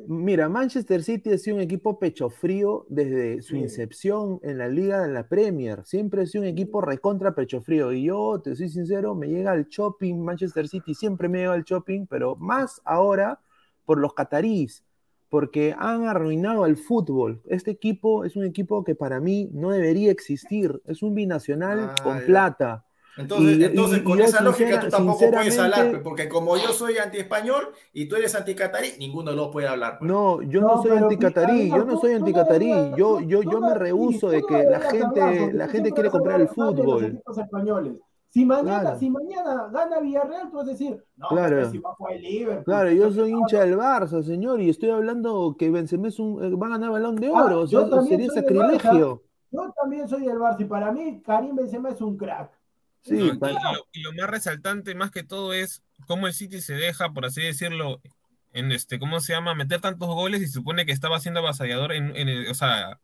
mira, 0.07 0.48
Manchester 0.49 1.03
City 1.03 1.32
ha 1.34 1.38
sido 1.38 1.57
un 1.57 1.61
equipo 1.61 1.99
pecho 1.99 2.30
frío 2.30 2.86
desde 2.90 3.41
su 3.41 3.56
Sí. 3.56 3.61
incepción 3.61 4.40
en 4.44 4.57
la 4.57 4.68
liga 4.68 5.02
de 5.06 5.11
la 5.14 5.28
Premier. 5.28 5.84
Siempre 5.86 6.22
ha 6.22 6.26
sido 6.26 6.44
un 6.44 6.48
equipo 6.49 6.82
recontra 6.82 7.36
pecho 7.36 7.61
frío. 7.61 7.91
Y 7.91 8.03
yo, 8.06 8.40
te 8.44 8.56
soy 8.56 8.70
sincero, 8.70 9.16
me 9.16 9.28
llega 9.28 9.52
al 9.52 9.66
shopping 9.68 10.16
Manchester 10.24 10.68
City, 10.68 10.94
siempre 10.94 11.28
me 11.28 11.40
llega 11.40 11.53
al 11.53 11.64
shopping, 11.64 12.06
pero 12.07 12.36
más 12.38 12.82
ahora 12.86 13.40
por 13.86 13.98
los 13.99 14.14
catarís, 14.14 14.84
porque 15.30 15.76
han 15.78 16.06
arruinado 16.07 16.64
al 16.64 16.78
fútbol. 16.78 17.41
Este 17.45 17.72
equipo 17.72 18.24
es 18.24 18.36
un 18.36 18.45
equipo 18.45 18.84
que 18.84 18.95
para 18.95 19.20
mí 19.20 19.49
no 19.53 19.72
debería 19.72 20.11
existir. 20.11 20.82
Es 20.86 21.03
un 21.03 21.14
binacional 21.16 21.80
Ah, 21.91 21.95
con 22.03 22.20
ya. 22.20 22.26
plata. 22.26 22.86
Entonces, 23.18 23.57
Y- 23.57 23.64
entonces 23.65 23.99
y- 23.99 24.03
con 24.03 24.19
y 24.19 24.22
esa 24.22 24.41
lógica 24.41 24.80
tú 24.80 24.88
tampoco 24.90 25.19
puedes 25.31 25.60
hablar, 25.60 25.90
pues, 25.90 26.02
porque 26.03 26.30
como 26.30 26.56
yo 26.57 26.69
soy 26.72 26.98
anti-español 26.98 27.69
y 27.91 28.07
tú 28.07 28.15
eres 28.15 28.34
anti-catarí, 28.36 28.94
ninguno 28.98 29.31
de 29.31 29.38
los 29.38 29.49
puede 29.49 29.68
hablar. 29.68 29.98
pues. 29.99 30.10
No, 30.10 30.41
yo 30.41 30.61
no, 30.61 30.76
No, 30.76 30.81
soy 30.84 30.98
anticatarí, 30.98 31.69
yo 31.69 31.84
no 31.84 31.99
soy 31.99 32.14
anticatarí, 32.14 32.69
yo, 32.95 33.19
yo, 33.19 33.41
yo 33.44 33.60
me 33.60 33.73
rehuso 33.73 34.30
de 34.30 34.41
que 34.44 34.64
la 34.64 34.80
gente, 34.80 35.53
la 35.53 35.68
gente 35.68 35.91
quiere 35.91 36.10
comprar 36.10 36.40
el 36.41 36.48
fútbol. 36.48 37.22
Si 38.31 38.45
mañana, 38.45 38.81
Claro. 38.81 38.99
si 38.99 39.10
mañana 39.10 39.69
gana 39.73 39.99
Villarreal, 39.99 40.52
tú 40.52 40.57
vas 40.57 40.68
a 40.68 40.72
decir, 40.72 41.03
no, 41.18 41.30
Claro. 41.30 41.72
si 41.72 41.80
va 41.80 41.90
a 41.90 41.94
jugar 41.95 42.14
el 42.14 42.22
Liverpool. 42.22 42.64
Claro, 42.64 42.91
yo 42.91 43.11
soy 43.11 43.31
hincha 43.31 43.61
del 43.65 43.76
Barça, 43.76 44.22
señor, 44.22 44.61
y 44.61 44.69
estoy 44.69 44.91
hablando 44.91 45.56
que 45.57 45.72
Benzema 45.72 46.10
es 46.10 46.19
un, 46.19 46.44
eh, 46.44 46.56
va 46.56 46.68
a 46.68 46.69
ganar 46.69 46.91
balón 46.91 47.15
de 47.15 47.27
Ah, 47.34 47.45
oro, 47.45 47.61
o 47.61 47.65
yo 47.65 47.81
sea, 47.81 47.90
también 47.90 48.19
sería 48.19 48.27
soy 48.31 48.41
del 48.44 48.57
Barça. 48.60 48.72
sacrilegio. 48.81 49.23
Yo 49.52 49.73
también 49.81 50.07
soy 50.07 50.22
del 50.27 50.38
Barça 50.38 50.60
y 50.61 50.65
para 50.65 50.91
mí 50.91 51.23
Karim 51.26 51.56
Benzema 51.56 51.90
es 51.90 51.99
un 52.02 52.15
crack. 52.18 52.52
Sí, 53.01 53.15
No, 53.15 53.23
y, 53.23 53.53
lo, 53.53 53.88
y 53.93 54.01
lo 54.01 54.13
más 54.13 54.30
resaltante 54.30 54.93
más 54.95 55.11
que 55.11 55.23
todo 55.23 55.53
es 55.53 55.84
cómo 56.07 56.27
el 56.27 56.34
City 56.34 56.61
se 56.61 56.73
deja, 56.73 57.11
por 57.13 57.26
así 57.26 57.41
decirlo, 57.41 58.01
en 58.51 58.71
este, 58.71 58.99
¿cómo 58.99 59.19
se 59.19 59.34
llama? 59.34 59.55
Meter 59.55 59.81
tantos 59.81 60.09
goles 60.09 60.41
y 60.41 60.47
se 60.47 60.53
supone 60.53 60.85
que 60.85 60.91
estaba 60.91 61.19
siendo 61.19 61.39
avasallador 61.39 61.93
en, 61.93 62.15
en 62.15 62.30
el- 62.30 62.47
o 62.49 62.53
sea, 62.53 62.99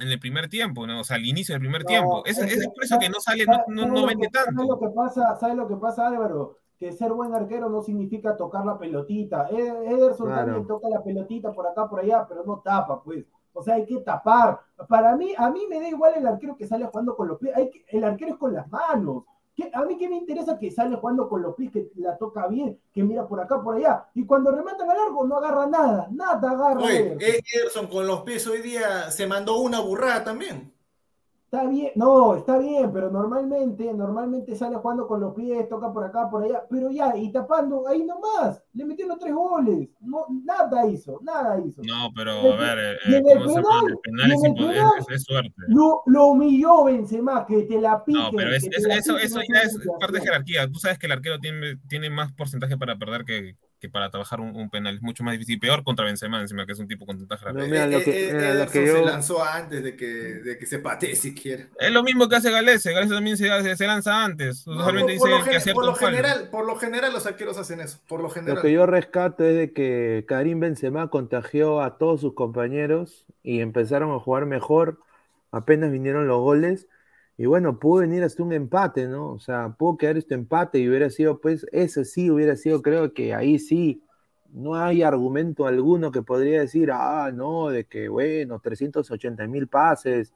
en 0.00 0.08
el 0.08 0.18
primer 0.18 0.48
tiempo, 0.48 0.86
¿no? 0.86 1.00
O 1.00 1.04
sea, 1.04 1.16
al 1.16 1.26
inicio 1.26 1.54
del 1.54 1.60
primer 1.60 1.84
tiempo. 1.84 2.24
Es, 2.24 2.38
es, 2.38 2.66
por 2.68 2.84
eso 2.84 2.98
que 2.98 3.08
no 3.08 3.20
sale, 3.20 3.44
no, 3.46 3.62
no, 3.68 3.86
no 3.86 4.06
vende 4.06 4.28
tanto. 4.28 4.52
¿Sabes 4.52 4.68
lo 4.68 4.78
que 4.80 4.88
pasa, 4.94 5.36
¿sabes 5.38 5.56
lo 5.56 5.68
que 5.68 5.76
pasa 5.76 6.06
Álvaro? 6.08 6.58
Que 6.78 6.92
ser 6.92 7.12
buen 7.12 7.32
arquero 7.34 7.68
no 7.68 7.82
significa 7.82 8.36
tocar 8.36 8.64
la 8.64 8.78
pelotita. 8.78 9.48
Ederson 9.50 10.26
claro. 10.26 10.46
también 10.46 10.66
toca 10.66 10.88
la 10.88 11.02
pelotita 11.02 11.52
por 11.52 11.66
acá, 11.66 11.88
por 11.88 12.00
allá, 12.00 12.26
pero 12.28 12.42
no 12.44 12.60
tapa, 12.60 13.02
pues. 13.02 13.24
O 13.52 13.62
sea, 13.62 13.74
hay 13.74 13.86
que 13.86 13.98
tapar. 13.98 14.60
Para 14.88 15.16
mí, 15.16 15.32
a 15.36 15.50
mí 15.50 15.66
me 15.68 15.80
da 15.80 15.88
igual 15.88 16.14
el 16.16 16.26
arquero 16.26 16.56
que 16.56 16.66
sale 16.66 16.86
jugando 16.86 17.16
con 17.16 17.28
los 17.28 17.38
pies. 17.38 17.56
Hay 17.56 17.70
que, 17.70 17.84
el 17.88 18.04
arquero 18.04 18.32
es 18.32 18.38
con 18.38 18.52
las 18.52 18.68
manos. 18.70 19.24
¿Qué, 19.54 19.70
a 19.72 19.84
mí 19.84 19.98
qué 19.98 20.08
me 20.08 20.16
interesa 20.16 20.58
que 20.58 20.70
sale 20.70 20.96
jugando 20.96 21.28
con 21.28 21.42
los 21.42 21.54
pies, 21.54 21.70
que 21.70 21.90
la 21.96 22.16
toca 22.16 22.46
bien, 22.46 22.80
que 22.92 23.02
mira 23.02 23.28
por 23.28 23.38
acá, 23.38 23.62
por 23.62 23.76
allá. 23.76 24.06
Y 24.14 24.24
cuando 24.24 24.50
rematan 24.50 24.90
a 24.90 24.94
largo 24.94 25.26
no 25.26 25.36
agarra 25.36 25.66
nada, 25.66 26.08
nada 26.10 26.50
agarra. 26.50 26.80
Oye, 26.80 27.18
Ederson 27.20 27.86
con 27.86 28.06
los 28.06 28.22
pies 28.22 28.46
hoy 28.46 28.62
día 28.62 29.10
se 29.10 29.26
mandó 29.26 29.58
una 29.58 29.80
burrada 29.80 30.24
también. 30.24 30.71
Está 31.52 31.68
bien, 31.68 31.92
no, 31.96 32.34
está 32.34 32.56
bien, 32.56 32.90
pero 32.94 33.10
normalmente, 33.10 33.92
normalmente 33.92 34.56
sale 34.56 34.76
jugando 34.76 35.06
con 35.06 35.20
los 35.20 35.34
pies, 35.34 35.68
toca 35.68 35.92
por 35.92 36.02
acá, 36.02 36.30
por 36.30 36.44
allá, 36.44 36.62
pero 36.70 36.90
ya, 36.90 37.14
y 37.14 37.30
tapando 37.30 37.86
ahí 37.86 38.04
nomás, 38.04 38.62
le 38.72 38.86
metieron 38.86 39.18
tres 39.18 39.34
goles, 39.34 39.90
no, 40.00 40.24
nada 40.46 40.88
hizo, 40.88 41.20
nada 41.22 41.60
hizo. 41.60 41.82
No, 41.82 42.10
pero 42.16 42.54
a 42.54 42.56
ver, 42.56 42.78
eh, 42.78 43.18
eh 43.18 43.22
¿cómo 43.34 43.48
se 43.50 43.60
penal, 43.60 43.84
el 43.86 44.54
penal, 44.54 44.90
es, 45.10 45.24
suerte. 45.24 45.52
Lo, 45.68 46.02
lo, 46.06 46.28
humilló 46.28 46.84
Benzema, 46.84 47.44
que 47.44 47.64
te 47.64 47.78
la 47.78 48.02
pique. 48.02 48.18
No, 48.18 48.30
pero 48.34 48.54
es, 48.54 48.64
eso, 48.64 49.18
eso 49.18 49.40
ya 49.52 49.60
es 49.60 49.78
parte 50.00 50.20
de 50.20 50.24
jerarquía, 50.24 50.66
tú 50.70 50.78
sabes 50.78 50.98
que 50.98 51.04
el 51.04 51.12
arquero 51.12 51.38
tiene, 51.38 51.76
tiene 51.86 52.08
más 52.08 52.32
porcentaje 52.32 52.78
para 52.78 52.96
perder 52.96 53.26
que, 53.26 53.58
que 53.82 53.88
para 53.88 54.10
trabajar 54.10 54.40
un, 54.40 54.54
un, 54.54 54.70
penal. 54.70 54.94
Es 54.94 55.02
mucho 55.02 55.24
más 55.24 55.32
difícil, 55.32 55.58
peor 55.58 55.82
contra 55.82 56.04
Benzema 56.04 56.40
encima, 56.40 56.64
que 56.64 56.70
es 56.70 56.78
un 56.78 56.86
tipo 56.86 57.04
con 57.04 57.18
tanta 57.18 57.52
no, 57.52 57.66
mira, 57.66 57.88
lo 57.88 57.98
que, 57.98 58.30
eh, 58.30 58.32
mira, 58.32 58.54
lo 58.54 58.70
que 58.70 58.86
yo... 58.86 58.94
se 58.94 59.04
lanzó 59.04 59.44
antes 59.44 59.82
de 59.82 59.96
que, 59.96 60.06
de 60.06 60.56
que 60.56 60.66
se 60.66 60.78
patee 60.78 61.16
siquiera. 61.16 61.66
Es 61.80 61.90
lo 61.90 62.04
mismo 62.04 62.28
que 62.28 62.36
hace 62.36 62.52
Galese, 62.52 62.92
Galese 62.92 63.12
también 63.12 63.36
se, 63.36 63.76
se 63.76 63.86
lanza 63.88 64.24
antes. 64.24 64.64
No, 64.68 64.84
por, 64.84 65.04
dice 65.04 65.18
por, 65.18 65.30
lo, 65.30 65.44
que 65.44 65.74
por, 65.74 65.84
lo 65.84 65.94
general, 65.96 66.48
por 66.48 66.64
lo 66.64 66.76
general 66.76 67.12
los 67.12 67.26
arqueros 67.26 67.58
hacen 67.58 67.80
eso, 67.80 67.98
por 68.06 68.20
lo 68.20 68.30
general. 68.30 68.54
Lo 68.54 68.62
que 68.62 68.70
yo 68.70 68.86
rescato 68.86 69.44
es 69.44 69.56
de 69.56 69.72
que 69.72 70.24
Karim 70.28 70.60
Benzema 70.60 71.10
contagió 71.10 71.82
a 71.82 71.98
todos 71.98 72.20
sus 72.20 72.34
compañeros 72.34 73.26
y 73.42 73.62
empezaron 73.62 74.12
a 74.12 74.20
jugar 74.20 74.46
mejor 74.46 75.00
apenas 75.50 75.90
vinieron 75.90 76.26
los 76.28 76.40
goles 76.40 76.86
y 77.42 77.46
bueno, 77.46 77.76
pudo 77.80 78.02
venir 78.02 78.22
hasta 78.22 78.40
un 78.44 78.52
empate, 78.52 79.08
¿no? 79.08 79.32
O 79.32 79.40
sea, 79.40 79.74
pudo 79.76 79.96
quedar 79.96 80.16
este 80.16 80.34
empate 80.34 80.78
y 80.78 80.88
hubiera 80.88 81.10
sido, 81.10 81.40
pues, 81.40 81.66
ese 81.72 82.04
sí 82.04 82.30
hubiera 82.30 82.54
sido, 82.54 82.82
creo 82.82 83.12
que 83.12 83.34
ahí 83.34 83.58
sí, 83.58 84.00
no 84.52 84.76
hay 84.76 85.02
argumento 85.02 85.66
alguno 85.66 86.12
que 86.12 86.22
podría 86.22 86.60
decir, 86.60 86.92
ah, 86.92 87.32
no, 87.34 87.68
de 87.70 87.84
que, 87.86 88.08
bueno, 88.08 88.60
380 88.60 89.44
mil 89.48 89.66
pases. 89.66 90.32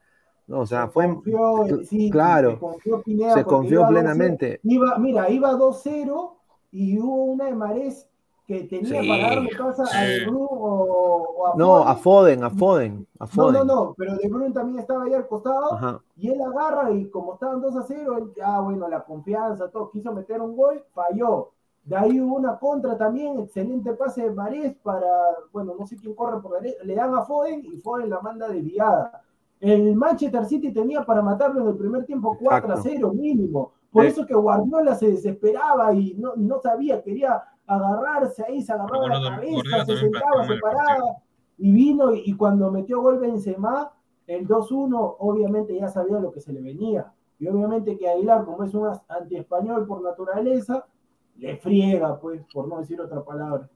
No, 0.49 0.63
o 0.63 0.67
sea, 0.67 0.87
se 0.87 0.93
fue. 0.95 1.07
Confió, 1.07 1.85
sí, 1.85 2.11
claro, 2.11 2.55
se 2.55 2.59
confió, 2.59 3.03
Pineda 3.03 3.35
se 3.35 3.45
confió 3.45 3.87
plenamente. 3.87 4.59
Iba, 4.65 4.99
mira, 4.99 5.31
iba 5.31 5.53
2-0 5.53 6.33
y 6.73 6.99
hubo 6.99 7.27
una 7.27 7.45
de 7.45 7.55
Marés 7.55 8.09
que 8.47 8.63
tenía 8.65 9.03
sí, 9.03 9.09
para 9.09 9.35
darle 9.35 9.51
casa 9.51 9.87
sí. 9.87 9.97
a 9.97 10.01
De 10.03 10.25
Bruyne 10.27 10.47
o, 10.49 11.35
o, 11.37 11.47
a 11.49 11.57
No, 11.57 11.79
a 11.79 11.97
Foden, 11.97 12.45
a 12.45 12.51
Foden, 12.51 13.07
a 13.19 13.27
Foden. 13.27 13.55
No, 13.55 13.65
no, 13.65 13.75
no, 13.75 13.95
pero 13.97 14.17
De 14.17 14.29
Bruyne 14.29 14.55
también 14.55 14.79
estaba 14.79 15.05
ahí 15.05 15.15
al 15.15 15.27
costado 15.27 15.75
Ajá. 15.75 16.01
y 16.17 16.29
él 16.29 16.41
agarra 16.41 16.93
y 16.93 17.11
como 17.11 17.35
estaban 17.35 17.61
2 17.61 17.77
a 17.77 17.83
0, 17.83 18.19
él, 18.19 18.33
ah, 18.45 18.61
bueno, 18.61 18.89
la 18.89 19.05
confianza, 19.05 19.69
todo, 19.69 19.91
quiso 19.91 20.13
meter 20.13 20.41
un 20.41 20.57
gol, 20.57 20.85
falló. 20.95 21.51
De 21.85 21.97
ahí 21.97 22.21
hubo 22.21 22.37
una 22.37 22.59
contra 22.59 22.97
también, 22.97 23.41
excelente 23.41 23.93
pase 23.95 24.23
de 24.23 24.31
Marés 24.31 24.77
para, 24.83 25.07
bueno, 25.53 25.75
no 25.79 25.87
sé 25.87 25.97
quién 25.97 26.15
corre 26.15 26.41
por 26.41 26.61
derecha, 26.61 26.83
le 26.85 26.95
dan 26.95 27.15
a 27.15 27.23
Foden 27.23 27.65
y 27.65 27.79
Foden 27.79 28.11
la 28.11 28.21
manda 28.21 28.49
desviada. 28.49 29.23
El 29.59 29.97
Manchester 29.97 30.45
City 30.45 30.73
tenía 30.73 31.05
para 31.05 31.23
matarlo 31.23 31.63
en 31.63 31.69
el 31.69 31.77
primer 31.77 32.05
tiempo 32.05 32.37
4 32.39 32.69
Exacto. 32.69 32.89
a 32.89 32.93
0 32.93 33.13
mínimo. 33.13 33.73
Por 33.91 34.05
eh. 34.05 34.09
eso 34.09 34.27
que 34.27 34.35
Guardiola 34.35 34.95
se 34.95 35.09
desesperaba 35.09 35.93
y 35.95 36.15
no, 36.15 36.35
no 36.37 36.61
sabía, 36.61 37.03
quería 37.03 37.43
agarrarse 37.67 38.45
ahí, 38.47 38.63
se 38.63 38.73
agarraba 38.73 39.09
la 39.09 39.37
cabeza, 39.37 39.85
se 39.85 39.97
sentaba, 39.97 40.47
se 40.47 40.57
paraba, 40.57 41.17
y 41.59 41.73
vino, 41.73 42.13
y, 42.13 42.23
y, 42.27 42.37
cuando 42.37 42.71
metió 42.71 43.01
gol 43.01 43.19
Benzema, 43.19 43.93
el 44.27 44.47
2-1, 44.47 45.17
obviamente 45.19 45.79
ya 45.79 45.89
sabía 45.89 46.19
lo 46.19 46.33
que 46.33 46.41
se 46.41 46.53
le 46.53 46.61
venía, 46.61 47.13
y 47.39 47.49
obviamente 47.49 47.97
que 47.97 48.09
Aguilar, 48.09 48.45
como 48.45 48.65
es 48.65 48.75
un 48.75 48.91
anti-español 49.09 49.87
por 49.87 50.03
naturaleza, 50.03 50.87
le 51.37 51.57
friega, 51.57 52.19
pues, 52.19 52.43
por 52.53 52.69
no 52.69 52.79
decir 52.79 53.01
otra 53.01 53.23
palabra. 53.23 53.69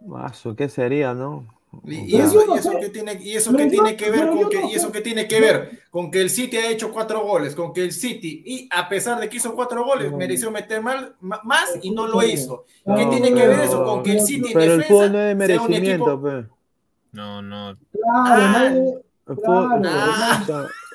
Mazo, 0.00 0.56
¿qué 0.56 0.68
sería, 0.68 1.14
no? 1.14 1.44
Y, 1.84 2.16
eso, 2.16 2.44
y 2.54 2.58
eso 2.58 2.70
que 2.78 2.90
tiene, 2.90 3.18
y 3.22 3.32
eso 3.32 3.52
que 3.56 3.66
tiene 3.66 3.96
que 3.96 4.10
ver 4.10 4.28
con 4.28 4.48
que, 4.50 4.60
y 4.70 4.74
eso 4.74 4.92
que 4.92 5.00
tiene 5.00 5.26
que 5.26 5.40
ver 5.40 5.80
con 5.90 6.10
que 6.10 6.20
el 6.20 6.28
City 6.28 6.58
ha 6.58 6.70
hecho 6.70 6.92
cuatro 6.92 7.26
goles, 7.26 7.54
con 7.54 7.72
que 7.72 7.82
el 7.82 7.92
City, 7.92 8.42
y 8.44 8.68
a 8.70 8.88
pesar 8.88 9.18
de 9.18 9.28
que 9.28 9.38
hizo 9.38 9.54
cuatro 9.54 9.82
goles, 9.84 10.12
mereció 10.12 10.50
meter 10.50 10.82
mal, 10.82 11.16
más 11.20 11.78
y 11.82 11.90
no 11.90 12.06
lo 12.06 12.22
hizo. 12.22 12.66
¿Qué 12.84 13.06
tiene 13.06 13.32
que 13.32 13.48
ver 13.48 13.60
eso 13.60 13.84
con 13.84 14.02
que 14.02 14.12
el 14.12 14.20
City 14.20 14.50
Pero 14.52 14.74
el 14.74 14.84
fútbol 14.84 15.12
no 15.12 15.18
es 15.18 15.26
de 15.28 15.34
merecimiento. 15.34 16.22
No, 17.12 17.42
no. 17.42 17.76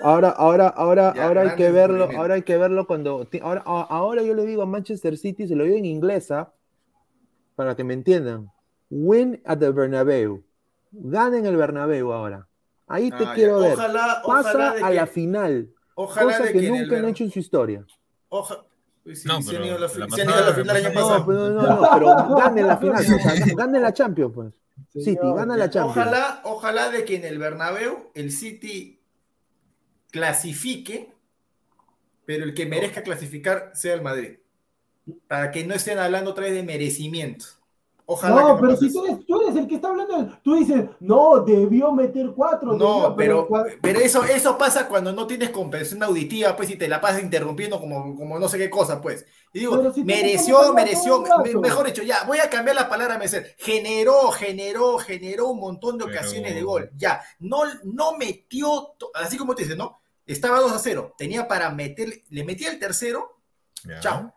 Ahora, 0.01 0.29
ahora, 0.29 0.67
ahora, 0.67 1.13
ya, 1.15 1.25
ahora 1.25 1.41
hay 1.41 1.55
que 1.55 1.71
verlo, 1.71 2.09
ahora 2.15 2.35
hay 2.35 2.43
que 2.43 2.57
verlo 2.57 2.85
cuando. 2.85 3.27
Ahora, 3.41 3.61
ahora 3.65 4.21
yo 4.21 4.35
le 4.35 4.45
digo 4.45 4.61
a 4.61 4.67
Manchester 4.67 5.17
City, 5.17 5.47
se 5.47 5.55
lo 5.55 5.63
digo 5.63 5.75
en 5.75 5.85
inglesa, 5.85 6.53
para 7.55 7.75
que 7.75 7.83
me 7.83 7.95
entiendan. 7.95 8.51
Win 8.89 9.41
at 9.43 9.57
the 9.57 9.69
Bernabeu 9.71 10.46
ganen 10.99 11.45
el 11.45 11.57
Bernabéu 11.57 12.11
ahora. 12.11 12.47
Ahí 12.87 13.09
te 13.09 13.25
ah, 13.25 13.33
quiero 13.35 13.59
ver. 13.59 13.73
Ojalá, 13.73 14.21
Pasa 14.25 14.49
ojalá 14.49 14.87
a 14.87 14.91
la 14.91 15.07
final. 15.07 15.69
Ojalá 15.95 16.37
cosa 16.37 16.51
que, 16.51 16.59
que 16.59 16.69
nunca 16.69 16.97
han 16.97 17.05
hecho 17.09 17.23
en 17.23 17.31
su 17.31 17.39
historia. 17.39 17.85
Ojalá. 18.29 18.63
Sí, 19.13 19.25
no, 19.25 19.39
pero 19.45 19.63
la, 19.63 19.87
la, 19.87 19.87
la, 19.87 20.41
la 20.41 20.53
final 20.53 20.77
el 20.77 20.85
año 20.85 20.93
pasado. 20.93 21.25
No, 21.31 21.49
no, 21.49 21.61
no, 21.61 21.89
pero 21.93 22.35
gane 22.37 22.61
la 22.61 22.77
final, 22.77 23.05
o 23.05 23.19
sea, 23.19 23.55
gane 23.55 23.79
la 23.79 23.93
Champions, 23.93 24.33
pues. 24.35 24.53
City, 24.93 25.17
gana 25.21 25.55
la 25.55 25.69
Champions. 25.69 25.97
Ojalá, 25.97 26.41
ojalá 26.43 26.89
de 26.89 27.05
que 27.05 27.15
en 27.15 27.25
el 27.25 27.37
Bernabéu 27.37 28.11
el 28.13 28.31
City 28.31 28.99
clasifique, 30.11 31.13
pero 32.25 32.43
el 32.43 32.53
que 32.53 32.65
merezca 32.65 33.01
clasificar 33.01 33.71
sea 33.73 33.93
el 33.93 34.01
Madrid. 34.01 34.39
Para 35.27 35.51
que 35.51 35.65
no 35.65 35.73
estén 35.73 35.99
hablando 35.99 36.31
otra 36.31 36.45
vez 36.45 36.53
de 36.53 36.63
merecimiento. 36.63 37.45
Ojalá 38.09 38.41
no, 38.41 38.57
pero 38.61 38.77
si 38.77 38.89
tú 38.89 39.05
eres, 39.05 39.25
tú 39.25 39.41
eres, 39.41 39.57
el 39.57 39.67
que 39.67 39.75
está 39.75 39.89
hablando, 39.89 40.39
tú 40.41 40.55
dices, 40.55 40.85
no, 41.01 41.39
debió 41.41 41.91
meter 41.91 42.31
cuatro. 42.33 42.71
No, 42.71 43.13
pero, 43.17 43.49
pero 43.81 43.99
eso, 43.99 44.23
eso 44.23 44.57
pasa 44.57 44.87
cuando 44.87 45.11
no 45.11 45.27
tienes 45.27 45.49
comprensión 45.49 46.01
auditiva, 46.01 46.55
pues, 46.55 46.69
y 46.69 46.77
te 46.77 46.87
la 46.87 47.01
pasas 47.01 47.21
interrumpiendo 47.21 47.81
como, 47.81 48.15
como 48.15 48.39
no 48.39 48.47
sé 48.47 48.57
qué 48.57 48.69
cosa, 48.69 49.01
pues. 49.01 49.25
Y 49.51 49.59
digo, 49.59 49.91
si 49.91 50.05
mereció, 50.05 50.71
mereció, 50.73 51.21
mejor 51.59 51.85
dicho, 51.85 52.01
ya, 52.01 52.23
voy 52.23 52.37
a 52.37 52.49
cambiar 52.49 52.77
la 52.77 52.87
palabra 52.87 53.17
merecer. 53.17 53.55
Generó, 53.57 54.31
generó, 54.31 54.99
generó 54.99 55.49
un 55.49 55.59
montón 55.59 55.97
de 55.97 56.05
ocasiones 56.05 56.53
pero... 56.53 56.55
de 56.55 56.63
gol. 56.63 56.89
Ya, 56.95 57.21
no, 57.39 57.63
no 57.83 58.15
metió, 58.17 58.95
así 59.15 59.35
como 59.35 59.53
te 59.53 59.63
dices, 59.63 59.77
¿no? 59.77 59.99
Estaba 60.25 60.61
2 60.61 60.71
a 60.71 60.79
0, 60.79 61.13
tenía 61.17 61.45
para 61.45 61.71
meter, 61.71 62.23
le 62.29 62.45
metía 62.45 62.71
el 62.71 62.79
tercero, 62.79 63.41
ya. 63.83 63.99
chao. 63.99 64.33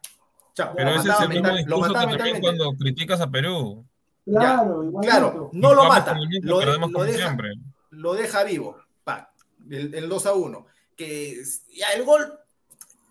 Chao, 0.54 0.72
Pero 0.76 0.90
ese 0.90 1.08
es 1.08 1.20
el 1.20 1.28
mismo 1.28 1.56
discurso 1.56 1.94
que 1.94 2.16
también 2.16 2.40
cuando 2.40 2.72
criticas 2.72 3.20
a 3.20 3.30
Perú. 3.30 3.84
Claro, 4.24 4.92
claro, 5.00 5.50
no 5.52 5.74
lo 5.74 5.84
mata, 5.84 6.14
lo, 6.42 6.60
lo, 6.60 7.04
deja, 7.04 7.36
lo, 7.90 8.14
deja, 8.14 8.44
vivo, 8.44 8.76
pa, 9.02 9.32
el, 9.68 9.94
el, 9.94 10.08
2 10.08 10.26
a 10.26 10.34
1. 10.34 10.66
Que 10.96 11.42
ya 11.74 11.92
el 11.94 12.04
gol, 12.04 12.38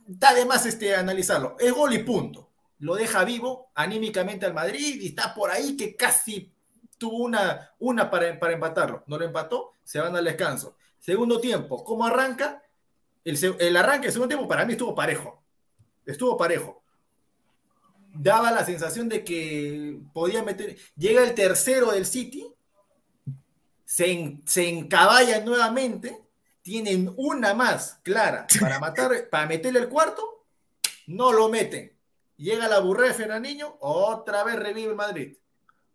da 0.06 0.34
de 0.34 0.46
más 0.46 0.66
este, 0.66 0.96
analizarlo, 0.96 1.58
es 1.60 1.74
gol 1.74 1.94
y 1.94 2.00
punto. 2.00 2.50
Lo 2.80 2.96
deja 2.96 3.26
vivo 3.26 3.72
anímicamente 3.76 4.46
al 4.46 4.54
Madrid 4.54 5.02
y 5.02 5.08
está 5.08 5.34
por 5.34 5.52
ahí 5.52 5.76
que 5.76 5.96
casi 5.96 6.54
tuvo 6.98 7.18
una, 7.18 7.72
una 7.80 8.10
para, 8.10 8.40
para 8.40 8.54
empatarlo. 8.54 9.04
No 9.08 9.18
lo 9.18 9.26
empató, 9.26 9.74
se 9.84 10.00
van 10.00 10.16
al 10.16 10.24
descanso. 10.24 10.78
Segundo 11.00 11.42
tiempo, 11.42 11.84
¿cómo 11.84 12.06
arranca? 12.06 12.64
El, 13.26 13.38
el 13.60 13.76
arranque 13.76 14.06
del 14.06 14.14
segundo 14.14 14.30
tiempo 14.30 14.48
para 14.48 14.64
mí 14.64 14.74
estuvo 14.74 14.96
parejo. 14.96 15.42
Estuvo 16.06 16.38
parejo 16.38 16.79
daba 18.14 18.52
la 18.52 18.66
sensación 18.66 19.10
de 19.10 19.24
que 19.24 20.00
podía 20.14 20.44
meter. 20.44 20.78
Llega 20.96 21.24
el 21.24 21.34
tercero 21.34 21.92
del 21.92 22.06
City, 22.06 22.46
se, 23.86 24.12
en, 24.12 24.44
se 24.46 24.68
encaballa 24.68 25.42
nuevamente, 25.42 26.22
tienen 26.62 27.14
una 27.18 27.54
más 27.54 28.00
clara 28.04 28.46
para 28.60 28.80
matar, 28.80 29.30
para 29.30 29.48
meterle 29.48 29.80
el 29.80 29.90
cuarto, 29.90 30.46
no 31.08 31.32
lo 31.32 31.50
meten. 31.50 31.98
Llega 32.38 32.68
la 32.68 32.80
burrera 32.80 33.10
de 33.10 33.16
Fernandinho, 33.16 33.78
otra 33.82 34.44
vez 34.44 34.56
revive 34.56 34.92
el 34.92 34.96
Madrid. 34.96 35.36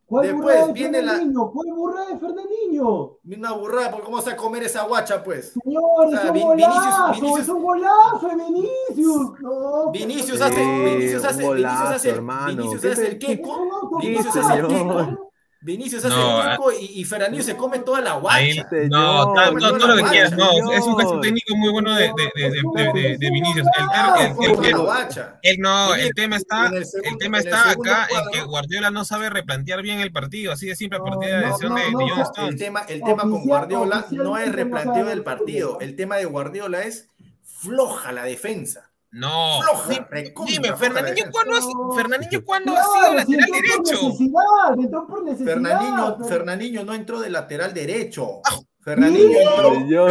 ¿Cuál 0.06 0.26
Después 0.26 0.72
viene 0.72 1.02
la. 1.02 1.18
¿Cuál 1.18 1.72
burrada 1.74 2.08
de 2.08 2.18
Fernandinho? 2.18 3.18
Una 3.24 3.52
burrada, 3.52 3.90
porque 3.90 4.04
¿cómo 4.04 4.16
vas 4.18 4.28
a 4.28 4.36
comer 4.36 4.62
esa 4.64 4.84
guacha, 4.84 5.22
pues? 5.24 5.54
Señor, 5.62 5.82
o 6.06 6.10
sea, 6.10 6.22
es, 6.24 6.30
un 6.30 6.40
golazo, 6.42 7.12
Vinicius, 7.14 7.20
Vinicius, 7.20 7.40
es 7.40 7.48
un 7.48 7.62
golazo 7.62 8.28
de 8.28 8.34
Vinicius. 8.34 9.40
No, 9.40 9.90
Vinicius 9.90 10.40
hace, 10.40 10.60
Vinicius 10.60 11.24
hace, 11.24 11.42
golazo, 11.42 11.74
Vinicius 11.74 11.96
hace, 11.96 12.10
hermano. 12.10 12.46
Vinicius 12.48 12.84
hace 12.84 13.06
el 13.06 13.18
queco. 13.18 13.98
Vinicius 14.00 14.36
hace 14.36 14.58
el 14.58 14.66
queco. 14.66 15.30
Vinicius 15.64 16.04
hace 16.04 16.14
no, 16.14 16.56
poco 16.56 16.72
y, 16.72 17.00
y 17.00 17.04
Fernandinho 17.04 17.42
se 17.42 17.56
come 17.56 17.78
toda 17.78 18.02
la 18.02 18.16
guacha. 18.16 18.68
no, 18.90 19.34
no, 19.34 19.50
no, 19.52 19.86
lo 19.86 19.96
que 19.96 20.10
quieras, 20.10 20.32
no, 20.36 20.70
es 20.70 20.84
un 20.84 20.94
caso 20.94 21.18
técnico 21.20 21.56
muy 21.56 21.70
bueno 21.70 21.94
de, 21.94 22.12
de, 22.34 22.50
de, 22.50 23.16
de 23.18 23.30
Vinicius. 23.30 23.66
El, 25.42 25.58
no, 25.60 25.94
el 25.94 26.12
tema 26.12 26.36
está, 26.36 26.66
el 26.66 27.16
tema 27.18 27.38
está 27.38 27.70
acá 27.70 28.06
en 28.10 28.30
que 28.30 28.42
Guardiola 28.42 28.90
no 28.90 29.06
sabe 29.06 29.30
replantear 29.30 29.80
bien 29.80 30.00
el 30.00 30.12
partido, 30.12 30.52
así 30.52 30.66
de 30.66 30.76
simple 30.76 30.98
a 30.98 31.02
partir 31.02 31.30
de 31.30 31.40
la 31.40 31.46
decisión 31.46 31.74
de, 31.74 31.82
John 31.92 32.20
Stones. 32.20 32.52
El 32.52 32.58
tema, 32.58 32.80
el 32.86 33.02
tema 33.02 33.22
con 33.22 33.46
Guardiola 33.46 34.06
no 34.10 34.36
es 34.36 34.52
replanteo 34.52 35.06
del 35.06 35.22
partido, 35.22 35.80
el 35.80 35.96
tema 35.96 36.16
de 36.16 36.26
Guardiola 36.26 36.82
es 36.82 37.08
floja 37.42 38.12
la 38.12 38.24
defensa. 38.24 38.90
No. 39.14 39.60
Dime, 40.44 40.76
Fernandinho, 40.76 41.30
¿cuándo, 41.30 41.54
ha, 41.54 41.94
Fernandinho, 41.94 42.44
¿cuándo 42.44 42.76
ha 42.76 42.82
sido 42.82 43.14
lateral 43.14 43.50
derecho? 43.52 44.12
Por 45.06 45.46
Fernandinho, 45.46 46.18
Fernandinho 46.28 46.84
no 46.84 46.94
entró 46.94 47.20
de 47.20 47.30
lateral 47.30 47.72
derecho. 47.72 48.40
Ah, 48.44 48.58
Fernandinho 48.80 49.38
entró. 49.38 50.10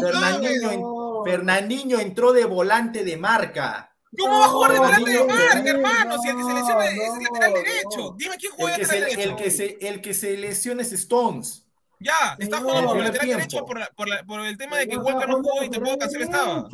Fernandinho, 0.00 1.22
Fernandinho 1.24 2.00
entró 2.00 2.32
de 2.32 2.44
volante 2.46 3.04
de 3.04 3.16
marca. 3.16 3.94
¿Cómo 4.18 4.40
va 4.40 4.46
a 4.46 4.48
jugar 4.48 4.72
de 4.72 4.78
volante 4.80 5.10
de 5.12 5.24
marca, 5.24 5.70
hermano? 5.70 6.18
Si 6.18 6.28
el 6.30 6.36
que 6.36 6.42
se 6.42 6.52
lesiona 6.52 6.86
es 6.86 7.22
lateral 7.22 7.52
derecho. 7.54 8.16
Dime 8.18 8.36
quién 8.38 8.52
juega 8.56 8.74
el 8.74 8.80
que, 8.80 8.86
se, 8.86 9.22
el, 9.22 9.36
que 9.36 9.50
se, 9.52 9.78
el 9.80 10.00
que 10.00 10.14
se 10.14 10.36
lesiona 10.36 10.82
es 10.82 10.92
Stones. 10.92 11.63
Ya, 12.04 12.36
está 12.38 12.60
jugando 12.60 12.88
por 12.88 13.02
lateral 13.02 13.28
derecho 13.28 13.64
por, 13.64 13.80
por, 13.96 14.26
por, 14.26 14.40
el 14.40 14.58
tema 14.58 14.76
de 14.76 14.86
que 14.86 14.98
Walker 14.98 15.26
no 15.26 15.36
jugó 15.36 15.64
y 15.64 15.70
tampoco 15.70 15.96
Cancel 15.96 16.22
estaba. 16.22 16.68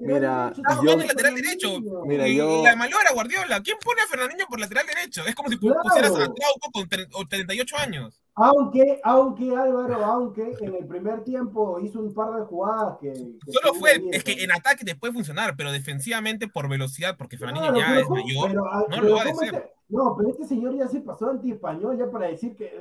Mira, 0.00 0.52
está 0.54 0.76
jugando 0.76 1.02
el 1.02 1.08
lateral 1.08 1.34
derecho. 1.34 1.80
Mira, 2.04 2.28
y, 2.28 2.36
yo... 2.36 2.62
la 2.62 2.76
malo 2.76 2.96
era 3.00 3.14
Guardiola. 3.14 3.62
¿Quién 3.62 3.78
pone 3.82 4.02
a 4.02 4.06
Fernandinho 4.06 4.46
por 4.46 4.60
lateral 4.60 4.86
derecho? 4.86 5.24
Es 5.24 5.34
como 5.34 5.48
si 5.48 5.56
pusieras 5.56 6.10
a 6.10 6.14
Trauco 6.14 6.70
con 6.72 6.88
38 7.26 7.76
años. 7.78 8.22
Aunque, 8.34 9.00
aunque 9.02 9.56
Álvaro, 9.56 10.04
aunque 10.04 10.54
en 10.60 10.74
el 10.74 10.86
primer 10.86 11.24
tiempo 11.24 11.80
hizo 11.80 12.00
un 12.00 12.12
par 12.12 12.34
de 12.34 12.44
jugadas 12.44 12.98
que. 13.00 13.10
que 13.14 13.52
Solo 13.52 13.72
fue, 13.72 13.98
es 14.12 14.24
que 14.24 14.44
en 14.44 14.52
ataque 14.52 14.84
te 14.84 14.94
puede 14.94 15.14
funcionar, 15.14 15.56
pero 15.56 15.72
defensivamente 15.72 16.48
por 16.48 16.68
velocidad, 16.68 17.16
porque 17.16 17.38
Fernandinho 17.38 17.74
ya 17.74 17.98
es 17.98 18.10
mayor, 18.10 18.52
no 18.52 19.00
lo 19.00 19.14
va 19.14 19.22
a 19.22 19.24
decir. 19.24 19.54
No, 19.88 20.16
pero 20.16 20.30
este 20.30 20.44
señor 20.44 20.76
ya 20.76 20.88
se 20.88 21.00
pasó 21.00 21.30
anti-español 21.30 21.96
ya 21.96 22.10
para 22.10 22.26
decir 22.26 22.56
que 22.56 22.76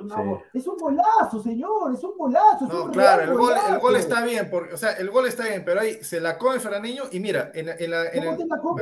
es 0.54 0.68
un 0.68 0.78
golazo, 0.78 1.42
señor, 1.44 1.94
es 1.94 2.04
un 2.04 2.18
golazo. 2.18 2.66
no, 2.68 2.92
claro, 2.92 3.32
el 3.32 3.38
gol, 3.38 3.54
el 3.70 3.80
gol, 3.80 3.96
está 3.96 4.26
bien, 4.26 4.50
porque, 4.50 4.74
o 4.74 4.78
sea, 4.78 4.94
el 4.94 5.12
gol 5.12 5.28
está 5.28 5.48
bien, 5.48 5.64
pero 5.64 5.82
ahí 5.82 6.00
se 6.02 6.20
la 6.20 6.36
come 6.40 6.60
Fernandinho 6.60 7.04
y 7.12 7.20
mira, 7.20 7.52
en, 7.54 7.70
en 7.70 7.92
la, 7.92 8.10
en 8.10 8.24
el, 8.24 8.38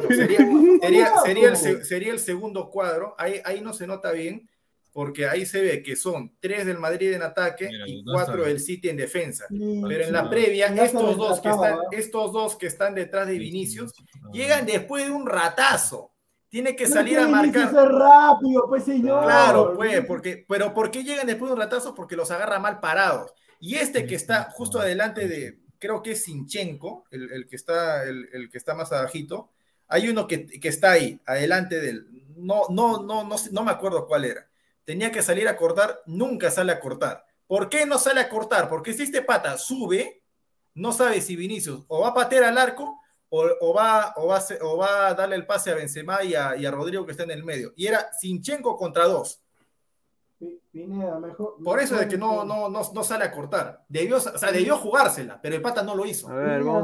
sería, 0.07 0.37
sería, 0.81 1.17
sería, 1.17 1.49
el, 1.49 1.57
sería, 1.83 2.11
el, 2.13 2.19
segundo 2.19 2.69
cuadro, 2.69 3.13
ahí, 3.17 3.41
ahí 3.43 3.59
no 3.59 3.73
se 3.73 3.87
nota 3.87 4.11
bien, 4.11 4.49
porque 4.93 5.27
ahí 5.27 5.45
se 5.45 5.61
ve 5.61 5.83
que 5.83 5.97
son 5.97 6.37
tres 6.39 6.65
del 6.65 6.77
Madrid 6.77 7.11
en 7.11 7.23
ataque 7.23 7.69
y 7.87 8.05
cuatro 8.05 8.45
del 8.45 8.61
City 8.61 8.87
en 8.87 8.95
defensa. 8.95 9.45
pero 9.49 10.05
en 10.05 10.13
la 10.13 10.29
previa, 10.29 10.67
estos 10.67 11.17
dos, 11.17 11.41
que 11.41 11.49
están, 11.49 11.79
estos 11.91 12.31
dos 12.31 12.55
que 12.55 12.67
están 12.67 12.95
detrás 12.95 13.27
de 13.27 13.37
Vinicius 13.37 13.91
llegan 14.31 14.65
después 14.65 15.05
de 15.05 15.11
un 15.11 15.27
ratazo 15.27 16.12
tiene 16.53 16.75
que 16.75 16.85
salir 16.85 17.17
a 17.17 17.27
marcar. 17.27 17.73
rápido, 17.73 18.67
pues 18.69 18.84
señor. 18.84 19.23
Claro, 19.23 19.73
pues, 19.75 20.05
porque, 20.05 20.45
pero 20.47 20.71
¿por 20.71 20.91
qué 20.91 21.03
llegan 21.03 21.25
después 21.25 21.49
de 21.49 21.55
un 21.55 21.59
ratazo? 21.59 21.95
Porque 21.95 22.15
los 22.15 22.30
agarra 22.30 22.59
mal 22.59 22.80
parados. 22.80 23.34
Y 23.59 23.77
este 23.77 24.05
que 24.05 24.13
está 24.13 24.51
justo 24.51 24.80
adelante 24.80 25.27
de, 25.27 25.57
creo 25.80 26.03
que 26.03 26.11
es 26.11 26.25
Sinchenko, 26.25 27.05
el, 27.09 27.47
que, 27.49 27.55
está, 27.55 28.03
el, 28.03 28.49
que 28.51 28.57
está 28.59 28.75
más 28.75 28.91
abajito, 28.91 29.49
hay 29.88 30.09
uno 30.09 30.27
que, 30.27 30.47
está 30.61 30.91
ahí, 30.91 31.19
adelante 31.25 31.81
del, 31.81 32.05
no, 32.35 32.65
no, 32.69 33.01
no, 33.01 33.23
no, 33.23 33.35
no 33.51 33.63
me 33.63 33.71
acuerdo 33.71 34.05
cuál 34.05 34.23
era. 34.23 34.47
Tenía 34.85 35.11
que 35.11 35.23
salir 35.23 35.47
a 35.47 35.57
cortar, 35.57 36.03
nunca 36.05 36.51
sale 36.51 36.71
a 36.71 36.80
cortar. 36.80 37.25
¿Por 37.47 37.67
qué 37.67 37.88
no 37.88 37.97
sale 37.97 38.19
a 38.21 38.30
cortar? 38.30 38.69
Porque 38.69 38.93
si 38.93 39.01
este 39.01 39.23
pata 39.23 39.57
sube, 39.57 40.21
no 40.75 40.93
sabe 40.93 41.19
si 41.19 41.35
Vinicius 41.35 41.84
o 41.88 42.01
va 42.01 42.09
a 42.09 42.13
patear 42.13 42.43
al 42.43 42.59
arco 42.59 42.99
o, 43.35 43.73
va, 43.73 44.14
o, 44.18 44.27
va, 44.27 44.39
o 44.61 44.77
va 44.77 45.07
a 45.07 45.14
darle 45.15 45.35
el 45.35 45.45
pase 45.47 45.72
a 45.72 45.76
Benzema 45.76 46.23
y 46.23 46.35
a, 46.35 46.55
y 46.55 46.65
a, 46.68 46.72
Rodrigo 46.72 47.03
que 47.03 47.11
está 47.11 47.23
en 47.23 47.31
el 47.31 47.43
medio. 47.43 47.73
Y 47.76 47.88
era 47.88 48.11
Sinchenko 48.14 48.77
contra 48.77 49.05
dos. 49.07 49.41
mejor, 50.72 51.55
Por 51.64 51.80
eso 51.80 51.99
es 51.99 52.05
que 52.05 52.18
no, 52.18 52.45
no, 52.45 52.69
no, 52.69 52.81
no, 52.93 53.03
sale 53.03 53.26
a 53.26 53.31
cortar. 53.31 53.84
Debió, 53.89 54.18
o 54.18 54.19
sea, 54.19 54.51
debió 54.51 54.77
jugársela, 54.77 55.39
pero 55.41 55.55
el 55.55 55.64
pata 55.64 55.81
no 55.81 55.95
lo 55.95 56.05
hizo. 56.05 56.27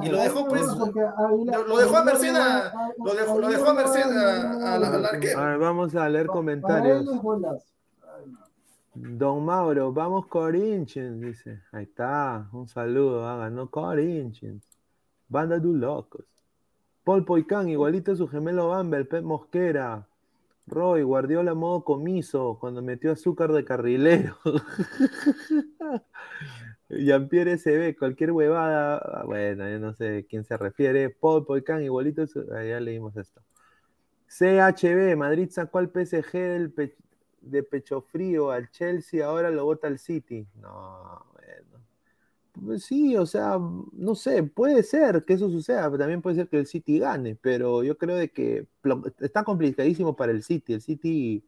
y 0.02 0.10
lo 0.10 0.18
dejó, 0.18 0.48
pues, 0.48 0.64
lo, 0.64 1.78
dejó 1.78 1.98
a 1.98 2.04
Merced 2.04 2.36
a, 2.36 2.74
lo 2.98 3.14
dejó, 3.14 3.40
lo 3.40 3.48
dejó 3.48 3.70
a 3.70 3.74
Merced 3.76 4.12
a, 4.12 4.74
al 4.74 5.06
arquero. 5.06 5.40
A 5.40 5.46
ver, 5.46 5.60
vamos 5.60 5.96
a 5.96 6.10
leer 6.10 6.26
comentarios. 6.26 7.06
Don 8.96 9.46
Mauro, 9.46 9.94
vamos 9.94 10.26
Corinthians, 10.26 11.22
dice. 11.22 11.62
Ahí 11.72 11.84
está, 11.84 12.50
un 12.52 12.68
saludo, 12.68 13.22
ganó 13.38 13.70
Corinthians. 13.70 14.64
Banda 15.28 15.60
de 15.60 15.68
locos. 15.68 16.39
Paul 17.10 17.26
Poicán, 17.26 17.68
igualito 17.70 18.12
a 18.12 18.16
su 18.16 18.28
gemelo 18.28 18.68
Bamber, 18.68 19.10
Pep 19.10 19.24
Mosquera. 19.24 20.08
Roy, 20.68 21.02
Guardiola 21.02 21.56
modo 21.56 21.84
comiso, 21.84 22.60
cuando 22.60 22.84
metió 22.84 23.12
azúcar 23.12 23.52
de 23.52 23.66
carrilero. 23.66 24.38
Jean-Pierre 26.88 27.58
SB, 27.58 27.98
cualquier 27.98 28.32
huevada. 28.32 29.24
Bueno, 29.26 29.68
yo 29.68 29.80
no 29.80 29.96
sé 29.96 30.28
quién 30.30 30.44
se 30.44 30.56
refiere. 30.56 31.10
Paul 31.10 31.48
Poicán, 31.48 31.82
igualito. 31.82 32.26
Ah, 32.54 32.64
ya 32.64 32.80
leímos 32.80 33.18
esto. 33.18 33.42
CHB, 34.28 35.18
Madrid 35.18 35.50
sacó 35.50 35.80
al 35.80 35.90
PSG 35.90 36.72
de 37.42 37.64
pecho 37.64 38.02
frío 38.02 38.52
al 38.52 38.70
Chelsea, 38.70 39.26
ahora 39.26 39.50
lo 39.50 39.66
vota 39.66 39.88
al 39.88 39.98
City. 39.98 40.46
No, 40.62 41.26
pues 42.64 42.84
sí, 42.84 43.16
o 43.16 43.26
sea, 43.26 43.60
no 43.94 44.16
sé, 44.16 44.44
puede 44.44 44.84
ser 44.84 45.24
que 45.26 45.34
eso 45.34 45.50
suceda, 45.50 45.86
pero 45.86 46.00
también 46.00 46.22
puede 46.22 46.36
ser 46.36 46.48
que 46.48 46.58
el 46.58 46.68
City 46.68 47.00
gane, 47.00 47.36
pero 47.36 47.84
yo 47.84 47.98
creo 47.98 48.16
de 48.16 48.32
que 48.32 48.68
está 49.20 49.44
complicadísimo 49.44 50.16
para 50.16 50.32
el 50.32 50.44
City. 50.44 50.74
El 50.74 50.82
City 50.82 51.44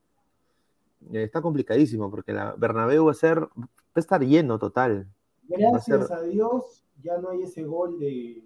eh, 1.11 1.23
está 1.23 1.41
complicadísimo 1.41 2.09
porque 2.09 2.33
la 2.33 2.53
Bernabéu 2.53 3.05
va 3.05 3.11
a 3.11 3.15
ser, 3.15 3.39
va 3.41 3.67
a 3.95 3.99
estar 3.99 4.21
lleno 4.21 4.59
total. 4.59 5.07
Gracias 5.47 6.11
a, 6.11 6.21
Dios 6.21 6.83
ya 7.01 7.17
no 7.17 7.29
hay 7.29 7.43
ese 7.43 7.63
gol 7.63 7.99
de, 7.99 8.43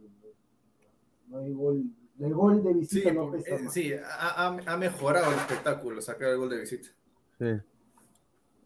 no 1.28 1.40
hay 1.40 1.54
gol, 1.54 1.84
el 2.20 2.34
gol 2.34 2.64
de 2.64 2.74
visita 2.74 3.10
sí, 3.10 3.16
no 3.16 3.32
pesa 3.32 3.56
eh, 3.56 3.70
Sí, 3.70 3.94
ha, 3.94 4.48
ha, 4.48 4.78
mejorado 4.78 5.32
el 5.32 5.38
espectáculo 5.40 6.02
sacar 6.02 6.30
el 6.30 6.38
gol 6.38 6.50
de 6.50 6.60
visita. 6.60 6.88
Sí. 7.38 7.62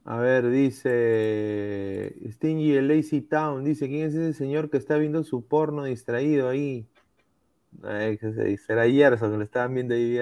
A 0.06 0.18
ver, 0.18 0.50
dice 0.50 2.16
Stingy 2.32 2.74
el 2.74 2.88
Lazy 2.88 3.22
Town, 3.22 3.64
dice, 3.64 3.88
¿quién 3.88 4.08
es 4.08 4.16
ese 4.16 4.34
señor 4.34 4.70
que 4.70 4.78
está 4.78 4.98
viendo 4.98 5.24
su 5.24 5.46
porno 5.46 5.84
distraído 5.84 6.50
ahí? 6.50 6.88
Ay, 7.84 8.18
dice, 8.18 8.74
era 8.74 8.88
Yerso 8.88 9.30
que 9.30 9.38
lo 9.38 9.44
estaban 9.44 9.74
viendo 9.74 9.94
ahí 9.94 10.18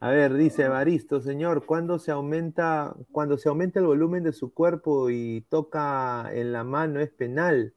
A 0.00 0.10
ver, 0.10 0.34
dice 0.34 0.68
Baristo, 0.68 1.20
señor, 1.20 1.64
¿cuándo 1.64 1.98
se 1.98 2.10
aumenta, 2.10 2.94
cuando 3.12 3.38
se 3.38 3.48
aumenta 3.48 3.80
el 3.80 3.86
volumen 3.86 4.22
de 4.22 4.32
su 4.32 4.52
cuerpo 4.52 5.08
y 5.08 5.46
toca 5.48 6.28
en 6.34 6.52
la 6.52 6.64
mano 6.64 7.00
es 7.00 7.10
penal? 7.10 7.72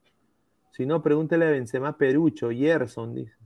Si 0.72 0.86
no, 0.86 1.02
pregúntele 1.02 1.46
a 1.46 1.52
Benzema 1.52 1.98
Perucho, 1.98 2.52
Yerson, 2.52 3.16
dice. 3.16 3.37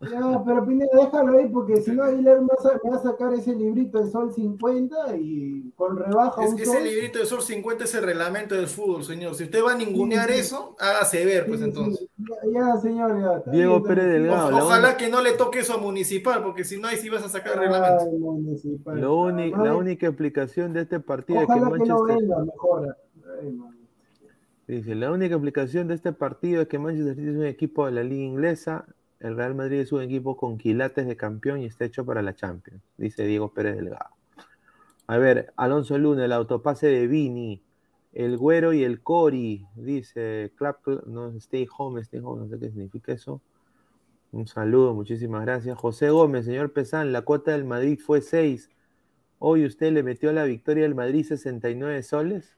No, 0.00 0.44
pero 0.44 0.64
Pineda, 0.64 0.90
déjalo 0.92 1.38
ahí 1.38 1.48
porque 1.48 1.78
si 1.78 1.90
no, 1.90 2.04
Aguilar 2.04 2.40
me 2.40 2.46
va 2.46 2.96
a 2.96 3.02
sacar 3.02 3.34
ese 3.34 3.54
librito 3.54 3.98
de 3.98 4.08
Sol 4.10 4.32
50 4.32 5.16
y 5.16 5.72
con 5.74 5.96
rebaja. 5.96 6.44
Es, 6.44 6.52
ese 6.52 6.80
librito 6.80 7.18
de 7.18 7.26
Sol 7.26 7.42
50 7.42 7.84
es 7.84 7.94
el 7.96 8.04
reglamento 8.04 8.54
del 8.54 8.68
fútbol, 8.68 9.02
señor. 9.02 9.34
Si 9.34 9.44
usted 9.44 9.64
va 9.64 9.72
a 9.72 9.76
ningunear 9.76 10.30
eso, 10.30 10.76
hágase 10.78 11.24
ver, 11.24 11.46
pues 11.46 11.62
entonces. 11.62 12.08
Ya, 12.52 12.76
señor, 12.76 13.20
ya. 13.20 13.50
Diego 13.50 13.82
Pérez 13.82 14.06
Delgado. 14.06 14.56
ojalá 14.56 14.96
que 14.96 15.08
no 15.08 15.20
le 15.20 15.32
toque 15.32 15.60
eso 15.60 15.74
a 15.74 15.78
Municipal, 15.78 16.42
porque 16.44 16.62
si 16.64 16.80
no, 16.80 16.86
ahí 16.86 16.96
sí 16.96 17.08
vas 17.08 17.24
a 17.24 17.28
sacar 17.28 17.54
el 17.54 17.60
reglamento. 17.60 18.04
Lo 18.94 19.30
la 19.30 19.74
única 19.74 20.06
explicación 20.06 20.72
de 20.72 20.82
este 20.82 21.00
partido 21.00 21.40
es 21.40 21.46
que 21.48 21.60
Manchester. 21.60 21.86
Que 21.86 21.88
no 21.88 22.04
venga, 22.04 22.44
mejora. 22.44 22.96
Dice, 24.68 24.94
la 24.94 25.10
única 25.10 25.34
explicación 25.34 25.88
de 25.88 25.94
este 25.94 26.12
partido 26.12 26.62
es 26.62 26.68
que 26.68 26.78
Manchester 26.78 27.16
City 27.16 27.28
es 27.28 27.36
un 27.36 27.46
equipo 27.46 27.86
de 27.86 27.92
la 27.92 28.02
liga 28.02 28.22
inglesa 28.22 28.84
el 29.20 29.36
Real 29.36 29.54
Madrid 29.54 29.80
es 29.80 29.92
un 29.92 30.02
equipo 30.02 30.36
con 30.36 30.58
quilates 30.58 31.06
de 31.06 31.16
campeón 31.16 31.60
y 31.60 31.66
está 31.66 31.84
hecho 31.84 32.04
para 32.04 32.22
la 32.22 32.34
Champions, 32.34 32.82
dice 32.96 33.24
Diego 33.24 33.52
Pérez 33.52 33.76
Delgado. 33.76 34.10
A 35.06 35.16
ver, 35.18 35.52
Alonso 35.56 35.96
Luna, 35.98 36.24
el 36.24 36.32
autopase 36.32 36.86
de 36.86 37.06
Vini, 37.06 37.62
el 38.12 38.36
Güero 38.36 38.72
y 38.72 38.84
el 38.84 39.02
Cori, 39.02 39.66
dice 39.74 40.52
Clap, 40.56 40.86
no, 41.06 41.28
stay 41.38 41.66
home, 41.76 42.00
stay 42.02 42.20
home, 42.22 42.42
no 42.42 42.48
sé 42.48 42.58
qué 42.58 42.70
significa 42.70 43.12
eso. 43.12 43.40
Un 44.30 44.46
saludo, 44.46 44.92
muchísimas 44.92 45.42
gracias. 45.42 45.78
José 45.78 46.10
Gómez, 46.10 46.44
señor 46.44 46.72
Pesán, 46.72 47.12
la 47.12 47.22
cuota 47.22 47.52
del 47.52 47.64
Madrid 47.64 47.98
fue 47.98 48.20
6. 48.20 48.70
Hoy 49.38 49.64
usted 49.64 49.92
le 49.92 50.02
metió 50.02 50.32
la 50.32 50.44
victoria 50.44 50.82
del 50.82 50.94
Madrid 50.94 51.24
69 51.24 52.02
soles. 52.02 52.56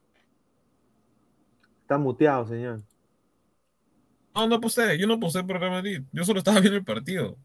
Está 1.82 1.98
muteado, 1.98 2.46
señor. 2.46 2.80
No, 4.34 4.46
no 4.46 4.60
puse, 4.60 4.98
yo 4.98 5.06
no 5.06 5.18
puse 5.18 5.42
por 5.44 5.58
Real 5.58 5.72
Madrid. 5.72 6.02
Yo 6.12 6.24
solo 6.24 6.38
estaba 6.38 6.60
viendo 6.60 6.78
el 6.78 6.84
partido. 6.84 7.36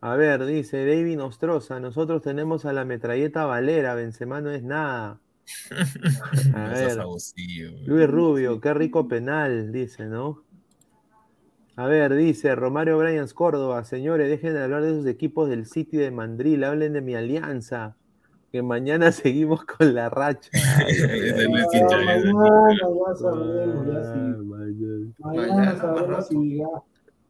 A 0.00 0.16
ver, 0.16 0.44
dice 0.44 0.84
David 0.84 1.16
Nostroza, 1.16 1.80
nosotros 1.80 2.20
tenemos 2.20 2.66
a 2.66 2.74
la 2.74 2.84
metralleta 2.84 3.46
Valera, 3.46 3.94
Benzema 3.94 4.42
no 4.42 4.50
es 4.50 4.62
nada. 4.62 5.18
A 6.54 6.68
ver. 6.68 6.98
Luis 7.86 8.06
Rubio, 8.08 8.60
qué 8.60 8.74
rico 8.74 9.08
penal, 9.08 9.72
dice, 9.72 10.04
¿no? 10.04 10.44
A 11.76 11.86
ver, 11.86 12.14
dice 12.14 12.54
Romario 12.54 12.98
Bryans 12.98 13.34
Córdoba, 13.34 13.82
señores, 13.84 14.28
dejen 14.28 14.54
de 14.54 14.62
hablar 14.62 14.82
de 14.82 14.90
esos 14.90 15.06
equipos 15.06 15.48
del 15.48 15.66
City 15.66 15.96
de 15.96 16.10
Mandril, 16.10 16.64
hablen 16.64 16.92
de 16.92 17.00
mi 17.00 17.14
alianza, 17.14 17.96
que 18.54 18.62
mañana 18.62 19.10
seguimos 19.12 19.64
con 19.64 19.92
la 19.96 20.08
racha. 20.08 20.48
Mañana 25.18 25.76
sabremos, 25.76 26.28
si, 26.28 26.62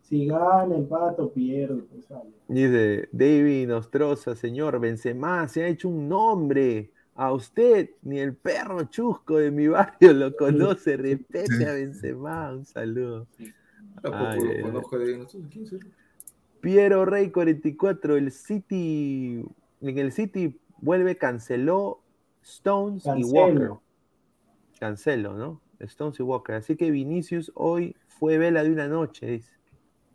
si 0.03 0.27
gana, 0.27 0.77
empata 0.77 1.23
o 1.23 1.33
pierde. 1.33 1.81
Pues. 1.85 2.05
Dice 2.47 3.09
David 3.11 3.69
Nostroza, 3.69 4.37
señor 4.37 4.79
Benzema, 4.81 5.49
se 5.49 5.65
ha 5.65 5.69
hecho 5.69 5.89
un 5.89 6.11
nombre. 6.11 6.91
A 7.15 7.33
usted, 7.33 7.91
ni 8.03 8.19
el 8.19 8.35
perro 8.35 8.83
chusco 8.91 9.39
de 9.39 9.51
mi 9.51 9.69
barrio 9.69 10.13
lo 10.13 10.37
conoce. 10.37 10.99
Respete 10.99 11.67
a 11.67 11.73
Benzema. 11.73 12.53
Un 12.53 12.67
saludo. 12.67 13.29
Tampoco 14.03 14.27
Ay, 14.27 14.59
lo 14.59 14.63
conozco 14.63 14.99
de. 14.99 15.27
Piero 16.61 17.07
Rey 17.07 17.31
44, 17.31 18.17
el 18.17 18.31
City, 18.31 19.43
en 19.81 19.99
el 19.99 20.13
City 20.13 20.59
vuelve, 20.85 21.16
canceló 21.16 22.01
Stones 22.43 23.05
y. 23.16 23.24
Walker. 23.24 23.70
Cancelo, 24.78 25.35
¿no? 25.35 25.61
Stones 25.81 26.19
y 26.20 26.23
Walker. 26.23 26.55
Así 26.56 26.77
que 26.77 26.90
Vinicius 26.90 27.51
hoy 27.55 27.97
fue 28.06 28.39
vela 28.39 28.62
de 28.62 28.70
una 28.70 28.86
noche, 28.89 29.27
dice. 29.27 29.52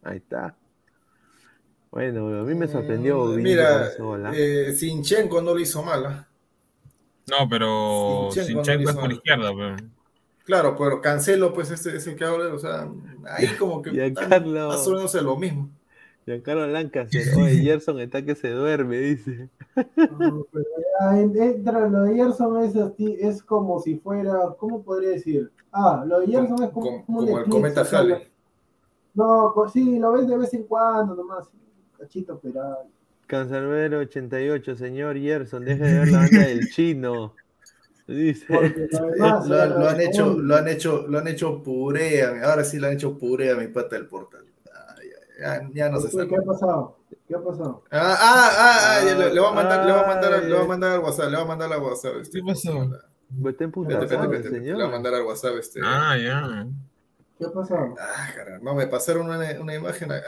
Ahí 0.04 0.18
está. 0.18 0.56
Bueno, 1.92 2.28
a 2.40 2.44
mí 2.44 2.54
me 2.54 2.68
sorprendió 2.68 3.26
Mm, 3.26 3.42
Mira, 3.42 3.90
eh, 4.34 4.74
Sinchenko 4.74 5.42
no 5.42 5.54
lo 5.54 5.60
hizo 5.60 5.82
mal. 5.82 6.06
¿ah? 6.06 6.28
No, 7.28 7.50
pero 7.50 8.30
Sinchenko 8.32 8.84
no 8.84 8.90
es 8.90 8.96
por 8.96 9.04
mal. 9.04 9.12
izquierda, 9.14 9.52
pero. 9.56 9.76
Claro, 10.46 10.76
pero 10.76 11.02
Cancelo, 11.02 11.54
pues 11.54 11.70
ese 11.72 11.96
es 11.96 12.08
el 12.08 12.16
que 12.16 12.26
habla, 12.26 12.54
o 12.54 12.58
sea, 12.60 12.90
ahí 13.28 13.48
como 13.58 13.82
que 13.84 13.92
Giancarlo. 13.92 14.70
más 14.70 14.88
o 14.88 14.92
menos 14.92 15.14
es 15.14 15.22
lo 15.22 15.36
mismo. 15.36 15.70
Giancarlo 16.30 16.68
Lancaster. 16.68 17.22
Oye, 17.38 17.58
Gerson 17.64 18.00
está 18.00 18.24
que 18.24 18.36
se 18.36 18.50
duerme, 18.52 18.98
dice. 18.98 19.50
No, 19.76 20.46
pero 20.52 20.66
ya 21.02 21.20
en- 21.20 21.42
entra, 21.42 21.88
lo 21.88 22.04
de 22.04 22.16
Gerson 22.16 22.64
es, 22.64 22.76
así- 22.76 23.18
es 23.20 23.42
como 23.42 23.80
si 23.80 23.96
fuera, 23.98 24.38
¿cómo 24.60 24.84
podría 24.84 25.10
decir? 25.10 25.52
Ah, 25.72 26.04
lo 26.08 26.20
de 26.20 26.28
Gerson 26.28 26.64
es 26.64 26.70
como, 26.70 26.86
Como, 26.86 27.06
como 27.06 27.20
un 27.20 27.26
como 27.26 27.40
el 27.40 27.46
cometa 27.50 27.82
Halley. 27.82 28.28
No, 29.16 29.54
sí, 29.74 29.98
lo 29.98 30.12
ves 30.12 30.28
de 30.28 30.38
vez 30.38 30.54
en 30.54 30.64
cuando 30.64 31.16
nomás. 31.16 31.50
Cachito 31.98 32.40
Peral. 32.40 32.78
Cancerbero 33.28 34.00
88, 34.00 34.76
señor 34.76 35.18
Gerson, 35.18 35.66
deje 35.66 35.84
de 35.84 36.00
ver 36.00 36.08
la 36.10 36.20
banda 36.20 36.40
del 36.48 36.70
chino. 36.70 37.34
Dice. 38.08 38.46
Porque 38.48 38.88
lo 39.48 39.88
han 39.90 40.02
hecho, 40.02 40.34
lo 40.40 40.56
han 40.56 40.68
hecho, 40.68 41.06
lo 41.08 41.20
han 41.20 41.28
hecho 41.28 41.62
puré, 41.62 42.24
ahora 42.24 42.64
sí 42.64 42.80
lo 42.80 42.88
han 42.88 42.94
hecho 42.94 43.18
puré 43.18 43.52
a 43.52 43.56
mi 43.56 43.68
pata 43.68 43.96
del 43.98 44.08
portal. 44.08 44.46
Ya, 45.40 45.70
ya 45.74 45.90
no 45.90 46.00
se 46.00 46.08
¿Qué, 46.08 46.14
sabe. 46.14 46.28
¿Qué 46.28 46.36
ha 46.36 46.42
pasado? 46.42 46.98
¿Qué 47.28 47.36
ha 47.36 47.40
pasado? 47.42 47.84
Ah, 47.92 48.18
ah, 48.20 48.52
ah, 48.58 48.98
ah, 49.00 49.04
le, 49.06 49.34
le 49.34 49.40
voy 49.40 49.50
a 49.50 49.54
mandar, 49.54 49.86
le 49.86 49.92
voy 49.92 50.02
a 50.02 50.08
mandar, 50.08 50.44
le 50.44 50.54
voy 50.54 50.64
a 50.64 50.68
mandar 50.68 50.92
al 50.92 51.00
WhatsApp, 51.00 51.30
le 51.30 51.36
voy 51.38 51.46
a 51.46 51.48
mandar 51.48 51.74
al 51.74 51.82
WhatsApp. 51.82 52.14
Este, 52.22 52.40
¿Qué 52.40 52.46
pasó? 52.46 52.90
Está 53.48 53.64
en 53.64 53.72
punta 53.72 54.00
Le 54.00 54.74
voy 54.74 54.82
a 54.82 54.88
mandar 54.88 55.14
al 55.14 55.22
WhatsApp 55.24 55.56
este. 55.60 55.80
Ah, 55.84 56.18
ya. 56.18 56.68
¿Qué 57.38 57.46
ha 57.46 57.52
pasado? 57.52 57.96
Ah, 57.98 58.28
caramba, 58.36 58.74
me 58.74 58.88
pasaron 58.88 59.28
una, 59.28 59.40
una 59.62 59.76
imagen. 59.76 60.12
Ahí, 60.12 60.20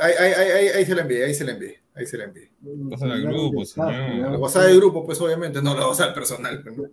ahí, 0.00 0.12
ahí, 0.18 0.32
ahí, 0.32 0.50
ahí, 0.50 0.68
ahí 0.68 0.84
se 0.86 0.94
la 0.94 1.02
envié, 1.02 1.24
ahí 1.24 1.34
se 1.34 1.44
la 1.44 1.52
envié, 1.52 1.82
ahí 1.94 2.06
se 2.06 2.16
la 2.16 2.24
envié. 2.24 2.50
Pásala 2.90 3.14
al 3.14 3.22
grupo, 3.22 3.64
señor. 3.66 3.92
Al 3.92 4.36
WhatsApp 4.36 4.62
del 4.62 4.76
grupo, 4.78 5.04
pues 5.04 5.20
obviamente, 5.20 5.60
no 5.60 5.72
al 5.72 5.80
WhatsApp 5.80 6.14
personal. 6.14 6.62
pues, 6.62 6.78
¿no? 6.78 6.84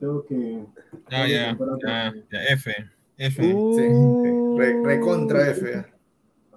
Tengo 0.00 0.24
que. 0.24 0.64
Ah, 1.10 1.26
ya, 1.26 1.56
ya, 1.84 2.14
ya, 2.30 2.44
F. 2.44 2.74
F. 3.18 3.54
Uh, 3.54 3.76
Sí, 3.76 3.82
sí, 3.82 4.58
re, 4.58 4.82
recontra 4.84 5.50
F. 5.50 5.93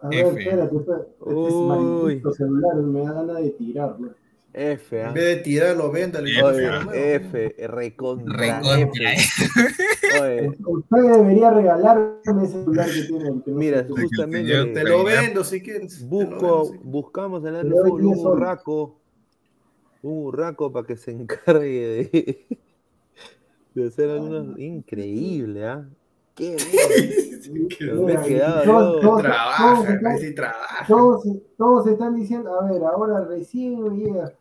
A 0.02 0.10
ver, 0.10 0.26
F. 0.28 0.40
espérate, 0.40 0.76
espérate. 0.78 1.08
Este 1.20 1.48
es 1.48 1.54
Uy. 1.54 1.68
maldito 1.68 2.32
celular, 2.34 2.76
me 2.76 3.02
da 3.02 3.14
ganas 3.14 3.38
de 3.42 3.50
tirarlo. 3.52 4.12
F, 4.54 5.04
¿ah? 5.04 5.08
En 5.10 5.14
vez 5.14 5.24
de 5.38 5.44
tirarlo, 5.44 5.92
Oye, 6.32 6.42
cómpralo 6.42 6.84
nuevo. 6.84 6.92
F, 6.94 7.56
recontra, 7.68 8.38
Recontra 8.38 9.14
F. 9.14 9.44
Oye, 10.22 10.52
Usted 10.66 10.98
debería 11.04 11.52
regalarme 11.52 12.44
ese 12.44 12.48
celular 12.54 12.88
que 12.88 13.02
tiene. 13.04 13.28
el 13.30 13.44
que 13.44 13.52
no 13.52 13.58
mira, 13.58 13.86
justamente 13.88 14.50
señor 14.50 14.74
Te 14.74 14.84
lo 14.84 15.04
vendo 15.04 15.44
si 15.44 15.62
quieres. 15.62 16.08
busco, 16.08 16.62
vendo, 16.62 16.66
sí. 16.74 16.80
buscamos 16.84 17.46
en 17.46 17.56
el 17.56 17.68
fútbol 17.72 18.02
un 18.02 18.02
10 18.14 18.22
soles. 18.22 18.24
burraco, 18.24 19.00
un 20.02 20.24
burraco 20.24 20.72
para 20.72 20.88
que 20.88 20.96
se 20.98 21.12
encargue 21.12 22.10
de, 22.12 22.58
de 23.76 23.88
hacer 23.88 24.10
algunos 24.10 24.58
increíble, 24.58 25.66
¿ah? 25.68 25.88
Qué 26.38 26.56
todos- 31.58 31.88
están- 31.88 32.16
diciendo, 32.16 32.60
a 32.60 32.72
ver, 32.72 32.84
ahora 32.84 33.26
recién 33.26 33.82
me 33.82 33.90
llega. 33.98 34.32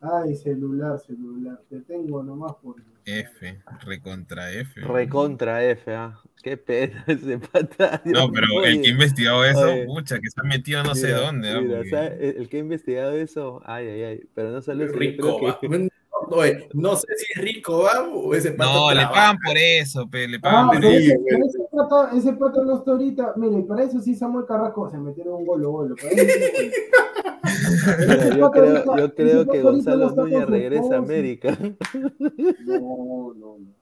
Ay, 0.00 0.36
celular, 0.36 0.98
celular, 0.98 1.58
te 1.70 1.80
tengo 1.80 2.22
nomás 2.22 2.52
por. 2.62 2.76
F. 3.06 3.58
Recontra 3.86 4.50
F. 4.52 4.80
Recontra 4.82 5.62
F, 5.64 5.94
¿ah? 5.94 6.18
Qué 6.42 6.56
pena 6.58 7.04
ese 7.06 7.38
pata. 7.38 8.02
No, 8.04 8.30
pero 8.30 8.46
el 8.64 8.82
que 8.82 8.88
ha 8.88 8.90
investigado 8.92 9.44
eso, 9.44 9.62
Oye. 9.72 9.84
pucha, 9.86 10.16
que 10.18 10.28
se 10.30 10.40
ha 10.40 10.44
metido 10.44 10.82
no 10.82 10.94
sé 10.94 11.10
dónde. 11.12 11.50
¿ah? 11.50 11.60
mira, 11.60 11.76
Porque- 11.78 11.90
¿sabe? 11.90 12.28
el, 12.30 12.36
el 12.36 12.48
que 12.48 12.56
ha 12.58 12.60
investigado 12.60 13.12
eso, 13.12 13.62
ay, 13.64 13.88
ay, 13.88 14.02
ay, 14.02 14.20
pero 14.34 14.50
no 14.50 14.60
yo 14.92 14.98
Rico, 14.98 15.38
creo 15.38 15.52
va. 15.52 15.60
que- 15.60 15.68
Oye, 16.30 16.68
no 16.74 16.96
sé 16.96 17.06
si 17.16 17.26
es 17.34 17.42
rico, 17.44 17.82
va, 17.82 18.02
o 18.08 18.34
ese 18.34 18.52
pato 18.52 18.72
No, 18.72 18.94
le 18.94 19.02
pagan 19.06 19.36
por 19.44 19.56
eso, 19.56 20.08
pe, 20.08 20.26
le 20.28 20.38
pagan 20.40 20.66
Ah, 20.66 20.70
por 20.72 20.80
pero 20.80 20.92
eso. 20.92 20.98
ese, 21.12 21.20
pero 21.28 21.44
ese 22.16 22.32
pata 22.34 22.62
no 22.64 22.76
está 22.78 22.90
ahorita. 22.92 23.34
Mire, 23.36 23.62
para 23.62 23.84
eso 23.84 24.00
sí 24.00 24.14
Samuel 24.14 24.46
Carrasco 24.46 24.90
se 24.90 24.98
metieron 24.98 25.34
un 25.34 25.46
gol, 25.46 25.62
gol. 25.64 25.94
Para 25.96 26.10
eso 26.12 26.38
sí, 26.56 26.70
Mira, 27.98 28.14
Ese 28.14 28.38
yo 28.38 28.50
creo, 28.50 28.64
ahorita- 28.76 28.96
yo 28.98 29.14
creo 29.14 29.46
que 29.46 29.62
Gonzalo 29.62 30.10
Núñez 30.10 30.46
regresa 30.46 30.94
a. 30.94 30.98
América. 30.98 31.58
No, 32.64 33.34
no, 33.36 33.58
no. 33.58 33.74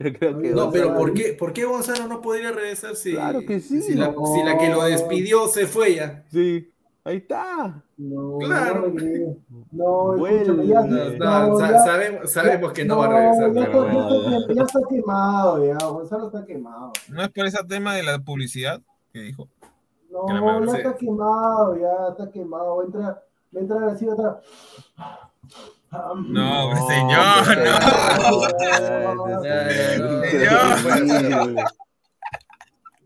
Yo 0.00 0.12
creo 0.12 0.38
que 0.40 0.50
No, 0.50 0.70
pero 0.72 0.94
¿por 0.96 1.14
qué, 1.14 1.34
¿por 1.34 1.52
qué 1.52 1.64
Gonzalo 1.64 2.08
no 2.08 2.20
podría 2.20 2.50
regresar 2.50 2.96
si, 2.96 3.12
Claro 3.12 3.40
que 3.46 3.60
sí. 3.60 3.80
si, 3.80 3.94
la, 3.94 4.12
si 4.34 4.42
la 4.42 4.58
que 4.58 4.68
lo 4.68 4.82
despidió 4.84 5.46
se 5.46 5.66
fue 5.66 5.94
ya? 5.94 6.24
Sí, 6.32 6.72
ahí 7.04 7.16
está. 7.18 7.82
No, 7.96 8.38
Claro. 8.38 8.88
no, 9.72 10.14
no, 10.16 10.26
escúchame, 10.26 10.66
ya, 10.66 10.80
No, 10.82 11.48
no, 11.48 11.60
ya- 11.60 11.78
sabemos, 11.80 12.32
sabemos 12.32 12.72
que 12.72 12.84
no, 12.84 12.98
va 12.98 13.04
a 13.06 13.08
regresar. 13.08 13.52
Ya, 13.54 13.66
pero- 13.66 13.86
está, 13.88 14.30
ya 14.30 14.36
está- 14.38 14.54
ya 14.54 14.62
está 14.62 14.80
quemado, 14.88 15.64
ya. 15.64 15.76
Gonzalo 15.86 16.26
está 16.26 16.44
quemado. 16.46 16.92
¿No 17.08 17.22
es 17.22 17.28
por 17.30 17.46
ese 17.46 17.64
tema 17.64 17.94
de 17.94 18.02
la 18.02 18.18
publicidad 18.18 18.80
que 19.12 19.20
dijo? 19.20 19.48
No, 20.10 20.26
Que 20.26 20.34
ya 20.66 20.70
sí. 20.72 20.76
está 20.78 20.96
quemado, 20.96 21.76
ya 21.76 22.08
está 22.10 22.30
quemado. 22.30 22.76
Va 22.76 22.82
a 22.82 22.86
entrar, 22.86 23.04
va 23.54 23.58
a 23.58 23.60
entrar 23.60 23.84
así, 23.84 24.06
va 24.06 24.12
a 24.12 24.16
entrar. 24.16 24.40
No, 25.92 26.74
No, 26.74 26.88
señor, 26.88 27.58
no. 27.58 29.34
Increíble. 31.04 31.64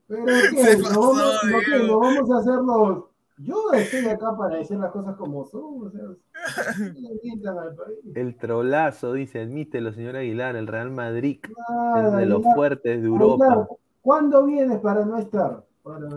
Pero 0.06 0.24
¿qué? 0.24 0.62
Se 0.64 0.78
¿No 0.78 0.90
no? 0.90 1.22
Diego. 1.42 1.86
¿No 1.86 1.98
vamos 2.00 2.30
a 2.30 2.38
hacerlos? 2.38 3.04
Yo 3.38 3.72
estoy 3.72 4.06
acá 4.08 4.36
para 4.36 4.56
decir 4.56 4.78
las 4.78 4.90
cosas 4.90 5.16
como 5.16 5.46
son. 5.46 5.86
O 5.86 5.90
sea, 5.90 6.02
al 7.62 7.74
país. 7.76 7.98
El 8.14 8.36
trolazo, 8.36 9.12
dice, 9.12 9.40
admítelo, 9.40 9.92
señor 9.92 10.16
Aguilar, 10.16 10.56
el 10.56 10.66
Real 10.66 10.90
Madrid 10.90 11.38
es 11.42 11.50
Nada, 11.68 12.16
de 12.18 12.26
los 12.26 12.38
Aguilar, 12.38 12.54
fuertes 12.54 12.82
de 12.84 13.06
Aguilar, 13.06 13.22
Europa. 13.22 13.68
¿Cuándo 14.02 14.44
vienes 14.44 14.80
para 14.80 15.04
no 15.04 15.18
estar? 15.18 15.64
Para... 15.82 16.08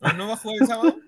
¿Ah, 0.00 0.12
¿No 0.12 0.28
va 0.28 0.34
a 0.34 0.36
jugar 0.36 0.56
el 0.60 0.66
sábado? 0.66 0.94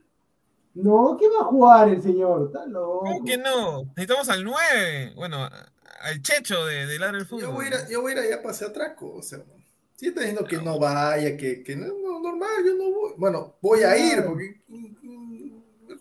No, 0.74 1.16
¿qué 1.18 1.26
va 1.28 1.40
a 1.40 1.48
jugar 1.48 1.88
el 1.88 2.00
señor? 2.00 2.46
Está 2.46 2.64
loco. 2.66 3.00
¿Cómo 3.00 3.24
que 3.24 3.36
no? 3.36 3.82
Necesitamos 3.96 4.28
al 4.28 4.44
9. 4.44 5.12
Bueno, 5.16 5.48
al 6.00 6.22
checho 6.22 6.64
de, 6.66 6.86
de 6.86 6.98
Ladra 7.00 7.18
el 7.18 7.26
Fútbol. 7.26 7.48
Yo 7.48 7.52
voy, 7.52 7.66
a 7.66 7.68
ir, 7.68 7.74
yo 7.90 8.00
voy 8.00 8.12
a 8.12 8.14
ir 8.14 8.20
allá 8.20 8.36
para 8.36 8.50
hacer 8.50 8.68
atraco. 8.68 9.12
O 9.12 9.22
sea, 9.22 9.40
si 9.98 10.06
está 10.06 10.20
diciendo 10.20 10.44
que 10.46 10.58
no 10.58 10.78
vaya, 10.78 11.36
que, 11.36 11.64
que 11.64 11.74
no, 11.74 11.86
no, 11.86 12.20
normal, 12.20 12.48
yo 12.64 12.74
no 12.76 12.84
voy. 12.94 13.12
Bueno, 13.16 13.56
voy 13.60 13.82
a 13.82 13.96
ir 13.98 14.24
porque. 14.24 14.60
mm, 14.68 14.86
mm, 15.02 15.52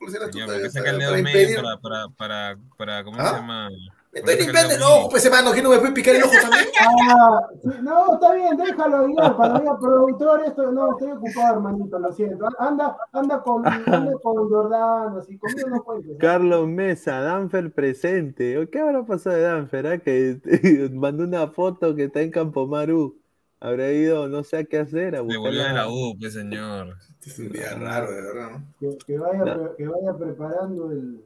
saca 0.07 0.91
el 0.91 0.98
para 0.98 0.98
dedo 0.99 1.18
impedir- 1.18 1.24
medio 1.24 1.64
para, 1.64 1.78
para, 1.82 2.07
para, 2.15 2.57
para, 2.78 3.03
¿cómo 3.03 3.18
¿Ah? 3.19 3.30
se 3.30 3.36
llama? 3.38 3.69
Me 4.11 4.19
estoy 4.19 4.36
limpiando 4.45 4.74
el 4.76 4.82
ojo, 4.84 5.10
pues 5.10 5.26
hermano, 5.26 5.52
que 5.52 5.61
no 5.64 5.69
me 5.72 5.80
puede 5.80 5.91
picar 5.94 6.15
el 6.15 6.24
ojo 6.24 6.34
también. 6.41 6.65
Ah, 7.10 7.40
sí, 7.64 7.69
no, 7.82 8.14
está 8.14 8.34
bien, 8.34 8.56
déjalo, 8.56 8.98
Aguilar. 8.98 9.36
Cuando 9.36 9.60
diga 9.60 9.80
productor, 9.80 10.44
esto 10.45 10.72
no, 10.72 10.91
estoy 10.91 11.11
ocupado, 11.11 11.56
hermanito, 11.56 11.98
lo 11.99 12.11
siento. 12.14 12.48
Anda, 12.60 12.95
anda 13.11 13.41
con, 13.41 13.65
anda 13.68 14.11
con 14.24 14.48
Jordano, 14.49 15.18
así, 15.19 15.38
conmigo 15.40 15.69
no. 15.69 15.95
¿eh? 15.98 16.18
Carlos 16.19 16.68
Mesa, 16.68 17.19
Danfer 17.22 17.72
presente. 17.72 18.68
¿Qué 18.72 18.80
habrá 18.80 19.03
pasado 19.03 19.36
de 19.36 19.41
Danfer? 19.41 19.88
ah? 19.88 19.98
Que 19.98 20.40
mandó 20.94 21.24
una 21.24 21.48
foto 21.48 21.95
que 21.95 22.03
está 22.06 22.22
en 22.22 22.30
Campomaru. 22.32 23.18
Habrá 23.59 23.91
ido, 23.91 24.27
no 24.29 24.43
sé 24.43 24.57
a 24.57 24.63
qué 24.65 24.77
hacer, 24.77 25.15
a 25.15 25.21
buscar 25.21 25.39
volvió 25.41 25.61
de 25.63 25.67
la- 25.69 25.73
la 25.73 25.89
U, 25.89 26.15
pues 26.19 26.34
señor. 26.34 26.95
Es 27.25 27.39
un 27.39 27.49
día 27.49 27.73
raro, 27.73 28.11
de 28.11 28.21
verdad. 28.21 28.61
Que, 28.79 28.97
que 29.05 29.17
vaya, 29.17 29.45
No. 29.45 29.53
pre- 29.55 29.75
que 29.77 29.88
vaya 29.88 30.17
preparando 30.17 30.91
el. 30.91 31.25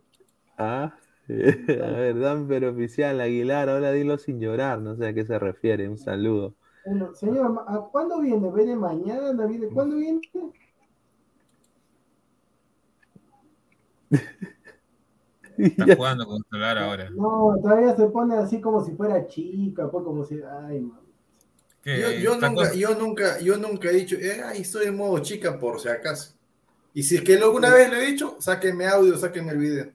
Ah, 0.58 0.96
a 1.28 1.92
ver, 1.92 2.20
Dan, 2.20 2.48
pero 2.48 2.72
oficial, 2.72 3.20
Aguilar, 3.20 3.70
ahora 3.70 3.92
dilo 3.92 4.18
sin 4.18 4.40
llorar, 4.40 4.80
no 4.80 4.96
sé 4.96 5.08
a 5.08 5.14
qué 5.14 5.26
se 5.26 5.38
refiere, 5.40 5.90
un 5.90 5.98
saludo. 5.98 6.56
Bueno, 6.86 7.14
señor, 7.14 7.64
¿a 7.68 7.80
cuándo 7.92 8.20
viene? 8.22 8.50
¿Viene 8.52 8.76
mañana? 8.76 9.46
¿Viene? 9.46 9.68
¿Cuándo 9.68 9.98
viene? 9.98 10.22
Está 15.58 15.96
jugando 15.96 16.26
con 16.26 16.42
celular 16.50 16.78
ahora. 16.78 17.10
No, 17.12 17.56
todavía 17.62 17.96
se 17.96 18.08
pone 18.08 18.36
así 18.36 18.62
como 18.62 18.84
si 18.84 18.96
fuera 18.96 19.28
chica, 19.28 19.90
pues 19.92 20.04
como 20.04 20.24
si. 20.24 20.40
Ay, 20.42 20.82
man. 20.82 21.01
Yo, 21.84 22.34
nunca, 22.36 22.54
con- 22.54 22.74
yo 22.74 22.96
nunca, 22.96 23.40
yo 23.40 23.58
nunca 23.58 23.90
he 23.90 23.94
dicho, 23.94 24.16
eh, 24.16 24.42
ay, 24.46 24.62
estoy 24.62 24.88
en 24.88 24.98
modo 24.98 25.20
chica 25.20 25.58
por 25.60 25.80
si 25.80 25.90
acaso. 25.90 26.34
Y 26.94 27.04
si 27.04 27.16
es 27.16 27.22
que 27.24 27.36
alguna 27.38 27.74
vez 27.74 27.90
lo 27.90 27.96
he 27.98 28.06
dicho, 28.06 28.36
sáquenme 28.40 28.86
audio, 28.86 29.18
sáquenme 29.18 29.54
el 29.54 29.58
video. 29.58 29.86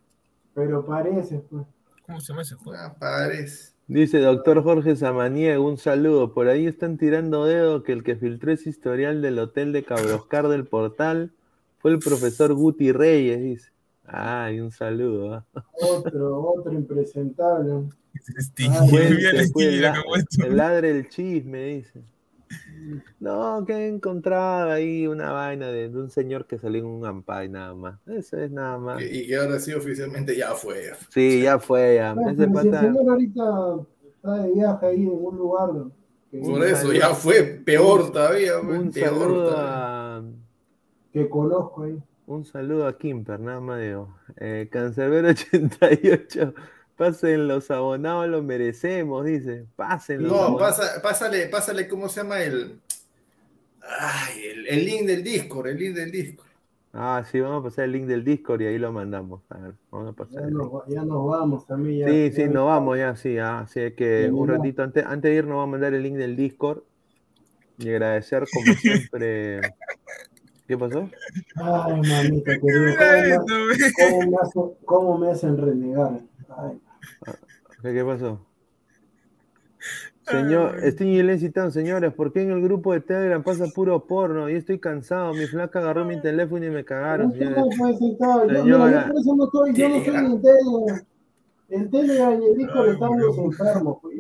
Pero 0.54 0.84
parece, 0.84 1.38
pues. 1.50 1.64
¿Cómo 2.06 2.20
se 2.20 2.28
llama 2.32 2.42
ese 2.42 2.54
juego? 2.54 2.80
Ah, 2.80 2.94
parece. 2.98 3.72
Dice 3.88 4.18
doctor 4.18 4.62
Jorge 4.64 4.96
Samaniego, 4.96 5.64
un 5.64 5.76
saludo. 5.76 6.32
Por 6.32 6.48
ahí 6.48 6.66
están 6.66 6.98
tirando 6.98 7.44
dedo 7.44 7.82
que 7.84 7.92
el 7.92 8.02
que 8.02 8.16
filtró 8.16 8.50
ese 8.52 8.70
historial 8.70 9.22
del 9.22 9.38
hotel 9.38 9.72
de 9.72 9.84
Cabroscar 9.84 10.48
del 10.48 10.66
portal 10.66 11.32
fue 11.78 11.92
el 11.92 11.98
profesor 12.00 12.52
Guti 12.54 12.90
Reyes, 12.90 13.40
dice. 13.40 13.70
Ay, 14.04 14.60
un 14.60 14.70
saludo. 14.72 15.34
¿ah? 15.34 15.44
Otro, 15.82 16.52
otro 16.56 16.72
impresentable. 16.72 17.88
Bien 18.56 18.72
pues, 18.90 19.52
puesto. 20.04 20.46
el 20.46 20.56
ladre 20.56 20.90
el 20.90 21.08
chisme, 21.08 21.64
dice. 21.64 22.02
No, 23.18 23.64
que 23.66 23.72
he 23.72 23.88
encontrado 23.88 24.70
ahí 24.70 25.06
una 25.06 25.32
vaina 25.32 25.66
de, 25.68 25.88
de 25.88 25.98
un 25.98 26.10
señor 26.10 26.46
que 26.46 26.58
salió 26.58 26.80
en 26.80 26.86
un 26.86 27.04
ampay 27.04 27.48
nada 27.48 27.74
más. 27.74 27.98
Eso 28.06 28.36
es 28.38 28.50
nada 28.50 28.78
más. 28.78 29.02
Y 29.02 29.26
que 29.26 29.36
ahora 29.36 29.58
sí 29.58 29.72
oficialmente 29.72 30.36
ya 30.36 30.54
fue. 30.54 30.92
Sí, 31.08 31.42
ya 31.42 31.58
fue, 31.58 31.96
ya. 31.96 32.14
No, 32.14 32.28
Ese 32.30 32.36
si 32.36 32.42
el 32.44 32.54
señor 32.62 33.10
ahorita 33.10 33.42
está 34.14 34.34
de 34.42 34.52
viaje 34.52 34.86
ahí 34.86 35.02
en 35.02 35.08
un 35.10 35.36
lugar. 35.36 35.70
que- 36.30 36.38
Por 36.38 36.64
eso 36.64 36.92
ya 36.92 37.14
fue 37.14 37.42
peor 37.42 38.12
todavía. 38.12 38.52
fue 38.62 38.78
Un 38.78 38.90
peor 38.92 39.08
saludo 39.18 39.50
todavía. 39.50 40.16
a. 40.16 40.22
Que 41.12 41.28
conozco 41.28 41.82
ahí. 41.82 41.98
Un 42.26 42.44
saludo 42.44 42.86
a 42.86 42.96
Kimper, 42.98 43.40
nada 43.40 43.60
más 43.60 43.80
digo. 43.80 44.14
Eh, 44.36 44.68
Cancerbero 44.70 45.28
88. 45.30 46.54
Pasen 46.96 47.46
los 47.48 47.70
abonados, 47.70 48.28
lo 48.28 48.42
merecemos, 48.42 49.24
dice. 49.26 49.66
Pasen 49.76 50.22
los 50.22 50.32
No, 50.32 50.38
abonados. 50.44 50.76
pasa, 50.78 51.02
pásale, 51.02 51.46
pásale, 51.48 51.86
¿cómo 51.88 52.08
se 52.08 52.22
llama 52.22 52.40
el. 52.42 52.80
Ay, 54.00 54.44
el, 54.52 54.66
el 54.68 54.84
link 54.84 55.02
del 55.06 55.22
Discord, 55.22 55.68
el 55.68 55.78
link 55.78 55.94
del 55.94 56.10
Discord. 56.10 56.46
Ah, 56.98 57.22
sí, 57.30 57.38
vamos 57.40 57.60
a 57.60 57.64
pasar 57.64 57.84
el 57.84 57.92
link 57.92 58.06
del 58.06 58.24
Discord 58.24 58.62
y 58.62 58.66
ahí 58.66 58.78
lo 58.78 58.90
mandamos. 58.90 59.42
A 59.50 59.58
ver, 59.58 59.74
vamos 59.90 60.08
a 60.08 60.12
pasar 60.16 60.40
Ya 60.40 60.46
el 60.48 60.54
link. 60.54 60.72
nos, 60.72 60.86
ya 60.88 61.02
nos 61.04 61.26
vamos 61.28 61.66
también. 61.66 61.98
Ya, 62.00 62.12
Sí, 62.12 62.30
ya 62.30 62.36
sí, 62.36 62.48
nos 62.52 62.66
vamos 62.66 62.98
ya, 62.98 63.14
sí, 63.16 63.38
ah, 63.38 63.60
así 63.60 63.92
que 63.92 64.22
Ya, 64.28 64.32
un 64.34 64.48
ratito 64.48 64.82
antes, 64.82 65.04
antes 65.04 65.30
de 65.30 65.36
ir 65.36 65.46
nos 65.46 65.58
va 65.58 65.62
a 65.64 65.66
mandar 65.66 65.92
el 65.92 66.02
link 66.02 66.16
del 66.16 66.34
Discord 66.34 66.82
y 67.78 67.90
agradecer 67.90 68.44
como 68.50 68.72
siempre. 68.80 69.60
¿Qué 70.66 70.76
pasó? 70.78 71.08
Ay, 71.56 72.00
mamita 72.00 72.58
querida, 72.58 72.90
Mira 72.90 73.42
¿cómo, 73.44 73.70
esto, 73.70 73.78
me, 73.78 73.92
cómo 73.92 74.30
me 74.30 74.36
hacen, 74.40 74.62
cómo 74.84 75.18
me 75.18 75.30
hacen 75.30 75.56
renegar? 75.58 76.20
Ay, 76.56 76.80
¿Qué, 77.82 77.92
qué 77.92 78.04
pasó? 78.04 78.40
Señor, 80.22 80.80
Sting 80.82 81.06
y 81.06 81.22
Lenzi 81.22 81.50
Town, 81.50 81.70
señores, 81.70 82.12
¿por 82.12 82.32
qué 82.32 82.42
en 82.42 82.50
el 82.50 82.60
grupo 82.60 82.92
de 82.92 83.00
Telegram 83.00 83.44
pasa 83.44 83.66
puro 83.72 84.06
porno? 84.06 84.48
Yo 84.48 84.56
estoy 84.56 84.80
cansado, 84.80 85.32
mi 85.32 85.46
flaca 85.46 85.78
agarró 85.78 86.04
mi 86.04 86.20
teléfono 86.20 86.64
y 86.64 86.70
me 86.70 86.84
cagaron, 86.84 87.28
no. 87.28 87.34
Yo, 87.36 87.48
mira, 87.48 88.62
Señora. 88.62 89.06
yo 89.06 89.12
por 89.12 89.20
eso 89.20 89.36
no 89.36 89.44
estoy, 89.44 89.74
yo 89.74 89.88
no 89.88 90.04
soy 90.04 90.16
en 90.16 90.42
Telegram. 90.42 91.06
En 91.68 91.90
Telegram 91.90 92.42
y 92.42 92.46
el 92.46 92.56
Discord 92.56 92.88
están 92.88 93.20
los 93.20 93.38
enfermos, 93.38 93.98
pues. 94.02 94.16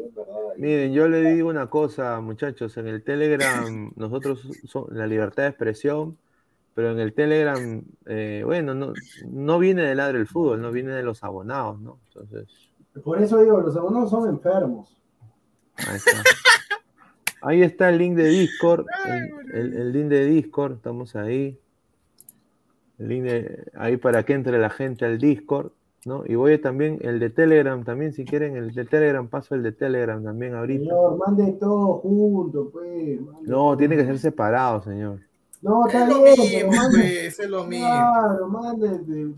Miren, 0.58 0.92
yo 0.92 1.08
le 1.08 1.22
digo 1.34 1.48
una 1.48 1.68
cosa, 1.68 2.20
muchachos, 2.20 2.76
en 2.76 2.86
el 2.86 3.02
Telegram 3.02 3.92
nosotros 3.96 4.46
son 4.64 4.86
la 4.90 5.06
libertad 5.08 5.42
de 5.42 5.48
expresión, 5.50 6.16
pero 6.74 6.92
en 6.92 7.00
el 7.00 7.14
Telegram, 7.14 7.82
eh, 8.06 8.42
bueno, 8.44 8.74
no, 8.74 8.92
no 9.28 9.58
viene 9.58 9.82
de 9.82 9.94
ladre 9.94 10.18
el 10.18 10.26
fútbol, 10.26 10.62
no 10.62 10.70
viene 10.70 10.92
de 10.92 11.02
los 11.02 11.24
abonados, 11.24 11.80
¿no? 11.80 11.98
Entonces, 12.08 12.65
Por 13.04 13.22
eso 13.22 13.38
digo, 13.42 13.60
los 13.60 13.76
abonados 13.76 14.10
son 14.10 14.28
enfermos. 14.28 14.96
ahí 15.76 15.96
está. 15.96 16.22
Ahí 17.42 17.62
está 17.62 17.88
el 17.90 17.98
link 17.98 18.16
de 18.16 18.24
Discord, 18.28 18.86
el, 19.06 19.56
el- 19.56 19.74
el 19.76 19.92
link 19.92 20.06
de 20.08 20.24
Discord, 20.26 20.72
estamos 20.76 21.14
ahí. 21.14 21.60
El 22.98 23.08
link 23.08 23.24
de- 23.24 23.70
ahí 23.76 23.96
para 23.98 24.24
que 24.24 24.32
entre 24.32 24.58
la 24.58 24.70
gente 24.70 25.04
al 25.04 25.18
Discord, 25.18 25.70
¿no? 26.06 26.22
Y 26.26 26.34
voy 26.34 26.54
a 26.54 26.60
también 26.60 26.98
el 27.02 27.20
de 27.20 27.30
Telegram, 27.30 27.84
también 27.84 28.12
si 28.14 28.24
quieren 28.24 28.56
el 28.56 28.72
de 28.74 28.84
Telegram, 28.86 29.28
paso 29.28 29.54
el 29.54 29.62
de 29.62 29.72
Telegram 29.72 30.22
también 30.24 30.54
ahorita. 30.54 30.84
Señor, 30.84 31.18
mande 31.18 31.52
todo 31.60 31.98
junto, 31.98 32.70
pues. 32.70 33.20
No, 33.42 33.46
todo. 33.46 33.76
tiene 33.76 33.96
que 33.96 34.06
ser 34.06 34.18
separado, 34.18 34.82
señor. 34.82 35.20
No, 35.62 35.86
está 35.86 36.04
Es 36.04 36.08
lo 36.08 36.22
pero 36.22 36.42
mismo, 36.42 36.72
mande. 36.72 36.98
pues, 36.98 37.38
es 37.40 37.50
lo 37.50 37.64
mismo. 37.64 37.86
Claro, 37.86 38.48
mande 38.48 38.88
de, 38.88 38.94
al 38.94 39.04
todo. 39.04 39.34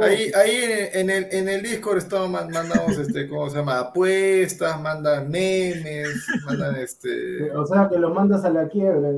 Ahí, 0.00 0.30
ahí 0.34 0.88
en 0.92 1.10
el, 1.10 1.26
en 1.30 1.48
el 1.48 1.62
Discord 1.62 1.98
estamos 1.98 2.30
man- 2.30 2.50
mandamos 2.50 2.98
este, 2.98 3.28
¿cómo 3.28 3.48
se 3.50 3.58
llama? 3.58 3.78
Apuestas, 3.78 4.80
mandan 4.80 5.30
memes, 5.30 6.26
mandan 6.46 6.76
este. 6.76 7.50
O 7.52 7.66
sea, 7.66 7.88
que 7.88 7.98
lo 7.98 8.12
mandas 8.14 8.44
a 8.44 8.50
la 8.50 8.68
quiebra. 8.68 9.10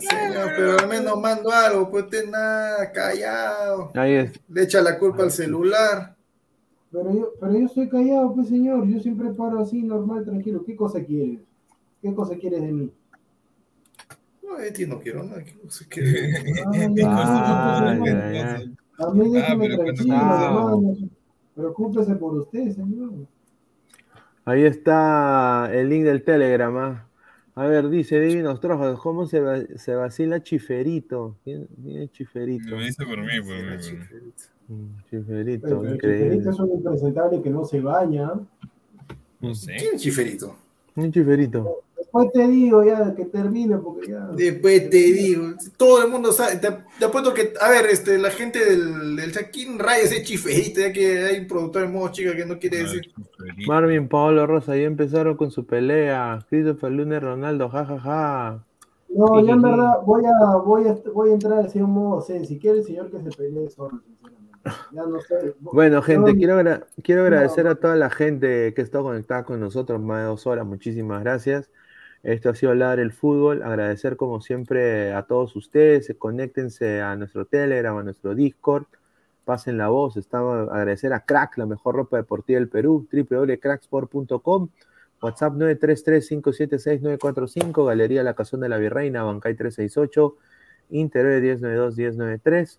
Señor, 0.00 0.50
pero 0.56 0.78
al 0.78 0.88
menos 0.88 1.20
mando 1.20 1.50
algo, 1.50 1.90
pues 1.90 2.04
usted 2.04 2.28
nada, 2.28 2.90
callado. 2.92 3.90
Ahí 3.94 4.14
es. 4.14 4.32
Le 4.48 4.62
echa 4.62 4.80
la 4.80 4.98
culpa 4.98 5.22
al 5.22 5.30
celular. 5.30 6.14
Pero 6.90 7.12
yo, 7.12 7.32
pero 7.40 7.52
yo 7.52 7.66
estoy 7.66 7.88
callado, 7.88 8.34
pues 8.34 8.48
señor. 8.48 8.86
Yo 8.88 9.00
siempre 9.00 9.30
paro 9.30 9.60
así, 9.60 9.82
normal, 9.82 10.24
tranquilo. 10.24 10.64
¿Qué 10.64 10.74
cosa 10.74 11.02
quieres? 11.04 11.40
¿Qué 12.02 12.14
cosa 12.14 12.36
quieres 12.36 12.62
de 12.62 12.72
mí? 12.72 12.90
No, 14.46 14.56
de 14.58 14.70
ti 14.70 14.86
no 14.86 14.98
quiero 15.00 15.24
nada. 15.24 15.42
que 15.44 15.54
no 15.62 15.70
sé 15.70 15.86
qué. 15.88 16.32
A 18.98 19.10
mí 19.12 19.30
déjeme 19.30 19.68
pero 19.68 19.84
tranquilo, 19.84 20.14
Ah. 20.16 20.44
hermano. 20.46 20.96
Preocúpese 21.54 22.14
por 22.16 22.34
usted, 22.34 22.70
señor. 22.72 23.10
Ahí 24.44 24.64
está 24.64 25.68
el 25.72 25.88
link 25.88 26.04
del 26.04 26.22
Telegram. 26.22 26.76
ah. 26.76 27.02
A 27.54 27.66
ver, 27.66 27.88
dice 27.88 28.20
Divinos 28.20 28.60
Trojos, 28.60 29.00
¿cómo 29.00 29.26
se, 29.26 29.40
va- 29.40 29.64
se 29.76 29.94
vacila 29.94 30.42
Chiferito? 30.42 31.36
¿Quién, 31.42 31.66
quién 31.82 32.02
es 32.02 32.12
Chiferito? 32.12 32.68
Lo 32.68 32.78
dice 32.80 33.04
por 33.06 33.18
mí, 33.18 33.28
por 33.40 33.54
mí. 33.56 33.62
mí. 34.68 34.74
Mm, 34.76 35.02
Chiferito, 35.10 35.66
Pero 35.66 35.84
el 35.86 35.94
increíble. 35.94 36.24
chiferito 36.28 36.50
es 36.50 36.58
un 36.60 36.70
impresentable 36.70 37.42
que 37.42 37.50
no 37.50 37.64
se 37.64 37.80
baña. 37.80 38.30
No 39.40 39.54
sé. 39.54 39.76
¿Quién 39.78 39.94
es 39.94 40.02
Chiferito? 40.02 40.54
Un 40.96 41.10
Chiferito. 41.10 41.82
Después 42.18 42.32
te 42.32 42.48
digo 42.50 42.84
ya 42.84 43.14
que 43.14 43.24
termine, 43.26 43.76
porque 43.78 44.10
ya. 44.10 44.28
Después 44.34 44.90
te 44.90 44.96
digo, 44.96 45.54
todo 45.76 46.04
el 46.04 46.10
mundo 46.10 46.32
sabe, 46.32 46.56
te, 46.56 46.68
te 46.98 47.04
apuesto 47.04 47.32
que, 47.34 47.52
a 47.60 47.70
ver, 47.70 47.86
este, 47.86 48.18
la 48.18 48.30
gente 48.30 48.64
del, 48.64 49.16
del 49.16 49.32
chat, 49.32 49.50
¿quién 49.52 49.78
rayos 49.78 50.12
es 50.12 50.22
chiferito? 50.24 50.80
Ya 50.80 50.92
que 50.92 51.24
hay 51.24 51.40
un 51.40 51.46
productor 51.46 51.84
en 51.84 51.92
modo 51.92 52.08
chica 52.12 52.34
que 52.36 52.46
no 52.46 52.58
quiere 52.58 52.78
decir. 52.78 53.02
Marvin 53.66 54.08
Paolo 54.08 54.46
Rosa, 54.46 54.76
ya 54.76 54.82
empezaron 54.82 55.36
con 55.36 55.50
su 55.50 55.64
pelea. 55.66 56.44
Christopher 56.48 56.90
Lunes 56.92 57.22
Ronaldo, 57.22 57.68
jajaja. 57.68 58.64
No, 59.08 59.40
yo 59.40 59.52
en 59.54 59.62
verdad 59.62 59.94
voy 60.04 60.22
a, 60.26 60.56
voy 60.56 60.88
a, 60.88 60.96
voy 61.12 61.30
a 61.30 61.34
entrar 61.34 61.64
así 61.64 61.78
en 61.78 61.84
modo 61.84 62.20
zen. 62.22 62.44
Si 62.46 62.58
quiere 62.58 62.78
el 62.78 62.84
señor 62.84 63.10
que 63.10 63.22
se 63.22 63.30
pelee 63.36 63.70
solo, 63.70 64.00
sinceramente. 64.04 64.46
Ya 64.92 65.02
no 65.06 65.20
sé. 65.20 65.54
Bueno, 65.60 66.02
gente, 66.02 66.36
quiero, 66.36 66.54
agra- 66.54 66.86
quiero 67.02 67.20
No. 67.20 67.26
agradecer 67.28 67.68
a 67.68 67.76
toda 67.76 67.94
la 67.94 68.10
gente 68.10 68.74
que 68.74 68.82
estado 68.82 69.04
conectada 69.04 69.44
con 69.44 69.60
nosotros 69.60 70.00
más 70.02 70.18
de 70.22 70.24
dos 70.26 70.46
horas. 70.46 70.66
Muchísimas 70.66 71.22
gracias. 71.22 71.70
Esto 72.26 72.50
ha 72.50 72.54
sido 72.56 72.74
Ladre 72.74 73.02
el 73.02 73.12
Fútbol. 73.12 73.62
Agradecer, 73.62 74.16
como 74.16 74.40
siempre, 74.40 75.12
a 75.12 75.22
todos 75.22 75.54
ustedes. 75.54 76.12
Conéctense 76.18 77.00
a 77.00 77.14
nuestro 77.14 77.44
Telegram, 77.44 77.96
a 77.96 78.02
nuestro 78.02 78.34
Discord. 78.34 78.86
Pasen 79.44 79.78
la 79.78 79.90
voz. 79.90 80.16
Estamos 80.16 80.68
agradecer 80.68 81.12
a 81.12 81.20
Crack, 81.20 81.56
la 81.56 81.66
mejor 81.66 81.94
ropa 81.94 82.16
deportiva 82.16 82.58
del 82.58 82.68
Perú. 82.68 83.06
www.cracksport.com. 83.12 84.68
WhatsApp 85.22 85.54
933-576-945. 85.54 87.86
Galería 87.86 88.24
La 88.24 88.34
Cazón 88.34 88.58
de 88.58 88.70
la 88.70 88.78
Virreina, 88.78 89.22
Bancay 89.22 89.54
368. 89.54 90.36
Interior 90.90 91.60
1092-1093. 91.60 92.78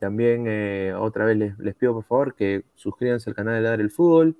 También 0.00 0.46
eh, 0.48 0.92
otra 0.92 1.24
vez 1.24 1.36
les, 1.36 1.54
pido 1.76 1.94
por 1.94 2.02
favor 2.02 2.34
que 2.34 2.64
suscríbanse 2.74 3.30
al 3.30 3.36
canal 3.36 3.54
de 3.54 3.60
Ladre 3.60 3.84
el 3.84 3.92
Fútbol. 3.92 4.34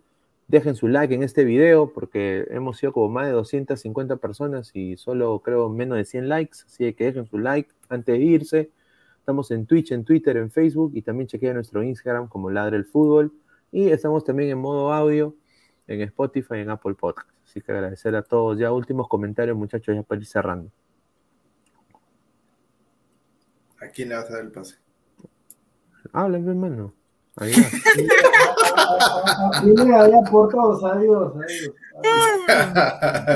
Dejen 0.53 0.77
su 0.77 0.87
like 0.87 1.15
en 1.15 1.23
este 1.23 1.47
video 1.47 1.95
porque 1.95 2.47
hemos 2.51 2.77
sido 2.77 2.93
como 2.93 3.09
más 3.09 3.25
de 3.25 3.33
250 3.33 4.17
personas 4.17 4.71
y 4.75 4.99
solo 4.99 5.41
creo 5.41 5.71
menos 5.71 5.97
de 5.97 6.05
100 6.05 6.29
likes. 6.29 6.59
Así 6.67 6.93
que 6.93 7.07
dejen 7.07 7.25
su 7.25 7.39
like 7.39 7.71
antes 7.89 8.19
de 8.19 8.23
irse. 8.23 8.71
Estamos 9.19 9.51
en 9.51 9.65
Twitch, 9.65 9.93
en 9.93 10.05
Twitter, 10.05 10.37
en 10.37 10.51
Facebook 10.51 10.93
y 10.95 11.01
también 11.01 11.27
chequeen 11.27 11.55
nuestro 11.55 11.83
Instagram 11.83 12.29
como 12.29 12.51
Ladre 12.51 12.77
el 12.77 12.85
Fútbol. 12.85 13.33
Y 13.71 13.89
estamos 13.89 14.25
también 14.25 14.51
en 14.51 14.59
modo 14.59 14.93
audio 14.93 15.35
en 15.87 16.03
Spotify 16.03 16.57
y 16.57 16.61
en 16.61 16.69
Apple 16.69 16.97
Podcast. 16.97 17.31
Así 17.47 17.63
que 17.63 17.73
agradecer 17.73 18.15
a 18.15 18.21
todos. 18.21 18.59
Ya 18.59 18.73
últimos 18.73 19.09
comentarios, 19.09 19.57
muchachos, 19.57 19.95
ya 19.95 20.03
para 20.03 20.21
ir 20.21 20.27
cerrando. 20.27 20.71
¿A 23.81 23.89
quién 23.89 24.11
le 24.11 24.17
vas 24.17 24.29
a 24.29 24.35
dar 24.35 24.43
el 24.43 24.53
pase? 24.53 24.77
Háblame, 26.13 26.51
hermano. 26.51 26.93
Ahí 27.37 27.53
va. 27.53 27.67
por 30.31 30.49
todos, 30.51 30.85
adiós, 30.85 31.33
adiós. 31.35 31.73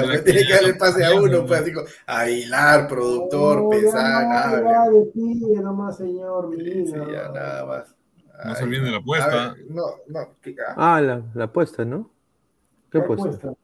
Me 0.09 0.18
tiene 0.18 0.47
que 0.47 0.52
dar 0.52 0.64
el 0.64 0.77
pase 0.77 1.05
a 1.05 1.14
uno, 1.14 1.47
pues 1.47 1.64
digo, 1.64 1.82
Aguilar, 2.06 2.89
productor, 2.89 3.62
no, 3.62 3.70
pesada, 3.70 4.28
nada. 4.28 4.89
de 4.90 5.62
nomás, 5.62 5.97
señor, 5.97 6.48
mi 6.48 6.62
sí, 6.62 6.93
ya 6.93 7.28
nada 7.28 7.64
más. 7.64 7.94
No 8.44 8.55
se 8.55 8.64
olviden 8.64 8.85
de 8.85 8.90
la 8.90 8.98
apuesta. 8.98 9.56
no, 9.70 9.82
no. 10.09 10.35
Ah, 10.77 11.01
la, 11.01 11.23
la 11.35 11.44
apuesta, 11.44 11.85
¿no? 11.85 12.10
¿Qué 12.90 12.98
apuesta? 12.98 13.55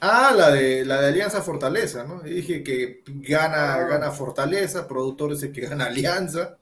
Ah, 0.00 0.32
la 0.36 0.50
de 0.50 0.84
la 0.84 1.00
de 1.00 1.08
Alianza 1.08 1.42
Fortaleza, 1.42 2.04
¿no? 2.04 2.20
dije 2.22 2.62
que 2.62 3.02
gana, 3.06 3.74
ah. 3.74 3.84
gana 3.84 4.10
Fortaleza, 4.12 4.86
productor 4.86 5.32
ese 5.32 5.50
que 5.50 5.62
gana 5.62 5.86
Alianza. 5.86 6.56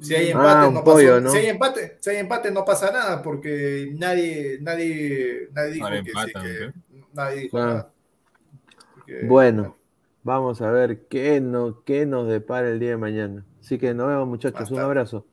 Si 0.00 0.14
hay 0.14 0.28
ah, 0.28 0.30
empate, 0.30 0.72
no 0.72 0.84
pasa 0.84 1.20
¿no? 1.20 1.30
Si 1.30 1.36
hay 1.36 1.46
empate, 1.46 1.96
si 2.00 2.10
hay 2.10 2.16
empate, 2.16 2.50
no 2.50 2.64
pasa 2.64 2.90
nada, 2.90 3.22
porque 3.22 3.92
nadie, 3.96 4.58
nadie, 4.60 5.48
nadie 5.52 5.72
dijo 5.72 5.88
que, 5.88 6.04
sí, 6.04 6.32
que 6.32 6.72
nadie 7.12 7.40
dijo 7.40 7.58
ah. 7.58 7.66
nada. 7.66 7.92
bueno, 9.24 9.76
vamos 10.22 10.62
a 10.62 10.70
ver 10.70 11.06
qué, 11.08 11.40
no, 11.40 11.82
qué 11.84 12.06
nos 12.06 12.28
depara 12.28 12.68
el 12.68 12.80
día 12.80 12.90
de 12.90 12.96
mañana. 12.96 13.44
Así 13.60 13.78
que 13.78 13.92
nos 13.92 14.08
vemos, 14.08 14.26
muchachos. 14.26 14.70
Un 14.70 14.80
abrazo. 14.80 15.26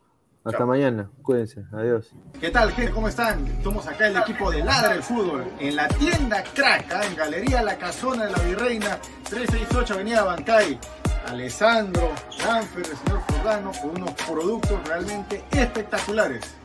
Hasta 0.48 0.66
mañana, 0.66 1.10
cuídense, 1.24 1.66
adiós. 1.74 2.10
¿Qué 2.40 2.50
tal, 2.50 2.72
gente? 2.72 2.94
¿Cómo 2.94 3.10
están? 3.10 3.46
Estamos 3.48 3.86
acá 3.86 4.08
el 4.08 4.16
equipo 4.16 4.50
de 4.50 4.64
Ladra 4.64 4.94
el 4.96 5.04
Fútbol, 5.04 5.44
en 5.60 5.76
la 5.76 5.90
tienda 5.90 6.42
Crack, 6.42 6.90
¿ah? 6.94 7.02
en 7.06 7.18
Galería 7.18 7.62
La 7.62 7.78
Casona 7.78 8.28
de 8.28 8.32
la 8.32 8.40
Virreina, 8.44 8.98
368 9.30 9.94
Avenida 9.96 10.24
Bancay. 10.24 10.80
Alessandro, 11.28 12.12
Danfer, 12.44 12.86
el 12.86 12.98
señor 12.98 13.22
Jordano, 13.30 13.72
con 13.82 14.02
unos 14.02 14.12
productos 14.12 14.88
realmente 14.88 15.44
espectaculares. 15.52 16.56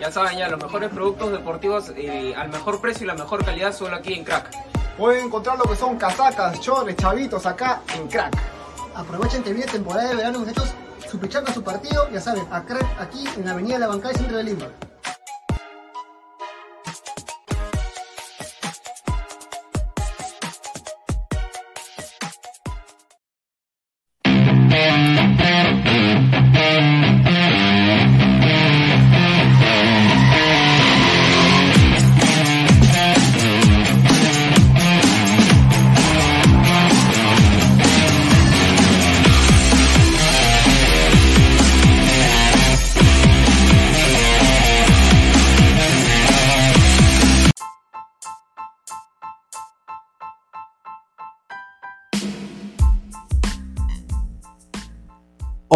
Ya 0.00 0.10
saben, 0.12 0.38
ya 0.38 0.48
los 0.48 0.62
mejores 0.62 0.90
productos 0.90 1.32
deportivos 1.32 1.92
eh, 1.96 2.34
al 2.36 2.48
mejor 2.48 2.80
precio 2.80 3.04
y 3.04 3.06
la 3.08 3.14
mejor 3.14 3.44
calidad 3.44 3.74
solo 3.74 3.96
aquí 3.96 4.14
en 4.14 4.24
Crack. 4.24 4.50
Pueden 4.96 5.26
encontrar 5.26 5.58
lo 5.58 5.64
que 5.64 5.76
son 5.76 5.96
casacas, 5.96 6.60
chores, 6.60 6.96
chavitos 6.96 7.46
acá 7.46 7.82
en 7.94 8.08
Crack. 8.08 8.36
Aprovechen 8.94 9.42
que 9.42 9.52
viene 9.52 9.70
temporada 9.70 10.08
de 10.08 10.16
verano, 10.16 10.38
muchachos 10.40 10.72
su 11.10 11.18
pichanga, 11.18 11.52
su 11.52 11.62
partido, 11.62 12.08
ya 12.10 12.20
saben, 12.20 12.46
aquí 12.50 13.24
en 13.36 13.44
la 13.44 13.52
Avenida 13.52 13.78
La 13.78 13.88
Bancada, 13.88 14.14
centro 14.14 14.36
de 14.36 14.44
Lima. 14.44 14.66